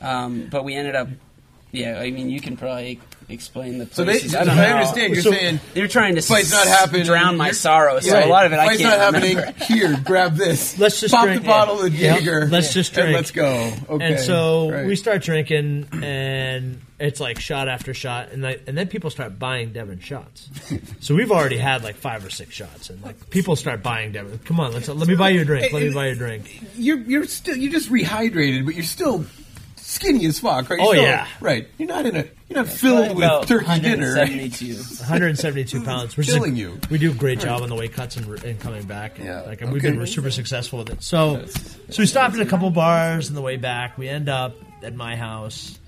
Um, 0.00 0.48
but 0.50 0.64
we 0.64 0.74
ended 0.74 0.94
up. 0.94 1.08
Yeah, 1.72 1.98
I 1.98 2.10
mean, 2.12 2.30
you 2.30 2.40
can 2.40 2.56
probably 2.56 3.00
explain 3.28 3.78
the 3.78 3.86
So 3.90 4.04
places. 4.04 4.32
they, 4.32 4.38
I 4.38 4.42
I, 4.42 4.44
don't 4.44 4.56
know. 4.56 4.62
understand. 4.62 5.14
You're 5.14 5.22
So- 5.22 5.30
saying 5.32 5.60
They're 5.74 5.88
trying 5.88 6.14
to 6.14 6.22
fight's 6.22 6.52
s- 6.52 6.64
not 6.64 6.66
happening. 6.66 7.04
drown 7.06 7.36
my 7.36 7.46
You're- 7.46 7.54
sorrow. 7.54 7.98
So 8.00 8.12
Right. 8.12 8.26
a 8.26 8.28
lot 8.28 8.46
of 8.46 8.52
it 8.52 8.58
I 8.58 8.76
can't 8.76 8.82
not 8.82 9.14
remember. 9.14 9.42
happening. 9.42 9.54
Here, 9.76 9.96
grab 10.04 10.36
this. 10.36 10.78
Let's 10.78 11.00
just 11.00 11.14
pop 11.14 11.24
drink. 11.26 11.42
the 11.42 11.46
bottle 11.46 11.82
of 11.82 11.94
Yep. 11.94 12.50
Let's 12.50 12.72
just 12.72 12.90
and 12.96 13.02
drink. 13.06 13.16
let's 13.16 13.30
go. 13.32 13.72
Okay. 13.88 14.04
And 14.04 14.20
so 14.20 14.70
Right. 14.70 14.86
we 14.86 14.94
start 14.96 15.22
drinking, 15.22 15.88
and 16.02 16.80
it's 16.98 17.20
like 17.20 17.38
shot 17.40 17.68
after 17.68 17.92
shot, 17.92 18.30
and 18.32 18.42
like, 18.42 18.62
and 18.66 18.76
then 18.78 18.86
people 18.88 19.10
start 19.10 19.38
buying 19.38 19.72
Devin 19.72 20.00
shots. 20.00 20.48
so 21.00 21.14
we've 21.14 21.32
already 21.32 21.58
had 21.58 21.82
like 21.84 21.96
five 21.96 22.24
or 22.24 22.30
six 22.30 22.54
shots, 22.54 22.90
and 22.90 23.02
like 23.02 23.28
people 23.30 23.56
start 23.56 23.82
buying 23.82 24.12
Devin. 24.12 24.38
Come 24.44 24.60
on, 24.60 24.72
let's 24.72 24.88
let 24.88 25.08
me 25.08 25.14
buy 25.16 25.30
you 25.30 25.40
a 25.42 25.44
drink. 25.44 25.72
Let 25.72 25.82
me 25.82 25.92
buy 25.92 26.06
you 26.06 26.12
a 26.12 26.16
drink. 26.16 26.62
you're 26.76 26.98
you're 26.98 27.24
still 27.26 27.56
you 27.56 27.70
just 27.70 27.90
rehydrated, 27.90 28.64
but 28.64 28.74
you're 28.74 28.84
still 28.84 29.24
skinny 29.86 30.26
as 30.26 30.38
fuck, 30.40 30.68
right? 30.70 30.78
You're 30.78 30.88
Oh, 30.88 30.92
still- 30.92 31.02
yeah. 31.04 31.26
right. 31.40 31.68
You're 31.78 31.88
not 31.88 32.06
in 32.06 32.16
a 32.16 32.24
you're 32.48 32.58
not 32.64 32.68
filled 32.68 33.08
with 33.08 33.18
About 33.18 33.48
turkey 33.48 33.80
dinner. 33.80 34.14
right? 34.14 34.28
172. 34.28 34.74
172 35.00 35.82
pounds. 35.84 36.16
Which 36.16 36.26
Killing 36.28 36.52
is 36.54 36.58
you. 36.60 36.80
We 36.90 36.98
do 36.98 37.10
a 37.10 37.14
great 37.14 37.40
job 37.40 37.62
on 37.62 37.68
the 37.68 37.74
weight 37.74 37.92
cuts 37.92 38.16
and, 38.16 38.26
and 38.44 38.60
coming 38.60 38.84
back. 38.84 39.18
Yeah, 39.18 39.40
like 39.42 39.62
and 39.62 39.72
we've 39.72 39.80
okay. 39.82 39.90
been 39.90 39.98
we're 39.98 40.06
super 40.06 40.30
successful 40.30 40.78
with 40.80 40.90
it. 40.90 41.02
So, 41.02 41.44
so 41.46 42.02
we 42.02 42.06
stopped 42.06 42.34
at 42.34 42.40
a 42.40 42.46
couple 42.46 42.70
bars 42.70 43.28
on 43.28 43.34
the 43.34 43.42
way 43.42 43.56
back. 43.56 43.98
We 43.98 44.08
end 44.08 44.28
up 44.28 44.54
at 44.82 44.94
my 44.94 45.16
house, 45.16 45.78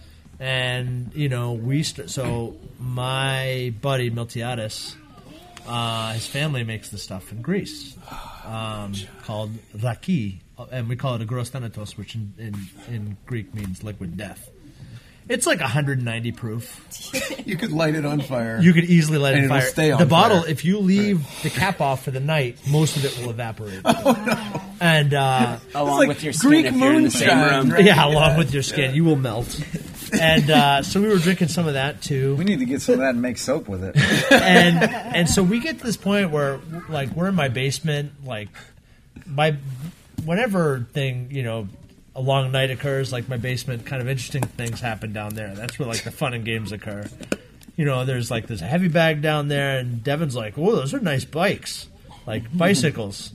and 0.41 1.13
you 1.15 1.29
know 1.29 1.53
we 1.53 1.83
st- 1.83 2.11
so 2.11 2.57
my 2.81 3.73
buddy 3.81 4.11
Miltiadis 4.11 4.95
uh, 5.67 6.13
his 6.15 6.27
family 6.27 6.65
makes 6.65 6.89
the 6.89 6.99
stuff 6.99 7.31
in 7.31 7.43
Greece 7.43 7.97
um, 8.45 8.95
called 9.25 9.51
raki, 9.83 10.41
and 10.71 10.89
we 10.89 10.97
call 10.97 11.15
it 11.15 11.23
a 11.23 11.25
gros 11.25 11.51
thanatos, 11.51 11.97
which 11.97 12.15
in, 12.15 12.33
in, 12.39 12.55
in 12.93 13.17
Greek 13.27 13.55
means 13.55 13.83
liquid 13.85 14.17
death. 14.17 14.49
It's 15.29 15.47
like 15.47 15.61
190 15.61 16.33
proof. 16.33 16.85
You 17.49 17.57
could 17.57 17.73
light 17.73 17.95
it 17.95 18.05
on 18.05 18.21
fire. 18.21 18.61
You 18.61 18.75
could 18.75 18.85
easily 18.85 19.17
light 19.17 19.33
And 19.35 19.43
it 19.43 19.45
it'll 19.47 19.59
fire. 19.61 19.67
stay 19.69 19.91
on 19.91 19.99
the 19.99 20.05
bottle, 20.05 20.43
fire. 20.43 20.51
if 20.51 20.67
you 20.67 20.81
leave 20.81 21.27
the 21.43 21.49
cap 21.49 21.81
off 21.81 22.05
for 22.05 22.11
the 22.11 22.21
night, 22.21 22.59
most 22.69 22.99
of 22.99 23.07
it 23.07 23.19
will 23.19 23.31
evaporate. 23.31 23.81
Oh, 23.87 24.71
And 24.83 25.15
uh, 25.15 25.59
along 25.75 25.99
like 25.99 26.09
with 26.09 26.23
your 26.23 26.35
skin 26.35 26.51
Greek 26.51 26.67
if 26.67 26.75
you're 26.77 26.93
in 26.93 27.05
the 27.05 27.11
same 27.11 27.29
moonshine, 27.39 27.63
room. 27.65 27.71
right? 27.73 27.85
yeah, 27.85 28.05
along 28.07 28.37
with 28.37 28.53
your 28.53 28.63
skin, 28.63 28.95
you 28.95 29.03
will 29.05 29.17
melt. 29.17 29.59
And 30.13 30.51
uh, 30.51 30.83
so 30.83 31.01
we 31.01 31.09
were 31.09 31.17
drinking 31.19 31.49
some 31.49 31.67
of 31.67 31.73
that 31.75 32.03
too. 32.03 32.37
We 32.37 32.45
need 32.45 32.59
to 32.59 32.67
get 32.67 32.83
some 32.83 32.95
of 32.95 33.01
that 33.01 33.11
and 33.11 33.23
make 33.23 33.39
soap 33.39 33.67
with 33.67 33.83
it. 33.83 33.97
and 34.33 34.83
and 34.85 35.29
so 35.29 35.43
we 35.43 35.59
get 35.61 35.79
to 35.79 35.85
this 35.85 35.97
point 35.97 36.31
where 36.31 36.61
like 36.91 37.11
we're 37.13 37.29
in 37.29 37.35
my 37.35 37.49
basement 37.49 38.13
like 38.27 38.51
my 39.27 39.57
whenever 40.25 40.87
thing 40.93 41.29
you 41.31 41.43
know 41.43 41.69
a 42.15 42.21
long 42.21 42.51
night 42.51 42.71
occurs 42.71 43.13
like 43.13 43.29
my 43.29 43.37
basement 43.37 43.87
kind 43.87 44.03
of 44.03 44.09
interesting 44.09 44.43
things 44.43 44.81
happen 44.81 45.13
down 45.13 45.35
there. 45.35 45.55
That's 45.55 45.79
where 45.79 45.89
like 45.89 46.03
the 46.03 46.11
fun 46.11 46.35
and 46.35 46.45
games 46.45 46.73
occur. 46.73 47.09
You 47.77 47.85
know 47.85 48.05
there's 48.05 48.31
like 48.31 48.47
this 48.47 48.61
heavy 48.61 48.89
bag 48.89 49.23
down 49.23 49.49
there 49.49 49.79
and 49.79 50.03
devin's 50.03 50.35
like 50.35 50.59
oh 50.59 50.75
those 50.75 50.93
are 50.95 51.01
nice 51.01 51.25
bikes. 51.25 51.89
Like 52.27 52.45
bicycles. 52.57 53.33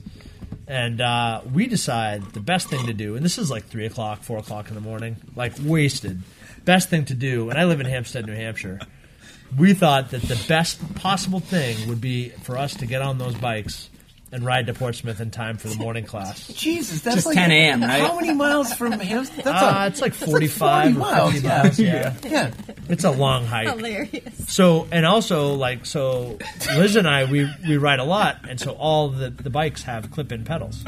And 0.66 1.02
uh, 1.02 1.42
we 1.52 1.66
decide 1.66 2.22
the 2.32 2.40
best 2.40 2.68
thing 2.68 2.86
to 2.86 2.94
do 2.94 3.16
and 3.16 3.24
this 3.24 3.38
is 3.38 3.50
like 3.50 3.64
3 3.66 3.86
o'clock 3.86 4.22
4 4.22 4.38
o'clock 4.38 4.68
in 4.68 4.74
the 4.74 4.80
morning 4.80 5.16
like 5.34 5.54
wasted. 5.62 6.22
Best 6.64 6.90
thing 6.90 7.04
to 7.06 7.14
do 7.14 7.50
and 7.50 7.58
i 7.58 7.64
live 7.64 7.80
in 7.80 7.86
hampstead 7.86 8.26
new 8.26 8.34
hampshire. 8.34 8.80
We 9.56 9.72
thought 9.72 10.10
that 10.10 10.22
the 10.22 10.42
best 10.48 10.94
possible 10.96 11.40
thing 11.40 11.88
would 11.88 12.00
be 12.00 12.30
for 12.30 12.58
us 12.58 12.74
to 12.76 12.86
get 12.86 13.02
on 13.02 13.18
those 13.18 13.34
bikes 13.34 13.88
and 14.34 14.44
ride 14.44 14.66
to 14.66 14.74
Portsmouth 14.74 15.20
in 15.20 15.30
time 15.30 15.56
for 15.56 15.68
the 15.68 15.76
morning 15.76 16.04
class. 16.04 16.48
Jesus, 16.54 17.00
that's 17.02 17.16
Just 17.16 17.26
like 17.26 17.36
10 17.36 17.52
a.m., 17.52 17.80
right? 17.82 18.00
How 18.00 18.16
many 18.18 18.34
miles 18.34 18.72
from 18.74 18.90
Hampstead? 19.00 19.44
That's 19.44 19.62
Uh, 19.62 19.78
a, 19.78 19.86
it's 19.86 20.00
like 20.00 20.12
that's 20.16 20.30
45 20.30 20.94
40 20.94 20.96
or 20.96 20.98
miles. 21.00 21.32
50 21.32 21.46
yeah. 21.46 21.62
miles, 21.62 21.78
yeah. 21.78 22.14
yeah. 22.24 22.50
It's 22.88 23.04
a 23.04 23.10
long 23.12 23.46
hike. 23.46 23.68
Hilarious. 23.68 24.52
So 24.52 24.86
and 24.92 25.06
also 25.06 25.54
like 25.54 25.86
so 25.86 26.36
Liz 26.76 26.96
and 26.96 27.08
I 27.08 27.24
we 27.24 27.48
we 27.66 27.76
ride 27.78 28.00
a 28.00 28.04
lot 28.04 28.48
and 28.48 28.58
so 28.60 28.72
all 28.72 29.08
the 29.08 29.30
the 29.30 29.50
bikes 29.50 29.84
have 29.84 30.10
clip-in 30.10 30.44
pedals. 30.44 30.84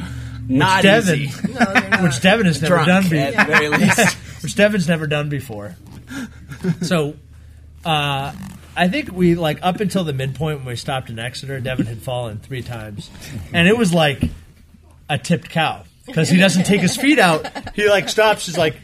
Not 0.48 0.82
Devin 0.82 1.20
easy. 1.20 1.52
No, 1.52 1.58
not. 1.72 2.02
which 2.02 2.20
Devin 2.20 2.46
has 2.46 2.60
never 2.60 2.74
Drunk, 2.74 2.88
done 2.88 3.02
before. 3.04 3.18
at 3.18 3.46
the 3.46 3.52
very 3.52 3.68
least. 3.70 4.14
which 4.42 4.54
Devin's 4.56 4.88
never 4.88 5.06
done 5.06 5.28
before. 5.28 5.76
So, 6.82 7.14
uh, 7.84 8.32
I 8.76 8.88
think 8.88 9.10
we 9.12 9.34
like 9.34 9.58
up 9.62 9.80
until 9.80 10.04
the 10.04 10.12
midpoint 10.12 10.58
when 10.58 10.66
we 10.66 10.76
stopped 10.76 11.08
in 11.10 11.18
Exeter, 11.18 11.58
Devin 11.60 11.86
had 11.86 12.02
fallen 12.02 12.38
three 12.38 12.62
times, 12.62 13.10
and 13.52 13.66
it 13.66 13.76
was 13.76 13.94
like 13.94 14.22
a 15.08 15.16
tipped 15.18 15.48
cow 15.50 15.84
because 16.06 16.28
he 16.28 16.36
doesn't 16.38 16.64
take 16.64 16.80
his 16.82 16.96
feet 16.96 17.18
out. 17.18 17.46
He 17.74 17.88
like 17.88 18.08
stops. 18.08 18.46
He's 18.46 18.58
like, 18.58 18.76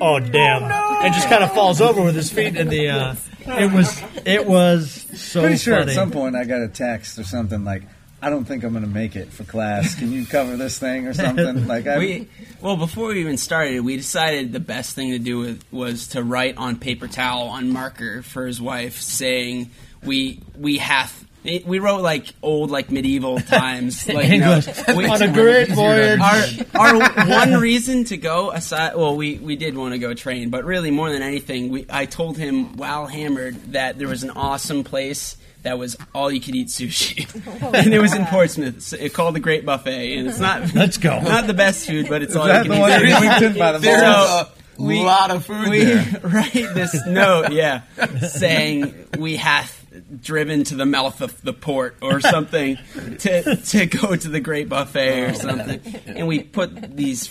"Oh 0.00 0.18
damn!" 0.18 0.62
and 0.64 1.14
just 1.14 1.28
kind 1.28 1.44
of 1.44 1.52
falls 1.54 1.80
over 1.80 2.02
with 2.02 2.14
his 2.16 2.30
feet 2.32 2.56
in 2.56 2.68
the. 2.68 2.88
Uh, 2.88 3.14
it 3.46 3.72
was 3.72 4.02
it 4.26 4.46
was 4.46 4.90
so 5.14 5.40
Pretty 5.42 5.56
sure 5.56 5.78
funny. 5.78 5.92
at 5.92 5.94
some 5.94 6.10
point 6.10 6.34
I 6.36 6.44
got 6.44 6.60
a 6.60 6.68
text 6.68 7.18
or 7.18 7.24
something 7.24 7.64
like, 7.64 7.82
"I 8.22 8.30
don't 8.30 8.44
think 8.44 8.64
I'm 8.64 8.72
going 8.72 8.84
to 8.84 8.90
make 8.90 9.16
it 9.16 9.32
for 9.32 9.44
class. 9.44 9.94
Can 9.94 10.12
you 10.12 10.26
cover 10.26 10.56
this 10.56 10.78
thing 10.78 11.06
or 11.06 11.14
something?" 11.14 11.66
Like 11.68 11.86
I, 11.86 11.98
We, 11.98 12.28
well, 12.60 12.76
before 12.76 13.08
we 13.08 13.20
even 13.20 13.36
started, 13.36 13.80
we 13.80 13.96
decided 13.96 14.52
the 14.52 14.60
best 14.60 14.94
thing 14.94 15.10
to 15.12 15.18
do 15.18 15.38
with, 15.38 15.64
was 15.70 16.08
to 16.08 16.22
write 16.22 16.56
on 16.56 16.76
paper 16.76 17.08
towel 17.08 17.48
on 17.48 17.70
marker 17.72 18.22
for 18.22 18.46
his 18.46 18.60
wife, 18.60 19.00
saying 19.00 19.70
we 20.02 20.40
we 20.58 20.78
have. 20.78 21.12
We 21.44 21.78
wrote 21.78 22.02
like 22.02 22.26
old, 22.42 22.70
like 22.70 22.90
medieval 22.90 23.38
times, 23.40 24.06
like 24.08 24.28
you 24.28 24.38
know, 24.38 24.56
English. 24.56 24.86
we- 24.96 25.06
on 25.06 25.22
a 25.22 25.32
great 25.32 25.68
easier 25.70 26.16
voyage. 26.18 26.64
our 26.74 26.98
our 26.98 27.28
one 27.28 27.54
reason 27.54 28.04
to 28.04 28.16
go 28.18 28.50
aside 28.50 28.96
well 28.96 29.16
we 29.16 29.38
we 29.38 29.56
did 29.56 29.76
want 29.76 29.92
to 29.94 29.98
go 29.98 30.12
train 30.14 30.50
but 30.50 30.64
really 30.64 30.90
more 30.90 31.10
than 31.10 31.22
anything 31.22 31.70
we 31.70 31.86
I 31.88 32.04
told 32.06 32.36
him 32.36 32.76
while 32.76 33.06
hammered 33.06 33.72
that 33.72 33.98
there 33.98 34.08
was 34.08 34.24
an 34.24 34.30
awesome 34.30 34.84
place 34.84 35.36
that 35.68 35.78
was 35.78 35.96
all 36.14 36.32
you 36.32 36.40
could 36.40 36.54
eat 36.54 36.68
sushi 36.68 37.28
and 37.74 37.92
it 37.94 38.00
was 38.00 38.14
in 38.14 38.24
Portsmouth 38.26 38.68
It's- 38.68 38.92
it 38.94 39.12
called 39.14 39.34
the 39.36 39.40
Great 39.40 39.64
Buffet 39.66 40.16
and 40.18 40.26
it's 40.28 40.38
not 40.40 40.74
Let's 40.74 40.96
go. 40.96 41.20
not 41.20 41.46
the 41.46 41.54
best 41.54 41.86
food 41.86 42.08
but 42.08 42.22
it's 42.22 42.34
all 42.34 42.46
that 42.46 42.64
you 42.64 42.70
the 42.70 42.76
can 42.76 42.82
one 42.82 43.42
eat 43.42 43.42
in 43.52 43.58
by 43.58 43.72
the 43.72 43.78
There's 43.78 44.02
mall? 44.02 44.48
A 44.78 44.82
we- 44.82 45.00
lot 45.02 45.30
of 45.30 45.44
food 45.44 45.68
we 45.68 45.84
there. 45.84 46.20
write 46.22 46.52
this 46.52 47.04
note, 47.06 47.50
yeah, 47.52 47.82
saying 48.20 48.94
we 49.18 49.36
hath 49.36 49.74
driven 50.22 50.62
to 50.64 50.76
the 50.76 50.86
mouth 50.86 51.20
of 51.20 51.40
the 51.42 51.52
port 51.52 51.96
or 52.00 52.20
something 52.20 52.78
to 53.18 53.56
to 53.56 53.86
go 53.86 54.14
to 54.14 54.28
the 54.28 54.38
great 54.40 54.68
buffet 54.68 55.24
or 55.24 55.30
oh, 55.30 55.32
something, 55.32 55.80
and 56.06 56.28
we 56.28 56.40
put 56.44 56.96
these 56.96 57.28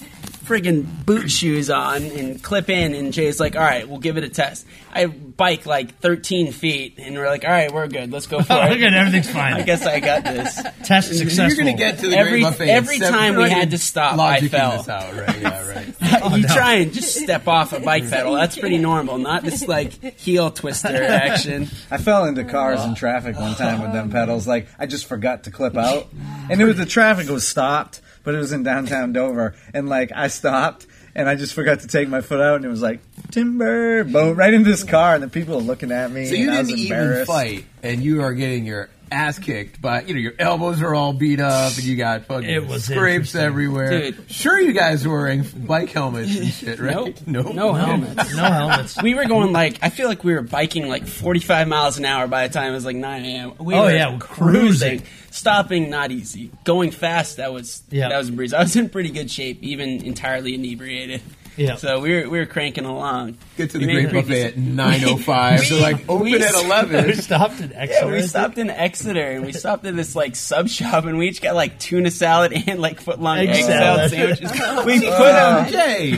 friggin' 0.48 1.06
boot 1.06 1.30
shoes 1.30 1.70
on 1.70 2.04
and 2.04 2.42
clip 2.42 2.70
in, 2.70 2.94
and 2.96 3.12
Jay's 3.14 3.40
like, 3.40 3.56
"All 3.56 3.62
right, 3.62 3.88
we'll 3.88 4.00
give 4.00 4.18
it 4.18 4.24
a 4.24 4.30
test." 4.30 4.66
I 4.94 5.06
bike 5.08 5.66
like 5.66 6.00
13 6.00 6.52
feet, 6.52 6.96
and 6.98 7.16
we're 7.16 7.28
like, 7.28 7.44
"All 7.46 7.52
right, 7.52 7.72
we're 7.72 7.88
good. 7.88 8.12
Let's 8.12 8.28
go 8.28 8.42
for 8.44 8.54
Oh, 8.54 8.62
it." 8.66 8.70
look 8.72 8.80
at 8.80 8.94
everything's 8.94 9.30
fine. 9.30 9.54
I 9.54 9.62
guess 9.64 9.86
I 9.86 10.00
got 10.00 10.24
this. 10.24 10.56
Test 10.86 11.14
successful. 11.14 11.46
You're 11.48 11.56
going 11.66 11.78
to 11.78 11.84
get 11.84 12.00
to 12.00 12.10
the 12.10 12.18
Every- 12.18 12.32
Great 12.42 12.44
Buffet. 12.44 12.70
every 12.70 13.00
time 13.00 13.36
we 13.36 13.50
had 13.50 13.72
to 13.72 13.78
stop, 13.78 14.18
I 14.18 14.40
logicking 14.40 14.50
fell. 14.50 14.78
This 14.78 14.90
out, 14.90 15.14
right? 15.14 15.42
Yeah, 15.42 15.68
right. 15.68 15.88
you 16.38 16.46
oh, 16.48 16.54
try 16.54 16.74
and 16.76 16.94
just 16.94 17.16
step 17.16 17.48
off 17.48 17.74
a 17.74 17.80
bike 17.80 18.10
pedal. 18.10 18.34
That's 18.34 18.58
pretty 18.58 18.78
normal, 18.78 19.18
not 19.18 19.44
this 19.44 19.68
like 19.68 19.92
heel 20.20 20.50
twister 20.52 20.88
action. 21.04 21.68
I 21.92 21.98
fell 21.98 22.26
into 22.26 22.44
cars 22.46 22.84
in 22.84 22.96
traffic 22.96 23.38
one 23.38 23.56
time 23.56 23.82
with 23.82 23.92
them 23.94 24.10
pedals. 24.10 24.48
Like 24.48 24.68
I 24.80 24.86
just 24.86 25.06
forgot 25.06 25.44
to 25.44 25.52
clip 25.52 25.76
out, 25.78 26.08
and 26.50 26.60
it 26.62 26.66
was 26.66 26.78
the 26.78 26.86
traffic 26.86 27.30
was 27.30 27.48
stopped, 27.48 28.02
but 28.28 28.36
it 28.36 28.40
was 28.40 28.52
in 28.52 28.62
downtown 28.62 29.14
Dover, 29.14 29.56
and 29.74 29.88
like 29.88 30.12
I 30.14 30.28
stopped. 30.28 30.86
And 31.16 31.30
I 31.30 31.36
just 31.36 31.54
forgot 31.54 31.80
to 31.80 31.88
take 31.88 32.10
my 32.10 32.20
foot 32.20 32.42
out, 32.42 32.58
and 32.58 32.66
it 32.66 32.68
was 32.68 32.82
like 32.82 33.00
timber, 33.32 34.04
boom, 34.04 34.36
right 34.36 34.54
into 34.54 34.70
this 34.70 34.84
car, 34.84 35.16
and 35.16 35.24
the 35.24 35.30
people 35.30 35.56
are 35.56 35.62
looking 35.62 35.92
at 35.92 36.12
me. 36.12 36.26
So 36.26 36.36
you 36.36 36.50
and 36.50 36.56
I 36.56 36.60
was 36.60 36.68
didn't 36.68 36.82
even 36.82 37.26
fight, 37.26 37.66
and 37.82 38.04
you 38.04 38.22
are 38.22 38.34
getting 38.34 38.66
your 38.66 38.90
ass 39.12 39.40
kicked 39.40 39.82
but 39.82 40.08
you 40.08 40.14
know 40.14 40.20
your 40.20 40.34
elbows 40.40 40.82
are 40.82 40.94
all 40.94 41.14
beat 41.14 41.40
up, 41.40 41.74
and 41.76 41.84
you 41.84 41.96
got 41.96 42.26
fucking 42.26 42.50
It 42.50 42.66
was 42.68 42.86
scrapes 42.86 43.36
everywhere. 43.36 44.12
Dude. 44.12 44.32
Sure, 44.32 44.60
you 44.60 44.74
guys 44.74 45.08
were 45.08 45.18
wearing 45.18 45.44
bike 45.44 45.90
helmets 45.90 46.36
and 46.38 46.48
shit, 46.54 46.80
right? 46.80 47.22
Nope. 47.28 47.54
No 47.54 47.74
helmets. 47.74 48.36
no 48.36 48.44
helmets. 48.44 49.02
We 49.02 49.14
were 49.16 49.26
going 49.26 49.52
like 49.54 49.78
I 49.82 49.90
feel 49.90 50.08
like 50.08 50.24
we 50.24 50.34
were 50.34 50.42
biking 50.42 50.88
like 50.90 51.06
45 51.08 51.68
miles 51.68 51.98
an 51.98 52.06
hour 52.06 52.28
by 52.28 52.48
the 52.48 52.54
time 52.54 52.72
it 52.72 52.76
was 52.76 52.86
like 52.86 52.96
9 52.96 53.26
a.m. 53.26 53.54
We 53.60 53.74
Oh, 53.76 53.84
were 53.84 53.92
yeah, 53.92 54.12
we're 54.14 54.20
cruising, 54.20 55.00
cruising. 55.00 55.04
stopping 55.32 55.90
not 55.90 56.12
easy, 56.12 56.52
going 56.64 56.92
fast 56.92 57.38
that 57.38 57.54
was 57.54 57.84
Yeah. 57.90 58.10
that 58.10 58.18
was 58.18 58.30
a 58.30 58.32
breeze. 58.32 58.54
I 58.54 58.60
was 58.60 58.76
in 58.76 58.90
pretty 58.90 59.10
good 59.10 59.30
shape, 59.32 59.62
even 59.64 60.04
entirely 60.04 60.54
inebriated. 60.56 61.22
Yeah. 61.58 61.76
So 61.76 62.00
we 62.00 62.14
were 62.14 62.30
we 62.30 62.38
were 62.40 62.46
cranking 62.46 62.86
along. 62.86 63.38
Get 63.58 63.72
to 63.72 63.80
We 63.80 63.86
the 63.86 63.94
made 63.94 64.10
Great 64.12 64.26
pretty 64.26 64.28
Buffet 64.28 64.44
at 64.46 64.58
nine 64.58 65.04
oh 65.06 65.18
five. 65.18 65.62
So 65.62 65.78
like 65.80 66.08
open 66.08 66.26
we- 66.26 66.36
at 66.40 66.54
eleven. 66.54 67.08
we 67.08 67.14
stopped 67.16 67.60
in 67.60 67.72
Yeah, 67.72 67.78
Exeter. 67.80 68.12
we 68.12 68.22
stopped 68.22 68.58
in 68.60 68.70
Exeter 68.70 69.32
and 69.32 69.46
we 69.46 69.52
stopped 69.54 69.86
at 69.86 69.96
this 69.96 70.16
like 70.16 70.36
sub 70.36 70.68
shop 70.70 71.06
and 71.06 71.18
we 71.18 71.28
each 71.30 71.42
got 71.42 71.56
like 71.56 71.80
tuna 71.80 72.12
salad 72.12 72.54
and 72.68 72.80
like 72.80 73.02
foot 73.02 73.20
long 73.20 73.40
Egg 73.40 73.50
egg 73.50 73.64
salad. 73.64 74.12
salad 74.12 74.38
sandwiches. 74.40 74.52
We 74.86 75.08
uh, 75.08 75.18
put 75.18 75.32
them. 75.32 75.72
Jay, 75.72 76.14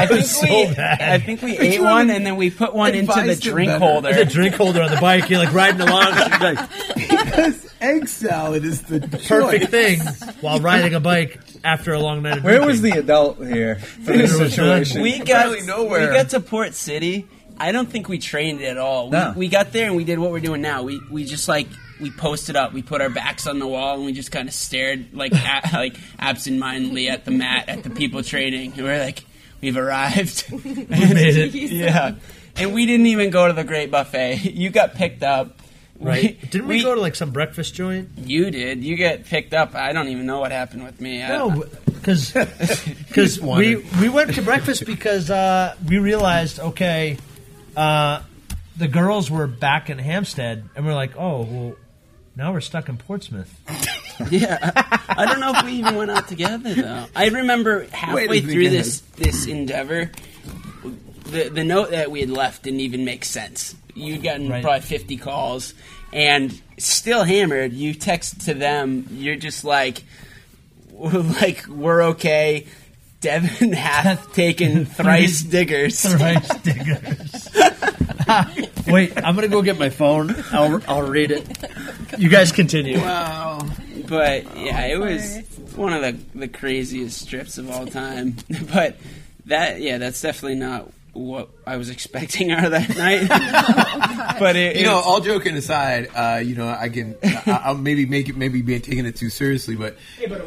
I 0.00 0.06
think 0.06 0.24
so 0.24 0.46
we, 0.68 0.74
bad. 0.74 1.00
I 1.00 1.18
think 1.18 1.42
we 1.42 1.58
ate 1.58 1.80
one 1.80 2.08
and 2.10 2.24
then 2.24 2.36
we 2.36 2.50
put 2.50 2.74
one 2.74 2.94
into 2.94 3.12
the 3.22 3.36
drink 3.36 3.70
holder. 3.72 4.12
the 4.14 4.24
drink 4.24 4.54
holder 4.54 4.82
on 4.82 4.90
the 4.90 5.00
bike. 5.00 5.28
You're 5.28 5.40
like 5.44 5.52
riding 5.52 5.82
along. 5.82 6.14
She's 6.14 6.40
like, 6.40 7.54
egg 7.80 8.08
salad 8.08 8.64
is 8.64 8.82
the 8.82 9.00
perfect 9.28 9.70
thing 9.70 10.00
while 10.40 10.58
riding 10.60 10.94
a 10.94 11.00
bike 11.00 11.38
after 11.64 11.92
a 11.92 11.98
long 11.98 12.22
night 12.22 12.38
of 12.38 12.44
Where 12.44 12.54
drinking. 12.58 12.66
was 12.68 12.82
the 12.82 12.90
adult 12.98 13.38
here 13.38 13.76
for 13.76 14.12
this 14.16 14.30
There 14.32 14.40
was 14.44 14.56
none. 14.56 14.84
situation? 14.84 15.02
we 15.02 15.18
got 15.18 15.46
Apparently 15.46 15.66
nowhere. 15.66 16.08
we 16.10 16.14
got 16.16 16.30
to 16.30 16.40
Port 16.40 16.74
City. 16.74 17.26
I 17.58 17.72
don't 17.72 17.90
think 17.90 18.08
we 18.08 18.18
trained 18.18 18.62
at 18.62 18.78
all. 18.78 19.06
We, 19.06 19.12
No. 19.12 19.34
we 19.36 19.48
got 19.48 19.72
there 19.72 19.86
and 19.86 19.94
we 19.96 20.04
did 20.04 20.18
what 20.18 20.30
we're 20.30 20.40
doing 20.40 20.62
now. 20.62 20.82
We 20.82 21.00
we 21.10 21.24
just 21.24 21.46
like 21.48 21.66
we 22.00 22.10
posted 22.10 22.56
up. 22.56 22.72
We 22.72 22.80
put 22.80 23.02
our 23.02 23.10
backs 23.10 23.46
on 23.46 23.58
the 23.58 23.66
wall 23.66 23.96
and 23.96 24.06
we 24.06 24.12
just 24.12 24.32
kind 24.32 24.48
of 24.48 24.54
stared 24.54 25.12
like 25.12 25.34
at, 25.34 25.70
like 25.74 25.96
absentmindedly 26.18 27.10
at 27.10 27.24
the 27.26 27.30
mat 27.32 27.68
at 27.68 27.82
the 27.82 27.90
people 27.90 28.22
training. 28.22 28.72
And 28.76 28.84
we're 28.84 28.98
like, 28.98 29.22
we've 29.60 29.76
arrived. 29.76 30.44
we 30.50 30.58
made 30.86 31.36
it. 31.36 31.54
Yeah, 31.70 32.14
and 32.56 32.72
we 32.72 32.86
didn't 32.86 33.06
even 33.06 33.28
go 33.30 33.46
to 33.46 33.52
the 33.52 33.64
Great 33.64 33.90
Buffet. 33.90 34.36
You 34.54 34.70
got 34.70 34.94
picked 34.94 35.22
up. 35.22 35.59
Right? 36.00 36.40
Didn't 36.50 36.66
we, 36.66 36.82
go 36.82 36.94
to 36.94 37.00
like 37.00 37.14
some 37.14 37.30
breakfast 37.30 37.74
joint? 37.74 38.08
You 38.16 38.50
did. 38.50 38.82
You 38.82 38.96
get 38.96 39.26
picked 39.26 39.52
up. 39.52 39.74
I 39.74 39.92
don't 39.92 40.08
even 40.08 40.24
know 40.24 40.40
what 40.40 40.50
happened 40.50 40.82
with 40.82 40.98
me. 40.98 41.18
No, 41.18 41.64
because 41.84 42.32
because 42.32 43.38
we 43.42 43.76
we 44.00 44.08
went 44.08 44.34
to 44.34 44.42
breakfast 44.42 44.86
because 44.86 45.30
uh, 45.30 45.74
we 45.86 45.98
realized 45.98 46.58
okay, 46.58 47.18
uh, 47.76 48.22
the 48.78 48.88
girls 48.88 49.30
were 49.30 49.46
back 49.46 49.90
in 49.90 49.98
Hampstead, 49.98 50.68
and 50.74 50.86
we're 50.86 50.94
like, 50.94 51.16
oh 51.18 51.42
well, 51.42 51.76
now 52.34 52.52
we're 52.52 52.60
stuck 52.60 52.88
in 52.88 52.96
Portsmouth. 52.96 53.54
Yeah, 54.30 54.58
I 55.08 55.24
don't 55.24 55.40
know 55.40 55.52
if 55.54 55.64
we 55.64 55.72
even 55.72 55.94
went 55.94 56.10
out 56.10 56.28
together 56.28 56.74
though. 56.74 57.06
I 57.16 57.28
remember 57.28 57.86
halfway 57.86 58.42
through 58.42 58.68
this 58.68 59.00
this 59.16 59.46
endeavor, 59.46 60.10
the 61.24 61.48
the 61.48 61.64
note 61.64 61.92
that 61.92 62.10
we 62.10 62.20
had 62.20 62.28
left 62.28 62.64
didn't 62.64 62.80
even 62.80 63.06
make 63.06 63.24
sense. 63.24 63.74
You'd 64.00 64.22
gotten 64.22 64.48
Right. 64.48 64.62
probably 64.62 64.80
fifty 64.80 65.16
calls, 65.16 65.74
and 66.12 66.58
still 66.78 67.24
hammered. 67.24 67.72
You 67.72 67.94
text 67.94 68.42
to 68.42 68.54
them. 68.54 69.06
You're 69.10 69.36
just 69.36 69.64
like, 69.64 70.02
like 70.92 71.66
we're 71.68 72.02
okay. 72.10 72.66
Devin 73.20 73.72
hath 73.74 74.32
taken 74.32 74.84
thrice 74.86 75.42
diggers. 75.42 76.00
Thrice 76.00 76.48
diggers. 76.62 77.48
Wait, 78.86 79.12
I'm 79.16 79.34
gonna 79.34 79.48
go 79.48 79.60
get 79.62 79.78
my 79.78 79.90
phone. 79.90 80.34
I'll 80.52 80.80
I'll 80.88 81.02
read 81.08 81.30
it. 81.30 81.46
You 82.18 82.28
guys 82.28 82.52
continue. 82.52 82.98
Wow. 82.98 83.68
But 84.08 84.56
yeah, 84.56 84.86
it 84.86 84.94
oh, 84.94 85.00
was 85.00 85.38
one 85.76 85.92
of 85.92 86.02
the 86.02 86.38
the 86.38 86.48
craziest 86.48 87.20
strips 87.20 87.58
of 87.58 87.70
all 87.70 87.86
time. 87.86 88.36
But 88.72 88.96
that 89.46 89.80
yeah, 89.80 89.98
that's 89.98 90.20
definitely 90.22 90.58
not 90.58 90.90
what 91.12 91.48
I 91.66 91.76
was 91.76 91.90
expecting 91.90 92.50
out 92.52 92.64
of 92.64 92.70
that 92.70 92.88
night. 92.96 93.26
but 94.38 94.56
it, 94.56 94.76
You 94.76 94.84
know, 94.84 94.94
all 95.00 95.20
joking 95.20 95.56
aside, 95.56 96.08
uh, 96.14 96.40
you 96.44 96.54
know, 96.54 96.68
I 96.68 96.88
can, 96.88 97.16
I, 97.22 97.60
I'll 97.64 97.74
maybe 97.76 98.06
make 98.06 98.28
it, 98.28 98.36
maybe 98.36 98.62
be 98.62 98.78
taking 98.80 99.06
it 99.06 99.16
too 99.16 99.28
seriously, 99.30 99.74
but 99.76 99.96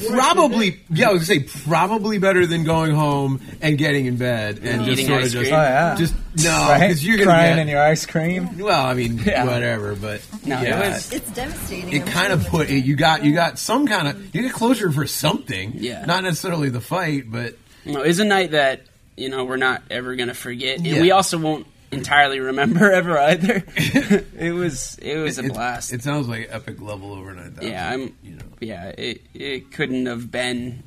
probably, 0.09 0.80
yeah, 0.89 1.09
I 1.09 1.14
was 1.14 1.28
gonna 1.28 1.39
say 1.47 1.61
probably 1.68 2.18
better 2.18 2.45
than 2.45 2.64
going 2.64 2.93
home 2.93 3.41
and 3.61 3.78
getting 3.78 4.05
in 4.05 4.18
bed 4.18 4.59
and 4.64 4.86
just 4.86 5.05
sort 5.05 5.20
of 5.20 5.26
ice 5.26 5.32
just, 5.32 5.43
cream. 5.49 5.53
Oh, 5.53 5.64
yeah. 5.64 5.95
just 5.97 6.16
no, 6.43 6.49
Right? 6.49 6.80
because 6.82 7.05
you're 7.05 7.18
gonna 7.18 7.30
crying 7.30 7.55
get, 7.57 7.61
in 7.64 7.68
your 7.68 7.82
ice 7.82 8.05
cream. 8.05 8.57
well, 8.57 8.86
I 8.86 8.93
mean, 8.93 9.18
Yeah. 9.18 9.45
whatever, 9.45 9.95
but 9.95 10.22
No, 10.45 10.61
it 10.61 10.72
was- 10.72 11.11
It's 11.11 11.32
devastating. 11.32 11.93
it 11.93 12.01
I'm 12.03 12.07
kind 12.07 12.34
of 12.34 12.47
put 12.47 12.70
it. 12.70 12.84
You 12.86 12.95
got, 12.95 13.24
you 13.24 13.34
got 13.34 13.59
some 13.59 13.88
kind 13.88 14.07
of, 14.07 14.36
you 14.36 14.41
get 14.43 14.53
closure 14.53 14.91
for 14.91 15.05
something, 15.07 15.74
Yeah. 15.76 16.05
not 16.05 16.24
necessarily 16.24 16.70
the 16.70 16.82
fight, 16.82 17.26
but 17.32 17.55
No, 17.86 18.01
it 18.01 18.07
was 18.07 18.20
a 18.20 18.26
night 18.26 18.51
that 18.51 18.82
you 19.18 19.30
know 19.30 19.45
we're 19.45 19.57
not 19.57 19.82
ever 19.91 20.16
gonna 20.16 20.34
forget, 20.34 20.78
and 20.78 20.86
Yeah. 20.88 21.01
we 21.01 21.11
also 21.11 21.38
won't 21.38 21.68
entirely 21.91 22.39
remember 22.39 22.91
ever 22.99 23.18
either. 23.20 23.64
it 23.78 24.53
was 24.53 24.97
it 25.01 25.18
was 25.18 25.38
a 25.39 25.43
blast. 25.43 25.93
It 25.93 26.01
sounds 26.03 26.28
like 26.28 26.47
epic 26.51 26.82
level 26.82 27.14
overnight. 27.14 27.61
yeah, 27.61 27.89
I'm. 27.89 28.16
you 28.24 28.36
know. 28.36 28.43
Yeah, 28.59 28.89
it 28.97 29.22
it 29.34 29.72
couldn't 29.72 30.05
have 30.07 30.32
been 30.32 30.84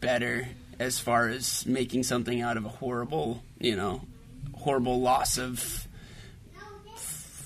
better 0.00 0.48
as 0.78 0.98
far 0.98 1.28
as 1.28 1.64
making 1.66 2.02
something 2.02 2.40
out 2.42 2.56
of 2.56 2.64
a 2.64 2.68
horrible, 2.68 3.42
you 3.60 3.76
know, 3.76 4.02
horrible 4.54 5.00
loss 5.00 5.38
of 5.38 5.86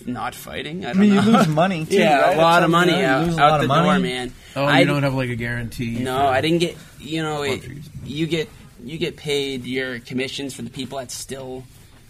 not 0.06 0.34
fighting. 0.34 0.84
I 0.86 0.90
I 0.90 0.92
don't 0.94 1.00
mean, 1.02 1.14
you 1.14 1.20
lose 1.20 1.48
money 1.48 1.84
too. 1.90 1.96
yeah, 1.98 2.20
right? 2.20 2.36
a 2.36 2.40
lot 2.40 2.62
of 2.62 2.70
money 2.70 3.02
out, 3.04 3.26
lose 3.26 3.36
a 3.36 3.42
out 3.42 3.50
lot 3.50 3.56
the 3.58 3.62
of 3.64 3.68
money. 3.68 3.88
door, 3.88 3.98
man. 3.98 4.32
Oh, 4.56 4.64
I 4.64 4.80
you 4.80 4.86
don't 4.86 5.02
have 5.02 5.14
like 5.14 5.28
a 5.30 5.36
guarantee. 5.36 5.98
No, 5.98 6.26
I 6.26 6.40
didn't 6.40 6.58
get. 6.58 6.76
You 6.98 7.22
know, 7.22 7.42
it, 7.42 7.62
you 8.04 8.26
get 8.26 8.48
you 8.84 8.98
get 8.98 9.16
paid 9.16 9.64
your 9.64 10.00
commissions 10.00 10.54
for 10.54 10.62
the 10.62 10.70
people 10.70 10.98
that 10.98 11.10
still 11.10 11.64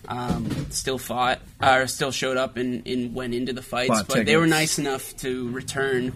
um, 0.09 0.71
still 0.71 0.99
fought 0.99 1.41
or 1.63 1.87
still 1.87 2.11
showed 2.11 2.37
up 2.37 2.57
and, 2.57 2.87
and 2.87 3.15
went 3.15 3.35
into 3.35 3.53
the 3.53 3.63
fights. 3.63 3.91
Bought 3.91 4.09
but 4.09 4.27
they 4.27 4.37
were 4.37 4.47
nice 4.47 4.79
enough 4.79 5.17
to 5.19 5.51
return, 5.51 6.13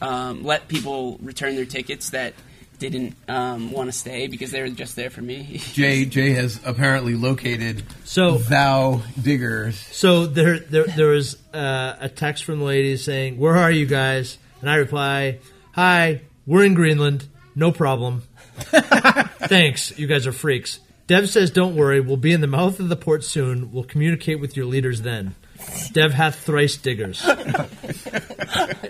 um, 0.00 0.42
let 0.42 0.68
people 0.68 1.18
return 1.22 1.54
their 1.54 1.66
tickets 1.66 2.10
that 2.10 2.34
didn't 2.78 3.16
um, 3.28 3.72
want 3.72 3.90
to 3.90 3.98
stay 3.98 4.26
because 4.26 4.50
they 4.50 4.60
were 4.60 4.68
just 4.68 4.96
there 4.96 5.10
for 5.10 5.22
me. 5.22 5.60
Jay 5.72 6.04
Jay 6.04 6.32
has 6.32 6.60
apparently 6.64 7.14
located 7.14 7.82
So 8.04 8.38
thou 8.38 9.02
diggers. 9.20 9.78
So 9.78 10.26
there, 10.26 10.58
there, 10.58 10.84
there 10.84 11.08
was 11.08 11.36
uh, 11.54 11.96
a 12.00 12.08
text 12.08 12.44
from 12.44 12.58
the 12.58 12.64
lady 12.64 12.96
saying, 12.96 13.38
"Where 13.38 13.56
are 13.56 13.70
you 13.70 13.86
guys?" 13.86 14.38
And 14.60 14.70
I 14.70 14.76
reply, 14.76 15.38
"Hi, 15.72 16.22
we're 16.46 16.64
in 16.64 16.74
Greenland. 16.74 17.26
No 17.54 17.72
problem. 17.72 18.22
Thanks. 19.48 19.98
You 19.98 20.06
guys 20.06 20.26
are 20.26 20.32
freaks." 20.32 20.80
Dev 21.06 21.28
says, 21.28 21.50
"Don't 21.50 21.76
worry. 21.76 22.00
We'll 22.00 22.16
be 22.16 22.32
in 22.32 22.40
the 22.40 22.46
mouth 22.46 22.80
of 22.80 22.88
the 22.88 22.96
port 22.96 23.22
soon. 23.24 23.72
We'll 23.72 23.84
communicate 23.84 24.40
with 24.40 24.56
your 24.56 24.66
leaders 24.66 25.02
then." 25.02 25.34
Dev 25.92 26.12
hath 26.12 26.40
thrice 26.40 26.76
diggers. 26.76 27.22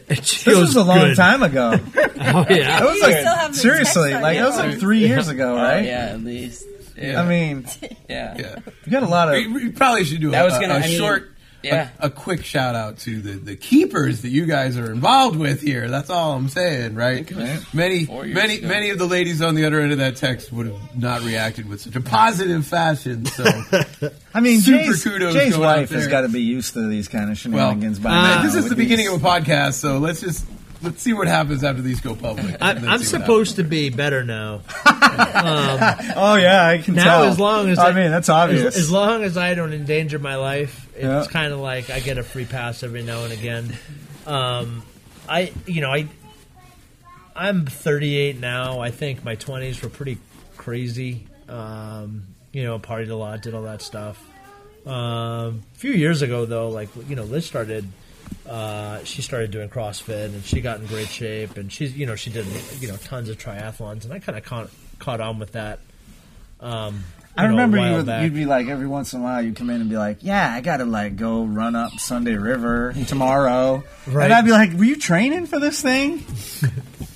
This 0.09 0.47
was 0.47 0.77
a 0.77 0.85
long 0.85 0.99
"Good." 1.01 1.17
time 1.17 1.43
ago. 1.43 1.79
Oh 2.19 2.45
yeah. 2.51 2.81
That 2.81 2.85
was 2.87 2.97
You 2.97 3.03
like 3.03 3.17
still 3.19 3.35
have 3.35 3.53
the 3.53 3.59
seriously, 3.59 4.03
text 4.11 4.17
on 4.17 4.23
like 4.23 4.37
you. 4.37 4.43
that 4.43 4.49
was 4.49 4.59
like 4.59 4.79
three 4.81 4.99
years 5.01 5.29
ago, 5.29 5.55
right? 5.55 5.85
yeah, 5.85 6.07
at 6.13 6.21
least. 6.25 6.65
I 6.99 7.23
mean, 7.25 7.67
Yeah. 8.09 8.37
Yeah, 8.39 8.57
you 8.85 8.91
got 8.91 9.03
a 9.05 9.07
lot 9.07 9.29
of. 9.29 9.35
we, 9.35 9.47
we 9.67 9.71
probably 9.71 10.05
should 10.05 10.21
do 10.21 10.31
That 10.31 10.43
a, 10.43 10.45
was 10.47 10.55
gonna- 10.55 10.75
a, 10.75 10.79
a 10.79 10.81
I 10.81 10.87
mean, 10.89 10.99
short, 10.99 11.31
yeah. 11.67 11.91
a, 12.01 12.07
a 12.07 12.11
quick 12.11 12.45
shout 12.45 12.75
out 12.75 12.99
to 13.01 13.21
the, 13.21 13.33
the 13.33 13.57
keepers 13.57 14.23
that 14.23 14.29
you 14.31 14.47
guys 14.47 14.77
are 14.79 14.91
involved 14.93 15.37
with 15.39 15.61
here. 15.61 15.89
That's 15.89 16.11
all 16.11 16.33
I'm 16.33 16.49
saying, 16.49 16.95
right? 16.95 17.31
Many 17.75 18.07
four 18.07 18.25
many 18.25 18.59
ago. 18.59 18.69
many 18.69 18.91
of 18.91 18.99
the 18.99 19.07
ladies 19.07 19.43
on 19.43 19.55
the 19.55 19.65
other 19.67 19.81
end 19.81 19.93
of 19.93 19.99
that 19.99 20.17
text 20.17 20.53
would 20.53 20.67
have 20.67 20.97
not 20.97 21.23
reacted 21.23 21.69
with 21.69 21.81
such 21.81 21.97
a 21.97 22.01
positive 22.01 22.67
fashion. 22.67 23.27
So 23.27 23.45
I 24.35 24.41
mean, 24.41 24.61
Super 24.61 24.79
Jay's, 24.85 25.05
kudos 25.05 25.35
Jay's 25.35 25.53
going 25.57 25.65
out 25.69 25.77
wife 25.79 25.91
has 25.91 26.09
got 26.09 26.23
to 26.23 26.29
be 26.29 26.43
used 26.43 26.75
to 26.75 26.87
these 26.89 27.09
kind 27.09 27.25
of 27.31 27.53
well, 27.53 27.71
shenanigans 27.71 27.99
by 27.99 28.11
uh, 28.11 28.13
now. 28.37 28.43
this 28.43 28.55
is 28.55 28.65
with 28.65 28.71
the 28.71 28.77
beginning 28.77 29.07
these- 29.07 29.15
of 29.17 29.25
a 29.25 29.29
podcast, 29.29 29.75
so 29.75 29.99
let's 29.99 30.21
just 30.21 30.47
let's 30.83 31.03
see 31.03 31.13
what 31.15 31.27
happens 31.27 31.65
after 31.65 31.81
these 31.83 32.01
go 32.01 32.15
public. 32.15 32.57
I, 32.61 32.73
I'm 32.73 33.01
supposed 33.03 33.57
to 33.57 33.65
be 33.65 33.91
better 33.91 34.25
now. 34.25 34.61
Oh 35.19 36.37
yeah, 36.37 36.67
I 36.67 36.79
can 36.79 36.95
tell. 36.95 37.05
Now, 37.05 37.23
tell. 37.23 37.25
as 37.33 37.39
long 37.41 37.69
as 37.71 37.79
I, 37.79 37.89
I- 37.89 37.93
mean, 37.93 38.11
that's 38.11 38.29
As, 38.29 38.35
obvious. 38.35 38.77
as 38.77 38.91
long 38.91 39.23
as 39.23 39.37
I 39.37 39.55
don't 39.55 39.73
endanger 39.73 40.19
my 40.19 40.37
life, 40.37 40.86
it's 40.97 41.03
Yeah. 41.05 41.27
kind 41.31 41.53
of 41.53 41.61
like 41.61 41.91
I 41.91 42.01
get 42.01 42.19
a 42.19 42.23
free 42.23 42.45
pass 42.47 42.83
every 42.83 43.03
now 43.03 43.25
and 43.25 43.33
again. 43.33 43.77
Um, 44.27 44.83
I, 45.29 45.53
you 45.67 45.81
know, 45.81 45.93
I, 45.93 46.09
I'm 47.35 47.67
38 47.67 48.41
now. 48.41 48.81
I 48.81 48.91
think 48.91 49.25
my 49.25 49.37
20s 49.37 49.83
were 49.83 49.89
pretty 49.89 50.19
crazy. 50.57 51.27
Um, 51.49 52.23
you 52.53 52.63
know, 52.65 52.79
partied 52.79 53.11
a 53.11 53.15
lot, 53.15 53.43
did 53.43 53.55
all 53.55 53.63
that 53.63 53.83
stuff. 53.83 54.23
Um, 54.87 55.63
a 55.75 55.79
few 55.79 55.93
years 55.93 56.23
ago, 56.23 56.45
though, 56.47 56.69
like 56.71 56.89
you 57.09 57.17
know, 57.17 57.25
Liz 57.25 57.45
started. 57.47 57.87
Uh, 58.49 59.03
she 59.05 59.23
started 59.23 59.51
doing 59.51 59.69
CrossFit, 59.69 60.27
and 60.27 60.45
she 60.45 60.61
got 60.61 60.81
in 60.81 60.87
great 60.87 61.09
shape. 61.09 61.57
And 61.57 61.73
she's, 61.73 61.97
you 61.97 62.07
know, 62.07 62.15
she 62.17 62.31
did, 62.31 62.47
you 62.81 62.89
know, 62.89 62.97
tons 62.97 63.29
of 63.29 63.37
triathlons, 63.39 64.05
and 64.05 64.13
I 64.13 64.19
kind 64.21 64.39
of 64.39 64.45
caught 64.45 64.71
caught 64.99 65.21
on 65.21 65.39
with 65.39 65.53
that. 65.53 65.81
Um, 66.61 67.05
I 67.37 67.43
know, 67.45 67.49
remember 67.51 67.77
you 67.79 67.95
would, 67.97 68.23
you'd 68.23 68.35
be 68.35 68.45
like 68.47 68.67
every 68.69 68.87
once 68.87 69.13
in 69.13 69.21
a 69.21 69.23
while 69.23 69.43
you'd 69.43 69.57
come 69.57 69.71
in 69.71 69.81
and 69.81 69.91
be 69.91 69.97
like, 69.97 70.19
"Yeah, 70.23 70.53
I 70.53 70.61
got 70.61 70.79
to 70.79 70.85
like 70.85 71.17
go 71.17 71.45
run 71.45 71.77
up 71.77 71.93
Sunday 71.99 72.35
River 72.35 72.95
tomorrow," 73.07 73.85
Right. 74.07 74.25
and 74.25 74.33
I'd 74.33 74.45
be 74.45 74.53
like, 74.53 74.73
"Were 74.75 74.85
you 74.85 74.97
training 74.97 75.47
for 75.47 75.59
this 75.61 75.81
thing?" 75.83 76.25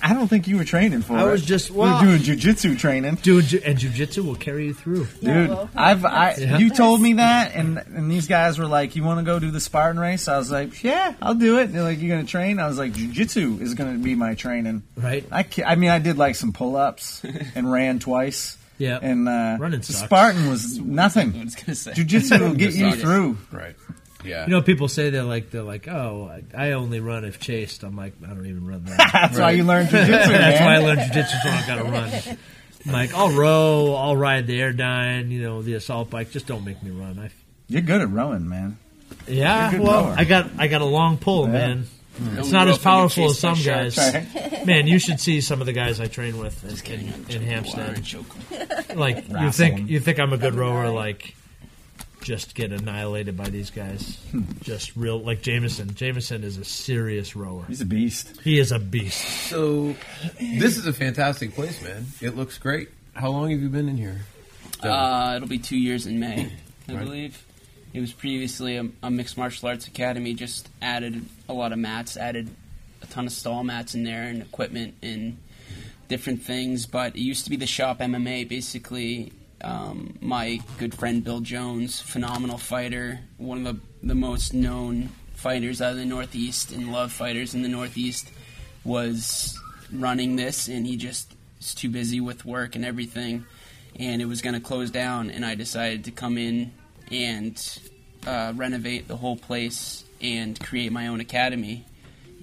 I 0.02 0.14
don't 0.14 0.28
think 0.28 0.48
you 0.48 0.56
were 0.56 0.64
training 0.64 1.02
for 1.02 1.14
I 1.14 1.20
it. 1.20 1.22
I 1.24 1.30
was 1.30 1.44
just- 1.44 1.70
We 1.70 1.76
well- 1.80 2.00
were 2.00 2.06
doing 2.06 2.22
jujitsu 2.22 2.78
training. 2.78 3.16
Dude, 3.16 3.44
ju- 3.44 3.60
and 3.62 3.76
jujitsu 3.76 4.24
will 4.24 4.34
carry 4.34 4.66
you 4.68 4.72
through. 4.74 5.06
Yeah, 5.20 5.34
Dude, 5.34 5.48
well, 5.50 5.70
I've 5.76 6.04
I 6.06 6.34
Yeah. 6.38 6.56
you 6.58 6.70
told 6.70 7.02
me 7.02 7.14
that, 7.14 7.54
and 7.54 7.76
and 7.94 8.10
these 8.10 8.26
guys 8.26 8.58
were 8.58 8.66
like, 8.66 8.96
"You 8.96 9.04
want 9.04 9.18
to 9.20 9.24
go 9.24 9.38
do 9.38 9.50
the 9.50 9.60
Spartan 9.60 10.00
race?" 10.00 10.26
I 10.26 10.38
was 10.38 10.50
like, 10.50 10.82
"Yeah, 10.82 11.12
I'll 11.20 11.34
do 11.34 11.58
it." 11.58 11.72
They're 11.72 11.82
like, 11.82 12.00
"You're 12.00 12.16
gonna 12.16 12.26
train?" 12.26 12.58
I 12.58 12.66
was 12.66 12.78
like, 12.78 12.92
"Jujitsu 12.94 13.60
is 13.60 13.74
gonna 13.74 13.98
be 13.98 14.14
my 14.14 14.34
training." 14.34 14.82
Right? 14.96 15.24
I 15.30 15.42
ca- 15.42 15.64
I 15.66 15.74
mean, 15.74 15.90
I 15.90 15.98
did 15.98 16.16
like 16.16 16.34
some 16.34 16.52
pull 16.52 16.76
ups 16.76 17.22
and 17.54 17.70
ran 17.70 17.98
twice. 17.98 18.56
Yeah. 18.80 18.98
and 19.00 19.28
uh, 19.28 19.56
Running 19.60 19.80
the 19.80 19.86
sucks. 19.86 20.00
Spartan 20.06 20.48
was 20.50 20.78
I 20.80 20.82
nothing. 20.82 21.44
was 21.44 21.54
gonna 21.54 21.74
say. 21.76 21.92
Jujitsu 21.92 22.40
will 22.40 22.54
get 22.54 22.74
you 22.74 22.92
through. 22.96 23.36
Right. 23.52 23.76
Yeah. 24.24 24.44
You 24.46 24.50
know, 24.50 24.60
people 24.62 24.88
say 24.88 25.10
they're 25.10 25.22
like 25.22 25.50
they're 25.50 25.62
like, 25.62 25.86
oh, 25.88 26.30
I 26.56 26.68
I 26.68 26.72
only 26.72 27.00
run 27.00 27.24
if 27.24 27.38
chased. 27.40 27.84
I'm 27.84 27.96
like, 27.96 28.14
I 28.24 28.28
don't 28.34 28.46
even 28.46 28.66
run 28.66 28.84
that. 28.86 29.10
That's 29.12 29.38
why 29.38 29.52
you 29.52 29.64
learn 29.64 29.86
jujitsu, 29.86 30.06
That's 30.08 30.60
why 30.60 30.74
I 30.74 30.78
learned 30.78 31.00
jujitsu, 31.00 31.42
so 31.42 31.48
I 31.48 31.64
gotta 31.66 31.84
run. 31.84 32.38
I'm 32.86 32.92
like, 32.92 33.14
I'll 33.14 33.30
row, 33.30 33.94
I'll 33.94 34.16
ride 34.16 34.46
the 34.46 34.58
airdyne, 34.60 35.30
you 35.30 35.42
know, 35.42 35.60
the 35.62 35.74
assault 35.74 36.08
bike. 36.10 36.30
Just 36.30 36.46
don't 36.46 36.64
make 36.64 36.82
me 36.82 36.90
run. 36.90 37.18
I, 37.18 37.30
You're 37.68 37.82
good 37.82 38.00
at 38.00 38.10
rowing, 38.10 38.48
man. 38.48 38.78
yeah, 39.28 39.58
You're 39.62 39.68
a 39.68 39.70
good 39.78 39.86
well, 39.88 40.04
rower. 40.06 40.14
I 40.18 40.24
got 40.24 40.50
I 40.58 40.68
got 40.68 40.80
a 40.80 40.86
long 40.86 41.16
pull, 41.18 41.46
Yeah. 41.46 41.52
man. 41.52 41.86
Don't 42.18 42.38
It's 42.38 42.50
not 42.50 42.68
as 42.68 42.76
if 42.76 42.80
you 42.80 42.84
get 42.84 42.90
powerful 42.90 43.30
as 43.30 43.38
some 43.38 43.54
sharks. 43.54 43.96
guys. 43.96 44.64
Man, 44.66 44.86
you 44.86 44.98
should 44.98 45.20
see 45.20 45.40
some 45.40 45.60
of 45.60 45.66
the 45.66 45.72
guys 45.72 46.00
I 46.00 46.06
train 46.06 46.38
with 46.38 46.62
in, 46.88 47.00
in, 47.00 47.24
in 47.30 47.42
Hampstead. 47.42 48.04
Like 48.94 49.28
you 49.28 49.50
think 49.52 49.88
you 49.88 50.00
think 50.00 50.18
I'm 50.18 50.32
a 50.32 50.38
good 50.38 50.54
rower, 50.54 50.90
like 50.90 51.34
just 52.22 52.54
get 52.54 52.70
annihilated 52.72 53.34
by 53.36 53.48
these 53.48 53.70
guys. 53.70 54.18
just 54.62 54.94
real 54.96 55.20
like 55.22 55.40
Jameson. 55.40 55.94
Jameson 55.94 56.44
is 56.44 56.58
a 56.58 56.64
serious 56.64 57.34
rower. 57.34 57.64
He's 57.66 57.80
a 57.80 57.86
beast. 57.86 58.40
He 58.42 58.58
is 58.58 58.72
a 58.72 58.78
beast. 58.78 59.24
So 59.48 59.94
this 60.38 60.76
is 60.76 60.86
a 60.86 60.92
fantastic 60.92 61.54
place, 61.54 61.80
man. 61.82 62.06
It 62.20 62.36
looks 62.36 62.58
great. 62.58 62.90
How 63.14 63.30
long 63.30 63.50
have 63.50 63.60
you 63.60 63.68
been 63.70 63.88
in 63.88 63.96
here? 63.96 64.20
Uh, 64.82 65.34
it'll 65.36 65.48
be 65.48 65.58
two 65.58 65.78
years 65.78 66.06
in 66.06 66.20
May, 66.20 66.52
I 66.88 66.92
Right. 66.94 67.04
believe. 67.04 67.42
It 67.92 68.00
was 68.00 68.12
previously 68.12 68.76
a, 68.76 68.88
a 69.02 69.10
mixed 69.10 69.36
martial 69.36 69.68
arts 69.68 69.86
academy. 69.86 70.34
Just 70.34 70.68
added 70.80 71.24
a 71.48 71.52
lot 71.52 71.72
of 71.72 71.78
mats, 71.78 72.16
added 72.16 72.48
a 73.02 73.06
ton 73.06 73.26
of 73.26 73.32
stall 73.32 73.64
mats 73.64 73.94
in 73.94 74.04
there 74.04 74.24
and 74.24 74.42
equipment 74.42 74.94
and 75.02 75.38
different 76.08 76.42
things. 76.42 76.86
But 76.86 77.16
it 77.16 77.22
used 77.22 77.44
to 77.44 77.50
be 77.50 77.56
the 77.56 77.66
shop 77.66 77.98
MMA. 77.98 78.48
Basically, 78.48 79.32
um, 79.62 80.16
my 80.20 80.60
good 80.78 80.94
friend 80.94 81.24
Bill 81.24 81.40
Jones, 81.40 82.00
phenomenal 82.00 82.58
fighter, 82.58 83.20
one 83.38 83.66
of 83.66 83.76
the 83.76 83.80
the 84.06 84.14
most 84.14 84.54
known 84.54 85.10
fighters 85.34 85.82
out 85.82 85.92
of 85.92 85.98
the 85.98 86.04
Northeast 86.04 86.72
and 86.72 86.92
love 86.92 87.12
fighters 87.12 87.54
in 87.54 87.62
the 87.62 87.68
Northeast, 87.68 88.30
was 88.84 89.58
running 89.92 90.36
this, 90.36 90.68
and 90.68 90.86
he 90.86 90.96
just 90.96 91.34
was 91.58 91.74
too 91.74 91.90
busy 91.90 92.20
with 92.20 92.44
work 92.44 92.76
and 92.76 92.84
everything 92.84 93.44
and 93.96 94.22
it 94.22 94.24
was 94.24 94.40
going 94.40 94.54
to 94.54 94.60
close 94.60 94.90
down 94.90 95.30
and 95.30 95.44
i 95.44 95.54
decided 95.54 96.04
to 96.04 96.10
come 96.10 96.38
in 96.38 96.72
and 97.10 97.78
uh, 98.26 98.52
renovate 98.56 99.08
the 99.08 99.16
whole 99.16 99.36
place 99.36 100.04
and 100.20 100.58
create 100.60 100.92
my 100.92 101.06
own 101.08 101.20
academy. 101.20 101.84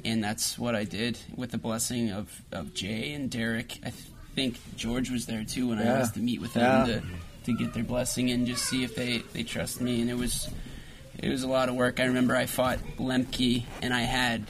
And 0.06 0.24
that's 0.24 0.58
what 0.58 0.76
I 0.76 0.84
did 0.84 1.18
with 1.36 1.52
the 1.52 1.58
blessing 1.58 2.12
of, 2.12 2.42
of 2.52 2.74
Jay 2.74 3.14
and 3.14 3.30
Derek. 3.30 3.80
I 3.86 3.92
think 4.36 4.58
George 4.76 5.10
was 5.10 5.26
there 5.26 5.44
too 5.44 5.70
when 5.70 5.80
I 5.80 5.86
Yeah. 5.86 6.00
asked 6.00 6.14
to 6.16 6.20
meet 6.20 6.40
with 6.42 6.56
Yeah. 6.56 6.86
them 6.86 7.02
to, 7.46 7.52
to 7.52 7.58
get 7.58 7.74
their 7.74 7.84
blessing 7.84 8.30
and 8.32 8.46
just 8.48 8.66
see 8.66 8.84
if 8.84 8.96
they, 8.96 9.20
they 9.34 9.44
trust 9.44 9.82
me. 9.82 10.02
And 10.02 10.10
it 10.10 10.16
was 10.18 10.50
it 11.20 11.30
was 11.30 11.42
a 11.42 11.48
lot 11.48 11.68
of 11.68 11.74
work. 11.76 12.00
I 12.00 12.06
remember 12.06 12.36
I 12.36 12.46
fought 12.46 12.78
Lemke 13.00 13.64
and 13.82 13.92
I 13.92 14.02
had 14.02 14.46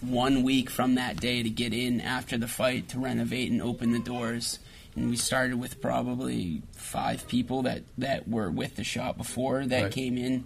one 0.00 0.44
week 0.44 0.70
from 0.70 0.94
that 0.94 1.18
day 1.20 1.42
to 1.42 1.50
get 1.50 1.72
in 1.74 2.00
after 2.00 2.38
the 2.38 2.46
fight 2.46 2.88
to 2.90 3.00
renovate 3.00 3.50
and 3.50 3.60
open 3.60 3.90
the 3.90 3.98
doors. 3.98 4.60
And 4.96 5.10
we 5.10 5.16
started 5.16 5.56
with 5.58 5.80
probably 5.80 6.62
five 6.76 7.26
people 7.26 7.62
that, 7.62 7.82
that 7.98 8.28
were 8.28 8.50
with 8.50 8.76
the 8.76 8.84
shop 8.84 9.16
before 9.16 9.66
that 9.66 9.82
Right. 9.82 9.92
came 9.92 10.16
in, 10.16 10.44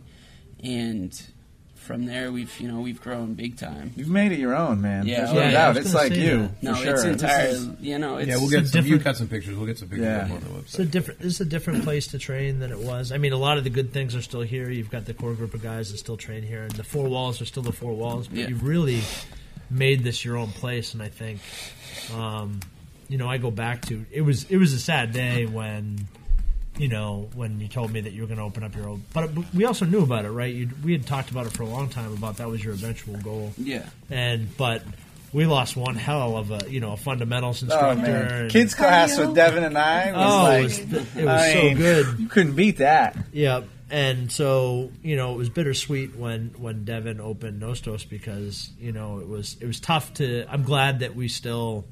and 0.64 1.20
from 1.74 2.04
there 2.06 2.30
we've 2.32 2.58
you 2.60 2.68
know 2.68 2.80
we've 2.80 3.00
grown 3.00 3.34
big 3.34 3.56
time. 3.56 3.92
You've 3.96 4.08
made 4.08 4.32
it 4.32 4.38
your 4.38 4.54
own, 4.54 4.80
man. 4.80 5.06
Yeah. 5.06 5.18
There's 5.20 5.32
no 5.32 5.40
Yeah, 5.40 5.50
doubt. 5.52 5.76
It's 5.76 5.94
like 5.94 6.12
you. 6.14 6.38
that. 6.42 6.62
No, 6.62 6.74
sure. 6.74 6.92
it's 6.94 7.02
This 7.04 7.12
entirely 7.22 7.50
is- 7.54 7.68
you 7.80 7.98
know 7.98 8.16
it's 8.18 8.28
Yeah, 8.28 8.36
we'll 8.36 8.50
get 8.50 8.66
some. 8.68 8.84
You 8.86 8.98
cut 8.98 9.16
some 9.16 9.28
pictures. 9.28 9.56
We'll 9.56 9.66
get 9.66 9.78
some 9.78 9.88
pictures 9.88 10.04
Yeah. 10.06 10.22
on 10.34 10.40
the 10.40 10.46
website. 10.46 10.60
It's 10.64 10.78
a 10.80 10.84
different. 10.86 11.20
This 11.20 11.34
is 11.34 11.40
a 11.40 11.44
different 11.46 11.84
place 11.84 12.06
to 12.08 12.18
train 12.18 12.58
than 12.58 12.72
it 12.72 12.78
was. 12.78 13.12
I 13.12 13.18
mean, 13.18 13.32
a 13.32 13.38
lot 13.38 13.58
of 13.58 13.64
the 13.64 13.70
good 13.70 13.92
things 13.92 14.14
are 14.14 14.22
still 14.22 14.42
here. 14.42 14.70
You've 14.70 14.90
got 14.90 15.04
the 15.06 15.14
core 15.14 15.34
group 15.34 15.54
of 15.54 15.62
guys 15.62 15.90
that 15.92 15.98
still 15.98 16.16
train 16.16 16.42
here, 16.42 16.62
and 16.62 16.72
the 16.72 16.84
four 16.84 17.08
walls 17.08 17.40
are 17.40 17.46
still 17.46 17.62
the 17.62 17.72
four 17.72 17.94
walls. 17.94 18.28
But 18.28 18.38
Yeah. 18.38 18.48
you've 18.48 18.64
really 18.64 19.00
made 19.70 20.04
this 20.04 20.24
your 20.24 20.36
own 20.36 20.48
place, 20.52 20.94
and 20.94 21.02
I 21.02 21.08
think, 21.08 21.40
um, 22.14 22.60
you 23.08 23.18
know, 23.18 23.28
I 23.28 23.38
go 23.38 23.50
back 23.50 23.82
to 23.86 24.04
it 24.12 24.22
was 24.22 24.44
it 24.50 24.56
was 24.56 24.72
a 24.72 24.80
sad 24.80 25.12
day 25.12 25.46
when. 25.46 26.06
You 26.76 26.86
know, 26.86 27.28
when 27.34 27.58
you 27.58 27.66
told 27.66 27.90
me 27.90 28.02
that 28.02 28.12
you 28.12 28.20
were 28.20 28.28
going 28.28 28.38
to 28.38 28.44
open 28.44 28.62
up 28.62 28.76
your 28.76 28.88
own, 28.88 29.02
but 29.12 29.30
we 29.52 29.64
also 29.64 29.84
knew 29.84 30.00
about 30.04 30.24
it, 30.26 30.30
right? 30.30 30.54
you 30.54 30.68
we 30.84 30.92
had 30.92 31.04
talked 31.08 31.28
about 31.32 31.46
it 31.46 31.52
for 31.52 31.64
a 31.64 31.68
long 31.68 31.88
time 31.88 32.12
about 32.12 32.36
that 32.36 32.48
was 32.48 32.62
your 32.62 32.72
eventual 32.72 33.16
goal, 33.16 33.52
yeah. 33.58 33.84
and 34.10 34.56
but 34.56 34.84
we 35.32 35.44
lost 35.44 35.76
one 35.76 35.96
hell 35.96 36.36
of 36.36 36.52
a 36.52 36.70
you 36.70 36.78
know 36.78 36.92
a 36.92 36.96
fundamentals 36.96 37.64
Oh 37.64 37.66
instructor. 37.66 38.00
man, 38.00 38.48
kids 38.50 38.74
class 38.76 39.18
with 39.18 39.34
Devin 39.34 39.64
and 39.64 39.76
I 39.76 40.12
was 40.12 40.22
Oh, 40.24 40.42
like, 40.44 40.60
it 40.60 40.62
was, 40.62 41.16
it 41.16 41.24
was 41.24 41.42
I 41.42 41.52
so 41.52 41.62
mean, 41.64 41.76
good. 41.78 42.06
You 42.20 42.28
couldn't 42.28 42.54
beat 42.54 42.76
that. 42.76 43.16
Yeah, 43.32 43.62
and 43.90 44.30
so 44.30 44.92
you 45.02 45.16
know 45.16 45.34
it 45.34 45.36
was 45.36 45.48
bittersweet 45.48 46.14
when 46.14 46.54
when 46.58 46.84
Devin 46.84 47.20
opened 47.20 47.58
Nostos 47.60 48.08
because 48.08 48.70
you 48.78 48.92
know 48.92 49.18
it 49.18 49.26
was 49.26 49.56
it 49.60 49.66
was 49.66 49.80
tough 49.80 50.14
to. 50.14 50.46
I'm 50.48 50.62
glad 50.62 51.00
that 51.00 51.16
we 51.16 51.26
still, 51.26 51.86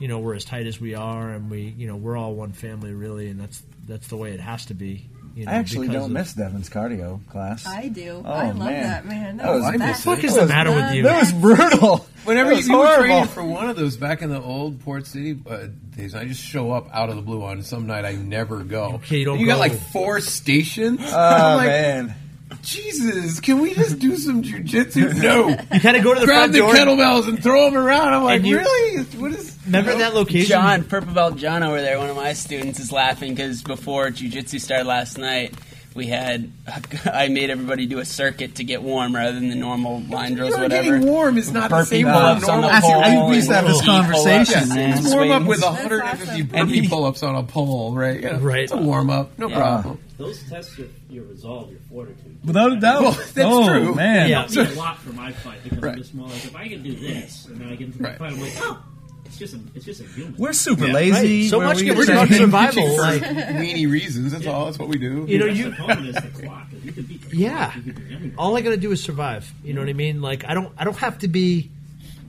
you 0.00 0.08
know, 0.08 0.18
we're 0.18 0.34
as 0.34 0.44
tight 0.44 0.66
as 0.66 0.80
we 0.80 0.94
are, 0.96 1.30
and 1.30 1.48
we 1.50 1.60
you 1.78 1.86
know 1.86 1.94
we're 1.96 2.16
all 2.16 2.34
one 2.34 2.52
family 2.52 2.92
really, 2.92 3.28
and 3.28 3.38
that's 3.40 3.62
that's 3.86 4.08
the 4.08 4.16
way 4.16 4.32
it 4.32 4.40
has 4.40 4.66
to 4.66 4.74
be. 4.74 5.06
You 5.36 5.44
know, 5.46 5.52
I 5.52 5.54
actually 5.54 5.86
don't 5.86 6.06
of- 6.06 6.10
miss 6.10 6.34
Devin's 6.34 6.68
cardio 6.68 7.20
class. 7.28 7.64
I 7.64 7.86
do. 7.86 8.20
Oh, 8.24 8.28
I 8.32 8.46
love 8.48 8.56
man. 8.58 8.82
that 8.82 9.04
man. 9.06 9.36
That 9.36 9.52
was 9.52 9.64
I 9.64 9.76
that- 9.76 9.86
miss 9.86 10.04
What 10.04 10.18
it. 10.18 10.24
is 10.24 10.34
the 10.34 10.46
matter 10.46 10.72
with 10.74 10.92
you? 10.92 11.04
That 11.04 11.20
was 11.20 11.32
brutal. 11.32 12.04
Whenever 12.24 12.50
That 12.50 12.54
you, 12.54 12.56
was 12.58 12.68
you 12.68 12.76
were 12.76 12.84
horrible. 12.86 13.04
training 13.06 13.28
for 13.28 13.44
one 13.44 13.70
of 13.70 13.76
those 13.76 13.96
back 13.96 14.20
in 14.22 14.28
the 14.28 14.40
old 14.42 14.80
Port 14.80 15.06
City 15.06 15.38
uh, 15.48 15.68
days, 15.96 16.14
I 16.16 16.24
just 16.26 16.42
show 16.42 16.72
up 16.72 16.88
out 16.92 17.08
of 17.10 17.16
the 17.16 17.22
blue 17.22 17.42
on 17.44 17.62
some 17.62 17.86
night 17.86 18.04
I 18.04 18.12
never 18.12 18.62
go. 18.64 18.94
Okay, 18.96 19.18
you 19.20 19.24
don't 19.24 19.38
And 19.38 19.46
got 19.46 19.58
like 19.60 19.72
four 19.92 20.20
stations. 20.20 21.00
Oh 21.02 21.16
I'm 21.16 21.56
like, 21.58 21.66
man, 21.68 22.14
Jesus, 22.62 23.40
can 23.40 23.60
we 23.60 23.74
just 23.74 23.98
do 23.98 24.16
some 24.16 24.42
jujitsu? 24.42 25.20
No. 25.22 25.48
You 25.48 25.80
kind 25.80 25.96
of 25.96 26.04
go 26.04 26.14
to 26.14 26.20
the 26.20 26.26
Grab 26.26 26.38
front 26.38 26.52
the 26.52 26.58
door. 26.58 26.74
kettlebells 26.74 27.28
and 27.28 27.42
throw 27.42 27.64
them 27.70 27.76
around. 27.76 28.12
I'm 28.12 28.24
like, 28.24 28.36
And 28.38 28.46
you- 28.46 28.58
really? 28.58 29.02
What 29.18 29.32
is? 29.32 29.56
Remember 29.66 29.94
that 29.96 30.14
location? 30.14 30.48
John, 30.48 30.84
Purple 30.84 31.14
Belt 31.14 31.36
John 31.36 31.62
over 31.62 31.80
there, 31.80 31.98
one 31.98 32.10
of 32.10 32.16
my 32.16 32.32
students, 32.32 32.80
is 32.80 32.90
laughing 32.92 33.34
because 33.34 33.62
before 33.62 34.08
jujitsu 34.10 34.60
started 34.60 34.86
last 34.86 35.16
night, 35.18 35.54
we 35.94 36.06
had 36.06 36.50
I 37.12 37.28
made 37.28 37.50
everybody 37.50 37.86
do 37.86 37.98
a 37.98 38.04
circuit 38.04 38.56
to 38.56 38.64
get 38.64 38.82
warm 38.82 39.14
rather 39.14 39.32
than 39.32 39.48
the 39.48 39.54
normal 39.56 40.00
line 40.02 40.34
drills, 40.34 40.50
You're 40.52 40.60
whatever. 40.62 40.82
getting 40.98 41.06
warm 41.06 41.36
is 41.38 41.50
not 41.52 41.70
the 41.70 41.84
same 41.84 42.06
pull-ups 42.06 42.42
as 42.44 42.48
on 42.48 42.60
the 42.62 42.68
normal. 42.70 42.80
pole. 42.90 43.00
I 43.02 43.10
think 43.10 43.28
we 43.28 43.34
used 43.36 43.48
to 43.48 43.54
have 43.56 43.66
this 43.66 43.82
conversation, 43.84 44.70
and 44.78 45.04
man. 45.04 45.12
Warm 45.16 45.30
up 45.30 45.44
with 45.48 45.62
150 45.62 46.30
awesome. 46.32 46.46
burpee 46.46 46.88
pull-ups 46.88 47.22
on 47.22 47.34
a 47.36 47.42
pole, 47.42 47.94
right? 47.94 48.20
Yeah, 48.20 48.38
Right. 48.40 48.64
It's 48.64 48.72
a 48.72 48.76
warm 48.76 49.10
up, 49.10 49.38
no 49.38 49.48
Yeah. 49.48 49.56
problem. 49.56 49.98
Those 50.16 50.42
test 50.50 50.76
your, 50.78 50.88
your 51.08 51.24
resolve, 51.24 51.70
your 51.70 51.80
fortitude. 51.88 52.38
without 52.44 52.72
a 52.72 52.76
doubt. 52.78 53.02
Well, 53.02 53.12
that's 53.12 53.38
oh, 53.38 53.66
true. 53.68 53.94
man. 53.94 54.28
Yeah. 54.28 54.44
It 54.44 54.50
helped 54.52 54.70
me 54.70 54.76
a 54.76 54.78
lot 54.78 54.98
for 54.98 55.12
my 55.14 55.32
fight 55.32 55.58
because 55.64 55.78
Right. 55.78 55.92
I'm 55.92 55.98
just 55.98 56.14
more 56.14 56.28
like 56.28 56.44
if 56.44 56.54
I 56.54 56.68
can 56.68 56.82
do 56.82 56.94
this 56.94 57.46
and 57.46 57.58
then 57.60 57.68
I 57.68 57.74
get 57.74 57.86
into 57.86 57.98
the 57.98 58.04
Right. 58.04 58.18
fight, 58.18 58.32
I'm 58.32 58.40
like, 58.40 58.52
oh, 58.58 58.82
it's 59.30 59.38
just 59.38 59.54
a, 59.54 59.60
it's 59.74 59.84
just 59.84 60.00
a 60.00 60.04
human. 60.04 60.34
We're 60.36 60.52
super 60.52 60.86
Yeah. 60.86 60.92
lazy. 60.92 61.42
Right. 61.42 61.50
So 61.50 61.60
much 61.60 61.76
we 61.78 61.84
gets 61.84 61.96
just- 61.98 62.08
about 62.10 62.28
Pitching 62.28 62.42
survival. 62.46 62.94
for 62.96 63.00
Like 63.02 63.22
weenie 63.22 63.90
reasons. 63.90 64.32
That's 64.32 64.46
all. 64.46 64.66
That's 64.66 64.78
what 64.78 64.88
we 64.88 64.98
do. 64.98 65.24
you 65.28 65.38
know, 65.38 65.46
you 65.46 65.70
best 65.70 65.80
opponent 65.80 66.06
is 66.08 66.14
the 66.16 66.42
clock. 66.42 66.66
If 66.72 66.84
you 66.84 66.92
can 66.92 67.02
beat 67.04 67.20
the 67.22 67.26
clock, 67.28 67.34
Yeah. 67.38 67.76
you 67.76 67.82
can 67.82 67.92
beat 67.92 68.14
everybody. 68.14 68.32
all 68.38 68.56
I 68.56 68.60
gotta 68.60 68.76
do 68.76 68.92
is 68.92 69.02
survive. 69.02 69.52
You 69.64 69.72
know 69.74 69.80
what 69.80 69.88
I 69.88 69.92
mean? 69.94 70.20
Like 70.20 70.44
I 70.46 70.54
don't 70.54 70.72
I 70.76 70.84
don't 70.84 70.96
have 70.98 71.18
to 71.20 71.28
be, 71.28 71.70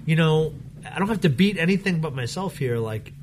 you 0.06 0.16
know, 0.16 0.54
I 0.90 1.00
don't 1.00 1.08
have 1.10 1.22
to 1.22 1.30
beat 1.30 1.58
anything 1.58 2.02
but 2.02 2.14
myself 2.16 2.58
here. 2.58 2.78
Like 2.78 3.14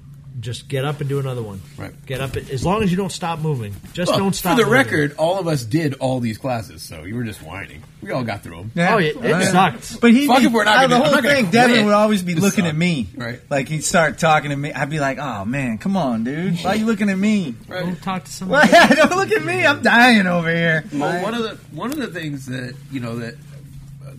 just 0.41 0.68
get 0.68 0.84
up 0.84 1.01
and 1.01 1.09
do 1.09 1.18
another 1.18 1.43
one. 1.43 1.61
Right. 1.76 1.93
Get 2.07 2.20
up 2.20 2.36
as 2.36 2.64
long 2.64 2.82
as 2.82 2.91
you 2.91 2.97
don't 2.97 3.11
stop 3.11 3.41
moving. 3.41 3.74
Just 3.93 4.11
Well, 4.12 4.18
don't 4.20 4.34
stop. 4.34 4.53
For 4.53 4.62
the 4.62 4.68
moving. 4.70 4.72
record, 4.72 5.14
all 5.16 5.39
of 5.39 5.49
us 5.49 5.64
did 5.64 5.95
all 5.95 6.20
these 6.20 6.39
classes, 6.39 6.82
so 6.82 7.05
you 7.05 7.16
were 7.16 7.24
just 7.24 7.43
whining. 7.43 7.82
We 8.03 8.12
all 8.12 8.22
got 8.22 8.43
through 8.45 8.57
them. 8.59 8.72
Yeah. 8.74 8.95
Oh, 8.95 8.99
it, 8.99 9.16
it 9.16 9.32
Right. 9.32 9.45
sucked. 9.47 10.01
But 10.01 10.12
he, 10.12 10.26
Fuck 10.28 10.43
if 10.43 10.53
we're 10.53 10.64
not 10.64 10.76
gonna- 10.76 10.89
the 10.89 10.95
I'm 10.97 11.03
whole 11.03 11.11
not 11.12 11.22
gonna 11.24 11.34
thing. 11.34 11.51
Devin 11.51 11.70
quit. 11.76 11.84
would 11.86 11.95
always 11.95 12.22
be 12.22 12.34
This 12.34 12.43
looking 12.45 12.64
sucked. 12.64 12.74
at 12.74 12.76
me, 12.76 13.09
Right. 13.16 13.41
Like 13.51 13.68
he'd 13.68 13.82
start 13.84 14.18
talking 14.18 14.51
to 14.51 14.57
me. 14.57 14.72
I'd 14.72 14.91
be 14.91 15.01
like, 15.01 15.18
"Oh 15.18 15.45
man, 15.45 15.78
come 15.78 15.97
on, 15.97 16.22
dude, 16.24 16.59
why 16.62 16.70
are 16.70 16.76
you 16.76 16.86
looking 16.86 17.11
at 17.11 17.18
me? 17.18 17.55
Right. 17.66 17.84
Don't 17.84 18.01
talk 18.03 18.24
to 18.24 18.32
somebody. 18.32 18.70
Well, 18.70 18.89
don't 18.95 19.16
look 19.16 19.32
at 19.32 19.45
me. 19.45 19.66
I'm 19.66 19.82
dying 19.82 20.26
over 20.28 20.55
here." 20.55 20.84
Well, 20.93 21.22
one 21.22 21.34
of 21.34 21.43
the 21.43 21.57
one 21.76 21.91
of 21.91 21.99
the 21.99 22.07
things 22.09 22.47
that 22.47 22.74
you 22.93 23.01
know 23.01 23.16
that 23.18 23.34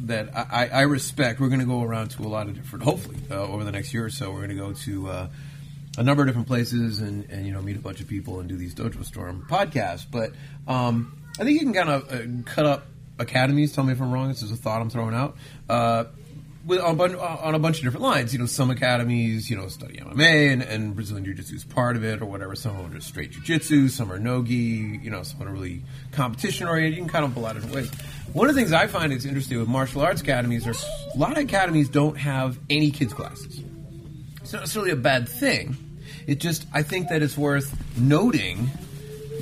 that 0.06 0.30
I, 0.36 0.68
I 0.70 0.82
respect. 0.82 1.40
We're 1.40 1.48
going 1.50 1.60
to 1.60 1.66
go 1.66 1.84
around 1.84 2.12
to 2.12 2.24
a 2.24 2.28
lot 2.28 2.48
of 2.48 2.56
different. 2.56 2.84
Hopefully, 2.86 3.18
uh, 3.30 3.36
over 3.36 3.64
the 3.64 3.72
next 3.72 3.94
year 3.94 4.06
or 4.06 4.10
so, 4.10 4.30
we're 4.32 4.46
going 4.46 4.50
to 4.50 4.56
go 4.56 4.74
to 4.74 5.10
uh, 5.10 5.28
a 6.00 6.04
number 6.04 6.24
of 6.24 6.28
different 6.30 6.48
places 6.48 7.00
and, 7.00 7.30
and 7.30 7.46
you 7.46 7.52
know 7.52 7.62
meet 7.62 7.76
a 7.76 7.80
bunch 7.80 8.00
of 8.00 8.08
people 8.08 8.40
and 8.40 8.48
do 8.48 8.56
these 8.56 8.74
Dojo 8.74 9.04
Storm 9.04 9.46
podcasts. 9.50 10.06
But 10.10 10.32
um, 10.66 11.22
I 11.38 11.44
think 11.44 11.60
you 11.60 11.66
can 11.66 11.74
kind 11.74 11.90
of 11.90 12.12
uh, 12.12 12.50
cut 12.50 12.66
up 12.66 12.86
academies. 13.20 13.76
Tell 13.76 13.84
me 13.84 13.92
if 13.92 14.02
I'm 14.02 14.12
wrong. 14.12 14.30
This 14.30 14.42
is 14.42 14.52
a 14.52 14.56
thought 14.56 14.82
I'm 14.82 14.90
throwing 14.90 15.14
out. 15.14 15.36
Uh, 15.68 16.06
with 16.66 16.80
on, 16.80 17.00
on 17.00 17.56
a 17.56 17.60
bunch 17.60 17.80
of 17.80 17.84
different 17.84 18.04
lines, 18.04 18.32
you 18.32 18.40
know, 18.40 18.46
some 18.46 18.70
academies, 18.70 19.50
you 19.50 19.58
know, 19.58 19.68
study 19.68 19.98
MMA 19.98 20.54
and, 20.54 20.62
and 20.62 20.96
Brazilian 20.96 21.26
Jiu 21.26 21.34
Jitsu 21.34 21.56
is 21.56 21.66
part 21.66 21.98
of 21.98 22.04
it 22.04 22.22
or 22.22 22.26
whatever. 22.26 22.56
Some 22.56 22.78
are 22.80 22.90
just 22.90 23.08
straight 23.08 23.32
Jiu 23.32 23.42
Jitsu, 23.42 23.90
some 23.90 24.12
are 24.12 24.20
Nogi, 24.20 24.54
you 24.54 25.10
know, 25.10 25.24
some 25.24 25.42
are 25.44 25.52
really 25.52 25.84
competition 26.12 26.68
oriented. 26.68 26.98
You 26.98 27.04
can 27.04 27.10
kind 27.10 27.26
of 27.26 27.36
lot 27.36 27.58
of 27.58 27.64
different 27.64 27.90
ways. 27.90 28.02
One 28.34 28.48
of 28.48 28.56
the 28.56 28.62
things 28.62 28.72
I 28.72 28.88
find 28.88 29.12
is 29.12 29.26
interesting 29.26 29.60
with 29.60 29.68
martial 29.68 30.02
arts 30.02 30.22
academies 30.22 30.66
are 30.66 30.76
a 31.14 31.18
lot 31.18 31.32
of 31.32 31.44
academies 31.44 31.90
don't 31.90 32.18
have 32.18 32.58
any 32.70 32.92
kids 32.92 33.14
classes. 33.14 33.64
It's 34.42 34.54
not 34.54 34.62
necessarily 34.62 34.92
a 34.92 34.96
bad 34.96 35.28
thing. 35.28 35.89
It 36.30 36.40
just, 36.40 36.68
I 36.72 36.84
think 36.84 37.10
that 37.10 37.24
it's 37.24 37.36
worth 37.36 37.76
noting 37.98 38.70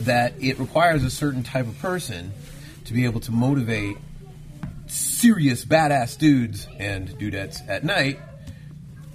that 0.03 0.35
it 0.39 0.57
requires 0.57 1.03
a 1.03 1.09
certain 1.09 1.43
type 1.43 1.67
of 1.67 1.77
person 1.79 2.31
to 2.85 2.93
be 2.93 3.03
able 3.03 3.19
to 3.19 3.31
motivate 3.33 3.97
serious 4.85 5.65
badass 5.65 6.17
dudes 6.17 6.65
and 6.79 7.09
dudettes 7.09 7.59
at 7.67 7.83
night, 7.83 8.21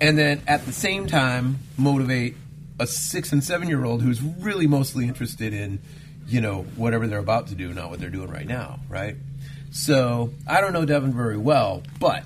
and 0.02 0.18
then 0.18 0.42
at 0.46 0.66
the 0.66 0.72
same 0.74 1.06
time 1.06 1.60
motivate 1.78 2.36
a 2.78 2.86
six 2.86 3.32
and 3.32 3.42
seven 3.42 3.70
year 3.70 3.86
old 3.86 4.02
who's 4.02 4.20
really 4.20 4.66
mostly 4.66 5.08
interested 5.08 5.54
in, 5.54 5.78
you 6.28 6.42
know, 6.42 6.64
whatever 6.76 7.06
they're 7.06 7.20
about 7.20 7.46
to 7.46 7.54
do, 7.54 7.72
not 7.72 7.88
what 7.88 8.00
they're 8.00 8.10
doing 8.10 8.28
right 8.28 8.46
now, 8.46 8.80
right? 8.90 9.16
So 9.70 10.30
I 10.46 10.60
don't 10.60 10.74
know 10.74 10.84
Devin 10.84 11.14
very 11.14 11.38
well, 11.38 11.82
but 11.98 12.22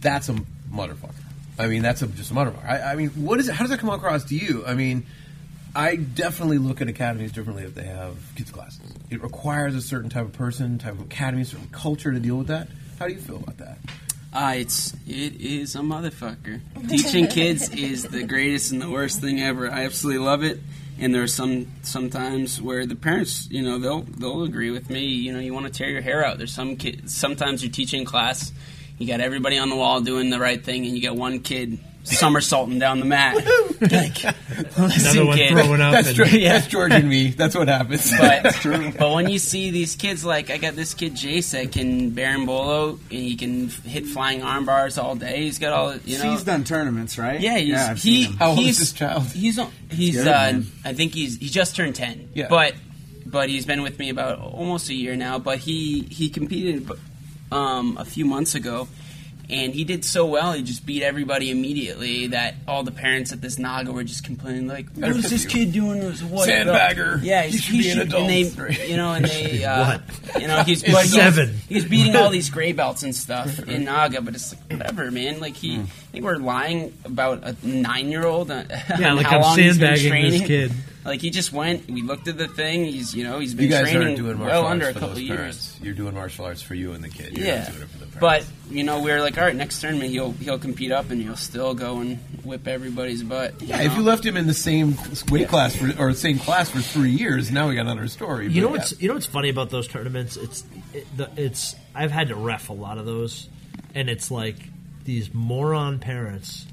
that's 0.00 0.28
a 0.28 0.34
motherfucker. 0.70 1.25
I 1.58 1.66
mean, 1.66 1.82
that's 1.82 2.02
a, 2.02 2.06
just 2.06 2.30
a 2.30 2.34
motherfucker. 2.34 2.64
I, 2.64 2.92
I 2.92 2.94
mean, 2.96 3.10
what 3.10 3.40
is 3.40 3.48
it? 3.48 3.54
How 3.54 3.64
does 3.64 3.70
that 3.70 3.80
come 3.80 3.90
across 3.90 4.24
to 4.24 4.36
you? 4.36 4.64
I 4.66 4.74
mean, 4.74 5.06
I 5.74 5.96
definitely 5.96 6.58
look 6.58 6.80
at 6.80 6.88
academies 6.88 7.32
differently 7.32 7.64
if 7.64 7.74
they 7.74 7.84
have 7.84 8.16
kids 8.34 8.50
classes. 8.50 8.80
It 9.10 9.22
requires 9.22 9.74
a 9.74 9.82
certain 9.82 10.10
type 10.10 10.24
of 10.24 10.32
person, 10.32 10.78
type 10.78 10.94
of 10.94 11.02
academy, 11.02 11.44
certain 11.44 11.68
culture 11.70 12.12
to 12.12 12.18
deal 12.18 12.36
with 12.36 12.46
that. 12.48 12.68
How 12.98 13.06
do 13.06 13.12
you 13.12 13.20
feel 13.20 13.36
about 13.36 13.58
that? 13.58 13.78
Ah, 14.32 14.52
it's 14.54 14.92
it 15.06 15.40
is 15.40 15.74
a 15.76 15.80
motherfucker. 15.80 16.60
Teaching 16.88 17.26
kids 17.26 17.68
is 17.74 18.04
the 18.04 18.22
greatest 18.22 18.72
and 18.72 18.82
the 18.82 18.90
worst 18.90 19.20
thing 19.20 19.40
ever. 19.40 19.70
I 19.70 19.84
absolutely 19.84 20.24
love 20.24 20.42
it. 20.42 20.60
And 20.98 21.14
there's 21.14 21.34
some 21.34 21.66
sometimes 21.82 22.60
where 22.60 22.86
the 22.86 22.96
parents, 22.96 23.48
you 23.50 23.62
know, 23.62 23.78
they'll 23.78 24.02
they'll 24.02 24.44
agree 24.44 24.70
with 24.70 24.88
me. 24.88 25.04
You 25.04 25.32
know, 25.32 25.40
you 25.40 25.52
want 25.52 25.66
to 25.66 25.72
tear 25.72 25.88
your 25.88 26.00
hair 26.00 26.24
out. 26.24 26.38
There's 26.38 26.54
some 26.54 26.76
kids. 26.76 27.14
Sometimes 27.14 27.62
you're 27.62 27.72
teaching 27.72 28.04
class, 28.04 28.52
you 28.98 29.06
got 29.06 29.20
everybody 29.20 29.58
on 29.58 29.68
the 29.70 29.76
wall 29.76 30.00
doing 30.00 30.30
the 30.30 30.38
right 30.38 30.62
thing, 30.62 30.86
and 30.86 30.96
you 30.96 31.02
got 31.02 31.16
one 31.16 31.40
kid 31.40 31.78
somersaulting 32.04 32.78
down 32.78 33.00
the 33.00 33.04
mat. 33.04 33.34
like, 33.80 34.22
Another 34.78 35.26
one 35.26 35.36
kid. 35.36 35.50
throwing 35.50 35.80
up. 35.80 35.92
That's, 35.92 36.06
and- 36.08 36.16
George, 36.16 36.32
Yeah. 36.34 36.52
that's 36.52 36.68
George 36.68 36.92
and 36.92 37.08
me. 37.08 37.30
That's 37.30 37.56
what 37.56 37.66
happens. 37.66 38.10
But, 38.16 38.42
that's 38.44 38.60
true. 38.60 38.92
but 38.96 39.12
when 39.12 39.28
you 39.28 39.40
see 39.40 39.72
these 39.72 39.96
kids, 39.96 40.24
like 40.24 40.48
I 40.50 40.58
got 40.58 40.76
this 40.76 40.94
kid 40.94 41.14
Jace 41.14 41.50
that 41.50 41.72
can 41.72 42.12
berimbolo 42.12 42.92
and 42.92 43.00
he 43.10 43.34
can 43.34 43.68
hit 43.70 44.06
flying 44.06 44.44
arm 44.44 44.66
bars 44.66 44.98
all 44.98 45.16
day. 45.16 45.42
He's 45.42 45.58
got 45.58 45.72
all 45.72 45.96
you 45.96 46.18
know. 46.18 46.30
He's 46.30 46.44
done 46.44 46.62
tournaments, 46.62 47.18
right? 47.18 47.40
Yeah, 47.40 47.58
he's, 47.58 47.74
I've 47.74 47.96
he. 48.00 48.22
seen 48.24 48.32
him. 48.32 48.38
How 48.38 48.50
old 48.50 48.60
is 48.60 48.78
this 48.78 48.92
child? 48.92 49.24
He's 49.24 49.58
on- 49.58 49.72
he's. 49.90 50.14
good, 50.16 50.28
uh. 50.28 50.60
I 50.84 50.92
think 50.92 51.12
he's 51.12 51.38
he 51.38 51.48
just 51.48 51.74
turned 51.74 51.96
ten. 51.96 52.28
Yeah. 52.34 52.46
But 52.48 52.74
but 53.26 53.48
he's 53.48 53.66
been 53.66 53.82
with 53.82 53.98
me 53.98 54.10
about 54.10 54.38
almost 54.38 54.88
a 54.90 54.94
year 54.94 55.16
now. 55.16 55.40
But 55.40 55.58
he 55.58 56.02
he 56.02 56.28
competed. 56.30 56.88
But 57.50 57.56
um, 57.56 57.96
a 57.98 58.04
few 58.04 58.24
months 58.26 58.54
ago, 58.54 58.88
and 59.48 59.72
he 59.72 59.84
did 59.84 60.04
so 60.04 60.26
well. 60.26 60.54
He 60.54 60.62
just 60.62 60.84
beat 60.84 61.04
everybody 61.04 61.52
immediately. 61.52 62.26
That 62.28 62.56
all 62.66 62.82
the 62.82 62.90
parents 62.90 63.30
at 63.32 63.40
this 63.40 63.58
NAGA 63.60 63.92
were 63.92 64.02
just 64.02 64.24
complaining, 64.24 64.66
like, 64.66 64.90
"What 64.96 65.10
is 65.10 65.30
this 65.30 65.44
kid 65.44 65.72
doing? 65.72 66.04
With 66.04 66.20
a 66.20 66.24
white 66.26 66.48
belt?" 66.48 66.66
Sandbagger. 66.66 67.22
Yeah, 67.22 67.42
He 67.42 67.50
he's, 67.52 67.60
should 67.62 67.78
be 67.78 67.90
an 67.90 68.00
and 68.00 68.08
adult. 68.12 68.26
they, 68.28 68.86
you 68.88 68.96
know, 68.96 69.12
and 69.12 69.24
they, 69.24 69.64
uh, 69.64 69.98
you 70.40 70.48
know, 70.48 70.62
he's 70.64 70.82
He's 70.84 70.92
but 70.92 71.04
he's- 71.04 71.14
seven. 71.14 71.54
He's, 71.68 71.84
beating 71.84 72.16
all 72.16 72.30
these 72.30 72.50
gray 72.50 72.72
belts 72.72 73.04
and 73.04 73.14
stuff 73.14 73.60
in 73.60 73.84
NAGA, 73.84 74.22
but 74.22 74.34
it's 74.34 74.52
like, 74.52 74.80
whatever, 74.80 75.10
man. 75.12 75.38
Like 75.38 75.54
he, 75.54 75.76
I 75.78 75.84
think 76.16 76.24
we're 76.26 76.36
lying 76.36 76.92
about 77.04 77.42
a 77.44 77.56
nine-year-old. 77.66 78.50
Uh, 78.50 78.64
Yeah, 78.98 79.12
like 79.12 79.26
how 79.26 79.36
I'm 79.36 79.42
long 79.42 79.58
he's 79.58 79.78
been 79.78 79.96
sandbagging 79.96 80.30
this 80.30 80.40
training. 80.40 80.46
kid. 80.46 80.72
Like 81.04 81.20
he 81.20 81.30
just 81.30 81.52
went. 81.52 81.88
We 81.88 82.02
looked 82.02 82.26
at 82.26 82.36
the 82.36 82.48
thing. 82.48 82.84
He's, 82.84 83.14
you 83.14 83.22
know, 83.22 83.38
he's 83.38 83.54
been 83.54 83.66
You 83.66 83.70
guys 83.70 83.82
training 83.82 84.02
aren't 84.02 84.16
doing 84.16 84.38
martial 84.38 84.46
well 84.46 84.62
arts 84.64 84.72
under 84.72 84.88
a 84.88 84.92
for 84.92 84.98
couple 84.98 85.14
those 85.14 85.22
years. 85.22 85.36
parents. 85.38 85.78
You're 85.80 85.94
doing 85.94 86.14
martial 86.14 86.44
arts 86.46 86.62
for 86.62 86.74
you 86.74 86.94
and 86.94 87.04
the 87.04 87.08
kid. 87.08 87.36
You're 87.38 87.46
Yeah, 87.46 87.58
not 87.58 87.68
doing 87.68 87.82
it 87.82 87.88
for 87.90 87.98
the 87.98 88.06
parents. 88.06 88.48
but 88.68 88.74
you 88.74 88.82
know, 88.82 89.00
we 89.00 89.12
are 89.12 89.20
like, 89.20 89.38
all 89.38 89.44
right, 89.44 89.54
next 89.54 89.80
tournament 89.80 90.10
he'll 90.10 90.32
he'll 90.32 90.58
compete 90.58 90.90
up 90.90 91.10
and 91.10 91.22
he'll 91.22 91.36
still 91.36 91.74
go 91.74 91.98
and 92.00 92.18
whip 92.42 92.66
everybody's 92.66 93.22
butt. 93.22 93.62
yeah, 93.62 93.82
if 93.82 93.94
you 93.94 94.02
left 94.02 94.26
him 94.26 94.36
in 94.36 94.48
the 94.48 94.54
same 94.54 94.96
weight 95.30 95.46
class 95.48 95.76
for, 95.76 95.92
or 95.96 96.12
same 96.12 96.40
class 96.40 96.70
for 96.70 96.80
three 96.80 97.10
years, 97.12 97.52
now 97.52 97.68
we 97.68 97.76
got 97.76 97.82
another 97.82 98.08
story. 98.08 98.48
You 98.48 98.62
know 98.62 98.68
But, 98.70 98.78
what's 98.78 99.00
you 99.00 99.06
know 99.06 99.14
what's 99.14 99.26
funny 99.26 99.48
about 99.50 99.70
those 99.70 99.86
tournaments? 99.86 100.36
It's 100.36 100.64
it, 100.92 101.06
the, 101.16 101.30
it's 101.36 101.76
I've 101.94 102.10
had 102.10 102.28
to 102.28 102.34
ref 102.34 102.68
a 102.68 102.72
lot 102.72 102.98
of 102.98 103.06
those, 103.06 103.48
and 103.94 104.10
it's 104.10 104.28
like 104.32 104.56
these 105.06 105.32
moron 105.32 105.98
parents 105.98 106.66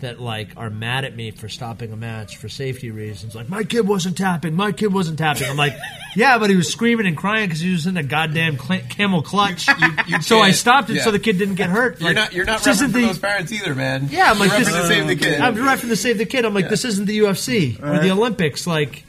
that 0.00 0.20
like 0.20 0.48
are 0.56 0.68
mad 0.70 1.04
at 1.04 1.14
me 1.14 1.30
for 1.30 1.48
stopping 1.48 1.92
a 1.92 1.96
match 1.96 2.36
for 2.36 2.48
safety 2.48 2.90
reasons. 2.90 3.36
Like 3.36 3.48
my 3.48 3.62
kid 3.62 3.86
wasn't 3.86 4.16
tapping, 4.16 4.54
my 4.54 4.72
kid 4.72 4.92
wasn't 4.92 5.18
tapping. 5.18 5.48
I'm 5.48 5.56
like, 5.56 5.74
yeah, 6.16 6.38
but 6.38 6.50
he 6.50 6.56
was 6.56 6.68
screaming 6.68 7.06
and 7.06 7.16
crying 7.16 7.46
because 7.46 7.60
he 7.60 7.70
was 7.70 7.86
in 7.86 7.96
a 7.96 8.02
goddamn 8.02 8.58
cl- 8.58 8.80
camel 8.88 9.22
clutch. 9.22 9.68
you 10.08 10.20
so 10.22 10.40
I 10.40 10.50
stopped 10.50 10.90
it 10.90 10.94
yeah. 10.96 11.02
so 11.04 11.12
the 11.12 11.20
kid 11.20 11.38
didn't 11.38 11.54
get 11.54 11.70
hurt. 11.70 12.00
You're 12.00 12.08
Like, 12.10 12.16
not. 12.16 12.32
You're 12.32 12.44
not 12.46 12.60
repping 12.62 12.92
the- 12.92 13.00
those 13.02 13.18
parents 13.20 13.52
either, 13.52 13.76
man. 13.76 14.08
Yeah, 14.10 14.30
I'm 14.32 14.40
like 14.40 14.50
You're 14.50 14.60
this. 14.60 14.70
repping 14.70 14.80
to 14.82 14.86
save 14.88 15.06
the 15.06 15.16
kid. 15.16 15.40
I'm 15.40 15.54
repping 15.56 15.88
to 15.88 15.96
save 15.96 16.18
the 16.18 16.26
kid. 16.26 16.44
I'm 16.44 16.54
like, 16.54 16.68
this 16.68 16.84
isn't 16.84 17.04
the 17.06 17.18
UFC 17.20 17.80
or 17.80 18.00
the 18.02 18.10
Olympics. 18.10 18.66
Like, 18.66 19.04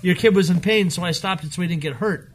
your 0.00 0.14
kid 0.14 0.34
was 0.34 0.48
in 0.48 0.60
pain, 0.60 0.88
so 0.88 1.02
I 1.02 1.10
stopped 1.10 1.44
it 1.44 1.52
so 1.52 1.60
he 1.60 1.68
didn't 1.68 1.82
get 1.82 1.94
hurt. 1.94 2.30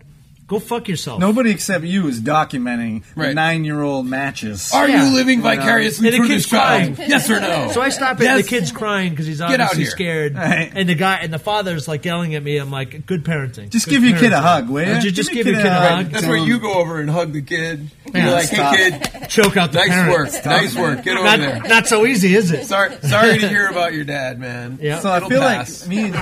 Go 0.46 0.60
fuck 0.60 0.88
yourself. 0.90 1.20
Nobody 1.20 1.52
except 1.52 1.86
you 1.86 2.08
is 2.08 2.20
documenting 2.20 3.04
Right. 3.16 3.34
nine-year-old 3.34 4.06
matches. 4.06 4.72
Are 4.74 4.88
Yeah. 4.90 5.06
you 5.08 5.16
living 5.16 5.42
vicariously 5.42 6.08
And 6.08 6.14
the 6.14 6.18
through 6.18 6.28
kid's 6.28 6.44
this 6.44 6.52
child? 6.52 6.96
crying. 6.98 7.10
Yes 7.10 7.30
or 7.30 7.40
no? 7.40 7.72
So 7.74 7.82
I 7.82 7.90
stop 7.90 8.20
it. 8.20 8.26
Yes. 8.26 8.36
and 8.36 8.44
The 8.44 8.48
kid's 8.50 8.72
crying 8.72 9.12
because 9.12 9.26
he's 9.26 9.40
Get 9.40 9.62
out 9.62 9.72
obviously 9.72 9.84
here. 9.84 9.92
scared, 9.92 10.36
Right. 10.36 10.72
and 10.76 10.90
the 10.90 10.96
guy 10.96 11.20
and 11.22 11.34
the 11.34 11.40
father's 11.40 11.88
like 11.88 12.04
yelling 12.06 12.36
at 12.36 12.44
me. 12.44 12.58
I'm 12.58 12.72
like, 12.72 13.06
good 13.06 13.24
parenting. 13.24 13.70
Just 13.70 13.86
Good 13.86 13.92
give 13.92 14.04
your 14.04 14.20
kid 14.20 14.34
a 14.34 14.36
parenting. 14.36 14.42
hug, 14.42 14.70
will 14.70 14.84
ya? 14.86 14.94
Would 14.96 15.04
you 15.06 15.12
just 15.12 15.30
Give 15.30 15.46
give 15.46 15.48
your 15.48 15.56
your 15.56 15.64
kid 15.64 15.70
a 15.72 15.80
kid 15.80 15.86
a 15.92 15.96
hug? 15.96 16.12
That's 16.12 16.26
where 16.26 16.38
you 16.38 16.60
go 16.60 16.74
over 16.74 17.00
and 17.00 17.10
hug 17.10 17.32
the 17.34 17.42
kid. 17.42 17.90
Yeah. 18.14 18.24
You're 18.26 18.32
like, 18.34 18.46
Stop. 18.48 18.76
hey 18.76 18.92
kid, 18.92 19.30
Choke 19.30 19.56
out 19.58 19.72
the 19.72 19.80
nice 19.80 19.90
parent. 19.90 20.12
work, 20.12 20.46
nice 20.46 20.76
work. 20.76 21.04
Get 21.04 21.16
over 21.18 21.24
Not, 21.26 21.40
there. 21.40 21.62
not 21.68 21.88
so 21.88 22.06
easy, 22.06 22.36
is 22.36 22.52
it? 22.52 22.66
Sorry, 22.66 22.92
sorry 23.02 23.40
to 23.40 23.48
hear 23.48 23.68
about 23.68 23.94
your 23.94 24.04
dad, 24.04 24.40
man. 24.40 24.78
Yeah. 24.82 25.00
So 25.00 25.10
I 25.10 25.18
It'll 25.18 25.30
feel 25.30 25.40
pass. 25.42 25.82
like 25.82 25.90
me 25.90 25.98
and, 26.04 26.12
me 26.14 26.20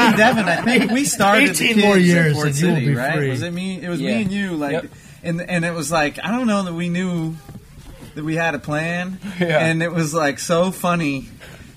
and 0.00 0.16
Devin, 0.16 0.44
I 0.48 0.56
think 0.62 0.90
we 0.90 1.04
started 1.04 1.50
the 1.50 1.52
18 1.52 1.74
kids 1.76 1.84
more 1.84 1.94
at 1.94 2.02
years 2.02 2.34
Fort 2.34 2.46
and 2.48 2.58
you 2.58 2.66
will 2.66 2.74
City, 2.74 2.86
be 2.88 2.94
right? 2.94 3.14
free. 3.14 3.30
Was 3.30 3.42
it 3.42 3.52
me? 3.52 3.59
It 3.82 3.88
was 3.88 4.00
Yeah. 4.00 4.16
me 4.16 4.22
and 4.22 4.32
you, 4.32 4.52
like, 4.56 4.72
Yep. 4.72 4.86
and 5.22 5.40
and 5.42 5.64
it 5.64 5.72
was 5.74 5.90
like 5.92 6.18
I 6.24 6.30
don't 6.30 6.46
know 6.46 6.62
that 6.64 6.74
we 6.74 6.88
knew 6.88 7.34
that 8.14 8.24
we 8.24 8.34
had 8.36 8.54
a 8.54 8.58
plan, 8.58 9.18
Yeah. 9.40 9.58
and 9.64 9.82
it 9.82 9.92
was 9.92 10.12
like 10.14 10.38
so 10.38 10.70
funny. 10.70 11.28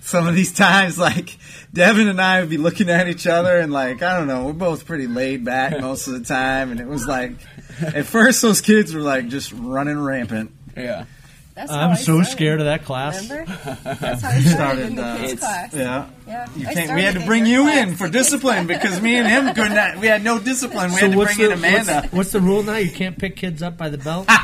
Some 0.02 0.28
of 0.28 0.36
these 0.36 0.52
times, 0.66 0.98
like 0.98 1.38
Devin 1.74 2.08
and 2.10 2.20
I 2.22 2.42
would 2.42 2.50
be 2.50 2.58
looking 2.58 2.90
at 2.90 3.08
each 3.08 3.26
other, 3.28 3.60
and 3.60 3.72
like 3.72 4.02
I 4.02 4.18
don't 4.18 4.28
know, 4.28 4.46
we're 4.46 4.54
both 4.54 4.86
pretty 4.86 5.08
laid 5.08 5.46
back 5.46 5.80
most 5.90 6.08
of 6.08 6.14
the 6.14 6.22
time, 6.26 6.72
and 6.72 6.80
it 6.80 6.88
was 6.88 7.06
like 7.08 7.32
at 7.82 8.06
first 8.06 8.42
those 8.42 8.62
kids 8.62 8.94
were 8.94 9.02
like 9.02 9.28
just 9.30 9.52
running 9.54 10.00
rampant. 10.00 10.52
Yeah. 10.76 11.06
That's 11.56 11.72
I'm 11.72 11.96
so 11.96 12.04
started. 12.04 12.26
scared 12.32 12.60
of 12.62 12.66
that 12.66 12.84
class. 12.84 13.30
Remember? 13.30 13.52
That's 13.84 14.22
how 14.22 14.30
I 14.30 14.40
started 14.42 14.86
in 14.88 14.96
the 14.96 15.02
Started, 15.04 15.28
kids 15.28 15.40
class. 15.40 15.74
Yeah. 15.74 16.10
Yeah. 16.26 16.48
You 16.56 16.66
can't, 16.66 16.96
we 16.96 17.04
had 17.04 17.14
to 17.14 17.26
bring 17.26 17.46
you 17.46 17.68
in 17.68 17.96
for 17.96 18.10
discipline 18.10 18.66
because 18.66 19.00
me 19.02 19.16
and 19.18 19.28
him 19.28 19.54
could 19.54 19.72
not. 19.72 19.98
We 20.00 20.08
had 20.08 20.24
no 20.24 20.40
discipline. 20.40 20.92
We 20.92 21.00
had 21.00 21.12
to 21.12 21.24
bring 21.24 21.40
in 21.40 21.52
Amanda. 21.52 22.08
what's 22.12 22.32
the 22.32 22.42
rule 22.42 22.64
now? 22.64 22.78
You 22.78 22.92
can't 22.92 23.18
pick 23.20 23.36
kids 23.36 23.62
up 23.62 23.78
by 23.78 23.90
the 23.90 24.00
belt. 24.00 24.28
no, 24.30 24.34
the 24.34 24.36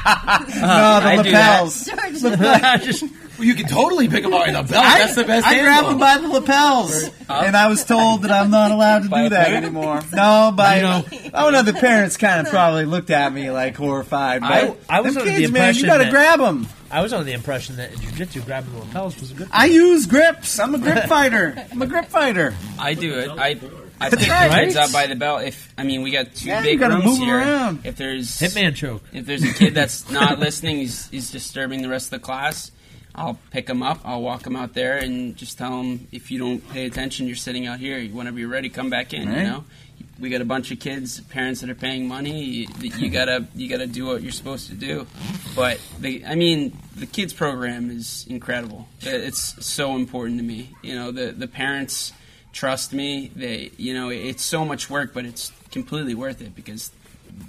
I 0.63 1.19
do 1.23 1.31
that. 1.31 1.61
lapels. 1.63 1.85
George, 1.85 2.83
Just 2.85 3.03
Well, 3.39 3.47
you 3.47 3.55
can 3.55 3.67
totally 3.67 4.07
pick 4.07 4.23
him 4.25 4.31
by 4.31 4.47
the 4.51 4.61
belt. 4.63 4.71
I, 4.85 4.99
That's 4.99 5.15
the 5.15 5.23
best. 5.23 5.47
I 5.47 5.53
grabbed 5.61 5.87
handle. 5.87 5.91
him 5.93 5.99
by 5.99 6.17
the 6.17 6.27
lapels, 6.27 7.09
and 7.29 7.55
I 7.57 7.67
was 7.69 7.83
told 7.85 8.21
that 8.23 8.31
I'm 8.31 8.51
not 8.51 8.71
allowed 8.71 9.03
to 9.03 9.09
By 9.09 9.23
do 9.23 9.29
that 9.29 9.47
parent? 9.47 9.65
anymore. 9.65 10.01
No, 10.13 10.53
by 10.55 10.75
You 10.77 10.81
know- 10.83 11.05
oh 11.33 11.49
no, 11.49 11.63
the 11.63 11.73
parents 11.73 12.17
kind 12.17 12.45
of 12.45 12.51
probably 12.51 12.85
looked 12.85 13.09
at 13.09 13.31
me 13.33 13.49
like 13.49 13.75
horrified. 13.77 14.41
But 14.41 14.51
I- 14.89 14.97
I 14.97 15.01
was 15.01 15.13
them 15.15 15.21
under 15.21 15.33
the 15.33 15.39
kids, 15.39 15.51
man, 15.53 15.73
you 15.75 15.85
got 15.85 15.97
to 15.97 16.09
grab 16.09 16.39
them. 16.39 16.67
I 16.91 17.01
was 17.01 17.13
under 17.13 17.23
the 17.23 17.33
impression 17.33 17.75
that 17.77 17.93
in 17.93 17.99
jiu-jitsu, 18.01 18.41
grabbing 18.41 18.73
the 18.73 18.79
lapels 18.79 19.19
was 19.19 19.31
a 19.31 19.35
good. 19.35 19.47
I 19.51 19.65
use 19.67 20.05
grips. 20.05 20.59
I'm 20.59 20.73
a 20.75 20.77
grip 20.85 21.05
fighter. 21.05 21.55
I'm 21.71 21.81
a 21.81 21.85
grip 21.87 22.05
fighter. 22.07 22.53
I 22.79 22.93
do 22.95 23.13
it. 23.19 23.29
I 23.29 23.59
I 24.01 24.09
pick 24.09 24.27
right. 24.29 24.63
kids 24.63 24.75
up 24.77 24.91
by 24.91 25.07
the 25.07 25.15
belt. 25.15 25.43
If 25.43 25.73
I 25.77 25.83
mean, 25.83 26.01
we 26.01 26.09
got 26.11 26.33
two 26.33 26.47
Yeah, 26.47 26.59
you 26.59 26.63
big 26.63 26.79
gotta 26.79 26.95
rooms 26.95 27.05
move 27.05 27.19
'em 27.21 27.25
here. 27.25 27.37
around. 27.37 27.79
If 27.85 27.95
there's 27.97 28.29
Hitman 28.39 28.73
choke. 28.73 29.03
if 29.13 29.25
there's 29.25 29.43
a 29.43 29.53
kid 29.53 29.73
that's 29.75 30.09
not 30.09 30.39
listening, 30.39 30.77
he's 30.77 31.07
he's 31.09 31.31
disturbing 31.31 31.81
the 31.81 31.89
rest 31.89 32.07
of 32.07 32.11
the 32.11 32.19
class. 32.19 32.71
I'll 33.19 33.37
pick 33.51 33.67
them 33.67 33.83
up. 33.83 33.99
I'll 34.05 34.21
walk 34.21 34.43
them 34.43 34.55
out 34.55 34.73
there 34.73 34.97
and 34.97 35.35
just 35.35 35.57
tell 35.57 35.77
them 35.77 36.07
if 36.13 36.31
you 36.31 36.39
don't 36.39 36.67
pay 36.69 36.85
attention, 36.85 37.27
you're 37.27 37.35
sitting 37.35 37.67
out 37.67 37.79
here. 37.79 38.01
Whenever 38.07 38.39
you're 38.39 38.47
ready, 38.47 38.69
come 38.69 38.89
back 38.89 39.13
in. 39.13 39.27
Right. 39.27 39.39
You 39.39 39.43
know, 39.43 39.65
we 40.19 40.29
got 40.29 40.39
a 40.39 40.45
bunch 40.45 40.71
of 40.71 40.79
kids, 40.79 41.19
parents 41.19 41.59
that 41.59 41.69
are 41.69 41.75
paying 41.75 42.07
money. 42.07 42.41
You, 42.41 42.67
you 42.79 43.09
gotta 43.09 43.45
you 43.53 43.67
gotta 43.67 43.87
do 43.87 44.05
what 44.05 44.21
you're 44.21 44.31
supposed 44.31 44.69
to 44.69 44.75
do. 44.75 45.05
But 45.53 45.81
the, 45.99 46.25
I 46.25 46.35
mean, 46.35 46.77
the 46.95 47.05
kids 47.05 47.33
program 47.33 47.91
is 47.91 48.25
incredible. 48.29 48.87
It's 49.01 49.65
so 49.65 49.97
important 49.97 50.39
to 50.39 50.43
me. 50.43 50.75
You 50.81 50.95
know, 50.95 51.11
the 51.11 51.33
the 51.33 51.47
parents 51.47 52.13
trust 52.53 52.93
me. 52.93 53.31
They 53.35 53.71
you 53.75 53.93
know 53.93 54.09
it's 54.09 54.45
so 54.45 54.63
much 54.63 54.89
work, 54.89 55.13
but 55.13 55.25
it's 55.25 55.51
completely 55.71 56.15
worth 56.15 56.41
it 56.41 56.55
because 56.55 56.91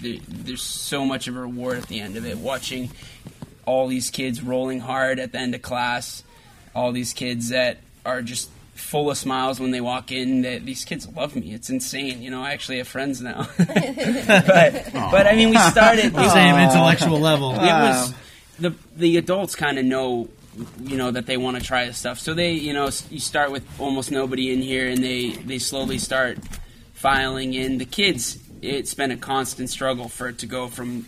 there, 0.00 0.18
there's 0.26 0.62
so 0.62 1.04
much 1.04 1.28
of 1.28 1.36
a 1.36 1.40
reward 1.40 1.78
at 1.78 1.86
the 1.86 2.00
end 2.00 2.16
of 2.16 2.26
it. 2.26 2.38
Watching 2.38 2.90
all 3.70 3.86
these 3.86 4.10
kids 4.10 4.42
rolling 4.42 4.80
hard 4.80 5.18
at 5.20 5.30
the 5.32 5.38
end 5.38 5.54
of 5.54 5.62
class, 5.62 6.24
all 6.74 6.90
these 6.92 7.12
kids 7.12 7.50
that 7.50 7.78
are 8.04 8.20
just 8.22 8.50
full 8.74 9.10
of 9.10 9.16
smiles 9.16 9.60
when 9.60 9.70
they 9.70 9.80
walk 9.80 10.10
in. 10.10 10.42
That 10.42 10.64
these 10.66 10.84
kids 10.84 11.06
love 11.14 11.36
me. 11.36 11.52
It's 11.54 11.70
insane. 11.70 12.20
You 12.22 12.30
know, 12.30 12.42
I 12.42 12.50
actually 12.52 12.78
have 12.78 12.88
friends 12.88 13.20
now. 13.20 13.46
but 13.58 14.90
but 14.92 15.26
I 15.26 15.34
mean, 15.36 15.50
we 15.50 15.58
started. 15.58 16.06
it- 16.06 16.14
Same 16.40 16.54
uh, 16.54 16.64
intellectual 16.64 17.20
level. 17.20 17.52
it 17.52 17.56
was 17.58 18.14
the 18.58 18.74
the 18.96 19.16
adults 19.16 19.54
kind 19.54 19.78
of 19.78 19.84
know 19.84 20.28
you 20.82 20.96
know 20.96 21.10
that 21.12 21.26
they 21.26 21.36
want 21.36 21.56
to 21.56 21.62
try 21.62 21.86
this 21.86 21.96
stuff 21.96 22.18
so 22.18 22.34
they 22.34 22.50
you 22.52 22.72
know 22.74 22.90
you 23.08 23.20
start 23.20 23.52
with 23.52 23.64
almost 23.78 24.10
nobody 24.10 24.52
in 24.52 24.60
here 24.60 24.88
and 24.88 25.02
they 25.02 25.30
they 25.30 25.58
slowly 25.60 25.96
start 25.96 26.36
filing 26.92 27.54
in 27.54 27.78
the 27.78 27.84
kids 27.86 28.36
it's 28.60 28.92
been 28.92 29.12
a 29.12 29.16
constant 29.16 29.70
struggle 29.70 30.08
for 30.08 30.28
it 30.28 30.38
to 30.38 30.46
go 30.46 30.66
from 30.66 31.06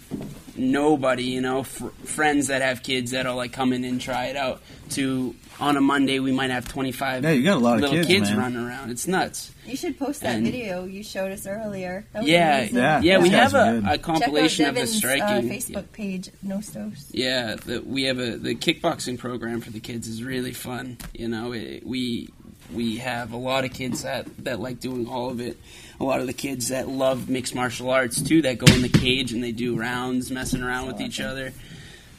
nobody 0.57 1.25
you 1.25 1.41
know 1.41 1.63
fr- 1.63 1.89
friends 2.05 2.49
that 2.49 2.63
have 2.63 2.83
kids 2.83 3.13
that'll 3.13 3.37
like 3.37 3.53
come 3.53 3.73
in 3.73 3.85
and 3.85 4.01
try 4.01 4.27
it 4.27 4.37
out 4.37 4.61
to 4.91 5.35
on 5.61 5.77
a 5.77 5.81
monday 5.81 6.19
we 6.19 6.33
might 6.33 6.51
have 6.51 6.67
25 6.69 7.25
Yeah, 7.25 7.31
you 7.31 7.43
got 7.45 7.57
a 7.57 7.61
lot 7.61 7.75
of 7.77 7.81
little 7.83 7.97
kids, 7.97 8.09
kids 8.09 8.31
man. 8.31 8.39
running 8.39 8.59
around 8.67 8.91
it's 8.91 9.07
nuts 9.07 9.51
You 9.67 9.77
should 9.77 9.99
post 9.99 10.21
that 10.23 10.37
And- 10.37 10.45
video 10.45 10.85
you 10.85 11.03
showed 11.05 11.31
us 11.33 11.47
earlier. 11.47 12.05
That 12.13 12.23
was 12.23 12.29
yeah 12.31 12.57
amazing. 12.59 12.77
Yeah, 12.77 13.01
yeah 13.01 13.19
we 13.19 13.29
those 13.29 13.31
guys 13.39 13.53
have 13.53 13.55
are 13.55 13.71
a, 13.71 13.73
good. 13.73 13.85
a 13.85 13.87
Check 13.87 13.93
out 13.99 14.03
compilation 14.03 14.65
of 14.67 14.75
the 14.75 14.81
Devin's 14.81 14.95
uh, 14.97 14.99
striking 14.99 15.51
Facebook 15.51 15.93
page, 15.93 16.31
Nostos. 16.45 17.07
Yeah, 17.13 17.55
the, 17.55 17.81
we 17.81 18.03
have 18.05 18.19
a 18.19 18.37
the 18.37 18.55
kickboxing 18.55 19.19
program 19.19 19.61
for 19.61 19.71
the 19.71 19.79
kids 19.81 20.09
is 20.09 20.23
really 20.25 20.53
fun. 20.53 20.99
You 21.15 21.29
know, 21.29 21.53
it, 21.53 21.87
we 21.87 22.29
we 22.75 22.97
have 22.99 23.33
a 23.33 23.37
lot 23.37 23.65
of 23.65 23.73
kids 23.73 24.03
that 24.03 24.27
that 24.45 24.59
like 24.61 24.81
doing 24.81 25.07
all 25.07 25.31
of 25.31 25.41
it. 25.41 25.57
A 26.03 26.05
lot 26.05 26.21
of 26.21 26.27
the 26.27 26.33
kids 26.33 26.69
that 26.69 26.89
love 26.89 27.29
mixed 27.31 27.55
martial 27.55 27.89
arts 27.91 28.21
too, 28.21 28.43
that 28.43 28.59
go 28.59 28.67
in 28.75 28.83
the 28.83 28.89
cage 28.89 29.33
and 29.33 29.43
they 29.43 29.53
do 29.53 29.79
rounds, 29.79 30.33
messing 30.33 30.61
around 30.61 30.89
with 30.89 31.01
each 31.01 31.21
other. 31.21 31.53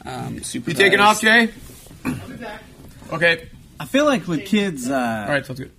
Um, 0.05 0.41
super. 0.41 0.71
You 0.71 0.75
taking 0.77 1.01
off, 1.01 1.19
Jay? 1.21 1.49
Okay. 3.11 3.49
I 3.79 3.85
feel 3.85 4.05
like 4.05 4.25
with 4.27 4.45
kids, 4.45 4.89
uh, 4.89 5.25
All 5.27 5.33
right, 5.33 5.45
sounds 5.45 5.59
good. 5.59 5.71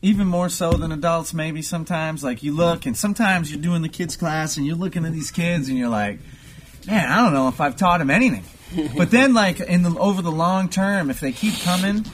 even 0.00 0.26
more 0.26 0.48
so 0.48 0.72
than 0.72 0.90
adults 0.90 1.34
maybe 1.34 1.60
sometimes 1.60 2.24
like 2.24 2.42
you 2.42 2.52
look 2.52 2.86
and 2.86 2.96
sometimes 2.96 3.52
you're 3.52 3.60
doing 3.60 3.82
the 3.82 3.88
kids 3.88 4.16
class 4.16 4.56
and 4.56 4.66
you're 4.66 4.76
looking 4.76 5.04
at 5.04 5.12
these 5.12 5.30
kids 5.30 5.68
and 5.68 5.76
you're 5.78 5.88
like 5.88 6.18
man 6.86 7.10
i 7.10 7.16
don't 7.22 7.32
know 7.32 7.48
if 7.48 7.58
i've 7.60 7.76
taught 7.76 7.98
them 7.98 8.10
anything 8.10 8.44
but 8.96 9.10
then 9.10 9.32
like 9.34 9.60
in 9.60 9.82
the 9.82 9.98
over 9.98 10.20
the 10.22 10.30
long 10.32 10.68
term 10.68 11.08
if 11.10 11.20
they 11.20 11.32
keep 11.32 11.54
coming 11.62 12.04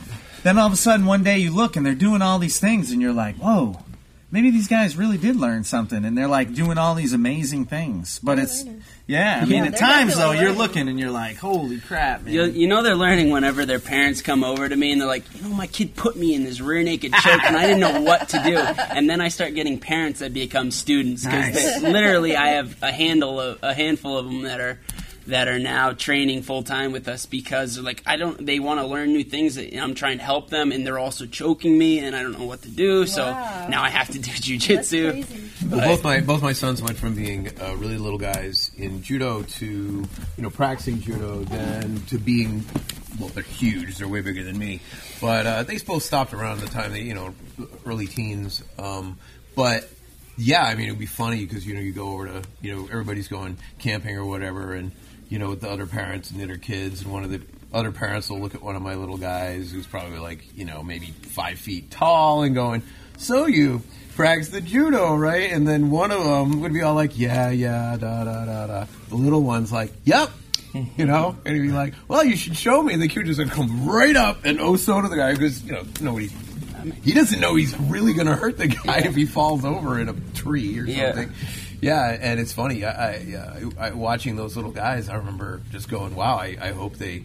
then 0.44 0.56
all 0.58 0.66
of 0.66 0.72
a 0.72 0.76
sudden 0.76 1.04
one 1.06 1.22
day 1.24 1.38
you 1.38 1.52
look 1.54 1.74
and 1.76 1.84
they're 1.84 1.94
doing 1.94 2.22
all 2.22 2.38
these 2.38 2.58
things 2.60 2.92
and 2.92 3.02
you're 3.02 3.12
like 3.12 3.36
whoa 3.36 3.76
maybe 4.30 4.50
these 4.50 4.68
guys 4.68 4.96
really 4.96 5.18
did 5.18 5.36
learn 5.36 5.64
something 5.64 6.04
and 6.04 6.16
they're 6.16 6.28
like 6.28 6.54
doing 6.54 6.78
all 6.78 6.94
these 6.94 7.12
amazing 7.12 7.64
things 7.64 8.18
but 8.22 8.38
it's 8.38 8.64
yeah 9.06 9.40
i 9.42 9.44
mean 9.44 9.64
Yeah, 9.64 9.70
at 9.70 9.76
times 9.78 10.14
though 10.14 10.32
definitely 10.32 10.38
you're 10.46 10.54
looking 10.56 10.88
and 10.88 11.00
you're 11.00 11.10
like 11.10 11.36
holy 11.36 11.80
crap 11.80 12.22
man 12.22 12.32
You, 12.34 12.44
you 12.44 12.66
know 12.68 12.82
they're 12.82 12.94
learning 12.94 13.30
whenever 13.30 13.66
their 13.66 13.80
parents 13.80 14.22
come 14.22 14.44
over 14.44 14.68
to 14.68 14.76
me 14.76 14.92
and 14.92 15.00
they're 15.00 15.08
like, 15.08 15.24
you 15.34 15.42
know, 15.48 15.54
my 15.56 15.66
kid 15.66 15.96
put 15.96 16.16
me 16.16 16.34
in 16.34 16.44
this 16.44 16.60
rear 16.60 16.82
naked 16.82 17.12
choke 17.12 17.42
and 17.44 17.56
I 17.56 17.66
didn't 17.66 17.80
know 17.80 18.00
what 18.02 18.28
to 18.30 18.42
do. 18.44 18.56
And 18.96 19.08
then 19.08 19.20
I 19.20 19.28
start 19.28 19.54
getting 19.54 19.78
parents 19.80 20.20
that 20.20 20.32
become 20.34 20.70
students 20.70 21.24
because 21.24 21.54
Nice. 21.54 21.82
literally 21.82 22.36
I 22.36 22.48
have 22.50 22.76
a 22.82 22.92
handle 22.92 23.40
of 23.40 23.58
a 23.62 23.72
handful 23.74 24.16
of 24.18 24.26
them 24.26 24.42
that 24.42 24.60
are 24.60 24.78
that 25.26 25.48
are 25.48 25.58
now 25.58 25.92
training 25.92 26.42
full 26.42 26.62
time 26.62 26.92
with 26.92 27.08
us 27.08 27.26
because 27.26 27.78
like 27.78 28.02
I 28.06 28.16
don't 28.16 28.44
they 28.44 28.58
want 28.58 28.80
to 28.80 28.86
learn 28.86 29.12
new 29.12 29.24
things 29.24 29.56
and 29.56 29.78
I'm 29.78 29.94
trying 29.94 30.18
to 30.18 30.24
help 30.24 30.50
them 30.50 30.72
and 30.72 30.86
they're 30.86 30.98
also 30.98 31.26
choking 31.26 31.76
me 31.76 31.98
and 31.98 32.16
I 32.16 32.22
don't 32.22 32.38
know 32.38 32.46
what 32.46 32.62
to 32.62 32.70
do 32.70 33.06
so 33.06 33.24
now 33.24 33.82
I 33.82 33.90
have 33.90 34.08
to 34.08 34.18
do 34.18 34.30
That's 34.30 34.40
jujitsu. 34.40 35.70
Well, 35.70 35.80
both 35.80 36.02
my 36.02 36.20
both 36.20 36.42
my 36.42 36.52
sons 36.52 36.82
went 36.82 36.96
from 36.96 37.14
being 37.14 37.48
uh, 37.60 37.76
really 37.76 37.98
little 37.98 38.18
guys 38.18 38.70
in 38.76 39.02
judo 39.02 39.42
to 39.42 39.66
you 39.66 40.42
know 40.42 40.50
practicing 40.50 41.00
judo, 41.00 41.44
then 41.44 42.00
to 42.06 42.18
being 42.18 42.64
well, 43.18 43.28
they're 43.28 43.42
huge. 43.42 43.98
They're 43.98 44.08
way 44.08 44.20
bigger 44.20 44.42
than 44.42 44.58
me, 44.58 44.80
but 45.20 45.46
uh, 45.46 45.62
they 45.64 45.78
both 45.78 46.02
stopped 46.02 46.32
around 46.32 46.60
the 46.60 46.66
time 46.66 46.92
they 46.92 47.02
you 47.02 47.14
know 47.14 47.34
early 47.84 48.06
teens. 48.06 48.62
Um, 48.78 49.18
but 49.54 49.88
yeah, 50.36 50.64
I 50.64 50.74
mean 50.74 50.86
it'd 50.86 50.98
be 50.98 51.06
funny 51.06 51.44
because 51.44 51.66
you 51.66 51.74
know 51.74 51.80
you 51.80 51.92
go 51.92 52.12
over 52.12 52.26
to 52.26 52.42
you 52.62 52.74
know 52.74 52.84
everybody's 52.86 53.28
going 53.28 53.58
camping 53.78 54.16
or 54.16 54.24
whatever, 54.24 54.74
and 54.74 54.92
you 55.30 55.38
know 55.38 55.48
with 55.48 55.62
the 55.62 55.70
other 55.70 55.86
parents 55.86 56.30
and 56.30 56.38
their 56.38 56.58
kids, 56.58 57.02
and 57.02 57.10
one 57.10 57.24
of 57.24 57.30
the 57.30 57.40
other 57.72 57.92
parents 57.92 58.28
will 58.28 58.40
look 58.40 58.54
at 58.54 58.60
one 58.60 58.76
of 58.76 58.82
my 58.82 58.94
little 58.94 59.16
guys 59.16 59.70
who's 59.70 59.86
probably 59.86 60.18
like 60.18 60.44
you 60.54 60.66
know 60.66 60.82
maybe 60.82 61.06
five 61.22 61.58
feet 61.58 61.90
tall 61.90 62.42
and 62.42 62.54
going, 62.54 62.82
"So 63.16 63.46
you." 63.46 63.82
practice 64.20 64.50
the 64.50 64.60
judo, 64.60 65.14
right? 65.16 65.50
And 65.50 65.66
then 65.66 65.90
one 65.90 66.10
of 66.10 66.22
them 66.22 66.60
would 66.60 66.74
be 66.74 66.82
all 66.82 66.94
like, 66.94 67.18
"Yeah, 67.18 67.48
yeah, 67.48 67.96
da 67.98 68.24
da 68.24 68.44
da 68.44 68.66
da." 68.66 68.86
The 69.08 69.14
little 69.14 69.42
one's 69.42 69.72
like, 69.72 69.92
"Yep," 70.04 70.30
you 70.96 71.06
know, 71.06 71.36
and 71.44 71.54
he'd 71.54 71.62
be 71.62 71.70
like, 71.70 71.94
"Well, 72.06 72.22
you 72.24 72.36
should 72.36 72.54
show 72.54 72.82
me." 72.82 72.92
And 72.92 73.02
the 73.02 73.08
kid 73.08 73.24
just 73.24 73.38
would 73.38 73.50
come 73.50 73.88
right 73.88 74.14
up 74.14 74.44
and 74.44 74.60
oh 74.60 74.76
so 74.76 75.00
to 75.00 75.08
the 75.08 75.16
guy 75.16 75.32
because 75.32 75.62
you 75.64 75.72
know 75.72 75.84
nobody. 76.02 76.28
He 77.02 77.12
doesn't 77.12 77.40
know 77.40 77.56
he's 77.56 77.78
really 77.78 78.14
going 78.14 78.26
to 78.26 78.34
hurt 78.34 78.56
the 78.56 78.68
guy 78.68 78.98
if 78.98 79.14
he 79.14 79.26
falls 79.26 79.66
over 79.66 79.98
in 80.00 80.08
a 80.08 80.14
tree 80.34 80.78
or 80.78 80.86
something. 80.86 81.28
Yeah, 81.28 81.34
and 81.82 82.38
it's 82.40 82.52
funny. 82.52 82.84
I, 82.84 82.90
I, 83.14 83.62
I, 83.78 83.90
watching 83.92 84.36
those 84.36 84.54
little 84.56 84.70
guys. 84.70 85.08
I 85.08 85.16
remember 85.16 85.60
just 85.70 85.88
going, 85.88 86.14
"Wow!" 86.14 86.36
I, 86.36 86.56
I 86.60 86.72
hope 86.72 86.96
they. 86.96 87.24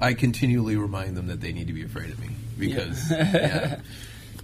I 0.00 0.14
continually 0.14 0.76
remind 0.76 1.16
them 1.16 1.28
that 1.28 1.40
they 1.40 1.52
need 1.52 1.68
to 1.68 1.72
be 1.72 1.82
afraid 1.84 2.10
of 2.10 2.18
me 2.20 2.30
because. 2.58 3.10
yeah. 3.10 3.80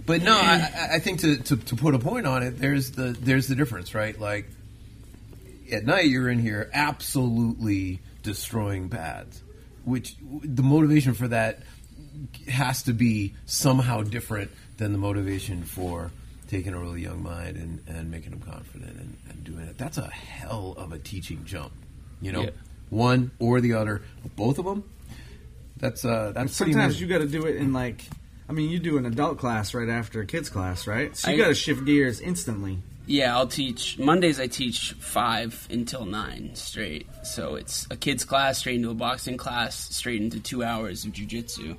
But 0.05 0.23
no, 0.23 0.33
I, 0.33 0.71
I- 0.75 0.95
I 0.95 0.99
think 0.99 1.19
to, 1.21 1.37
to, 1.37 1.57
to 1.57 1.75
put 1.75 1.93
a 1.93 1.99
point 1.99 2.25
on 2.25 2.41
it, 2.43 2.57
there's 2.57 2.91
the 2.91 3.15
there's 3.19 3.47
the 3.47 3.55
difference, 3.55 3.93
right? 3.93 4.19
Like 4.19 4.49
at 5.71 5.85
night, 5.85 6.05
you're 6.05 6.27
in 6.29 6.39
here 6.39 6.69
absolutely 6.73 7.99
destroying 8.23 8.89
pads, 8.89 9.41
which 9.85 10.15
the 10.43 10.63
motivation 10.63 11.13
for 11.13 11.27
that 11.27 11.59
has 12.47 12.83
to 12.83 12.93
be 12.93 13.33
somehow 13.45 14.01
different 14.01 14.51
than 14.77 14.91
the 14.91 14.97
motivation 14.97 15.63
for 15.63 16.11
taking 16.51 16.73
a 16.73 16.79
really 16.79 17.01
young 17.01 17.23
mind 17.23 17.55
and, 17.55 17.81
and 17.87 18.11
making 18.11 18.31
them 18.31 18.41
confident 18.41 18.91
and, 18.99 19.17
and 19.29 19.43
doing 19.45 19.61
it. 19.65 19.77
That's 19.77 19.97
a 19.97 20.09
hell 20.09 20.75
of 20.77 20.91
a 20.91 20.99
teaching 20.99 21.45
jump, 21.45 21.71
you 22.21 22.33
know, 22.33 22.43
Yeah. 22.43 22.49
one 22.89 23.31
or 23.39 23.61
the 23.61 23.73
other, 23.73 24.01
both 24.35 24.59
of 24.59 24.65
them. 24.65 24.83
That's 25.77 26.03
uh, 26.03 26.33
that's 26.35 26.53
Sometimes 26.53 26.95
much- 26.95 27.01
you 27.01 27.07
got 27.07 27.19
to 27.19 27.27
do 27.27 27.45
it 27.45 27.55
in 27.55 27.71
like, 27.71 28.03
I 28.49 28.51
mean, 28.53 28.69
you 28.69 28.79
do 28.79 28.97
an 28.97 29.05
adult 29.05 29.37
class 29.37 29.73
right 29.73 29.87
after 29.89 30.19
a 30.21 30.25
kids 30.25 30.49
class, 30.49 30.85
right? 30.87 31.15
So 31.15 31.31
you 31.31 31.37
got 31.37 31.47
to 31.47 31.55
shift 31.55 31.85
gears 31.85 32.19
instantly. 32.19 32.79
Yeah, 33.07 33.35
I'll 33.35 33.47
teach 33.47 33.97
Mondays. 33.97 34.39
I 34.39 34.47
teach 34.47 34.91
five 34.99 35.67
until 35.71 36.05
nine 36.05 36.51
straight. 36.55 37.07
So 37.23 37.55
it's 37.55 37.87
a 37.89 37.95
kids 37.95 38.25
class 38.25 38.59
straight 38.59 38.75
into 38.75 38.89
a 38.91 38.93
boxing 38.93 39.37
class, 39.37 39.95
straight 39.95 40.21
into 40.21 40.39
two 40.39 40.63
hours 40.63 41.05
of 41.05 41.13
jujitsu. 41.13 41.77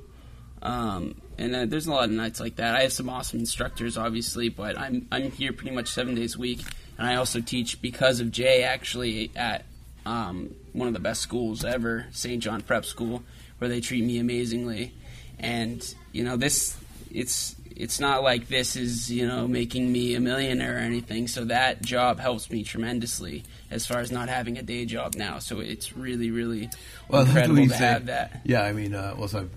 Um, 0.62 1.20
and 1.42 1.54
uh, 1.56 1.66
there's 1.66 1.86
a 1.86 1.90
lot 1.90 2.04
of 2.04 2.10
nights 2.10 2.38
like 2.40 2.56
that. 2.56 2.74
I 2.76 2.82
have 2.82 2.92
some 2.92 3.08
awesome 3.08 3.40
instructors, 3.40 3.98
obviously, 3.98 4.48
but 4.48 4.78
I'm 4.78 5.06
I'm 5.10 5.30
here 5.32 5.52
pretty 5.52 5.74
much 5.74 5.88
seven 5.88 6.14
days 6.14 6.36
a 6.36 6.38
week, 6.38 6.60
and 6.98 7.06
I 7.06 7.16
also 7.16 7.40
teach 7.40 7.80
because 7.82 8.20
of 8.20 8.30
Jay 8.30 8.62
actually 8.62 9.30
at 9.34 9.64
um, 10.06 10.54
one 10.72 10.88
of 10.88 10.94
the 10.94 11.00
best 11.00 11.20
schools 11.20 11.64
ever, 11.64 12.06
St. 12.12 12.42
John 12.42 12.60
Prep 12.60 12.84
School, 12.84 13.22
where 13.58 13.68
they 13.68 13.80
treat 13.80 14.04
me 14.04 14.18
amazingly. 14.18 14.92
And 15.38 15.82
you 16.12 16.22
know 16.24 16.36
this, 16.36 16.76
it's 17.10 17.56
it's 17.74 17.98
not 17.98 18.22
like 18.22 18.48
this 18.48 18.76
is 18.76 19.10
you 19.10 19.26
know 19.26 19.48
making 19.48 19.90
me 19.90 20.14
a 20.14 20.20
millionaire 20.20 20.76
or 20.76 20.78
anything. 20.80 21.26
So 21.26 21.44
that 21.46 21.82
job 21.82 22.20
helps 22.20 22.50
me 22.50 22.62
tremendously 22.62 23.42
as 23.70 23.86
far 23.86 23.98
as 24.00 24.12
not 24.12 24.28
having 24.28 24.58
a 24.58 24.62
day 24.62 24.84
job 24.84 25.14
now. 25.16 25.38
So 25.40 25.58
it's 25.60 25.96
really 25.96 26.30
really 26.30 26.70
Well, 27.08 27.22
incredible 27.26 27.56
to 27.66 27.68
say. 27.70 27.76
have 27.78 28.06
that. 28.06 28.42
Yeah, 28.44 28.62
I 28.62 28.72
mean, 28.72 28.94
uh, 28.94 29.14
well, 29.18 29.26
so 29.28 29.48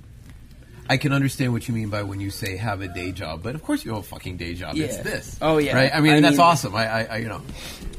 I 0.89 0.97
can 0.97 1.13
understand 1.13 1.53
what 1.53 1.67
you 1.67 1.73
mean 1.73 1.89
by 1.89 2.03
when 2.03 2.19
you 2.19 2.29
say 2.29 2.57
have 2.57 2.81
a 2.81 2.87
day 2.87 3.11
job, 3.11 3.41
but 3.43 3.55
of 3.55 3.63
course 3.63 3.83
you 3.83 3.91
have 3.93 4.01
a 4.01 4.03
fucking 4.07 4.37
day 4.37 4.53
job. 4.53 4.75
It's 4.75 4.97
this. 4.97 5.37
Oh, 5.41 5.57
yeah. 5.57 5.75
right. 5.75 5.91
I 5.93 5.99
mean, 6.01 6.13
I 6.13 6.19
that's 6.21 6.33
mean- 6.37 6.41
awesome. 6.45 6.75
I, 6.75 6.87
I, 6.87 7.03
I, 7.03 7.17
you 7.17 7.27
know, 7.27 7.41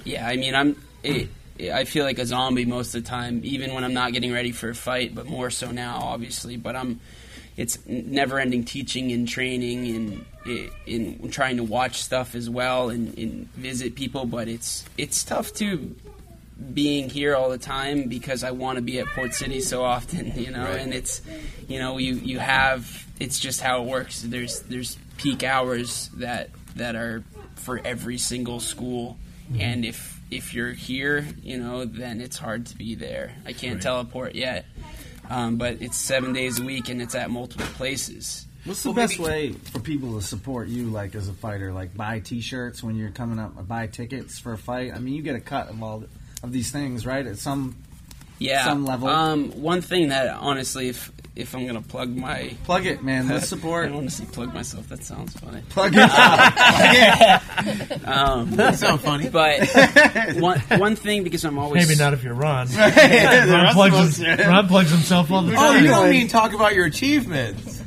Yeah, 0.05 0.26
I 0.26 0.37
mean, 0.37 0.55
I'm. 0.55 0.82
It, 1.03 1.28
I 1.72 1.84
feel 1.84 2.05
like 2.05 2.18
a 2.18 2.26
zombie 2.26 2.64
most 2.66 2.95
of 2.95 3.03
the 3.03 3.09
time, 3.09 3.41
even 3.43 3.72
when 3.72 3.82
I'm 3.82 3.95
not 3.95 4.12
getting 4.12 4.30
ready 4.32 4.53
for 4.53 4.68
a 4.68 4.74
fight. 4.74 5.14
But 5.14 5.26
more 5.26 5.51
so 5.51 5.70
now, 5.70 6.01
obviously. 6.03 6.57
But 6.57 6.76
I'm. 6.76 7.01
It's 7.57 7.78
never-ending 7.87 8.64
teaching 8.64 9.12
and 9.12 9.26
training 9.26 9.87
and 9.97 10.24
in 10.87 11.30
trying 11.30 11.57
to 11.57 11.64
watch 11.64 12.03
stuff 12.03 12.34
as 12.34 12.51
well 12.51 12.91
and, 12.91 13.16
and 13.16 13.51
visit 13.55 13.95
people. 13.95 14.26
But 14.26 14.47
it's 14.49 14.84
it's 14.99 15.24
tough 15.24 15.53
too, 15.55 15.97
being 16.73 17.11
here 17.11 17.35
all 17.37 17.51
the 17.51 17.59
time 17.59 18.09
because 18.09 18.43
I 18.43 18.51
want 18.53 18.77
to 18.77 18.83
be 18.83 18.99
at 18.99 19.07
Port 19.09 19.35
City 19.35 19.61
so 19.61 19.83
often. 19.85 20.33
You 20.37 20.51
know, 20.51 20.65
Right. 20.65 20.81
and 20.81 20.95
it's 20.95 21.23
you 21.69 21.79
know 21.79 21.99
you 21.99 22.15
you 22.15 22.39
have 22.39 23.07
it's 23.21 23.39
just 23.39 23.61
how 23.61 23.83
it 23.83 23.87
works. 23.89 24.23
There's 24.23 24.61
there's 24.61 24.97
peak 25.19 25.43
hours 25.43 26.09
that 26.17 26.51
that 26.77 26.95
are 26.97 27.25
for 27.57 27.81
every 27.85 28.19
single 28.19 28.61
school, 28.61 29.17
and 29.59 29.85
if 29.85 30.21
if 30.31 30.55
you're 30.55 30.73
here, 30.73 31.27
you 31.43 31.59
know, 31.59 31.85
then 31.85 32.21
it's 32.21 32.37
hard 32.37 32.67
to 32.67 32.77
be 32.77 32.95
there. 32.95 33.33
I 33.47 33.53
can't 33.53 33.81
teleport 33.81 34.35
yet, 34.35 34.67
um, 35.31 35.57
but 35.57 35.81
it's 35.81 35.97
seven 35.97 36.33
days 36.33 36.59
a 36.59 36.65
week, 36.65 36.89
and 36.89 37.01
it's 37.01 37.15
at 37.15 37.31
multiple 37.31 37.67
places. 37.75 38.47
What's 38.65 38.83
the 38.83 38.89
Well, 38.91 38.97
best 38.97 39.19
maybe- 39.21 39.31
way 39.31 39.53
for 39.53 39.79
people 39.79 40.19
to 40.21 40.27
support 40.27 40.67
you, 40.69 40.87
like 40.87 41.15
as 41.15 41.29
a 41.29 41.33
fighter? 41.33 41.73
Like 41.73 41.97
buy 41.97 42.19
T-shirts 42.19 42.83
when 42.83 42.97
you're 42.97 43.11
coming 43.11 43.39
up, 43.39 43.67
buy 43.69 43.87
tickets 43.87 44.39
for 44.41 44.53
a 44.55 44.59
fight. 44.59 44.93
I 44.95 44.99
mean, 44.99 45.15
you 45.15 45.23
get 45.23 45.37
a 45.37 45.41
cut 45.41 45.69
of 45.71 45.81
all 45.83 46.03
of 46.43 46.53
these 46.53 46.70
things, 46.70 47.07
right? 47.07 47.26
At 47.26 47.39
some 47.39 47.76
Yeah, 48.39 48.64
Some 48.64 48.84
level. 48.84 49.09
Um, 49.09 49.51
one 49.62 49.80
thing 49.80 50.09
that 50.09 50.28
honestly, 50.37 50.89
if 50.89 51.11
if 51.34 51.55
I'm 51.55 51.66
gonna 51.66 51.82
plug 51.82 52.14
my 52.16 52.55
plug 52.64 52.87
it, 52.87 53.03
man. 53.03 53.28
Let's 53.28 53.45
I 53.53 53.57
support. 53.57 53.87
don't 53.89 53.97
want 53.97 54.11
to 54.11 54.14
say 54.16 54.24
plug 54.24 54.55
myself. 54.55 54.89
That 54.89 55.05
sounds 55.05 55.34
funny. 55.39 55.62
Plug 55.70 55.93
it. 55.95 56.01
Um, 58.07 58.51
that 58.57 58.76
sounds 58.76 59.03
funny. 59.03 59.28
but 59.28 59.68
one 60.41 60.61
one 60.78 60.97
thing 60.97 61.24
because 61.24 61.45
I'm 61.45 61.59
always 61.59 61.87
Maybe 61.89 61.99
not 61.99 62.12
if 62.12 62.22
you're 62.22 62.34
Ron. 62.34 62.66
The 62.68 63.49
Ron, 63.51 63.72
plugs, 63.74 63.95
of 63.95 64.01
us, 64.01 64.07
his- 64.16 64.20
yeah. 64.20 64.49
Ron 64.49 64.68
plugs 64.68 64.91
himself 64.91 65.30
all 65.30 65.43
the 65.43 65.55
Oh, 65.57 65.74
you 65.76 65.87
don't 65.89 66.11
mean 66.11 66.28
talk 66.28 66.53
about 66.53 66.74
your 66.74 66.87
achievements? 66.87 67.82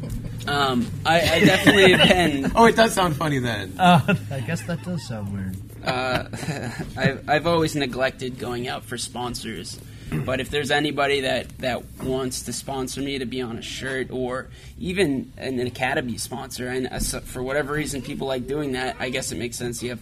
Um, 0.48 0.88
I, 1.06 1.22
I 1.22 1.40
definitely 1.46 1.94
have 1.94 2.08
been. 2.10 2.52
Oh, 2.56 2.66
it 2.66 2.76
does 2.76 2.94
sound 2.94 3.16
funny 3.16 3.40
then. 3.40 3.76
Uh, 3.80 4.16
I 4.32 4.40
guess 4.42 4.62
that 4.64 4.84
does 4.84 5.08
sound 5.08 5.34
weird. 5.34 5.56
Uh, 5.84 6.26
I've 6.98 7.30
I've 7.30 7.48
always 7.48 7.76
neglected 7.76 8.38
going 8.40 8.68
out 8.68 8.84
for 8.84 8.98
sponsors. 8.98 9.80
But 10.12 10.40
if 10.40 10.50
there's 10.50 10.72
anybody 10.72 11.22
that, 11.22 11.56
that 11.60 11.84
wants 12.02 12.42
to 12.44 12.54
sponsor 12.54 13.00
me 13.00 13.20
to 13.20 13.26
be 13.26 13.44
on 13.44 13.58
a 13.60 13.62
shirt 13.62 14.10
or 14.10 14.48
even 14.80 15.32
an, 15.38 15.60
academy 15.60 16.18
sponsor, 16.18 16.68
and 16.68 16.88
uh, 16.88 17.00
for 17.00 17.44
whatever 17.44 17.74
reason 17.74 18.02
people 18.02 18.28
like 18.28 18.48
doing 18.48 18.72
that, 18.72 18.96
I 19.00 19.10
guess 19.12 19.32
it 19.32 19.38
makes 19.38 19.56
sense. 19.56 19.84
You 19.84 19.92
have, 19.92 20.00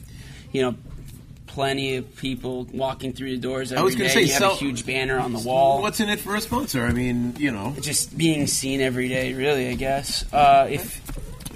you 0.54 0.62
know, 0.62 0.76
plenty 1.48 1.98
of 1.98 2.16
people 2.16 2.66
walking 2.72 3.12
through 3.12 3.32
the 3.32 3.38
doors 3.42 3.74
every 3.74 3.84
was 3.84 3.96
gonna 3.96 4.08
day. 4.08 4.14
say, 4.14 4.22
you 4.22 4.32
have 4.34 4.42
so- 4.42 4.52
a 4.52 4.56
huge 4.56 4.86
banner 4.86 5.20
on 5.20 5.34
the 5.34 5.40
wall. 5.40 5.82
What's 5.82 6.00
in 6.00 6.08
it 6.08 6.20
for 6.20 6.36
a 6.36 6.42
sponsor? 6.42 6.86
I 6.86 6.94
mean, 6.94 7.36
you 7.38 7.52
know, 7.52 7.76
just 7.82 8.18
being 8.18 8.48
seen 8.48 8.80
every 8.80 9.10
day, 9.10 9.34
really. 9.34 9.68
I 9.68 9.74
guess 9.76 10.24
uh, 10.32 10.68
if 10.70 11.02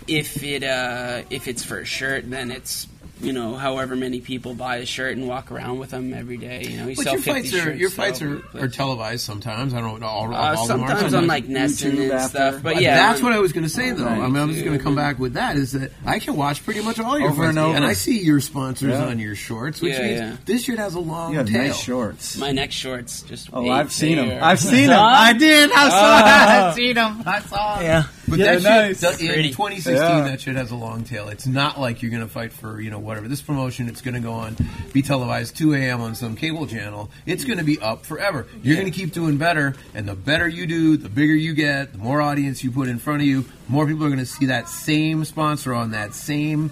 if 0.07 0.43
it 0.43 0.63
uh, 0.63 1.21
if 1.29 1.47
it's 1.47 1.63
for 1.63 1.79
a 1.79 1.85
shirt, 1.85 2.29
then 2.29 2.51
it's 2.51 2.85
you 3.21 3.33
know 3.33 3.55
however 3.55 3.95
many 3.95 4.19
people 4.21 4.53
buy 4.53 4.77
a 4.77 4.85
shirt 4.85 5.15
and 5.17 5.27
walk 5.27 5.51
around 5.51 5.79
with 5.79 5.91
them 5.91 6.13
every 6.13 6.37
day. 6.37 6.63
You 6.63 6.77
know, 6.77 6.87
you 6.87 6.95
but 6.95 7.03
sell 7.03 7.13
your 7.13 7.21
50 7.21 7.31
fights 7.41 7.53
are 7.53 7.57
shirts 7.57 7.79
your 7.79 7.89
fights 7.89 8.21
are, 8.21 8.41
are 8.59 8.67
televised 8.67 9.23
sometimes. 9.23 9.73
I 9.73 9.81
don't 9.81 9.99
know 9.99 10.07
all, 10.07 10.33
Uh, 10.33 10.37
all 10.55 10.61
of 10.63 10.67
them 10.67 10.81
are. 10.83 10.87
sometimes 10.89 11.13
on 11.13 11.27
like 11.27 11.47
Nesson 11.47 11.91
YouTube 11.91 12.01
and 12.03 12.11
after. 12.13 12.29
stuff, 12.29 12.53
but 12.63 12.73
But 12.75 12.81
yeah, 12.81 12.95
that's 12.95 13.19
on- 13.19 13.25
what 13.25 13.33
I 13.33 13.39
was 13.39 13.51
going 13.53 13.63
to 13.63 13.69
say, 13.69 13.91
though. 13.91 14.07
I 14.07 14.27
mean, 14.27 14.37
I 14.37 14.45
was 14.45 14.55
Right. 14.57 14.65
going 14.65 14.77
to 14.77 14.83
come 14.83 14.95
back 14.95 15.19
with 15.19 15.33
that. 15.33 15.55
Is 15.57 15.73
that 15.73 15.91
I 16.05 16.19
can 16.19 16.35
watch 16.35 16.63
pretty 16.65 16.81
much 16.81 16.99
all 16.99 17.17
your 17.19 17.29
Over 17.29 17.43
fights, 17.43 17.49
and 17.57 17.59
over. 17.59 17.85
I 17.85 17.93
see 17.93 18.19
your 18.23 18.39
sponsors 18.39 18.91
Yeah. 18.91 19.05
on 19.05 19.19
your 19.19 19.35
shorts, 19.35 19.81
which 19.81 19.93
Yeah, 19.93 20.01
means 20.01 20.19
yeah. 20.19 20.35
this 20.45 20.63
shirt 20.63 20.79
has 20.79 20.95
a 20.95 20.99
long 20.99 21.31
You 21.33 21.37
have 21.39 21.47
tail. 21.49 21.63
nice 21.67 21.79
shorts. 21.81 22.37
my 22.37 22.51
neck 22.51 22.71
shorts 22.71 23.21
just. 23.23 23.49
Oh, 23.53 23.69
I've 23.69 23.91
seen 23.91 24.17
them. 24.17 24.39
I've 24.41 24.59
seen 24.59 24.87
them. 24.87 24.99
I 24.99 25.33
did. 25.33 25.71
I 25.71 25.89
saw. 25.89 26.21
Ah. 26.23 26.67
I've 26.69 26.75
seen 26.75 26.95
them. 26.95 27.23
I 27.25 27.39
saw. 27.41 27.75
'em. 27.79 27.83
Yeah, 27.85 28.03
But 28.31 28.39
Yeah, 28.39 28.55
that 28.55 28.63
nice. 28.63 28.99
shit, 29.01 29.19
the- 29.19 29.39
in 29.39 29.51
2016, 29.51 29.93
Yeah. 29.95 30.21
that 30.23 30.39
shit 30.41 30.55
has 30.55 30.71
a 30.71 30.75
long 30.75 31.03
tail. 31.03 31.27
It's 31.27 31.45
not 31.45 31.79
like 31.79 32.01
you're 32.01 32.11
going 32.11 32.23
to 32.23 32.29
fight 32.29 32.53
for 32.53 32.79
you 32.79 32.89
know 32.89 32.97
whatever. 32.97 33.27
This 33.27 33.41
promotion, 33.41 33.87
it's 33.89 33.99
going 34.01 34.13
to 34.15 34.21
go 34.21 34.31
on, 34.31 34.55
be 34.93 35.01
televised 35.01 35.57
2 35.57 35.73
a.m. 35.75 35.99
on 36.01 36.15
some 36.15 36.35
cable 36.37 36.65
channel. 36.65 37.11
It's 37.25 37.43
going 37.43 37.57
to 37.59 37.65
be 37.65 37.77
up 37.79 38.05
forever. 38.05 38.47
You're 38.63 38.77
going 38.77 38.89
to 38.89 38.97
keep 38.97 39.11
doing 39.11 39.35
better, 39.37 39.75
and 39.93 40.07
the 40.07 40.15
better 40.15 40.47
you 40.47 40.65
do, 40.65 40.95
the 40.97 41.09
bigger 41.09 41.35
you 41.35 41.53
get, 41.53 41.91
the 41.91 41.97
more 41.99 42.21
audience 42.21 42.63
you 42.63 42.71
put 42.71 42.87
in 42.87 42.99
front 42.99 43.21
of 43.21 43.27
you, 43.27 43.43
more 43.67 43.85
people 43.85 44.05
are 44.05 44.09
going 44.09 44.19
to 44.19 44.25
see 44.25 44.45
that 44.45 44.69
same 44.69 45.25
sponsor 45.25 45.73
on 45.73 45.91
that 45.91 46.13
same 46.13 46.71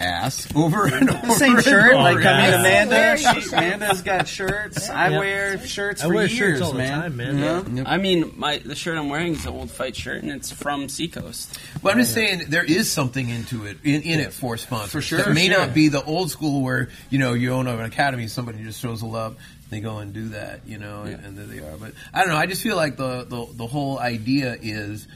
ass 0.00 0.46
over 0.54 0.86
and 0.86 1.10
over. 1.10 1.26
The 1.26 1.32
same 1.34 1.56
and 1.56 1.64
shirt, 1.64 1.92
over 1.92 2.02
like 2.02 2.24
I 2.24 2.50
mean. 2.50 2.60
Amanda. 2.60 3.16
She, 3.18 3.48
Amanda's 3.54 4.02
got 4.02 4.26
shirts. 4.28 4.88
I 4.88 5.08
Yeah. 5.08 5.18
wear 5.18 5.58
shirts 5.66 6.02
I 6.02 6.06
for 6.08 6.14
wear 6.14 6.26
years, 6.26 6.32
shirts 6.38 6.60
all 6.62 6.72
the 6.72 6.78
man. 6.78 7.00
time, 7.02 7.16
man. 7.16 7.38
You 7.76 7.82
know? 7.82 7.88
I 7.90 7.96
mean, 7.98 8.32
my 8.36 8.58
the 8.58 8.74
shirt 8.74 8.96
I'm 8.98 9.08
wearing 9.08 9.34
is 9.34 9.44
an 9.46 9.52
old 9.54 9.70
fight 9.70 9.96
shirt, 9.96 10.22
and 10.22 10.32
it's 10.32 10.50
from 10.50 10.88
Seacoast. 10.88 11.58
But 11.82 11.92
I'm 11.92 11.98
just 11.98 12.14
saying 12.14 12.44
there 12.48 12.64
is 12.64 12.90
something 12.90 13.28
into 13.28 13.64
it 13.66 13.78
in, 13.84 14.02
in 14.02 14.20
it 14.20 14.32
for 14.32 14.56
sponsors. 14.56 14.90
For 14.92 15.00
sure, 15.02 15.20
It 15.20 15.34
may 15.34 15.48
sure. 15.48 15.58
not 15.58 15.74
be 15.74 15.88
the 15.88 16.02
old 16.04 16.30
school 16.30 16.62
where 16.62 16.88
you 17.10 17.18
know 17.18 17.34
you 17.34 17.52
own 17.52 17.66
an 17.66 17.80
academy, 17.80 18.26
somebody 18.28 18.62
just 18.64 18.80
shows 18.80 19.02
a 19.02 19.06
love, 19.06 19.36
they 19.70 19.80
go 19.80 19.98
and 19.98 20.12
do 20.12 20.28
that, 20.30 20.60
you 20.66 20.78
know, 20.78 21.02
and, 21.02 21.24
and 21.24 21.38
there 21.38 21.46
they 21.46 21.58
are. 21.58 21.76
But 21.76 21.92
I 22.14 22.20
don't 22.20 22.30
know. 22.30 22.36
I 22.36 22.46
just 22.46 22.62
feel 22.62 22.76
like 22.76 22.96
the 22.96 23.24
the, 23.24 23.46
the 23.52 23.66
whole 23.66 23.98
idea 23.98 24.56
is 24.60 25.06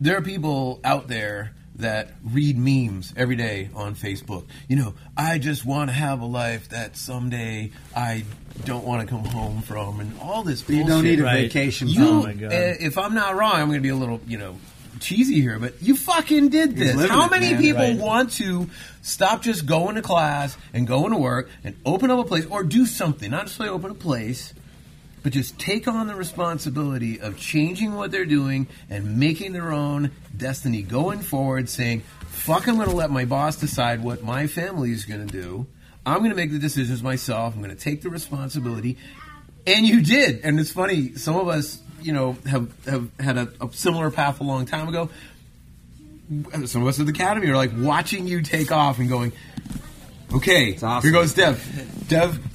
there 0.00 0.16
are 0.16 0.22
people 0.22 0.80
out 0.84 1.08
there 1.08 1.52
that 1.80 2.10
read 2.24 2.56
memes 2.58 3.12
every 3.16 3.36
day 3.36 3.68
on 3.74 3.94
Facebook. 3.94 4.44
You 4.68 4.76
know, 4.76 4.94
I 5.16 5.38
just 5.38 5.64
want 5.64 5.90
to 5.90 5.94
have 5.94 6.20
a 6.20 6.26
life 6.26 6.68
that 6.70 6.96
someday 6.96 7.70
I 7.94 8.24
don't 8.64 8.84
want 8.84 9.00
to 9.02 9.06
come 9.06 9.24
home 9.24 9.62
from, 9.62 10.00
and 10.00 10.18
all 10.20 10.42
this. 10.42 10.62
Bullshit. 10.62 10.82
You 10.82 10.86
don't 10.86 11.04
need 11.04 11.20
a 11.20 11.24
Right. 11.24 11.42
vacation 11.42 11.88
You, 11.88 11.94
from 11.94 12.04
Oh 12.06 12.22
my 12.24 12.32
God. 12.34 12.52
uh, 12.52 12.74
if 12.80 12.98
I'm 12.98 13.14
not 13.14 13.36
wrong, 13.36 13.54
I'm 13.54 13.68
going 13.68 13.78
to 13.78 13.82
be 13.82 13.88
a 13.88 13.96
little, 13.96 14.20
you 14.26 14.38
know, 14.38 14.56
cheesy 14.98 15.40
here, 15.40 15.58
but 15.58 15.80
you 15.82 15.96
fucking 15.96 16.48
did 16.50 16.76
this. 16.76 17.08
How 17.08 17.28
many 17.28 17.52
man. 17.52 17.60
people 17.62 17.82
Right. 17.82 17.96
want 17.98 18.32
to 18.32 18.68
stop 19.02 19.40
just 19.42 19.64
going 19.64 19.94
to 19.94 20.02
class 20.02 20.56
and 20.74 20.86
going 20.86 21.12
to 21.12 21.16
work 21.16 21.48
and 21.64 21.74
open 21.86 22.10
up 22.10 22.18
a 22.18 22.24
place 22.24 22.44
or 22.50 22.62
do 22.64 22.84
something? 22.84 23.30
Not 23.30 23.44
necessarily 23.44 23.74
open 23.74 23.90
a 23.92 23.94
place, 23.94 24.52
but 25.22 25.32
just 25.32 25.58
take 25.58 25.86
on 25.86 26.06
the 26.06 26.14
responsibility 26.14 27.20
of 27.20 27.36
changing 27.36 27.94
what 27.94 28.10
they're 28.10 28.24
doing 28.24 28.66
and 28.88 29.18
making 29.18 29.52
their 29.52 29.72
own 29.72 30.10
destiny 30.36 30.82
going 30.82 31.20
forward, 31.20 31.68
saying, 31.68 32.00
fuck, 32.26 32.68
I'm 32.68 32.76
going 32.76 32.88
to 32.88 32.94
let 32.94 33.10
my 33.10 33.24
boss 33.24 33.56
decide 33.56 34.02
what 34.02 34.22
my 34.22 34.46
family 34.46 34.92
is 34.92 35.04
going 35.04 35.26
to 35.26 35.32
do. 35.32 35.66
I'm 36.06 36.18
going 36.18 36.30
to 36.30 36.36
make 36.36 36.50
the 36.50 36.58
decisions 36.58 37.02
myself. 37.02 37.54
I'm 37.54 37.62
going 37.62 37.74
to 37.76 37.82
take 37.82 38.02
the 38.02 38.10
responsibility. 38.10 38.96
And 39.66 39.86
you 39.86 40.02
did. 40.02 40.40
And 40.42 40.58
it's 40.58 40.70
funny, 40.70 41.14
some 41.16 41.36
of 41.36 41.48
us, 41.48 41.80
you 42.00 42.12
know, 42.12 42.36
have, 42.46 42.72
have 42.86 43.08
had 43.20 43.36
a, 43.36 43.52
a 43.60 43.72
similar 43.72 44.10
path 44.10 44.40
a 44.40 44.44
long 44.44 44.64
time 44.64 44.88
ago. 44.88 45.10
Some 46.64 46.82
of 46.82 46.88
us 46.88 46.98
at 46.98 47.06
the 47.06 47.12
academy 47.12 47.48
are 47.48 47.56
like 47.56 47.72
watching 47.76 48.26
you 48.26 48.40
take 48.40 48.72
off 48.72 48.98
and 48.98 49.08
going, 49.08 49.32
okay, 50.32 50.78
awesome. 50.80 51.02
here 51.02 51.12
goes 51.12 51.34
Dev. 51.34 52.06
Dev 52.08 52.49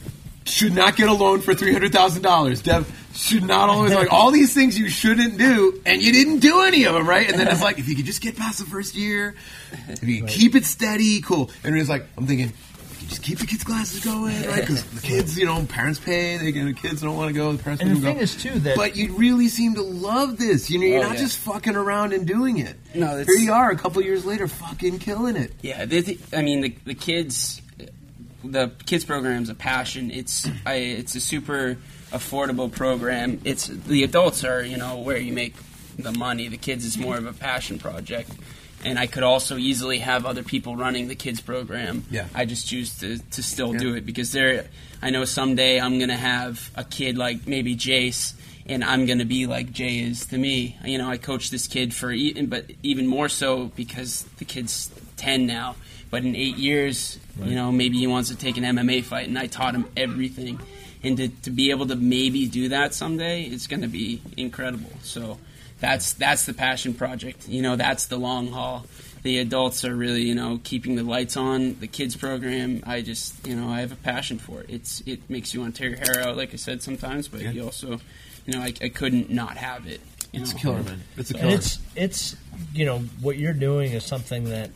should 0.45 0.73
not 0.73 0.95
get 0.95 1.09
a 1.09 1.13
loan 1.13 1.41
for 1.41 1.53
$300,000. 1.53 2.63
Dev 2.63 3.07
should 3.15 3.43
not 3.43 3.69
always, 3.69 3.93
like, 3.93 4.11
all 4.13 4.31
these 4.31 4.53
things 4.53 4.77
you 4.77 4.89
shouldn't 4.89 5.37
do, 5.37 5.81
and 5.85 6.01
you 6.01 6.11
didn't 6.11 6.39
do 6.39 6.61
any 6.61 6.83
of 6.83 6.93
them, 6.93 7.07
right? 7.07 7.29
And 7.29 7.39
then 7.39 7.47
it's 7.47 7.61
like, 7.61 7.79
if 7.79 7.87
you 7.87 7.95
could 7.95 8.05
just 8.05 8.21
get 8.21 8.35
past 8.37 8.59
the 8.59 8.65
first 8.65 8.95
year, 8.95 9.35
if 9.87 10.03
you 10.03 10.21
could 10.21 10.29
keep 10.29 10.55
it 10.55 10.65
steady, 10.65 11.21
cool. 11.21 11.49
And 11.63 11.77
it's 11.77 11.89
like, 11.89 12.05
I'm 12.17 12.27
thinking, 12.27 12.51
you 13.01 13.07
just 13.07 13.23
keep 13.23 13.39
the 13.39 13.47
kids' 13.47 13.63
classes 13.63 14.03
going, 14.03 14.35
right? 14.47 14.59
Because 14.61 14.83
the 14.83 15.01
kids, 15.01 15.37
you 15.37 15.45
know, 15.45 15.63
parents 15.65 15.99
pay, 15.99 16.37
they, 16.37 16.51
the 16.51 16.73
kids 16.73 17.01
don't 17.01 17.15
want 17.15 17.29
to 17.29 17.33
go, 17.33 17.51
the 17.53 17.63
parents 17.63 17.81
And 17.81 17.91
the 17.91 17.95
don't 17.95 18.03
thing 18.03 18.15
go. 18.17 18.21
is, 18.21 18.35
too, 18.35 18.59
that- 18.59 18.75
But 18.75 18.95
you 18.95 19.13
really 19.15 19.47
seem 19.47 19.75
to 19.75 19.81
love 19.81 20.37
this. 20.37 20.69
You 20.69 20.79
know, 20.79 20.85
you're 20.85 20.99
Oh, 20.99 21.03
not 21.07 21.13
yeah. 21.15 21.21
just 21.21 21.37
fucking 21.39 21.75
around 21.75 22.13
and 22.13 22.27
doing 22.27 22.57
it. 22.57 22.75
No, 22.93 23.17
it's- 23.17 23.27
Here 23.27 23.37
you 23.45 23.53
are, 23.53 23.71
a 23.71 23.77
couple 23.77 24.01
years 24.03 24.25
later, 24.25 24.47
fucking 24.47 24.99
killing 24.99 25.37
it. 25.37 25.53
Yeah, 25.61 25.85
they, 25.85 26.01
they- 26.01 26.17
I 26.37 26.41
mean 26.41 26.61
the, 26.61 26.75
the 26.85 26.95
kids, 26.95 27.61
the 28.49 28.71
kids 28.85 29.03
program 29.05 29.43
is 29.43 29.49
a 29.49 29.55
passion. 29.55 30.11
It's 30.11 30.47
I, 30.65 30.75
it's 30.75 31.15
a 31.15 31.19
super 31.19 31.77
affordable 32.11 32.71
program. 32.71 33.41
It's 33.43 33.67
the 33.67 34.03
adults 34.03 34.43
are 34.43 34.63
you 34.63 34.77
know 34.77 34.97
where 34.99 35.17
you 35.17 35.33
make 35.33 35.55
the 35.97 36.11
money. 36.11 36.47
The 36.47 36.57
kids 36.57 36.85
is 36.85 36.97
more 36.97 37.17
of 37.17 37.25
a 37.25 37.33
passion 37.33 37.79
project. 37.79 38.31
And 38.83 38.99
I 38.99 39.07
could 39.07 39.23
also 39.23 39.57
easily 39.57 39.97
have 39.99 40.27
other 40.27 40.43
people 40.43 40.75
running 40.75 41.07
the 41.07 41.15
kids 41.15 41.41
program. 41.41 42.05
Yeah. 42.11 42.27
I 42.35 42.45
just 42.45 42.67
choose 42.67 42.99
to, 42.99 43.17
to 43.17 43.41
still 43.41 43.73
do 43.73 43.95
it 43.95 44.05
because 44.05 44.31
there. 44.31 44.67
I 45.01 45.09
know 45.09 45.25
someday 45.25 45.79
I'm 45.79 45.97
gonna 45.97 46.15
have 46.15 46.69
a 46.75 46.83
kid 46.83 47.17
like 47.17 47.47
maybe 47.47 47.75
Jace, 47.75 48.33
and 48.67 48.83
I'm 48.83 49.07
gonna 49.07 49.25
be 49.25 49.47
like 49.47 49.71
Jay 49.71 49.99
is 49.99 50.27
to 50.27 50.37
me. 50.37 50.77
You 50.85 50.99
know, 50.99 51.09
I 51.09 51.17
coach 51.17 51.49
this 51.49 51.67
kid 51.67 51.95
for, 51.95 52.11
e- 52.11 52.39
but 52.43 52.65
even 52.83 53.07
more 53.07 53.27
so 53.27 53.71
because 53.75 54.23
the 54.37 54.45
kid's 54.45 54.91
ten 55.17 55.45
now. 55.45 55.75
But 56.11 56.23
in 56.23 56.35
eight 56.35 56.57
years, 56.57 57.19
you 57.43 57.55
know, 57.55 57.71
maybe 57.71 57.97
he 57.97 58.07
wants 58.07 58.29
to 58.29 58.35
take 58.35 58.57
an 58.57 58.63
MMA 58.63 59.03
fight, 59.03 59.27
and 59.27 59.37
I 59.37 59.47
taught 59.47 59.73
him 59.75 59.85
everything. 59.97 60.59
And 61.03 61.17
to, 61.17 61.27
to 61.27 61.49
be 61.51 61.71
able 61.71 61.87
to 61.87 61.95
maybe 61.95 62.47
do 62.47 62.69
that 62.69 62.93
someday, 62.93 63.43
it's 63.43 63.67
going 63.67 63.81
to 63.81 63.87
be 63.87 64.21
incredible. 64.37 64.89
So 65.01 65.37
that's 65.79 66.13
that's 66.13 66.45
the 66.45 66.53
passion 66.53 66.93
project. 66.93 67.47
You 67.49 67.61
know, 67.61 67.75
that's 67.75 68.05
the 68.07 68.17
long 68.17 68.47
haul. 68.47 68.85
The 69.23 69.39
adults 69.39 69.83
are 69.83 69.95
really, 69.95 70.21
you 70.21 70.35
know, 70.35 70.59
keeping 70.63 70.95
the 70.95 71.03
lights 71.03 71.35
on. 71.35 71.79
The 71.79 71.87
kids 71.87 72.15
program, 72.15 72.83
I 72.85 73.01
just, 73.01 73.45
you 73.45 73.55
know, 73.55 73.69
I 73.69 73.81
have 73.81 73.91
a 73.91 73.95
passion 73.97 74.37
for 74.39 74.61
it. 74.61 74.67
It's 74.69 75.01
it 75.05 75.29
makes 75.29 75.53
you 75.53 75.61
want 75.61 75.75
to 75.75 75.81
tear 75.81 75.89
your 75.89 75.99
hair 75.99 76.27
out, 76.27 76.37
like 76.37 76.53
I 76.53 76.57
said 76.57 76.81
sometimes, 76.83 77.27
but 77.27 77.41
you 77.41 77.63
also, 77.63 77.99
you 78.45 78.53
know, 78.53 78.61
I, 78.61 78.73
I 78.81 78.89
couldn't 78.89 79.29
not 79.31 79.57
have 79.57 79.85
it. 79.87 79.99
You 80.31 80.41
It's 80.41 80.51
a 80.51 80.55
killer, 80.55 80.81
man. 80.83 81.01
It's 81.17 81.31
a 81.31 81.33
And 81.35 81.41
killer. 81.41 81.55
it's 81.55 81.79
it's 81.95 82.35
you 82.73 82.85
know 82.85 82.99
what 83.21 83.37
you're 83.37 83.53
doing 83.53 83.91
is 83.91 84.05
something 84.05 84.45
that. 84.45 84.69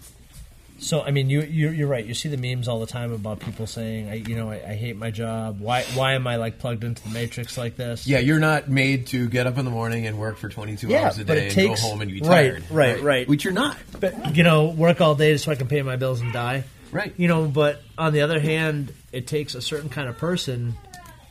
So 0.80 1.01
I 1.01 1.11
mean, 1.11 1.30
you 1.30 1.41
you're, 1.41 1.73
you're 1.73 1.88
right. 1.88 2.05
You 2.05 2.13
see 2.13 2.30
the 2.30 2.38
memes 2.38 2.67
all 2.67 2.80
the 2.80 2.86
time 2.88 3.11
about 3.11 3.39
people 3.41 3.67
saying, 3.67 4.09
"I 4.09 4.13
you 4.15 4.36
know 4.36 4.49
I, 4.49 4.55
I 4.69 4.73
hate 4.75 4.95
my 4.95 5.11
job. 5.11 5.59
Why 5.59 5.84
why 5.93 6.13
am 6.13 6.25
I 6.25 6.38
like 6.38 6.57
plugged 6.59 6.84
into 6.84 7.03
the 7.03 7.09
matrix 7.09 7.57
like 7.57 7.75
this?" 7.75 8.07
Yeah, 8.07 8.19
you're 8.19 8.39
not 8.39 8.69
made 8.69 9.07
to 9.07 9.27
get 9.27 9.45
up 9.45 9.57
in 9.57 9.65
the 9.65 9.71
morning 9.71 10.07
and 10.07 10.17
work 10.17 10.38
for 10.38 10.47
22 10.49 10.88
Yeah, 10.88 11.05
hours 11.05 11.17
a 11.19 11.23
day 11.25 11.45
and 11.47 11.51
takes- 11.53 11.82
go 11.82 11.88
home 11.89 12.01
and 12.01 12.09
be 12.11 12.21
right, 12.21 12.51
tired. 12.51 12.63
right, 12.71 13.01
right. 13.01 13.27
Which 13.27 13.43
you're 13.43 13.53
not. 13.53 13.77
but 13.99 14.36
you 14.36 14.43
know, 14.43 14.69
work 14.69 15.01
all 15.01 15.15
day 15.15 15.34
just 15.34 15.45
so 15.45 15.51
I 15.51 15.55
can 15.55 15.67
pay 15.67 15.82
my 15.82 15.95
bills 15.97 16.21
and 16.21 16.32
die. 16.34 16.63
Right. 16.91 17.13
You 17.17 17.27
know, 17.27 17.45
but 17.47 17.82
on 17.97 18.13
the 18.13 18.21
other 18.21 18.39
hand, 18.39 18.93
it 19.11 19.27
takes 19.27 19.53
a 19.55 19.61
certain 19.61 19.89
kind 19.89 20.09
of 20.09 20.17
person 20.17 20.75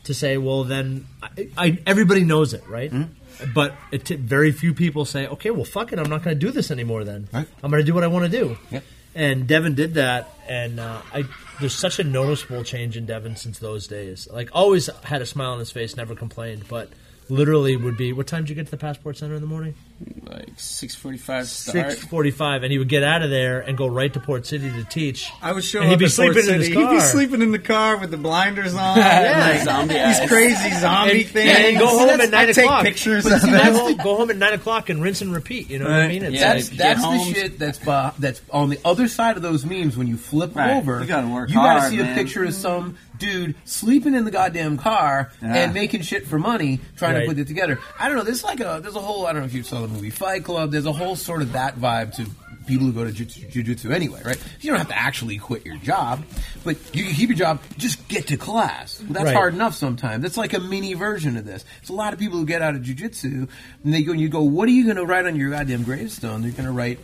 to 0.04 0.14
say, 0.14 0.36
well, 0.38 0.62
then 0.64 1.06
I, 1.22 1.48
I 1.58 1.78
everybody 1.86 2.22
knows 2.22 2.52
it, 2.54 2.62
right? 2.68 2.90
Mm-hmm. 2.92 3.52
But 3.54 3.74
it 3.92 4.04
t- 4.04 4.14
very 4.16 4.52
few 4.52 4.72
people 4.74 5.04
say, 5.04 5.26
okay, 5.26 5.50
well, 5.50 5.64
fuck 5.64 5.92
it, 5.92 5.98
I'm 5.98 6.08
not 6.10 6.22
going 6.22 6.38
to 6.38 6.46
do 6.46 6.52
this 6.52 6.70
anymore. 6.70 7.02
Then 7.04 7.28
Right. 7.32 7.46
I'm 7.62 7.70
going 7.70 7.82
to 7.82 7.86
do 7.86 7.94
what 7.94 8.04
I 8.04 8.06
want 8.08 8.30
to 8.30 8.30
do. 8.30 8.56
Yep. 8.70 8.84
And 9.14 9.46
Devin 9.46 9.74
did 9.74 9.94
that, 9.94 10.28
and 10.48 10.78
uh, 10.78 11.00
I 11.12 11.24
there's 11.60 11.74
such 11.74 11.98
a 11.98 12.04
noticeable 12.04 12.62
change 12.62 12.96
in 12.96 13.06
Devin 13.06 13.36
since 13.36 13.58
those 13.58 13.86
days. 13.86 14.28
Like 14.30 14.50
always 14.52 14.88
had 15.02 15.22
a 15.22 15.26
smile 15.26 15.52
on 15.52 15.58
his 15.58 15.70
face, 15.70 15.96
never 15.96 16.14
complained, 16.14 16.64
but 16.68 16.90
literally 17.28 17.76
would 17.76 17.96
be. 17.96 18.12
What 18.12 18.26
time 18.26 18.42
did 18.42 18.50
you 18.50 18.54
get 18.54 18.66
to 18.66 18.70
the 18.70 18.76
passport 18.76 19.16
center 19.16 19.34
in 19.34 19.40
the 19.40 19.48
morning? 19.48 19.74
Like 20.22 20.50
six 20.58 20.94
forty-five 20.94 21.48
start. 21.48 21.90
Six 21.92 22.04
forty-five, 22.04 22.62
and 22.62 22.70
he 22.70 22.78
would 22.78 22.88
get 22.88 23.02
out 23.02 23.22
of 23.22 23.30
there 23.30 23.60
and 23.60 23.76
go 23.76 23.86
right 23.88 24.12
to 24.12 24.20
Port 24.20 24.46
City 24.46 24.70
to 24.70 24.84
teach. 24.84 25.28
I 25.42 25.52
was 25.52 25.64
showing 25.64 25.84
And 25.84 25.90
he'd 25.90 25.94
up 25.94 25.98
be 26.00 26.04
at 26.04 26.12
Port 26.16 26.34
sleeping 26.34 26.54
in 26.54 26.58
his 26.60 26.68
City. 26.68 26.80
He'd 26.80 26.90
be 26.90 27.00
sleeping 27.00 27.42
in 27.42 27.50
the 27.50 27.58
car 27.58 27.96
with 27.96 28.10
the 28.10 28.16
blinders 28.16 28.74
on. 28.74 28.96
Yeah. 28.98 29.48
like, 29.56 29.62
Zombie 29.62 29.94
these 29.94 30.20
crazy 30.28 30.70
zombie 30.78 31.22
And- 31.22 31.30
things. 31.30 31.50
and 31.58 31.78
go 31.78 31.86
home 31.88 32.08
at 32.10 32.20
I 32.20 32.26
nine 32.26 32.52
take 32.54 32.70
pictures 32.82 33.26
of 33.26 33.40
see, 33.40 33.48
it. 33.48 33.50
that's 33.52 34.02
go 34.04 34.16
home 34.16 34.30
at 34.30 34.36
nine 34.36 34.52
o'clock 34.52 34.88
and 34.88 35.02
rinse 35.02 35.20
and 35.22 35.32
repeat. 35.32 35.68
You 35.70 35.78
know 35.80 35.86
what 35.86 35.94
I 35.94 36.08
mean? 36.08 36.22
It's 36.22 36.34
Yeah, 36.36 36.54
That's 36.54 36.68
get 36.68 36.78
that's 36.78 37.02
the 37.02 37.18
shit 37.34 37.58
that's 37.58 37.78
that's 38.18 38.40
on 38.52 38.68
the 38.70 38.78
other 38.84 39.08
side 39.08 39.36
of 39.36 39.42
those 39.42 39.64
memes. 39.64 39.96
When 39.96 40.06
you 40.06 40.16
flip 40.16 40.54
Right. 40.54 40.76
over, 40.76 41.00
You 41.00 41.06
gotta 41.06 41.28
work 41.28 41.48
You 41.48 41.56
gotta 41.56 41.80
hard, 41.80 41.92
see 41.92 42.00
a 42.00 42.14
picture 42.14 42.44
of 42.44 42.54
some 42.54 42.96
dude 43.18 43.56
sleeping 43.64 44.14
in 44.14 44.24
the 44.24 44.30
goddamn 44.30 44.76
car 44.78 45.32
Yeah. 45.42 45.54
and 45.54 45.74
making 45.74 46.02
shit 46.02 46.26
for 46.28 46.38
money, 46.38 46.78
trying 46.96 47.14
Right. 47.14 47.20
to 47.22 47.26
put 47.26 47.38
it 47.38 47.48
together. 47.48 47.80
I 47.98 48.06
don't 48.06 48.16
know. 48.16 48.22
There's 48.22 48.44
like 48.44 48.60
a 48.60 48.78
there's 48.80 48.94
a 48.94 49.00
whole. 49.00 49.26
I 49.26 49.32
don't 49.32 49.42
know 49.42 49.46
if 49.46 49.54
you 49.54 49.64
saw 49.64 49.86
the 49.88 49.94
movie 49.94 50.10
Fight 50.10 50.44
Club. 50.44 50.70
There's 50.70 50.86
a 50.86 50.92
whole 50.92 51.16
sort 51.16 51.42
of 51.42 51.52
that 51.52 51.76
vibe 51.76 52.14
to 52.16 52.26
people 52.66 52.84
who 52.86 52.92
go 52.92 53.04
to 53.04 53.10
jiu- 53.12 53.24
jiu-jitsu 53.48 53.90
anyway, 53.90 54.20
right? 54.24 54.36
You 54.60 54.70
don't 54.70 54.78
have 54.78 54.88
to 54.88 54.98
actually 54.98 55.38
quit 55.38 55.64
your 55.64 55.76
job, 55.78 56.22
but 56.64 56.76
you 56.94 57.04
can 57.04 57.14
keep 57.14 57.30
your 57.30 57.38
job. 57.38 57.60
Just 57.78 58.06
get 58.08 58.26
to 58.26 58.36
class. 58.36 59.00
Well, 59.00 59.14
that's 59.14 59.24
Right. 59.26 59.34
hard 59.34 59.54
enough 59.54 59.74
sometimes. 59.74 60.22
That's 60.22 60.36
like 60.36 60.52
a 60.52 60.60
mini 60.60 60.92
version 60.92 61.38
of 61.38 61.46
this. 61.46 61.64
It's 61.80 61.88
a 61.88 61.94
lot 61.94 62.12
of 62.12 62.18
people 62.18 62.38
who 62.38 62.44
get 62.44 62.60
out 62.60 62.74
of 62.74 62.82
jiu-jitsu 62.82 63.46
and 63.84 63.94
they 63.94 64.02
go, 64.02 64.12
and 64.12 64.20
you 64.20 64.28
go, 64.28 64.42
what 64.42 64.68
are 64.68 64.72
you 64.72 64.84
going 64.84 64.96
to 64.96 65.06
write 65.06 65.24
on 65.24 65.34
your 65.36 65.50
goddamn 65.50 65.82
gravestone? 65.84 66.42
They're 66.42 66.50
going 66.50 66.66
to 66.66 66.72
write 66.72 66.98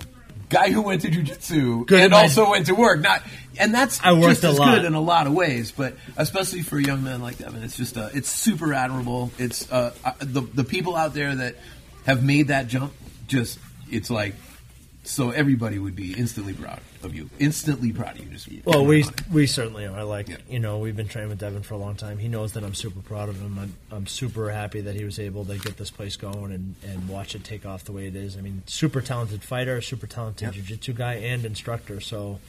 guy 0.51 0.71
who 0.71 0.83
went 0.83 1.01
to 1.01 1.11
jiu-jitsu 1.11 1.87
and 1.89 1.91
man. 1.91 2.13
also 2.13 2.51
went 2.51 2.67
to 2.67 2.75
work. 2.75 3.01
Not, 3.01 3.23
and 3.59 3.73
that's 3.73 3.99
I 4.05 4.13
worked 4.13 4.43
just 4.43 4.45
a 4.45 4.49
as 4.49 4.59
lot. 4.59 4.75
good 4.77 4.85
in 4.85 4.93
a 4.93 5.01
lot 5.01 5.27
of 5.27 5.33
ways, 5.33 5.73
but 5.73 5.97
especially 6.19 6.61
for 6.61 6.77
a 6.77 6.83
young 6.83 7.03
man 7.03 7.23
like 7.23 7.39
Devin, 7.39 7.63
it's 7.63 7.77
just 7.79 7.97
uh, 7.97 8.11
it's 8.13 8.29
super 8.31 8.75
admirable. 8.75 9.33
It's 9.39 9.71
uh, 9.73 9.95
uh, 10.05 10.13
the 10.19 10.43
the 10.43 10.63
people 10.65 10.95
out 10.95 11.15
there 11.15 11.35
that 11.35 11.57
have 12.07 12.25
made 12.25 12.49
that 12.49 12.69
jump. 12.69 12.93
Just 13.27 13.59
it's 13.91 14.11
like 14.11 14.35
so 15.07 15.31
everybody 15.31 15.79
would 15.79 15.95
be 15.95 16.15
instantly 16.15 16.55
proud 16.55 16.81
of 17.03 17.15
you. 17.15 17.29
Instantly 17.39 17.93
proud 17.93 18.19
of 18.19 18.25
you. 18.25 18.31
Just 18.31 18.49
Well, 18.65 18.87
we 18.87 19.05
we 19.31 19.47
certainly 19.47 19.87
are. 19.87 20.03
Like 20.05 20.29
Yeah. 20.29 20.37
you 20.49 20.59
know, 20.59 20.79
we've 20.79 20.97
been 20.97 21.09
training 21.09 21.29
with 21.29 21.39
Devin 21.39 21.63
for 21.63 21.75
a 21.75 21.77
long 21.77 21.95
time. 21.95 22.19
He 22.19 22.29
knows 22.29 22.53
that 22.55 22.65
I'm 22.65 22.75
super 22.75 23.01
proud 23.01 23.29
of 23.29 23.39
him. 23.41 23.59
I'm, 23.59 23.75
I'm 23.91 24.07
super 24.07 24.51
happy 24.51 24.81
that 24.81 24.95
he 24.95 25.05
was 25.05 25.19
able 25.19 25.45
to 25.45 25.59
get 25.59 25.77
this 25.77 25.91
place 25.91 26.17
going 26.17 26.53
and, 26.53 26.75
and 26.87 27.09
watch 27.09 27.35
it 27.35 27.45
take 27.45 27.67
off 27.67 27.85
the 27.85 27.93
way 27.93 28.07
it 28.07 28.17
is. 28.17 28.37
I 28.39 28.41
mean, 28.41 28.63
super 28.67 29.03
talented 29.03 29.43
fighter, 29.43 29.81
super 29.83 30.07
talented 30.07 30.53
jiu-jitsu 30.53 30.95
guy, 30.95 31.15
and 31.15 31.45
instructor. 31.45 32.01
So 32.01 32.41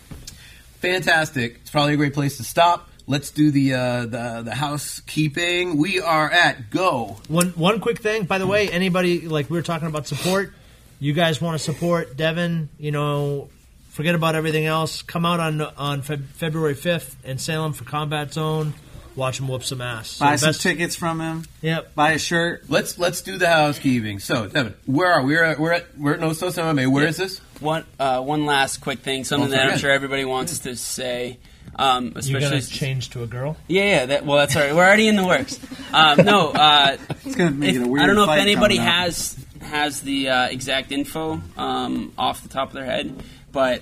fantastic. 0.80 1.58
It's 1.62 1.70
probably 1.70 1.96
a 1.96 1.98
great 1.98 2.14
place 2.14 2.38
to 2.38 2.44
stop. 2.44 2.90
Let's 3.08 3.30
do 3.32 3.52
the 3.52 3.74
uh, 3.74 4.02
the 4.08 4.42
the 4.46 4.56
housekeeping. 4.56 5.78
We 5.78 6.00
are 6.02 6.30
at 6.32 6.70
go. 6.72 7.18
One 7.28 7.50
one 7.50 7.80
quick 7.80 8.00
thing, 8.00 8.26
by 8.26 8.38
the 8.40 8.48
way, 8.48 8.70
anybody 8.70 9.28
like 9.28 9.50
we 9.50 9.58
were 9.58 9.64
talking 9.64 9.88
about 9.88 10.08
support, 10.08 10.54
you 11.00 11.14
guys 11.14 11.40
want 11.40 11.56
to 11.58 11.64
support 11.64 12.18
Devin, 12.18 12.70
you 12.80 12.92
know, 12.92 13.50
Forget 13.92 14.14
about 14.14 14.36
everything 14.36 14.66
else. 14.66 15.04
Come 15.04 15.26
out 15.26 15.40
on 15.40 15.62
on 15.62 16.02
Feb- 16.02 16.26
February 16.26 16.76
5th 16.76 17.16
in 17.24 17.38
Salem 17.38 17.72
for 17.72 17.86
Combat 17.86 18.34
Zone. 18.34 18.74
Watch 19.16 19.40
him 19.40 19.48
whoop 19.48 19.64
some 19.64 19.80
ass. 19.80 20.10
So 20.10 20.26
Buy 20.26 20.32
the 20.34 20.38
some 20.40 20.50
best- 20.50 20.62
tickets 20.62 20.96
from 20.98 21.22
him. 21.22 21.46
Yep. 21.62 21.96
Buy 21.96 22.12
a 22.12 22.20
shirt. 22.20 22.64
Let's 22.70 22.98
let's 23.00 23.22
do 23.22 23.38
the 23.38 23.48
housekeeping. 23.48 24.20
So, 24.20 24.48
Devin, 24.50 24.74
where 24.86 25.14
are 25.14 25.24
we? 25.24 25.36
We're 25.36 25.44
at 25.46 25.60
we're 25.60 25.72
at 25.72 25.98
we're 25.98 26.14
at 26.16 26.20
Nostos 26.20 26.58
MMA. 26.62 26.92
Where 26.92 27.08
is 27.08 27.16
this? 27.16 27.40
One 27.62 27.86
uh, 27.98 28.20
one 28.22 28.46
last 28.46 28.82
quick 28.82 29.00
thing, 29.00 29.24
something 29.24 29.48
Oh, 29.48 29.52
that 29.52 29.62
I'm 29.62 29.68
forget. 29.70 29.80
sure 29.80 29.92
everybody 29.92 30.26
wants 30.26 30.60
to 30.60 30.76
say. 30.76 31.38
Um, 31.78 32.06
You're 32.06 32.14
especially 32.20 32.42
gonna 32.42 32.62
change 32.62 33.10
to 33.12 33.24
a 33.24 33.28
girl. 33.28 33.58
Yeah, 33.68 33.84
yeah. 33.84 34.06
That, 34.08 34.26
well, 34.26 34.38
that's 34.38 34.56
all 34.56 34.62
right. 34.64 34.74
We're 34.74 34.86
already 34.86 35.08
in 35.08 35.16
the 35.18 35.26
works. 35.26 35.60
Um, 35.94 36.24
no, 36.26 36.50
uh, 36.54 36.98
It's 37.26 37.36
gonna 37.36 37.52
make 37.52 37.72
if- 37.76 37.82
it 37.82 37.86
a 37.86 37.88
weird. 37.88 38.04
I 38.04 38.08
don't 38.08 38.16
know 38.16 38.24
if 38.32 38.40
anybody 38.40 38.78
coming 38.78 38.88
up. 38.90 38.96
has 38.96 39.46
has 39.62 40.02
the 40.02 40.30
uh, 40.30 40.46
exact 40.48 40.92
info 40.92 41.42
um, 41.58 42.14
off 42.18 42.44
the 42.44 42.50
top 42.50 42.68
of 42.70 42.74
their 42.76 42.86
head, 42.86 43.22
but 43.52 43.82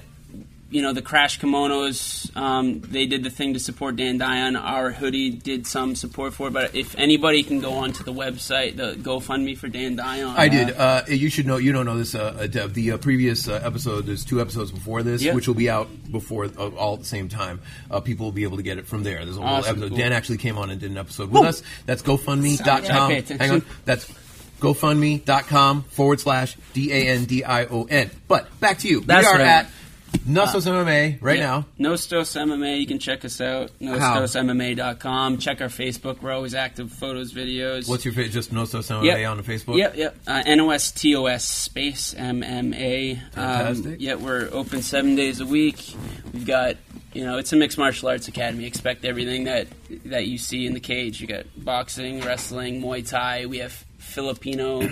you 0.74 0.82
know 0.82 0.92
the 0.94 1.02
Crash 1.02 1.40
Kimonos. 1.40 2.36
Um, 2.36 2.82
they 2.82 3.06
did 3.06 3.24
the 3.24 3.30
thing 3.30 3.54
to 3.54 3.60
support 3.60 3.96
Dan 3.96 4.18
Dion. 4.18 4.56
Our 4.56 4.92
hoodie 4.92 5.30
did 5.30 5.68
some 5.68 5.96
support 5.96 6.34
for 6.34 6.48
it, 6.48 6.52
but 6.54 6.76
if 6.76 6.98
anybody 6.98 7.44
can 7.44 7.60
go 7.62 7.74
onto 7.74 8.04
the 8.04 8.12
website, 8.14 8.76
the 8.76 8.94
GoFundMe 8.96 9.58
for 9.58 9.68
Dan 9.68 9.96
Dion. 9.96 10.36
I 10.36 10.48
did. 10.50 10.72
Uh, 10.76 11.04
you 11.08 11.30
should 11.30 11.46
know. 11.46 11.58
You 11.58 11.72
don't 11.72 11.86
know 11.86 11.98
this, 11.98 12.16
uh, 12.16 12.36
uh, 12.40 12.48
Dev. 12.48 12.74
The 12.74 12.94
uh, 12.94 12.98
previous 12.98 13.48
uh, 13.48 13.62
episode. 13.64 14.06
There's 14.08 14.26
two 14.26 14.42
episodes 14.42 14.72
before 14.72 15.04
this, 15.04 15.22
Yeah. 15.22 15.34
which 15.36 15.48
will 15.48 15.56
be 15.56 15.70
out 15.70 15.90
before 16.12 16.46
uh, 16.46 16.70
all 16.70 16.94
at 16.96 17.00
the 17.02 17.06
same 17.06 17.30
time. 17.30 17.62
Uh, 17.92 18.00
people 18.00 18.26
will 18.26 18.32
be 18.32 18.44
able 18.44 18.58
to 18.58 18.64
get 18.64 18.78
it 18.80 18.88
from 18.88 19.04
there. 19.04 19.24
There's 19.24 19.38
a 19.38 19.42
whole 19.42 19.50
Awesome, 19.58 19.72
episode. 19.78 19.90
cool. 19.90 19.98
Dan 19.98 20.12
actually 20.14 20.38
came 20.40 20.58
on 20.58 20.70
and 20.72 20.80
did 20.82 20.90
an 20.92 20.98
episode 20.98 21.30
with 21.32 21.44
us. 21.44 21.64
That's 21.86 22.02
GoFundMe.com. 22.02 23.12
I. 23.12 23.24
Hang 23.40 23.52
on. 23.52 23.66
That's 23.86 24.12
GoFundMe.com 24.60 25.84
forward 25.84 26.20
slash 26.20 26.58
D 26.74 26.92
A 26.92 27.08
N 27.10 27.26
D 27.26 27.44
I 27.44 27.66
O 27.66 27.84
N. 27.84 28.10
But 28.28 28.60
back 28.60 28.80
to 28.80 28.88
you. 28.88 29.02
That's 29.02 29.24
we 29.26 29.28
are 29.30 29.34
what 29.34 29.42
I 29.42 29.68
at 30.14 30.20
Nostos 30.22 30.66
MMA 30.68 31.18
right 31.22 31.38
Yeah. 31.40 31.64
now. 31.80 31.92
Nostos 31.92 32.36
MMA. 32.36 32.80
You 32.80 32.88
can 32.88 33.00
check 33.00 33.26
us 33.26 33.42
out. 33.42 33.72
NostosMMA.com. 33.82 35.38
Check 35.38 35.62
our 35.62 35.68
Facebook. 35.68 36.22
We're 36.22 36.32
always 36.32 36.54
active. 36.56 36.92
Photos, 36.92 37.34
videos. 37.34 37.88
What's 37.88 38.06
your 38.06 38.14
fa- 38.14 38.28
just 38.30 38.54
Nostos 38.54 38.90
MMA 38.90 39.06
Yep. 39.22 39.30
on 39.30 39.38
the 39.38 39.44
Facebook? 39.44 39.78
Yep, 39.78 39.96
yep. 39.98 40.16
Uh, 40.28 40.44
NOSTOS 40.46 41.42
space 41.42 42.14
MMA. 42.18 43.20
Fantastic. 43.34 43.86
Um, 43.86 43.96
yeah, 44.00 44.16
we're 44.16 44.50
open 44.52 44.82
seven 44.82 45.16
days 45.16 45.40
a 45.40 45.46
week. 45.46 45.94
We've 46.34 46.46
got, 46.46 46.78
you 47.14 47.24
know, 47.24 47.38
it's 47.38 47.52
a 47.54 47.56
mixed 47.56 47.78
martial 47.78 48.10
arts 48.10 48.28
academy. 48.28 48.66
Expect 48.66 49.06
everything 49.06 49.46
that 49.46 49.68
that 50.06 50.28
you 50.28 50.38
see 50.38 50.66
in 50.66 50.74
the 50.74 50.80
cage. 50.80 51.22
You 51.22 51.28
got 51.28 51.46
boxing, 51.58 52.22
wrestling, 52.22 52.82
Muay 52.82 53.08
Thai. 53.08 53.46
We 53.46 53.60
have 53.60 53.84
Filipino 54.00 54.88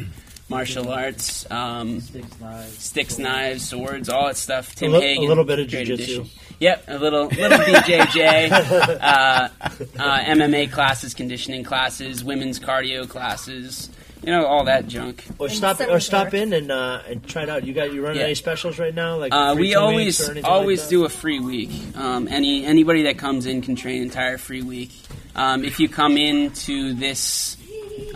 martial 0.51 0.89
arts, 0.91 1.49
um, 1.49 1.99
Sticks, 2.01 2.39
knives. 2.39 2.77
sticks, 2.83 3.17
knives, 3.17 3.67
swords, 3.67 4.09
all 4.09 4.27
that 4.27 4.37
stuff. 4.37 4.75
Tim 4.75 4.91
li- 4.91 5.15
a 5.17 5.21
little 5.21 5.43
bit 5.45 5.59
of 5.59 5.69
great 5.69 5.87
jiu-jitsu. 5.87 6.25
Yep, 6.59 6.83
a 6.89 6.97
little 6.99 7.25
little 7.25 7.57
BJJ, 7.67 8.51
uh, 8.51 8.55
uh, 9.99 10.19
MMA 10.19 10.71
classes, 10.71 11.13
conditioning 11.15 11.63
classes, 11.63 12.23
women's 12.23 12.59
cardio 12.59 13.09
classes. 13.09 13.89
You 14.23 14.31
know 14.31 14.45
all 14.45 14.65
that 14.65 14.87
junk. 14.87 15.25
Or 15.39 15.47
And 15.47 15.55
stop, 15.55 15.79
or 15.81 15.99
stop 15.99 16.35
in 16.35 16.53
and 16.53 16.71
uh, 16.71 17.01
and 17.07 17.27
try 17.27 17.41
it 17.41 17.49
out. 17.49 17.63
You 17.65 17.73
got 17.73 17.91
you 17.91 18.03
running 18.03 18.19
Yeah. 18.19 18.25
any 18.25 18.35
specials 18.35 18.77
right 18.77 18.93
now? 18.93 19.17
Like 19.17 19.33
Uh, 19.33 19.55
we 19.57 19.73
always 19.73 20.19
weeks 20.19 20.27
or 20.27 20.31
anything 20.33 20.45
always 20.51 20.81
like 20.81 20.89
do 20.91 21.05
a 21.05 21.09
free 21.09 21.39
week. 21.39 21.71
Um, 21.97 22.27
any 22.27 22.63
anybody 22.63 23.01
that 23.03 23.17
comes 23.17 23.47
in 23.47 23.61
can 23.63 23.75
train 23.75 24.03
entire 24.03 24.37
free 24.37 24.61
week. 24.61 24.91
Um, 25.35 25.63
if 25.65 25.79
you 25.79 25.89
come 25.89 26.17
into 26.17 26.93
this 26.93 27.57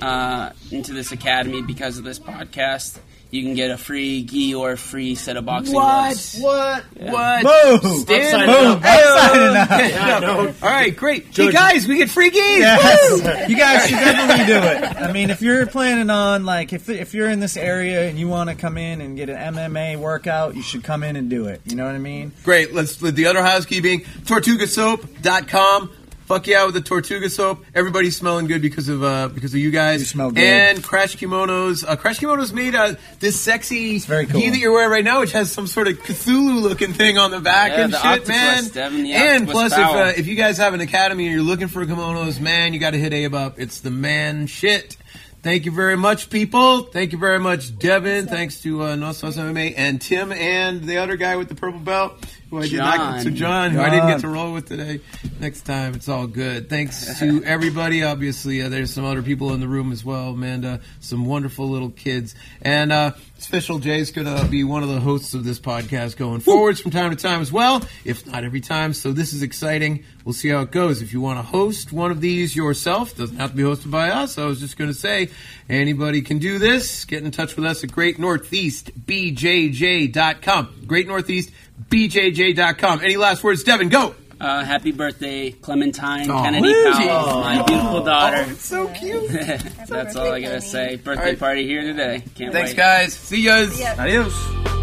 uh, 0.02 0.52
into 0.72 0.94
this 0.94 1.12
academy 1.12 1.62
because 1.62 1.98
of 1.98 2.04
this 2.04 2.20
podcast, 2.20 2.98
you 3.32 3.44
can 3.44 3.54
get 3.56 3.72
a 3.72 3.78
free 3.78 4.24
gi 4.24 4.56
or 4.56 4.74
a 4.74 4.78
free 4.78 5.16
set 5.16 5.36
of 5.36 5.46
boxing 5.46 5.74
gloves. 5.74 6.38
What? 6.40 6.84
What? 6.96 7.44
Boom! 7.82 8.00
Stand 8.00 8.50
Upside 8.50 8.50
up. 8.50 8.82
down. 8.82 9.80
Yeah, 9.96 10.20
no. 10.20 10.38
All 10.48 10.54
right, 10.70 10.96
great. 10.96 11.36
Hey 11.36 11.52
guys, 11.52 11.88
we 11.88 11.98
get 11.98 12.10
free 12.10 12.30
games. 12.30 12.60
Yes. 12.62 13.50
you 13.50 13.58
guys 13.58 13.88
should 13.88 13.96
definitely 13.98 14.46
do 14.46 14.58
it. 14.60 15.02
I 15.02 15.12
mean, 15.12 15.30
if 15.32 15.42
you're 15.42 15.66
planning 15.66 16.10
on 16.10 16.46
like 16.46 16.72
if 16.72 16.88
if 16.88 17.14
you're 17.14 17.30
in 17.30 17.40
this 17.40 17.58
area 17.58 18.08
and 18.08 18.18
you 18.18 18.28
want 18.28 18.50
to 18.52 18.56
come 18.56 18.78
in 18.78 19.02
and 19.02 19.18
get 19.18 19.30
an 19.30 19.56
MMA 19.56 19.98
workout, 19.98 20.56
you 20.56 20.62
should 20.62 20.84
come 20.84 21.04
in 21.04 21.16
and 21.16 21.30
do 21.30 21.48
it. 21.48 21.62
You 21.66 21.76
know 21.76 21.86
what 21.86 21.96
I 21.96 22.00
mean? 22.00 22.32
Great. 22.44 22.74
Let's 22.74 22.96
the 22.98 23.26
other 23.26 23.42
housekeeping. 23.42 24.02
TortugaSoap.com. 24.02 25.92
Fuck 26.26 26.48
yeah 26.48 26.66
with 26.66 26.74
the 26.74 26.82
Tortuga 26.82 27.30
soap. 27.30 27.64
Everybody's 27.76 28.18
smelling 28.18 28.48
good 28.48 28.62
because 28.62 28.90
of 28.90 29.04
uh, 29.04 29.28
because 29.28 29.54
of 29.54 29.60
you 29.60 29.70
guys. 29.70 30.00
You 30.00 30.06
smell 30.08 30.32
good. 30.32 30.44
And 30.44 30.84
Crash 30.84 31.16
Kimonos. 31.18 31.88
Uh, 31.88 31.96
Crash 31.96 32.20
Kimonos 32.20 32.52
made 32.52 32.74
uh, 32.74 32.96
this 33.20 33.40
sexy 33.40 34.00
very 34.00 34.26
cool. 34.26 34.42
gi 34.42 34.50
that 34.50 34.58
you're 34.58 34.74
wearing 34.74 34.90
right 34.90 35.04
now, 35.04 35.20
which 35.20 35.34
has 35.34 35.52
some 35.52 35.68
sort 35.68 35.88
of 35.88 36.00
Cthulhu 36.00 36.64
looking 36.64 36.94
thing 36.94 37.20
on 37.20 37.30
the 37.30 37.40
back 37.40 37.72
Yeah, 37.74 37.84
and 37.84 37.94
the 37.94 37.98
shit, 37.98 38.06
octopus, 38.06 38.28
man. 38.30 38.68
Devin, 38.70 39.06
and 39.06 39.50
octopus 39.50 39.52
plus, 39.54 39.72
if 39.74 39.78
uh, 39.78 40.20
if 40.20 40.28
you 40.28 40.36
guys 40.36 40.58
have 40.58 40.74
an 40.74 40.82
academy 40.82 41.26
and 41.26 41.34
you're 41.36 41.44
looking 41.44 41.68
for 41.68 41.86
kimonos, 41.86 42.40
man, 42.40 42.74
you 42.74 42.80
got 42.80 42.92
to 42.92 42.98
hit 42.98 43.14
Abe 43.14 43.36
up. 43.36 43.60
It's 43.60 43.82
the 43.82 43.92
man 43.92 44.48
shit. 44.48 44.98
Thank 45.44 45.66
you 45.66 45.72
very 45.72 45.96
much, 45.96 46.32
people. 46.32 46.86
Thank 46.86 47.12
you 47.12 47.20
very 47.20 47.38
much, 47.38 47.78
Devin. 47.78 48.26
Thanks 48.26 48.62
to 48.64 48.82
uh, 48.82 48.96
Nostos 48.96 49.38
MMA 49.38 49.76
and 49.78 50.02
Tim 50.02 50.32
and 50.32 50.82
the 50.84 50.98
other 50.98 51.18
guy 51.18 51.36
with 51.36 51.50
the 51.50 51.54
purple 51.56 51.80
belt, 51.82 52.18
who 52.50 52.60
I 52.60 52.68
did 52.68 52.78
not. 52.78 52.96
John. 52.98 53.22
So 53.22 53.30
John, 53.32 53.72
who 53.72 53.82
I 53.82 53.90
didn't 53.90 54.08
get 54.08 54.20
to 54.22 54.28
roll 54.28 54.54
with 54.54 54.68
today. 54.68 55.02
Next 55.40 55.62
time, 55.62 55.94
it's 55.94 56.08
all 56.10 56.28
good. 56.28 56.70
Thanks 56.70 57.20
to 57.20 57.44
everybody. 57.46 58.04
Obviously, 58.04 58.62
uh, 58.62 58.70
there's 58.70 58.94
some 58.94 59.06
other 59.06 59.22
people 59.22 59.54
in 59.54 59.60
the 59.60 59.68
room 59.68 59.92
as 59.92 60.04
well. 60.04 60.30
Amanda, 60.30 60.82
some 61.00 61.26
wonderful 61.26 61.70
little 61.70 61.90
kids, 61.90 62.36
and 62.62 62.92
uh, 62.92 63.12
Official 63.38 63.80
Jay's 63.80 64.12
going 64.12 64.28
to 64.28 64.46
be 64.46 64.64
one 64.64 64.82
of 64.82 64.90
the 64.90 65.00
hosts 65.00 65.34
of 65.34 65.44
this 65.44 65.60
podcast 65.60 66.18
going 66.18 66.40
forwards 66.40 66.80
from 66.80 66.92
time 66.92 67.12
to 67.12 67.16
time 67.16 67.42
as 67.42 67.52
well, 67.52 67.84
if 68.04 68.26
not 68.26 68.44
every 68.44 68.62
time. 68.62 68.94
So 68.94 69.12
this 69.12 69.34
is 69.34 69.44
exciting. 69.44 70.04
We'll 70.24 70.34
see 70.34 70.50
how 70.50 70.62
it 70.62 70.72
goes. 70.72 71.02
If 71.02 71.14
you 71.14 71.22
want 71.22 71.38
to 71.38 71.44
host 71.44 71.92
one 71.92 72.10
of 72.12 72.22
these 72.22 72.56
yourself, 72.56 73.16
doesn't 73.16 73.38
have 73.38 73.52
to 73.52 73.56
be 73.56 73.64
hosted 73.64 73.92
by 73.92 74.10
us. 74.10 74.38
I 74.38 74.46
was 74.46 74.60
just 74.60 74.78
going 74.78 74.90
to 74.90 74.96
say, 74.96 75.30
anybody 75.70 76.22
can 76.22 76.40
do 76.40 76.58
this. 76.58 77.06
Get 77.06 77.24
in 77.24 77.32
touch 77.32 77.56
with 77.56 77.66
us 77.66 77.84
at 77.84 77.92
Great 77.92 78.18
Northeast 78.18 78.90
BJJ.com. 79.06 80.84
Great 80.88 81.08
Northeast 81.08 81.52
BJJ.com. 81.90 83.02
Any 83.02 83.18
last 83.18 83.44
words, 83.44 83.64
Devin? 83.64 83.90
Go. 83.90 84.16
Uh, 84.40 84.66
happy 84.66 84.92
birthday, 84.92 85.52
Clementine 85.52 86.30
Aw. 86.30 86.44
Kennedy 86.44 86.74
Powell, 86.84 87.40
my 87.40 87.64
beautiful 87.64 88.04
daughter. 88.04 88.46
It's 88.50 88.66
so 88.66 88.88
cute. 88.90 89.30
That's 89.88 90.16
all 90.18 90.30
I 90.32 90.42
gotta 90.42 90.60
say. 90.60 90.98
Birthday 90.98 91.22
All 91.22 91.30
right. 91.30 91.40
party 91.40 91.66
here 91.66 91.82
today. 91.84 92.22
Can't 92.36 92.52
Thanks, 92.52 92.72
wait. 92.72 92.78
guys. 92.78 93.14
See 93.14 93.42
yous. 93.42 93.80
Yeah. 93.80 93.96
Adios. 93.98 94.75